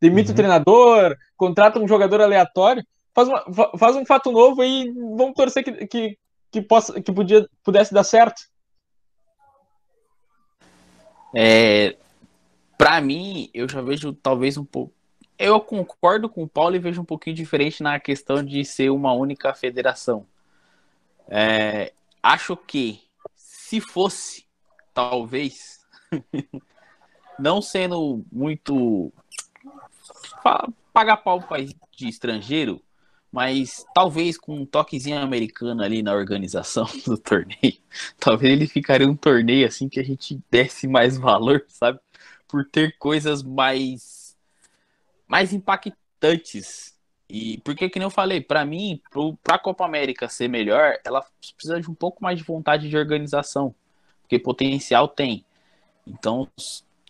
demite 0.02 0.30
uhum. 0.30 0.32
o 0.32 0.36
treinador, 0.36 1.16
contrata 1.36 1.78
um 1.78 1.86
jogador 1.86 2.20
aleatório, 2.20 2.84
faz, 3.14 3.28
uma, 3.28 3.44
faz 3.78 3.94
um 3.94 4.04
fato 4.04 4.32
novo 4.32 4.64
e 4.64 4.90
vamos 4.90 5.34
torcer 5.34 5.62
que, 5.62 5.86
que, 5.86 6.18
que, 6.50 6.60
possa, 6.60 7.00
que 7.00 7.12
podia, 7.12 7.48
pudesse 7.62 7.94
dar 7.94 8.02
certo. 8.02 8.42
É, 11.32 11.96
para 12.76 13.00
mim, 13.00 13.48
eu 13.54 13.68
já 13.68 13.80
vejo 13.80 14.12
talvez 14.12 14.56
um 14.56 14.64
pouco. 14.64 14.92
Eu 15.38 15.60
concordo 15.60 16.28
com 16.28 16.42
o 16.42 16.48
Paulo 16.48 16.74
e 16.74 16.80
vejo 16.80 17.00
um 17.00 17.04
pouquinho 17.04 17.36
diferente 17.36 17.80
na 17.80 18.00
questão 18.00 18.42
de 18.42 18.64
ser 18.64 18.90
uma 18.90 19.12
única 19.12 19.54
federação. 19.54 20.26
É, 21.28 21.92
acho 22.20 22.56
que 22.56 23.00
se 23.36 23.80
fosse, 23.80 24.46
talvez, 24.92 25.86
não 27.38 27.62
sendo 27.62 28.24
muito 28.30 29.12
pagar 30.92 31.18
pau 31.18 31.40
país 31.40 31.74
de 31.96 32.08
estrangeiro, 32.08 32.82
mas 33.30 33.84
talvez 33.94 34.36
com 34.36 34.56
um 34.56 34.66
toquezinho 34.66 35.18
americano 35.18 35.82
ali 35.82 36.02
na 36.02 36.12
organização 36.12 36.86
do 37.06 37.16
torneio, 37.16 37.78
talvez 38.20 38.52
ele 38.52 38.66
ficaria 38.66 39.08
um 39.08 39.16
torneio 39.16 39.66
assim 39.66 39.88
que 39.88 39.98
a 39.98 40.04
gente 40.04 40.40
desse 40.50 40.86
mais 40.86 41.16
valor, 41.16 41.64
sabe? 41.68 41.98
Por 42.46 42.64
ter 42.66 42.96
coisas 42.98 43.42
mais 43.42 44.36
mais 45.26 45.52
impactantes. 45.54 46.94
E 47.26 47.58
porque 47.64 47.88
que 47.88 47.98
nem 47.98 48.04
eu 48.04 48.10
falei, 48.10 48.42
para 48.42 48.66
mim, 48.66 49.00
para 49.42 49.54
a 49.54 49.58
Copa 49.58 49.86
América 49.86 50.28
ser 50.28 50.48
melhor, 50.48 50.98
ela 51.02 51.24
precisa 51.56 51.80
de 51.80 51.90
um 51.90 51.94
pouco 51.94 52.22
mais 52.22 52.36
de 52.36 52.44
vontade 52.44 52.90
de 52.90 52.96
organização, 52.96 53.74
porque 54.20 54.38
potencial 54.38 55.08
tem. 55.08 55.42
Então, 56.06 56.46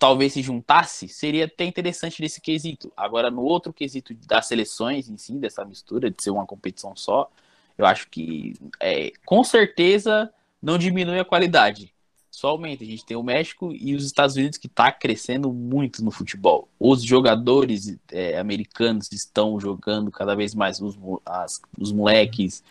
talvez 0.03 0.32
se 0.32 0.42
juntasse, 0.42 1.07
seria 1.07 1.44
até 1.44 1.64
interessante 1.64 2.20
nesse 2.20 2.40
quesito. 2.40 2.92
Agora, 2.96 3.30
no 3.30 3.42
outro 3.42 3.72
quesito 3.72 4.12
das 4.26 4.46
seleções 4.46 5.09
em 5.09 5.16
si, 5.16 5.38
dessa 5.38 5.64
mistura, 5.64 6.11
de 6.11 6.20
ser 6.20 6.30
uma 6.30 6.44
competição 6.44 6.96
só, 6.96 7.30
eu 7.78 7.86
acho 7.86 8.09
que 8.11 8.53
é, 8.80 9.12
com 9.24 9.44
certeza 9.44 10.28
não 10.61 10.76
diminui 10.76 11.20
a 11.20 11.24
qualidade. 11.24 11.94
Só 12.32 12.48
aumenta. 12.48 12.82
A 12.82 12.86
gente 12.86 13.07
tem 13.07 13.16
o 13.16 13.22
México 13.22 13.72
e 13.72 13.94
os 13.94 14.05
Estados 14.05 14.34
Unidos 14.34 14.59
que 14.59 14.66
está 14.66 14.90
crescendo 14.90 15.53
muito 15.53 16.05
no 16.05 16.11
futebol. 16.11 16.68
Os 16.80 17.05
jogadores 17.05 17.96
é, 18.11 18.40
americanos 18.40 19.09
estão 19.12 19.61
jogando 19.61 20.11
cada 20.11 20.34
vez 20.34 20.53
mais, 20.53 20.80
os, 20.80 20.98
as, 21.24 21.62
os 21.78 21.92
moleques, 21.92 22.64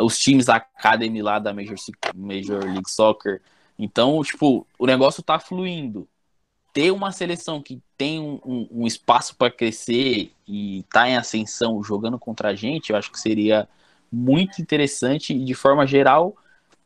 os 0.00 0.18
times 0.18 0.46
da 0.46 0.56
Academy 0.56 1.22
lá 1.22 1.38
da 1.38 1.54
Major, 1.54 1.76
Major 2.12 2.64
League 2.64 2.90
Soccer. 2.90 3.40
Então, 3.78 4.20
tipo, 4.24 4.66
o 4.76 4.84
negócio 4.84 5.22
tá 5.22 5.38
fluindo 5.38 6.08
ter 6.72 6.90
uma 6.90 7.12
seleção 7.12 7.62
que 7.62 7.80
tem 7.96 8.18
um, 8.18 8.40
um, 8.44 8.68
um 8.70 8.86
espaço 8.86 9.36
para 9.36 9.50
crescer 9.50 10.32
e 10.48 10.84
tá 10.90 11.08
em 11.08 11.16
ascensão 11.16 11.82
jogando 11.82 12.18
contra 12.18 12.48
a 12.48 12.54
gente, 12.54 12.90
eu 12.90 12.96
acho 12.96 13.12
que 13.12 13.20
seria 13.20 13.68
muito 14.10 14.60
interessante. 14.60 15.34
E 15.34 15.44
de 15.44 15.54
forma 15.54 15.86
geral, 15.86 16.36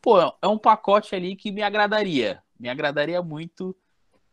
pô, 0.01 0.19
é 0.19 0.47
um 0.47 0.57
pacote 0.57 1.15
ali 1.15 1.35
que 1.35 1.51
me 1.51 1.61
agradaria, 1.61 2.41
me 2.59 2.69
agradaria 2.69 3.21
muito 3.21 3.75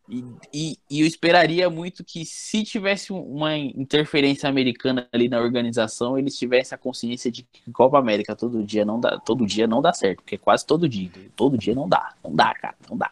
E, 0.06 0.22
e, 0.52 0.78
e, 0.90 1.00
eu 1.00 1.06
esperaria 1.06 1.70
muito 1.70 2.04
que, 2.04 2.26
se 2.26 2.62
tivesse 2.62 3.10
uma 3.10 3.56
interferência 3.56 4.48
americana 4.48 5.08
ali 5.10 5.30
na 5.30 5.40
organização, 5.40 6.18
eles 6.18 6.36
tivessem 6.36 6.76
a 6.76 6.78
consciência 6.78 7.30
de 7.30 7.42
que 7.42 7.72
Copa 7.72 7.98
América 7.98 8.36
todo 8.36 8.62
dia 8.62 8.84
não 8.84 9.00
dá, 9.00 9.18
todo 9.18 9.46
dia 9.46 9.66
não 9.66 9.80
dá 9.80 9.94
certo, 9.94 10.18
porque 10.18 10.36
quase 10.36 10.66
todo 10.66 10.86
dia, 10.86 11.10
todo 11.34 11.56
dia 11.56 11.74
não 11.74 11.88
dá, 11.88 12.12
não 12.22 12.34
dá, 12.34 12.54
cara, 12.54 12.76
não 12.88 12.98
dá. 12.98 13.10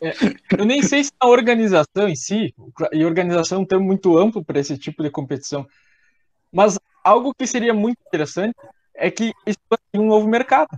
É, 0.00 0.14
eu 0.58 0.64
nem 0.64 0.82
sei 0.82 1.04
se 1.04 1.12
a 1.20 1.28
organização 1.28 2.08
em 2.08 2.16
si, 2.16 2.54
e 2.92 3.04
organização 3.04 3.58
é 3.58 3.60
um 3.60 3.66
termo 3.66 3.84
muito 3.84 4.16
amplo 4.16 4.42
para 4.42 4.60
esse 4.60 4.78
tipo 4.78 5.02
de 5.02 5.10
competição, 5.10 5.66
mas 6.50 6.78
algo 7.04 7.34
que 7.34 7.46
seria 7.46 7.74
muito 7.74 7.98
interessante 8.06 8.54
é 8.94 9.10
que 9.10 9.32
explodir 9.46 10.00
um 10.00 10.06
novo 10.06 10.26
mercado. 10.26 10.70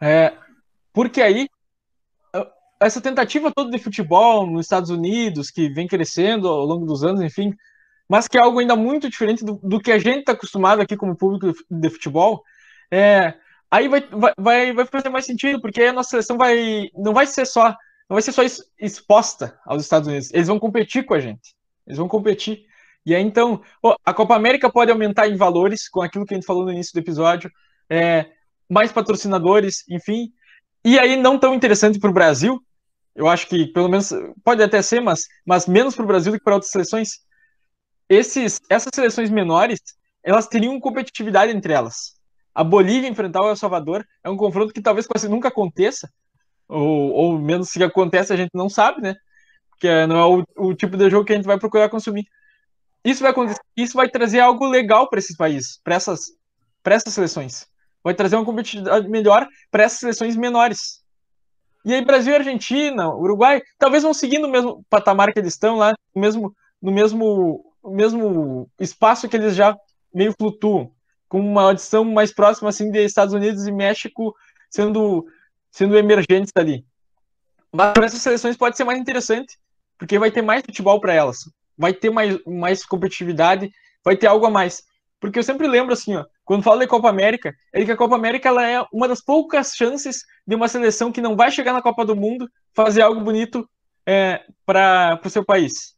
É, 0.00 0.32
porque 0.92 1.20
aí 1.22 1.48
essa 2.80 3.00
tentativa 3.00 3.52
toda 3.52 3.70
de 3.70 3.82
futebol 3.82 4.46
nos 4.46 4.66
Estados 4.66 4.90
Unidos, 4.90 5.50
que 5.50 5.68
vem 5.68 5.86
crescendo 5.86 6.48
ao 6.48 6.64
longo 6.64 6.86
dos 6.86 7.02
anos, 7.04 7.20
enfim, 7.20 7.54
mas 8.08 8.28
que 8.28 8.38
é 8.38 8.40
algo 8.40 8.58
ainda 8.58 8.76
muito 8.76 9.10
diferente 9.10 9.44
do, 9.44 9.54
do 9.62 9.80
que 9.80 9.92
a 9.92 9.98
gente 9.98 10.20
está 10.20 10.32
acostumado 10.32 10.80
aqui 10.80 10.96
como 10.96 11.16
público 11.16 11.52
de 11.70 11.90
futebol, 11.90 12.42
é, 12.90 13.34
aí 13.70 13.88
vai, 13.88 14.02
vai, 14.38 14.72
vai 14.72 14.86
fazer 14.86 15.08
mais 15.08 15.26
sentido, 15.26 15.60
porque 15.60 15.82
a 15.82 15.92
nossa 15.92 16.10
seleção 16.10 16.38
vai, 16.38 16.88
não 16.94 17.12
vai 17.12 17.26
ser 17.26 17.46
só 17.46 17.76
não 18.08 18.14
vai 18.14 18.22
ser 18.22 18.32
só 18.32 18.42
exposta 18.80 19.58
aos 19.66 19.82
Estados 19.82 20.08
Unidos, 20.08 20.32
eles 20.32 20.48
vão 20.48 20.58
competir 20.58 21.04
com 21.04 21.12
a 21.12 21.20
gente, 21.20 21.54
eles 21.86 21.98
vão 21.98 22.08
competir. 22.08 22.64
E 23.04 23.14
aí, 23.14 23.22
então, 23.22 23.62
a 24.04 24.14
Copa 24.14 24.34
América 24.34 24.70
pode 24.70 24.90
aumentar 24.90 25.28
em 25.28 25.36
valores, 25.36 25.88
com 25.88 26.02
aquilo 26.02 26.24
que 26.24 26.34
a 26.34 26.36
gente 26.36 26.46
falou 26.46 26.64
no 26.64 26.72
início 26.72 26.92
do 26.92 27.00
episódio, 27.00 27.50
é, 27.88 28.26
mais 28.68 28.92
patrocinadores, 28.92 29.84
enfim. 29.88 30.32
E 30.84 30.98
aí, 30.98 31.16
não 31.16 31.38
tão 31.38 31.54
interessante 31.54 31.98
para 31.98 32.10
o 32.10 32.14
Brasil, 32.14 32.62
eu 33.18 33.26
acho 33.26 33.48
que 33.48 33.66
pelo 33.66 33.88
menos 33.88 34.12
pode 34.44 34.62
até 34.62 34.80
ser, 34.80 35.00
mas, 35.00 35.26
mas 35.44 35.66
menos 35.66 35.96
para 35.96 36.04
o 36.04 36.06
Brasil 36.06 36.30
do 36.30 36.38
que 36.38 36.44
para 36.44 36.54
outras 36.54 36.70
seleções. 36.70 37.18
Esses, 38.08 38.60
essas 38.70 38.92
seleções 38.94 39.28
menores, 39.28 39.80
elas 40.22 40.46
teriam 40.46 40.78
competitividade 40.78 41.50
entre 41.50 41.72
elas. 41.72 42.14
A 42.54 42.62
Bolívia 42.62 43.08
enfrentar 43.08 43.42
o 43.42 43.48
El 43.48 43.56
Salvador 43.56 44.06
é 44.22 44.30
um 44.30 44.36
confronto 44.36 44.72
que 44.72 44.80
talvez 44.80 45.04
quase 45.04 45.28
nunca 45.28 45.48
aconteça, 45.48 46.08
ou, 46.68 47.10
ou 47.10 47.38
menos 47.40 47.70
se 47.70 47.82
acontece 47.82 48.32
a 48.32 48.36
gente 48.36 48.52
não 48.54 48.68
sabe, 48.68 49.02
né? 49.02 49.16
Porque 49.70 50.06
não 50.06 50.16
é 50.16 50.24
o, 50.56 50.68
o 50.68 50.74
tipo 50.74 50.96
de 50.96 51.10
jogo 51.10 51.24
que 51.24 51.32
a 51.32 51.36
gente 51.36 51.44
vai 51.44 51.58
procurar 51.58 51.88
consumir. 51.88 52.24
Isso 53.04 53.20
vai, 53.20 53.34
isso 53.76 53.94
vai 53.94 54.08
trazer 54.08 54.38
algo 54.38 54.64
legal 54.64 55.10
para 55.10 55.18
esses 55.18 55.36
países, 55.36 55.80
para 55.82 55.96
essas, 55.96 56.20
essas 56.84 57.14
seleções. 57.14 57.66
Vai 58.04 58.14
trazer 58.14 58.36
uma 58.36 58.44
competitividade 58.44 59.08
melhor 59.08 59.48
para 59.72 59.82
essas 59.82 59.98
seleções 59.98 60.36
menores. 60.36 61.02
E 61.88 61.94
aí, 61.94 62.04
Brasil 62.04 62.34
e 62.34 62.36
Argentina, 62.36 63.08
Uruguai, 63.08 63.62
talvez 63.78 64.02
vão 64.02 64.12
seguindo 64.12 64.44
o 64.44 64.50
mesmo 64.50 64.84
patamar 64.90 65.32
que 65.32 65.38
eles 65.38 65.54
estão 65.54 65.78
lá, 65.78 65.94
no 66.14 66.20
mesmo, 66.20 66.54
no 66.82 66.92
mesmo, 66.92 67.64
mesmo 67.82 68.70
espaço 68.78 69.26
que 69.26 69.34
eles 69.34 69.54
já 69.54 69.74
meio 70.12 70.34
flutuam, 70.38 70.92
com 71.30 71.40
uma 71.40 71.70
adição 71.70 72.04
mais 72.04 72.30
próxima 72.30 72.68
assim 72.68 72.90
de 72.90 73.02
Estados 73.02 73.32
Unidos 73.32 73.66
e 73.66 73.72
México 73.72 74.36
sendo, 74.68 75.24
sendo 75.70 75.96
emergentes 75.96 76.52
ali. 76.56 76.84
Mas 77.72 77.94
para 77.94 78.04
essas 78.04 78.20
seleções 78.20 78.54
pode 78.54 78.76
ser 78.76 78.84
mais 78.84 78.98
interessante, 78.98 79.56
porque 79.96 80.18
vai 80.18 80.30
ter 80.30 80.42
mais 80.42 80.60
futebol 80.60 81.00
para 81.00 81.14
elas, 81.14 81.38
vai 81.74 81.94
ter 81.94 82.10
mais, 82.10 82.38
mais 82.44 82.84
competitividade, 82.84 83.72
vai 84.04 84.14
ter 84.14 84.26
algo 84.26 84.44
a 84.44 84.50
mais. 84.50 84.82
Porque 85.18 85.38
eu 85.38 85.42
sempre 85.42 85.66
lembro 85.66 85.94
assim, 85.94 86.16
ó, 86.16 86.26
quando 86.48 86.62
falo 86.62 86.80
de 86.80 86.86
Copa 86.86 87.10
América, 87.10 87.54
é 87.74 87.84
que 87.84 87.92
a 87.92 87.96
Copa 87.96 88.14
América 88.14 88.48
ela 88.48 88.66
é 88.66 88.82
uma 88.90 89.06
das 89.06 89.22
poucas 89.22 89.74
chances 89.74 90.24
de 90.46 90.54
uma 90.54 90.66
seleção 90.66 91.12
que 91.12 91.20
não 91.20 91.36
vai 91.36 91.50
chegar 91.50 91.74
na 91.74 91.82
Copa 91.82 92.06
do 92.06 92.16
Mundo 92.16 92.50
fazer 92.74 93.02
algo 93.02 93.20
bonito 93.20 93.68
é, 94.06 94.46
para 94.64 95.20
o 95.22 95.28
seu 95.28 95.44
país. 95.44 95.94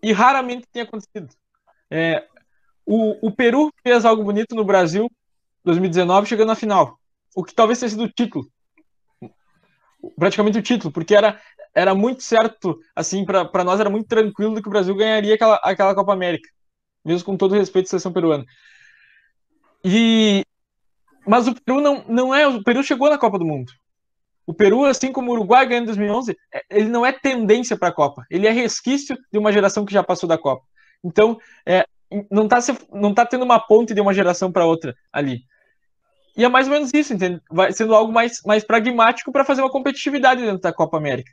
E 0.00 0.12
raramente 0.12 0.68
tem 0.70 0.82
acontecido. 0.82 1.34
É, 1.90 2.24
o, 2.86 3.26
o, 3.26 3.32
Peru 3.32 3.72
fez 3.82 4.04
algo 4.04 4.22
bonito 4.22 4.54
no 4.54 4.64
Brasil 4.64 5.10
2019, 5.64 6.28
chegando 6.28 6.50
na 6.50 6.54
final. 6.54 6.96
O 7.34 7.42
que 7.42 7.52
talvez 7.52 7.80
tenha 7.80 7.90
sido 7.90 8.04
o 8.04 8.08
título. 8.08 8.46
Praticamente 10.16 10.58
o 10.58 10.62
título, 10.62 10.92
porque 10.92 11.12
era, 11.12 11.40
era 11.74 11.92
muito 11.92 12.22
certo, 12.22 12.78
assim, 12.94 13.24
para 13.24 13.64
nós 13.64 13.80
era 13.80 13.90
muito 13.90 14.06
tranquilo 14.06 14.62
que 14.62 14.68
o 14.68 14.70
Brasil 14.70 14.94
ganharia 14.94 15.34
aquela, 15.34 15.56
aquela 15.56 15.92
Copa 15.92 16.12
América 16.12 16.48
mesmo 17.04 17.26
com 17.26 17.36
todo 17.36 17.54
respeito 17.54 17.86
à 17.86 17.90
seleção 17.90 18.12
peruana. 18.12 18.44
E 19.84 20.44
mas 21.26 21.46
o 21.46 21.54
Peru 21.54 21.80
não, 21.80 22.04
não 22.08 22.34
é, 22.34 22.46
o 22.46 22.62
Peru 22.62 22.82
chegou 22.82 23.08
na 23.08 23.18
Copa 23.18 23.38
do 23.38 23.46
Mundo. 23.46 23.72
O 24.46 24.52
Peru, 24.52 24.84
assim 24.84 25.10
como 25.10 25.30
o 25.30 25.34
Uruguai 25.34 25.66
ganhou 25.66 25.82
em 25.82 25.86
2011, 25.86 26.36
é, 26.52 26.62
ele 26.70 26.88
não 26.88 27.04
é 27.04 27.12
tendência 27.12 27.78
para 27.78 27.88
a 27.88 27.92
Copa. 27.92 28.26
Ele 28.30 28.46
é 28.46 28.50
resquício 28.50 29.16
de 29.32 29.38
uma 29.38 29.50
geração 29.50 29.84
que 29.86 29.92
já 29.92 30.02
passou 30.02 30.28
da 30.28 30.36
Copa. 30.36 30.64
Então, 31.02 31.38
é, 31.66 31.86
não 32.30 32.44
está 32.44 32.58
não 32.92 33.14
tá 33.14 33.24
tendo 33.24 33.44
uma 33.44 33.58
ponte 33.58 33.94
de 33.94 34.00
uma 34.00 34.12
geração 34.12 34.52
para 34.52 34.66
outra 34.66 34.94
ali. 35.12 35.42
E 36.36 36.44
é 36.44 36.48
mais 36.48 36.66
ou 36.66 36.74
menos 36.74 36.92
isso, 36.92 37.14
entende? 37.14 37.40
Vai 37.50 37.72
sendo 37.72 37.94
algo 37.94 38.12
mais, 38.12 38.40
mais 38.44 38.64
pragmático 38.64 39.32
para 39.32 39.44
fazer 39.44 39.62
uma 39.62 39.70
competitividade 39.70 40.42
dentro 40.42 40.60
da 40.60 40.72
Copa 40.72 40.96
América. 40.98 41.32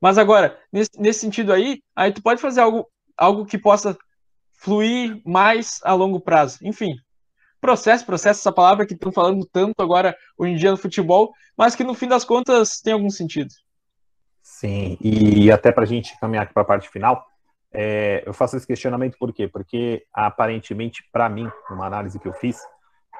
Mas 0.00 0.16
agora, 0.16 0.58
nesse, 0.72 0.90
nesse 0.96 1.20
sentido 1.20 1.52
aí, 1.52 1.82
aí 1.94 2.12
tu 2.12 2.22
pode 2.22 2.40
fazer 2.40 2.60
algo, 2.60 2.88
algo 3.16 3.44
que 3.44 3.58
possa 3.58 3.98
fluir 4.54 5.20
mais 5.26 5.80
a 5.82 5.92
longo 5.92 6.20
prazo. 6.20 6.58
Enfim, 6.62 6.94
processo, 7.60 8.06
processo, 8.06 8.40
essa 8.40 8.52
palavra 8.52 8.86
que 8.86 8.94
estão 8.94 9.12
falando 9.12 9.46
tanto 9.52 9.82
agora 9.82 10.16
hoje 10.36 10.52
em 10.52 10.56
dia 10.56 10.70
no 10.70 10.76
futebol, 10.76 11.32
mas 11.56 11.74
que 11.74 11.84
no 11.84 11.94
fim 11.94 12.08
das 12.08 12.24
contas 12.24 12.80
tem 12.80 12.92
algum 12.92 13.10
sentido. 13.10 13.50
Sim, 14.42 14.96
e 15.00 15.50
até 15.50 15.70
para 15.70 15.82
a 15.82 15.86
gente 15.86 16.18
caminhar 16.18 16.44
aqui 16.44 16.54
para 16.54 16.62
a 16.62 16.66
parte 16.66 16.88
final, 16.88 17.24
é, 17.72 18.22
eu 18.26 18.32
faço 18.32 18.56
esse 18.56 18.66
questionamento 18.66 19.16
por 19.18 19.32
quê? 19.32 19.46
Porque 19.46 20.04
aparentemente, 20.12 21.04
para 21.12 21.28
mim, 21.28 21.50
numa 21.68 21.86
análise 21.86 22.18
que 22.18 22.26
eu 22.26 22.32
fiz, 22.32 22.58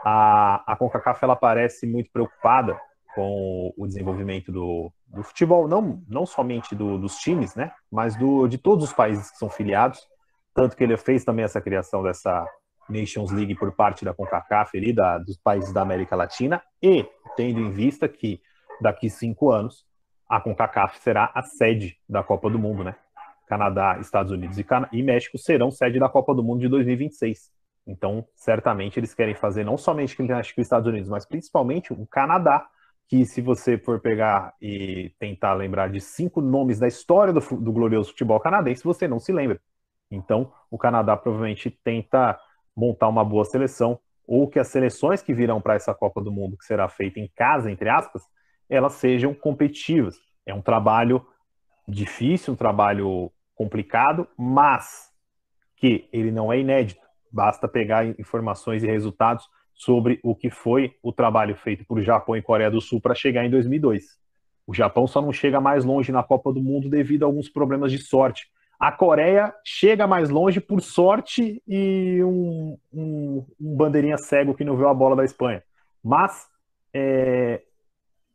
a, 0.04 0.72
a 0.72 0.76
CONCACAF 0.76 1.22
ela 1.22 1.36
parece 1.36 1.86
muito 1.86 2.10
preocupada 2.10 2.78
com 3.14 3.72
o 3.76 3.86
desenvolvimento 3.86 4.52
do, 4.52 4.92
do 5.06 5.22
futebol, 5.22 5.66
não, 5.66 6.02
não 6.08 6.24
somente 6.24 6.74
do, 6.74 6.96
dos 6.98 7.16
times, 7.16 7.54
né, 7.54 7.72
mas 7.90 8.16
do, 8.16 8.46
de 8.46 8.58
todos 8.58 8.84
os 8.84 8.92
países 8.92 9.30
que 9.30 9.38
são 9.38 9.50
filiados, 9.50 10.00
tanto 10.54 10.76
que 10.76 10.84
ele 10.84 10.96
fez 10.96 11.24
também 11.24 11.44
essa 11.44 11.60
criação 11.60 12.02
dessa 12.02 12.46
Nations 12.88 13.30
League 13.30 13.54
por 13.54 13.72
parte 13.72 14.04
da 14.04 14.14
CONCACAF 14.14 14.76
ali, 14.76 14.92
da, 14.92 15.18
dos 15.18 15.36
países 15.36 15.72
da 15.72 15.82
América 15.82 16.16
Latina, 16.16 16.62
e 16.82 17.06
tendo 17.36 17.60
em 17.60 17.70
vista 17.70 18.08
que 18.08 18.40
daqui 18.80 19.10
cinco 19.10 19.50
anos 19.50 19.86
a 20.28 20.40
CONCACAF 20.40 20.98
será 20.98 21.30
a 21.34 21.42
sede 21.42 21.96
da 22.08 22.22
Copa 22.22 22.50
do 22.50 22.58
Mundo, 22.58 22.84
né? 22.84 22.94
Canadá, 23.46 23.98
Estados 23.98 24.30
Unidos 24.30 24.58
e, 24.58 24.66
e 24.92 25.02
México 25.02 25.38
serão 25.38 25.70
sede 25.70 25.98
da 25.98 26.08
Copa 26.08 26.34
do 26.34 26.44
Mundo 26.44 26.60
de 26.60 26.68
2026. 26.68 27.50
Então, 27.86 28.26
certamente 28.34 29.00
eles 29.00 29.14
querem 29.14 29.34
fazer 29.34 29.64
não 29.64 29.78
somente 29.78 30.14
que 30.14 30.22
os 30.22 30.58
Estados 30.58 30.86
Unidos, 30.86 31.08
mas 31.08 31.24
principalmente 31.24 31.90
o 31.90 32.06
Canadá, 32.06 32.68
que 33.08 33.24
se 33.24 33.40
você 33.40 33.78
for 33.78 33.98
pegar 33.98 34.52
e 34.60 35.14
tentar 35.18 35.54
lembrar 35.54 35.88
de 35.88 35.98
cinco 35.98 36.42
nomes 36.42 36.78
da 36.78 36.86
história 36.86 37.32
do, 37.32 37.40
do 37.40 37.72
glorioso 37.72 38.10
futebol 38.10 38.38
canadense, 38.38 38.84
você 38.84 39.08
não 39.08 39.18
se 39.18 39.32
lembra. 39.32 39.58
Então, 40.10 40.52
o 40.70 40.76
Canadá 40.76 41.16
provavelmente 41.16 41.70
tenta 41.70 42.38
montar 42.78 43.08
uma 43.08 43.24
boa 43.24 43.44
seleção, 43.44 43.98
ou 44.24 44.46
que 44.46 44.58
as 44.58 44.68
seleções 44.68 45.20
que 45.20 45.34
virão 45.34 45.60
para 45.60 45.74
essa 45.74 45.92
Copa 45.92 46.22
do 46.22 46.30
Mundo, 46.30 46.56
que 46.56 46.64
será 46.64 46.88
feita 46.88 47.18
em 47.18 47.28
casa, 47.34 47.70
entre 47.70 47.88
aspas, 47.88 48.22
elas 48.70 48.92
sejam 48.92 49.34
competitivas. 49.34 50.16
É 50.46 50.54
um 50.54 50.62
trabalho 50.62 51.26
difícil, 51.88 52.52
um 52.52 52.56
trabalho 52.56 53.32
complicado, 53.54 54.28
mas 54.38 55.08
que 55.76 56.08
ele 56.12 56.30
não 56.30 56.52
é 56.52 56.60
inédito. 56.60 57.00
Basta 57.32 57.66
pegar 57.66 58.06
informações 58.06 58.84
e 58.84 58.86
resultados 58.86 59.48
sobre 59.74 60.20
o 60.22 60.34
que 60.34 60.50
foi 60.50 60.94
o 61.02 61.12
trabalho 61.12 61.56
feito 61.56 61.84
por 61.84 62.00
Japão 62.00 62.36
e 62.36 62.42
Coreia 62.42 62.70
do 62.70 62.80
Sul 62.80 63.00
para 63.00 63.14
chegar 63.14 63.44
em 63.44 63.50
2002. 63.50 64.18
O 64.66 64.74
Japão 64.74 65.06
só 65.06 65.20
não 65.20 65.32
chega 65.32 65.60
mais 65.60 65.84
longe 65.84 66.12
na 66.12 66.22
Copa 66.22 66.52
do 66.52 66.62
Mundo 66.62 66.88
devido 66.88 67.24
a 67.24 67.26
alguns 67.26 67.48
problemas 67.48 67.90
de 67.90 67.98
sorte, 67.98 68.48
a 68.78 68.92
Coreia 68.92 69.52
chega 69.64 70.06
mais 70.06 70.30
longe 70.30 70.60
por 70.60 70.80
sorte 70.80 71.60
e 71.66 72.22
um, 72.22 72.78
um, 72.92 73.44
um 73.60 73.76
bandeirinha 73.76 74.16
cego 74.16 74.54
que 74.54 74.64
não 74.64 74.76
viu 74.76 74.88
a 74.88 74.94
bola 74.94 75.16
da 75.16 75.24
Espanha. 75.24 75.62
Mas 76.02 76.46
é, 76.94 77.60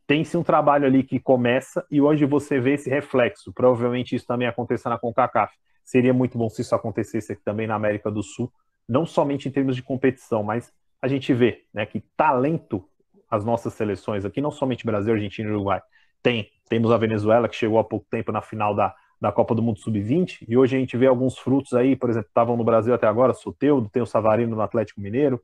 tem-se 0.06 0.36
um 0.36 0.42
trabalho 0.42 0.84
ali 0.84 1.02
que 1.02 1.18
começa 1.18 1.86
e 1.90 2.00
hoje 2.00 2.26
você 2.26 2.60
vê 2.60 2.74
esse 2.74 2.90
reflexo. 2.90 3.52
Provavelmente 3.54 4.14
isso 4.14 4.26
também 4.26 4.46
aconteça 4.46 4.90
na 4.90 4.98
CONCACAF. 4.98 5.54
Seria 5.82 6.12
muito 6.12 6.36
bom 6.36 6.50
se 6.50 6.60
isso 6.60 6.74
acontecesse 6.74 7.32
aqui 7.32 7.42
também 7.42 7.66
na 7.66 7.74
América 7.74 8.10
do 8.10 8.22
Sul, 8.22 8.52
não 8.86 9.06
somente 9.06 9.48
em 9.48 9.50
termos 9.50 9.74
de 9.74 9.82
competição, 9.82 10.42
mas 10.42 10.70
a 11.00 11.08
gente 11.08 11.32
vê 11.32 11.64
né, 11.72 11.86
que 11.86 12.00
talento 12.16 12.86
as 13.30 13.44
nossas 13.44 13.72
seleções 13.72 14.24
aqui, 14.24 14.40
não 14.40 14.50
somente 14.50 14.84
Brasil, 14.84 15.14
Argentina 15.14 15.48
e 15.48 15.52
Uruguai, 15.52 15.82
tem. 16.22 16.50
Temos 16.68 16.90
a 16.90 16.96
Venezuela, 16.96 17.48
que 17.48 17.56
chegou 17.56 17.78
há 17.78 17.84
pouco 17.84 18.06
tempo 18.10 18.32
na 18.32 18.40
final 18.40 18.74
da, 18.74 18.94
da 19.20 19.32
Copa 19.32 19.54
do 19.54 19.62
Mundo 19.62 19.78
Sub-20, 19.78 20.44
e 20.48 20.56
hoje 20.56 20.76
a 20.76 20.80
gente 20.80 20.96
vê 20.96 21.06
alguns 21.06 21.38
frutos 21.38 21.72
aí, 21.72 21.96
por 21.96 22.10
exemplo, 22.10 22.28
estavam 22.28 22.56
no 22.56 22.64
Brasil 22.64 22.92
até 22.94 23.06
agora, 23.06 23.34
Soteudo, 23.34 23.88
tem 23.88 24.02
o 24.02 24.06
Savarino 24.06 24.54
no 24.54 24.62
Atlético 24.62 25.00
Mineiro, 25.00 25.40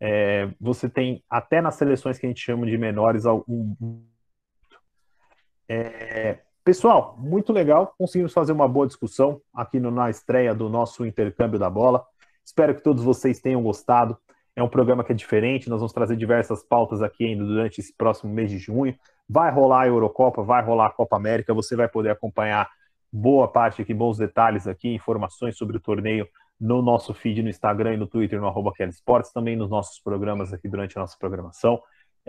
é, 0.00 0.48
você 0.60 0.88
tem 0.88 1.22
até 1.28 1.60
nas 1.60 1.74
seleções 1.74 2.18
que 2.18 2.26
a 2.26 2.28
gente 2.28 2.40
chama 2.40 2.66
de 2.66 2.78
menores 2.78 3.26
algum 3.26 3.74
é, 5.68 6.38
Pessoal, 6.68 7.16
muito 7.18 7.50
legal. 7.50 7.94
Conseguimos 7.96 8.30
fazer 8.34 8.52
uma 8.52 8.68
boa 8.68 8.86
discussão 8.86 9.40
aqui 9.54 9.80
no, 9.80 9.90
na 9.90 10.10
estreia 10.10 10.54
do 10.54 10.68
nosso 10.68 11.06
intercâmbio 11.06 11.58
da 11.58 11.70
bola. 11.70 12.04
Espero 12.44 12.74
que 12.74 12.82
todos 12.82 13.02
vocês 13.02 13.40
tenham 13.40 13.62
gostado. 13.62 14.18
É 14.54 14.62
um 14.62 14.68
programa 14.68 15.02
que 15.02 15.10
é 15.10 15.14
diferente, 15.14 15.70
nós 15.70 15.80
vamos 15.80 15.94
trazer 15.94 16.14
diversas 16.14 16.62
pautas 16.62 17.00
aqui 17.00 17.24
ainda 17.24 17.42
durante 17.42 17.80
esse 17.80 17.90
próximo 17.96 18.30
mês 18.34 18.50
de 18.50 18.58
junho. 18.58 18.94
Vai 19.26 19.50
rolar 19.50 19.84
a 19.84 19.86
Eurocopa, 19.86 20.42
vai 20.42 20.62
rolar 20.62 20.88
a 20.88 20.90
Copa 20.90 21.16
América, 21.16 21.54
você 21.54 21.74
vai 21.74 21.88
poder 21.88 22.10
acompanhar 22.10 22.68
boa 23.12 23.48
parte 23.48 23.82
aqui, 23.82 23.94
bons 23.94 24.18
detalhes 24.18 24.66
aqui, 24.66 24.88
informações 24.94 25.56
sobre 25.56 25.76
o 25.76 25.80
torneio 25.80 26.26
no 26.60 26.82
nosso 26.82 27.14
feed 27.14 27.42
no 27.42 27.48
Instagram 27.48 27.94
e 27.94 27.96
no 27.96 28.06
Twitter, 28.06 28.40
no 28.40 28.48
arroba 28.48 28.72
Sports, 28.88 29.32
também 29.32 29.56
nos 29.56 29.70
nossos 29.70 30.00
programas 30.00 30.52
aqui 30.52 30.68
durante 30.68 30.98
a 30.98 31.00
nossa 31.00 31.16
programação. 31.18 31.80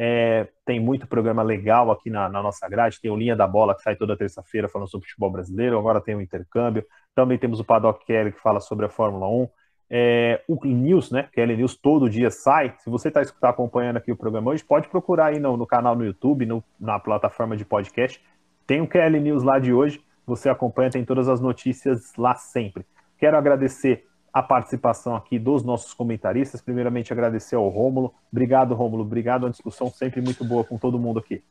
É, 0.01 0.47
tem 0.65 0.79
muito 0.79 1.07
programa 1.07 1.43
legal 1.43 1.91
aqui 1.91 2.09
na, 2.09 2.29
na, 2.29 2.41
nossa 2.41 2.69
grade. 2.69 3.01
Tem 3.01 3.11
o 3.11 3.17
Linha 3.17 3.35
da 3.35 3.45
Bola, 3.45 3.75
que 3.75 3.81
sai 3.81 3.95
toda 3.95 4.15
terça-feira 4.15 4.69
falando 4.69 4.89
sobre 4.89 5.07
futebol 5.07 5.29
brasileiro. 5.29 5.77
Agora 5.77 5.99
tem 5.99 6.15
o 6.15 6.21
intercâmbio. 6.21 6.85
Também 7.13 7.37
temos 7.37 7.59
o 7.59 7.65
Paddock 7.65 8.05
Kelly, 8.05 8.31
que 8.31 8.39
fala 8.39 8.61
sobre 8.61 8.85
a 8.85 8.89
Fórmula 8.89 9.27
1. 9.27 9.49
É, 9.91 10.41
o 10.47 10.63
News, 10.63 11.11
né? 11.11 11.27
Kelly 11.33 11.57
News 11.57 11.75
todo 11.75 12.09
dia 12.09 12.29
sai. 12.29 12.75
Se 12.77 12.89
você 12.89 13.09
está 13.09 13.25
tá 13.25 13.49
acompanhando 13.49 13.97
aqui 13.97 14.11
o 14.11 14.15
programa 14.15 14.51
hoje, 14.51 14.63
pode 14.63 14.87
procurar 14.87 15.27
aí 15.27 15.39
no, 15.39 15.57
no 15.57 15.67
canal 15.67 15.95
no 15.95 16.05
YouTube, 16.05 16.45
no, 16.45 16.63
na 16.79 16.97
plataforma 16.97 17.57
de 17.57 17.65
podcast. 17.65 18.23
Tem 18.65 18.79
o 18.79 18.87
Kelly 18.87 19.19
News 19.19 19.43
lá 19.43 19.59
de 19.59 19.73
hoje. 19.73 19.99
Você 20.29 20.49
acompanha, 20.49 20.89
tem 20.89 21.03
todas 21.03 21.27
as 21.27 21.41
notícias 21.41 22.13
lá 22.17 22.35
sempre. 22.35 22.85
Quero 23.17 23.37
agradecer 23.37 24.05
a 24.31 24.41
participação 24.41 25.15
aqui 25.15 25.37
dos 25.37 25.63
nossos 25.63 25.93
comentaristas. 25.93 26.61
Primeiramente, 26.61 27.11
agradecer 27.11 27.55
ao 27.55 27.67
Rômulo. 27.67 28.13
Obrigado, 28.31 28.73
Rômulo. 28.73 29.03
Obrigado. 29.03 29.45
A 29.45 29.49
discussão 29.49 29.89
sempre 29.89 30.21
muito 30.21 30.43
boa 30.45 30.63
com 30.63 30.77
todo 30.77 30.99
mundo 30.99 31.19
aqui. 31.19 31.41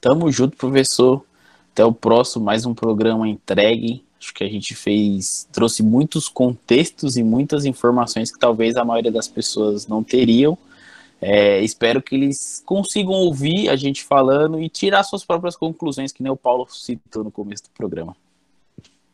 Tamo 0.00 0.30
junto, 0.30 0.56
professor. 0.56 1.24
Até 1.72 1.84
o 1.84 1.92
próximo, 1.92 2.44
mais 2.44 2.64
um 2.64 2.74
programa 2.74 3.28
entregue. 3.28 4.04
Acho 4.20 4.34
que 4.34 4.42
a 4.42 4.48
gente 4.48 4.74
fez, 4.74 5.48
trouxe 5.52 5.82
muitos 5.82 6.28
contextos 6.28 7.16
e 7.16 7.22
muitas 7.22 7.64
informações 7.64 8.32
que 8.32 8.38
talvez 8.38 8.76
a 8.76 8.84
maioria 8.84 9.12
das 9.12 9.28
pessoas 9.28 9.86
não 9.86 10.02
teriam. 10.02 10.58
É, 11.20 11.60
espero 11.60 12.00
que 12.00 12.14
eles 12.14 12.62
consigam 12.64 13.12
ouvir 13.12 13.68
a 13.68 13.76
gente 13.76 14.04
falando 14.04 14.60
e 14.60 14.68
tirar 14.68 15.02
suas 15.02 15.24
próprias 15.24 15.56
conclusões, 15.56 16.12
que 16.12 16.22
nem 16.22 16.30
o 16.30 16.36
Paulo 16.36 16.66
citou 16.68 17.24
no 17.24 17.30
começo 17.30 17.64
do 17.64 17.70
programa. 17.70 18.16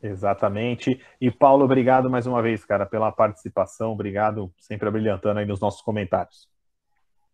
Exatamente. 0.02 1.00
E 1.18 1.30
Paulo, 1.30 1.64
obrigado 1.64 2.10
mais 2.10 2.26
uma 2.26 2.42
vez, 2.42 2.62
cara, 2.62 2.84
pela 2.84 3.10
participação. 3.10 3.92
Obrigado, 3.92 4.52
sempre 4.58 4.90
brilhantando 4.90 5.40
aí 5.40 5.46
nos 5.46 5.60
nossos 5.60 5.80
comentários. 5.80 6.46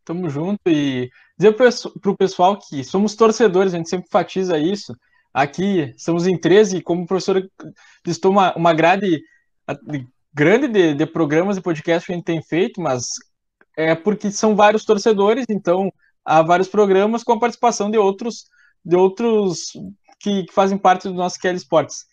Tamo 0.05 0.31
junto 0.31 0.61
e 0.67 1.11
dizer 1.37 1.53
para 1.53 2.11
o 2.11 2.17
pessoal 2.17 2.57
que 2.57 2.85
somos 2.85 3.17
torcedores, 3.17 3.75
a 3.75 3.77
gente 3.77 3.89
sempre 3.89 4.07
enfatiza 4.07 4.57
isso. 4.57 4.97
Aqui 5.35 5.93
estamos 5.97 6.29
em 6.29 6.39
13, 6.39 6.81
como 6.81 7.03
o 7.03 7.07
professor 7.07 7.45
listou 8.07 8.31
uma, 8.31 8.55
uma 8.57 8.73
grade 8.73 9.21
grande 10.33 10.69
de, 10.69 10.95
de 10.95 11.07
programas 11.07 11.57
e 11.57 11.61
podcasts 11.61 12.07
que 12.07 12.13
a 12.13 12.17
gente 12.17 12.25
tem 12.25 12.41
feito, 12.41 12.81
mas 12.81 13.05
é 13.77 13.95
porque 13.95 14.31
são 14.31 14.57
vários 14.57 14.85
torcedores, 14.85 15.47
então 15.49 15.93
há 16.25 16.43
vários 16.43 16.69
programas 16.69 17.23
com 17.23 17.33
a 17.33 17.41
participação 17.41 17.91
de 17.91 17.99
outros 17.99 18.45
de 18.85 18.97
outros 18.97 19.73
que, 20.19 20.45
que 20.45 20.53
fazem 20.53 20.79
parte 20.79 21.09
do 21.09 21.15
nosso 21.15 21.39
Kelly 21.39 21.57
Sports. 21.57 22.07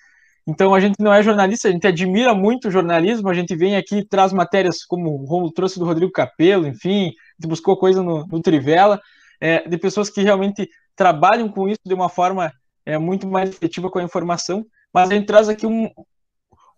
Então 0.45 0.73
a 0.73 0.79
gente 0.79 0.95
não 0.99 1.13
é 1.13 1.21
jornalista, 1.21 1.67
a 1.67 1.71
gente 1.71 1.85
admira 1.85 2.33
muito 2.33 2.67
o 2.67 2.71
jornalismo, 2.71 3.29
a 3.29 3.33
gente 3.33 3.53
vem 3.55 3.75
aqui 3.75 4.05
traz 4.05 4.31
matérias 4.31 4.85
como 4.85 5.09
o 5.09 5.25
Romulo 5.25 5.51
trouxe 5.51 5.77
do 5.77 5.85
Rodrigo 5.85 6.11
Capello, 6.11 6.65
enfim, 6.65 7.11
buscou 7.45 7.77
coisa 7.77 8.01
no, 8.01 8.25
no 8.25 8.41
Trivela, 8.41 8.99
é, 9.41 9.67
de 9.67 9.77
pessoas 9.77 10.09
que 10.09 10.21
realmente 10.21 10.69
trabalham 10.95 11.49
com 11.49 11.67
isso 11.67 11.81
de 11.85 11.93
uma 11.93 12.07
forma 12.07 12.51
é, 12.85 12.97
muito 12.97 13.27
mais 13.27 13.49
efetiva 13.49 13.89
com 13.89 13.99
a 13.99 14.03
informação, 14.03 14.65
mas 14.93 15.09
a 15.09 15.13
gente 15.13 15.27
traz 15.27 15.49
aqui 15.49 15.67
um, 15.67 15.89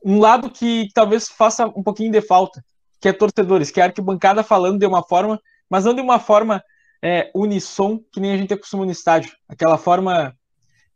um 0.03 0.19
lado 0.19 0.49
que 0.49 0.87
talvez 0.93 1.29
faça 1.29 1.67
um 1.67 1.83
pouquinho 1.83 2.11
de 2.11 2.21
falta, 2.21 2.63
que 2.99 3.07
é 3.07 3.13
torcedores, 3.13 3.71
que 3.71 3.79
é 3.79 3.83
arquibancada 3.85 4.43
falando 4.43 4.79
de 4.79 4.85
uma 4.85 5.03
forma, 5.03 5.39
mas 5.69 5.85
não 5.85 5.93
de 5.93 6.01
uma 6.01 6.19
forma 6.19 6.63
é, 7.01 7.31
unissom, 7.33 7.99
que 8.11 8.19
nem 8.19 8.33
a 8.33 8.37
gente 8.37 8.53
acostuma 8.53 8.85
no 8.85 8.91
estádio, 8.91 9.31
aquela 9.47 9.77
forma 9.77 10.35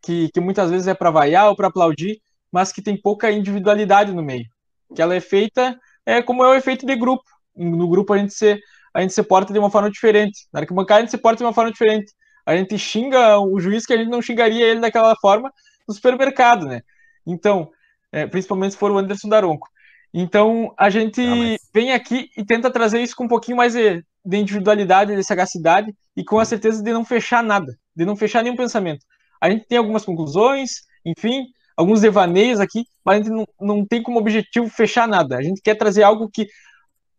que, 0.02 0.30
que 0.34 0.40
muitas 0.40 0.70
vezes 0.70 0.88
é 0.88 0.94
para 0.94 1.10
vaiar 1.10 1.48
ou 1.48 1.56
para 1.56 1.68
aplaudir, 1.68 2.22
mas 2.52 2.72
que 2.72 2.82
tem 2.82 3.00
pouca 3.00 3.32
individualidade 3.32 4.14
no 4.14 4.22
meio. 4.22 4.46
Que 4.94 5.02
ela 5.02 5.16
é 5.16 5.20
feita 5.20 5.80
é 6.06 6.22
como 6.22 6.44
é 6.44 6.50
o 6.50 6.54
efeito 6.54 6.86
de 6.86 6.96
grupo. 6.96 7.24
No 7.56 7.88
grupo 7.88 8.14
a 8.14 8.18
gente 8.18 8.34
se, 8.34 8.60
a 8.94 9.02
gente 9.02 9.14
se 9.14 9.24
porta 9.24 9.54
de 9.54 9.60
uma 9.60 9.72
forma 9.72 9.90
diferente. 9.90 10.48
Na 10.52 10.60
arquibancada 10.60 11.00
a 11.00 11.02
gente 11.02 11.12
se 11.12 11.18
porta 11.18 11.38
de 11.38 11.44
uma 11.44 11.54
forma 11.54 11.72
diferente. 11.72 12.14
A 12.46 12.56
gente 12.56 12.78
xinga 12.78 13.40
o 13.40 13.60
juiz 13.60 13.86
que 13.86 13.94
a 13.94 13.98
gente 13.98 14.10
não 14.10 14.22
xingaria 14.22 14.66
ele 14.66 14.82
daquela 14.82 15.16
forma 15.16 15.52
no 15.88 15.94
supermercado, 15.94 16.66
né? 16.68 16.82
Então, 17.26 17.72
é, 18.12 18.28
principalmente 18.28 18.74
se 18.74 18.78
for 18.78 18.92
o 18.92 18.98
Anderson 18.98 19.30
Daronco. 19.30 19.70
Então, 20.14 20.73
a 20.77 20.90
gente 20.90 21.22
ah, 21.22 21.35
mas... 21.35 21.61
vem 21.73 21.91
aqui 21.91 22.30
e 22.38 22.45
tenta 22.45 22.69
trazer 22.69 23.02
isso 23.02 23.15
com 23.15 23.23
um 23.26 23.27
pouquinho 23.27 23.57
mais 23.57 23.73
de, 23.73 24.03
de 24.23 24.38
individualidade, 24.38 25.15
de 25.15 25.23
sagacidade 25.23 25.94
e 26.15 26.23
com 26.23 26.40
a 26.40 26.45
certeza 26.45 26.84
de 26.84 26.94
não 26.94 27.03
fechar 27.03 27.44
nada, 27.44 27.76
de 27.95 28.06
não 28.06 28.15
fechar 28.15 28.44
nenhum 28.44 28.56
pensamento. 28.56 29.03
A 29.41 29.49
gente 29.49 29.65
tem 29.65 29.77
algumas 29.77 30.06
conclusões, 30.06 30.81
enfim, 31.03 31.48
alguns 31.76 32.02
devaneios 32.02 32.60
aqui, 32.60 32.85
mas 33.03 33.15
a 33.15 33.23
gente 33.23 33.31
não, 33.31 33.48
não 33.60 33.85
tem 33.85 34.03
como 34.03 34.19
objetivo 34.19 34.69
fechar 34.69 35.07
nada. 35.07 35.35
A 35.35 35.41
gente 35.41 35.61
quer 35.61 35.76
trazer 35.76 36.03
algo 36.03 36.30
que 36.30 36.48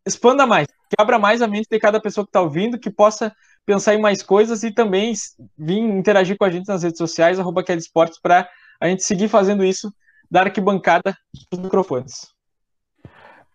expanda 0.06 0.46
mais, 0.46 0.68
que 0.68 0.96
abra 0.96 1.18
mais 1.18 1.42
a 1.42 1.48
mente 1.48 1.66
de 1.68 1.78
cada 1.80 2.00
pessoa 2.00 2.24
que 2.24 2.28
está 2.28 2.40
ouvindo, 2.40 2.78
que 2.78 2.90
possa 2.90 3.34
pensar 3.66 3.94
em 3.94 4.00
mais 4.00 4.22
coisas 4.22 4.62
e 4.62 4.70
também 4.70 5.12
vir 5.58 5.78
interagir 5.78 6.36
com 6.36 6.44
a 6.44 6.50
gente 6.50 6.68
nas 6.68 6.82
redes 6.82 6.98
sociais, 6.98 7.40
arroba 7.40 7.64
Esportes, 7.70 8.20
para 8.20 8.48
a 8.80 8.88
gente 8.88 9.02
seguir 9.02 9.28
fazendo 9.28 9.64
isso 9.64 9.92
da 10.30 10.42
arquibancada 10.42 11.16
dos 11.50 11.60
microfones. 11.60 12.33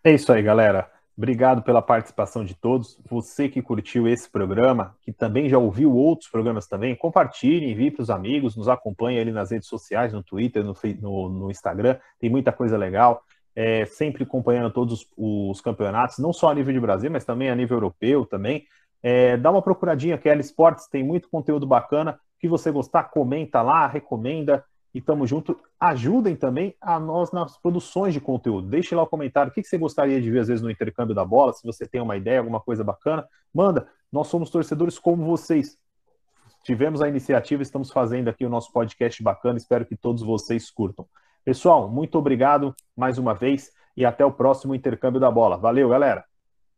É 0.02 0.14
isso 0.14 0.32
aí, 0.32 0.42
galera. 0.42 0.90
Obrigado 1.18 1.62
pela 1.62 1.82
participação 1.82 2.46
de 2.46 2.56
todos. 2.56 2.98
Você 3.10 3.50
que 3.50 3.62
curtiu 3.62 4.08
esse 4.08 4.30
programa, 4.30 4.96
que 5.02 5.12
também 5.12 5.50
já 5.50 5.58
ouviu 5.58 5.94
outros 5.94 6.30
programas 6.30 6.66
também, 6.66 6.96
compartilhe, 6.96 7.70
envie 7.70 7.92
para 7.92 8.04
os 8.04 8.10
amigos, 8.10 8.56
nos 8.56 8.70
acompanhe 8.70 9.20
ali 9.20 9.30
nas 9.30 9.52
redes 9.52 9.68
sociais, 9.68 10.14
no 10.14 10.24
Twitter, 10.24 10.64
no, 10.64 10.74
no, 11.02 11.30
no 11.30 11.52
Instagram. 11.52 11.98
Tem 12.18 12.30
muita 12.30 12.54
coisa 12.54 12.78
legal. 12.78 13.22
É, 13.54 13.86
sempre 13.88 14.24
acompanhando 14.24 14.72
todos 14.72 15.02
os, 15.02 15.08
os, 15.18 15.60
campeonatos, 15.60 16.20
não 16.20 16.32
só 16.32 16.50
a 16.50 16.56
nível 16.56 16.72
de 16.72 16.80
Brasil, 16.80 17.12
mas 17.12 17.26
também 17.26 17.50
a 17.50 17.56
nível 17.56 17.76
europeu 17.76 18.26
também. 18.26 18.66
É, 19.04 19.36
dá 19.36 19.52
uma 19.52 19.62
procuradinha, 19.62 20.18
é 20.24 20.30
L 20.30 20.40
Sports, 20.40 20.88
tem 20.88 21.04
muito 21.04 21.30
conteúdo 21.30 21.68
bacana. 21.68 22.18
que 22.40 22.48
você 22.48 22.72
gostar, 22.72 23.04
comenta 23.10 23.62
lá, 23.62 23.86
recomenda 23.88 24.64
e 24.94 25.02
tamo 25.02 25.26
junto. 25.28 25.60
Ajudem 25.80 26.36
também 26.36 26.76
a 26.82 27.00
nós 27.00 27.32
nas 27.32 27.58
produções 27.58 28.14
de 28.14 28.22
conteúdo. 28.22 28.68
Deixe 28.68 28.96
lá 28.96 29.04
o 29.04 29.08
comentário 29.08 29.52
o 29.52 29.54
que 29.54 29.64
você 29.64 29.78
gostaria 29.78 30.22
de 30.22 30.30
ver, 30.30 30.40
às 30.40 30.48
vezes, 30.48 30.64
no 30.64 30.72
intercâmbio 30.72 31.16
da 31.16 31.24
bola. 31.24 31.54
Se 31.54 31.66
você 31.66 31.88
tem 31.88 32.02
uma 32.02 32.18
ideia, 32.18 32.40
alguma 32.40 32.60
coisa 32.60 32.84
bacana, 32.84 33.28
manda. 33.54 33.88
Nós 34.12 34.28
somos 34.28 34.50
torcedores 34.50 34.98
como 34.98 35.26
vocês. 35.26 35.78
Tivemos 36.64 37.02
a 37.02 37.08
iniciativa, 37.08 37.64
estamos 37.64 37.92
fazendo 37.92 38.28
aqui 38.28 38.46
o 38.46 38.50
nosso 38.50 38.72
podcast 38.72 39.22
bacana. 39.24 39.58
Espero 39.58 39.86
que 39.86 39.96
todos 39.96 40.22
vocês 40.22 40.70
curtam. 40.70 41.08
Pessoal, 41.46 41.90
muito 41.90 42.18
obrigado 42.18 42.76
mais 42.96 43.18
uma 43.18 43.34
vez 43.34 43.72
e 43.96 44.06
até 44.06 44.26
o 44.26 44.32
próximo 44.32 44.76
intercâmbio 44.76 45.20
da 45.20 45.32
bola. 45.32 45.58
Valeu, 45.58 45.90
galera! 45.90 46.29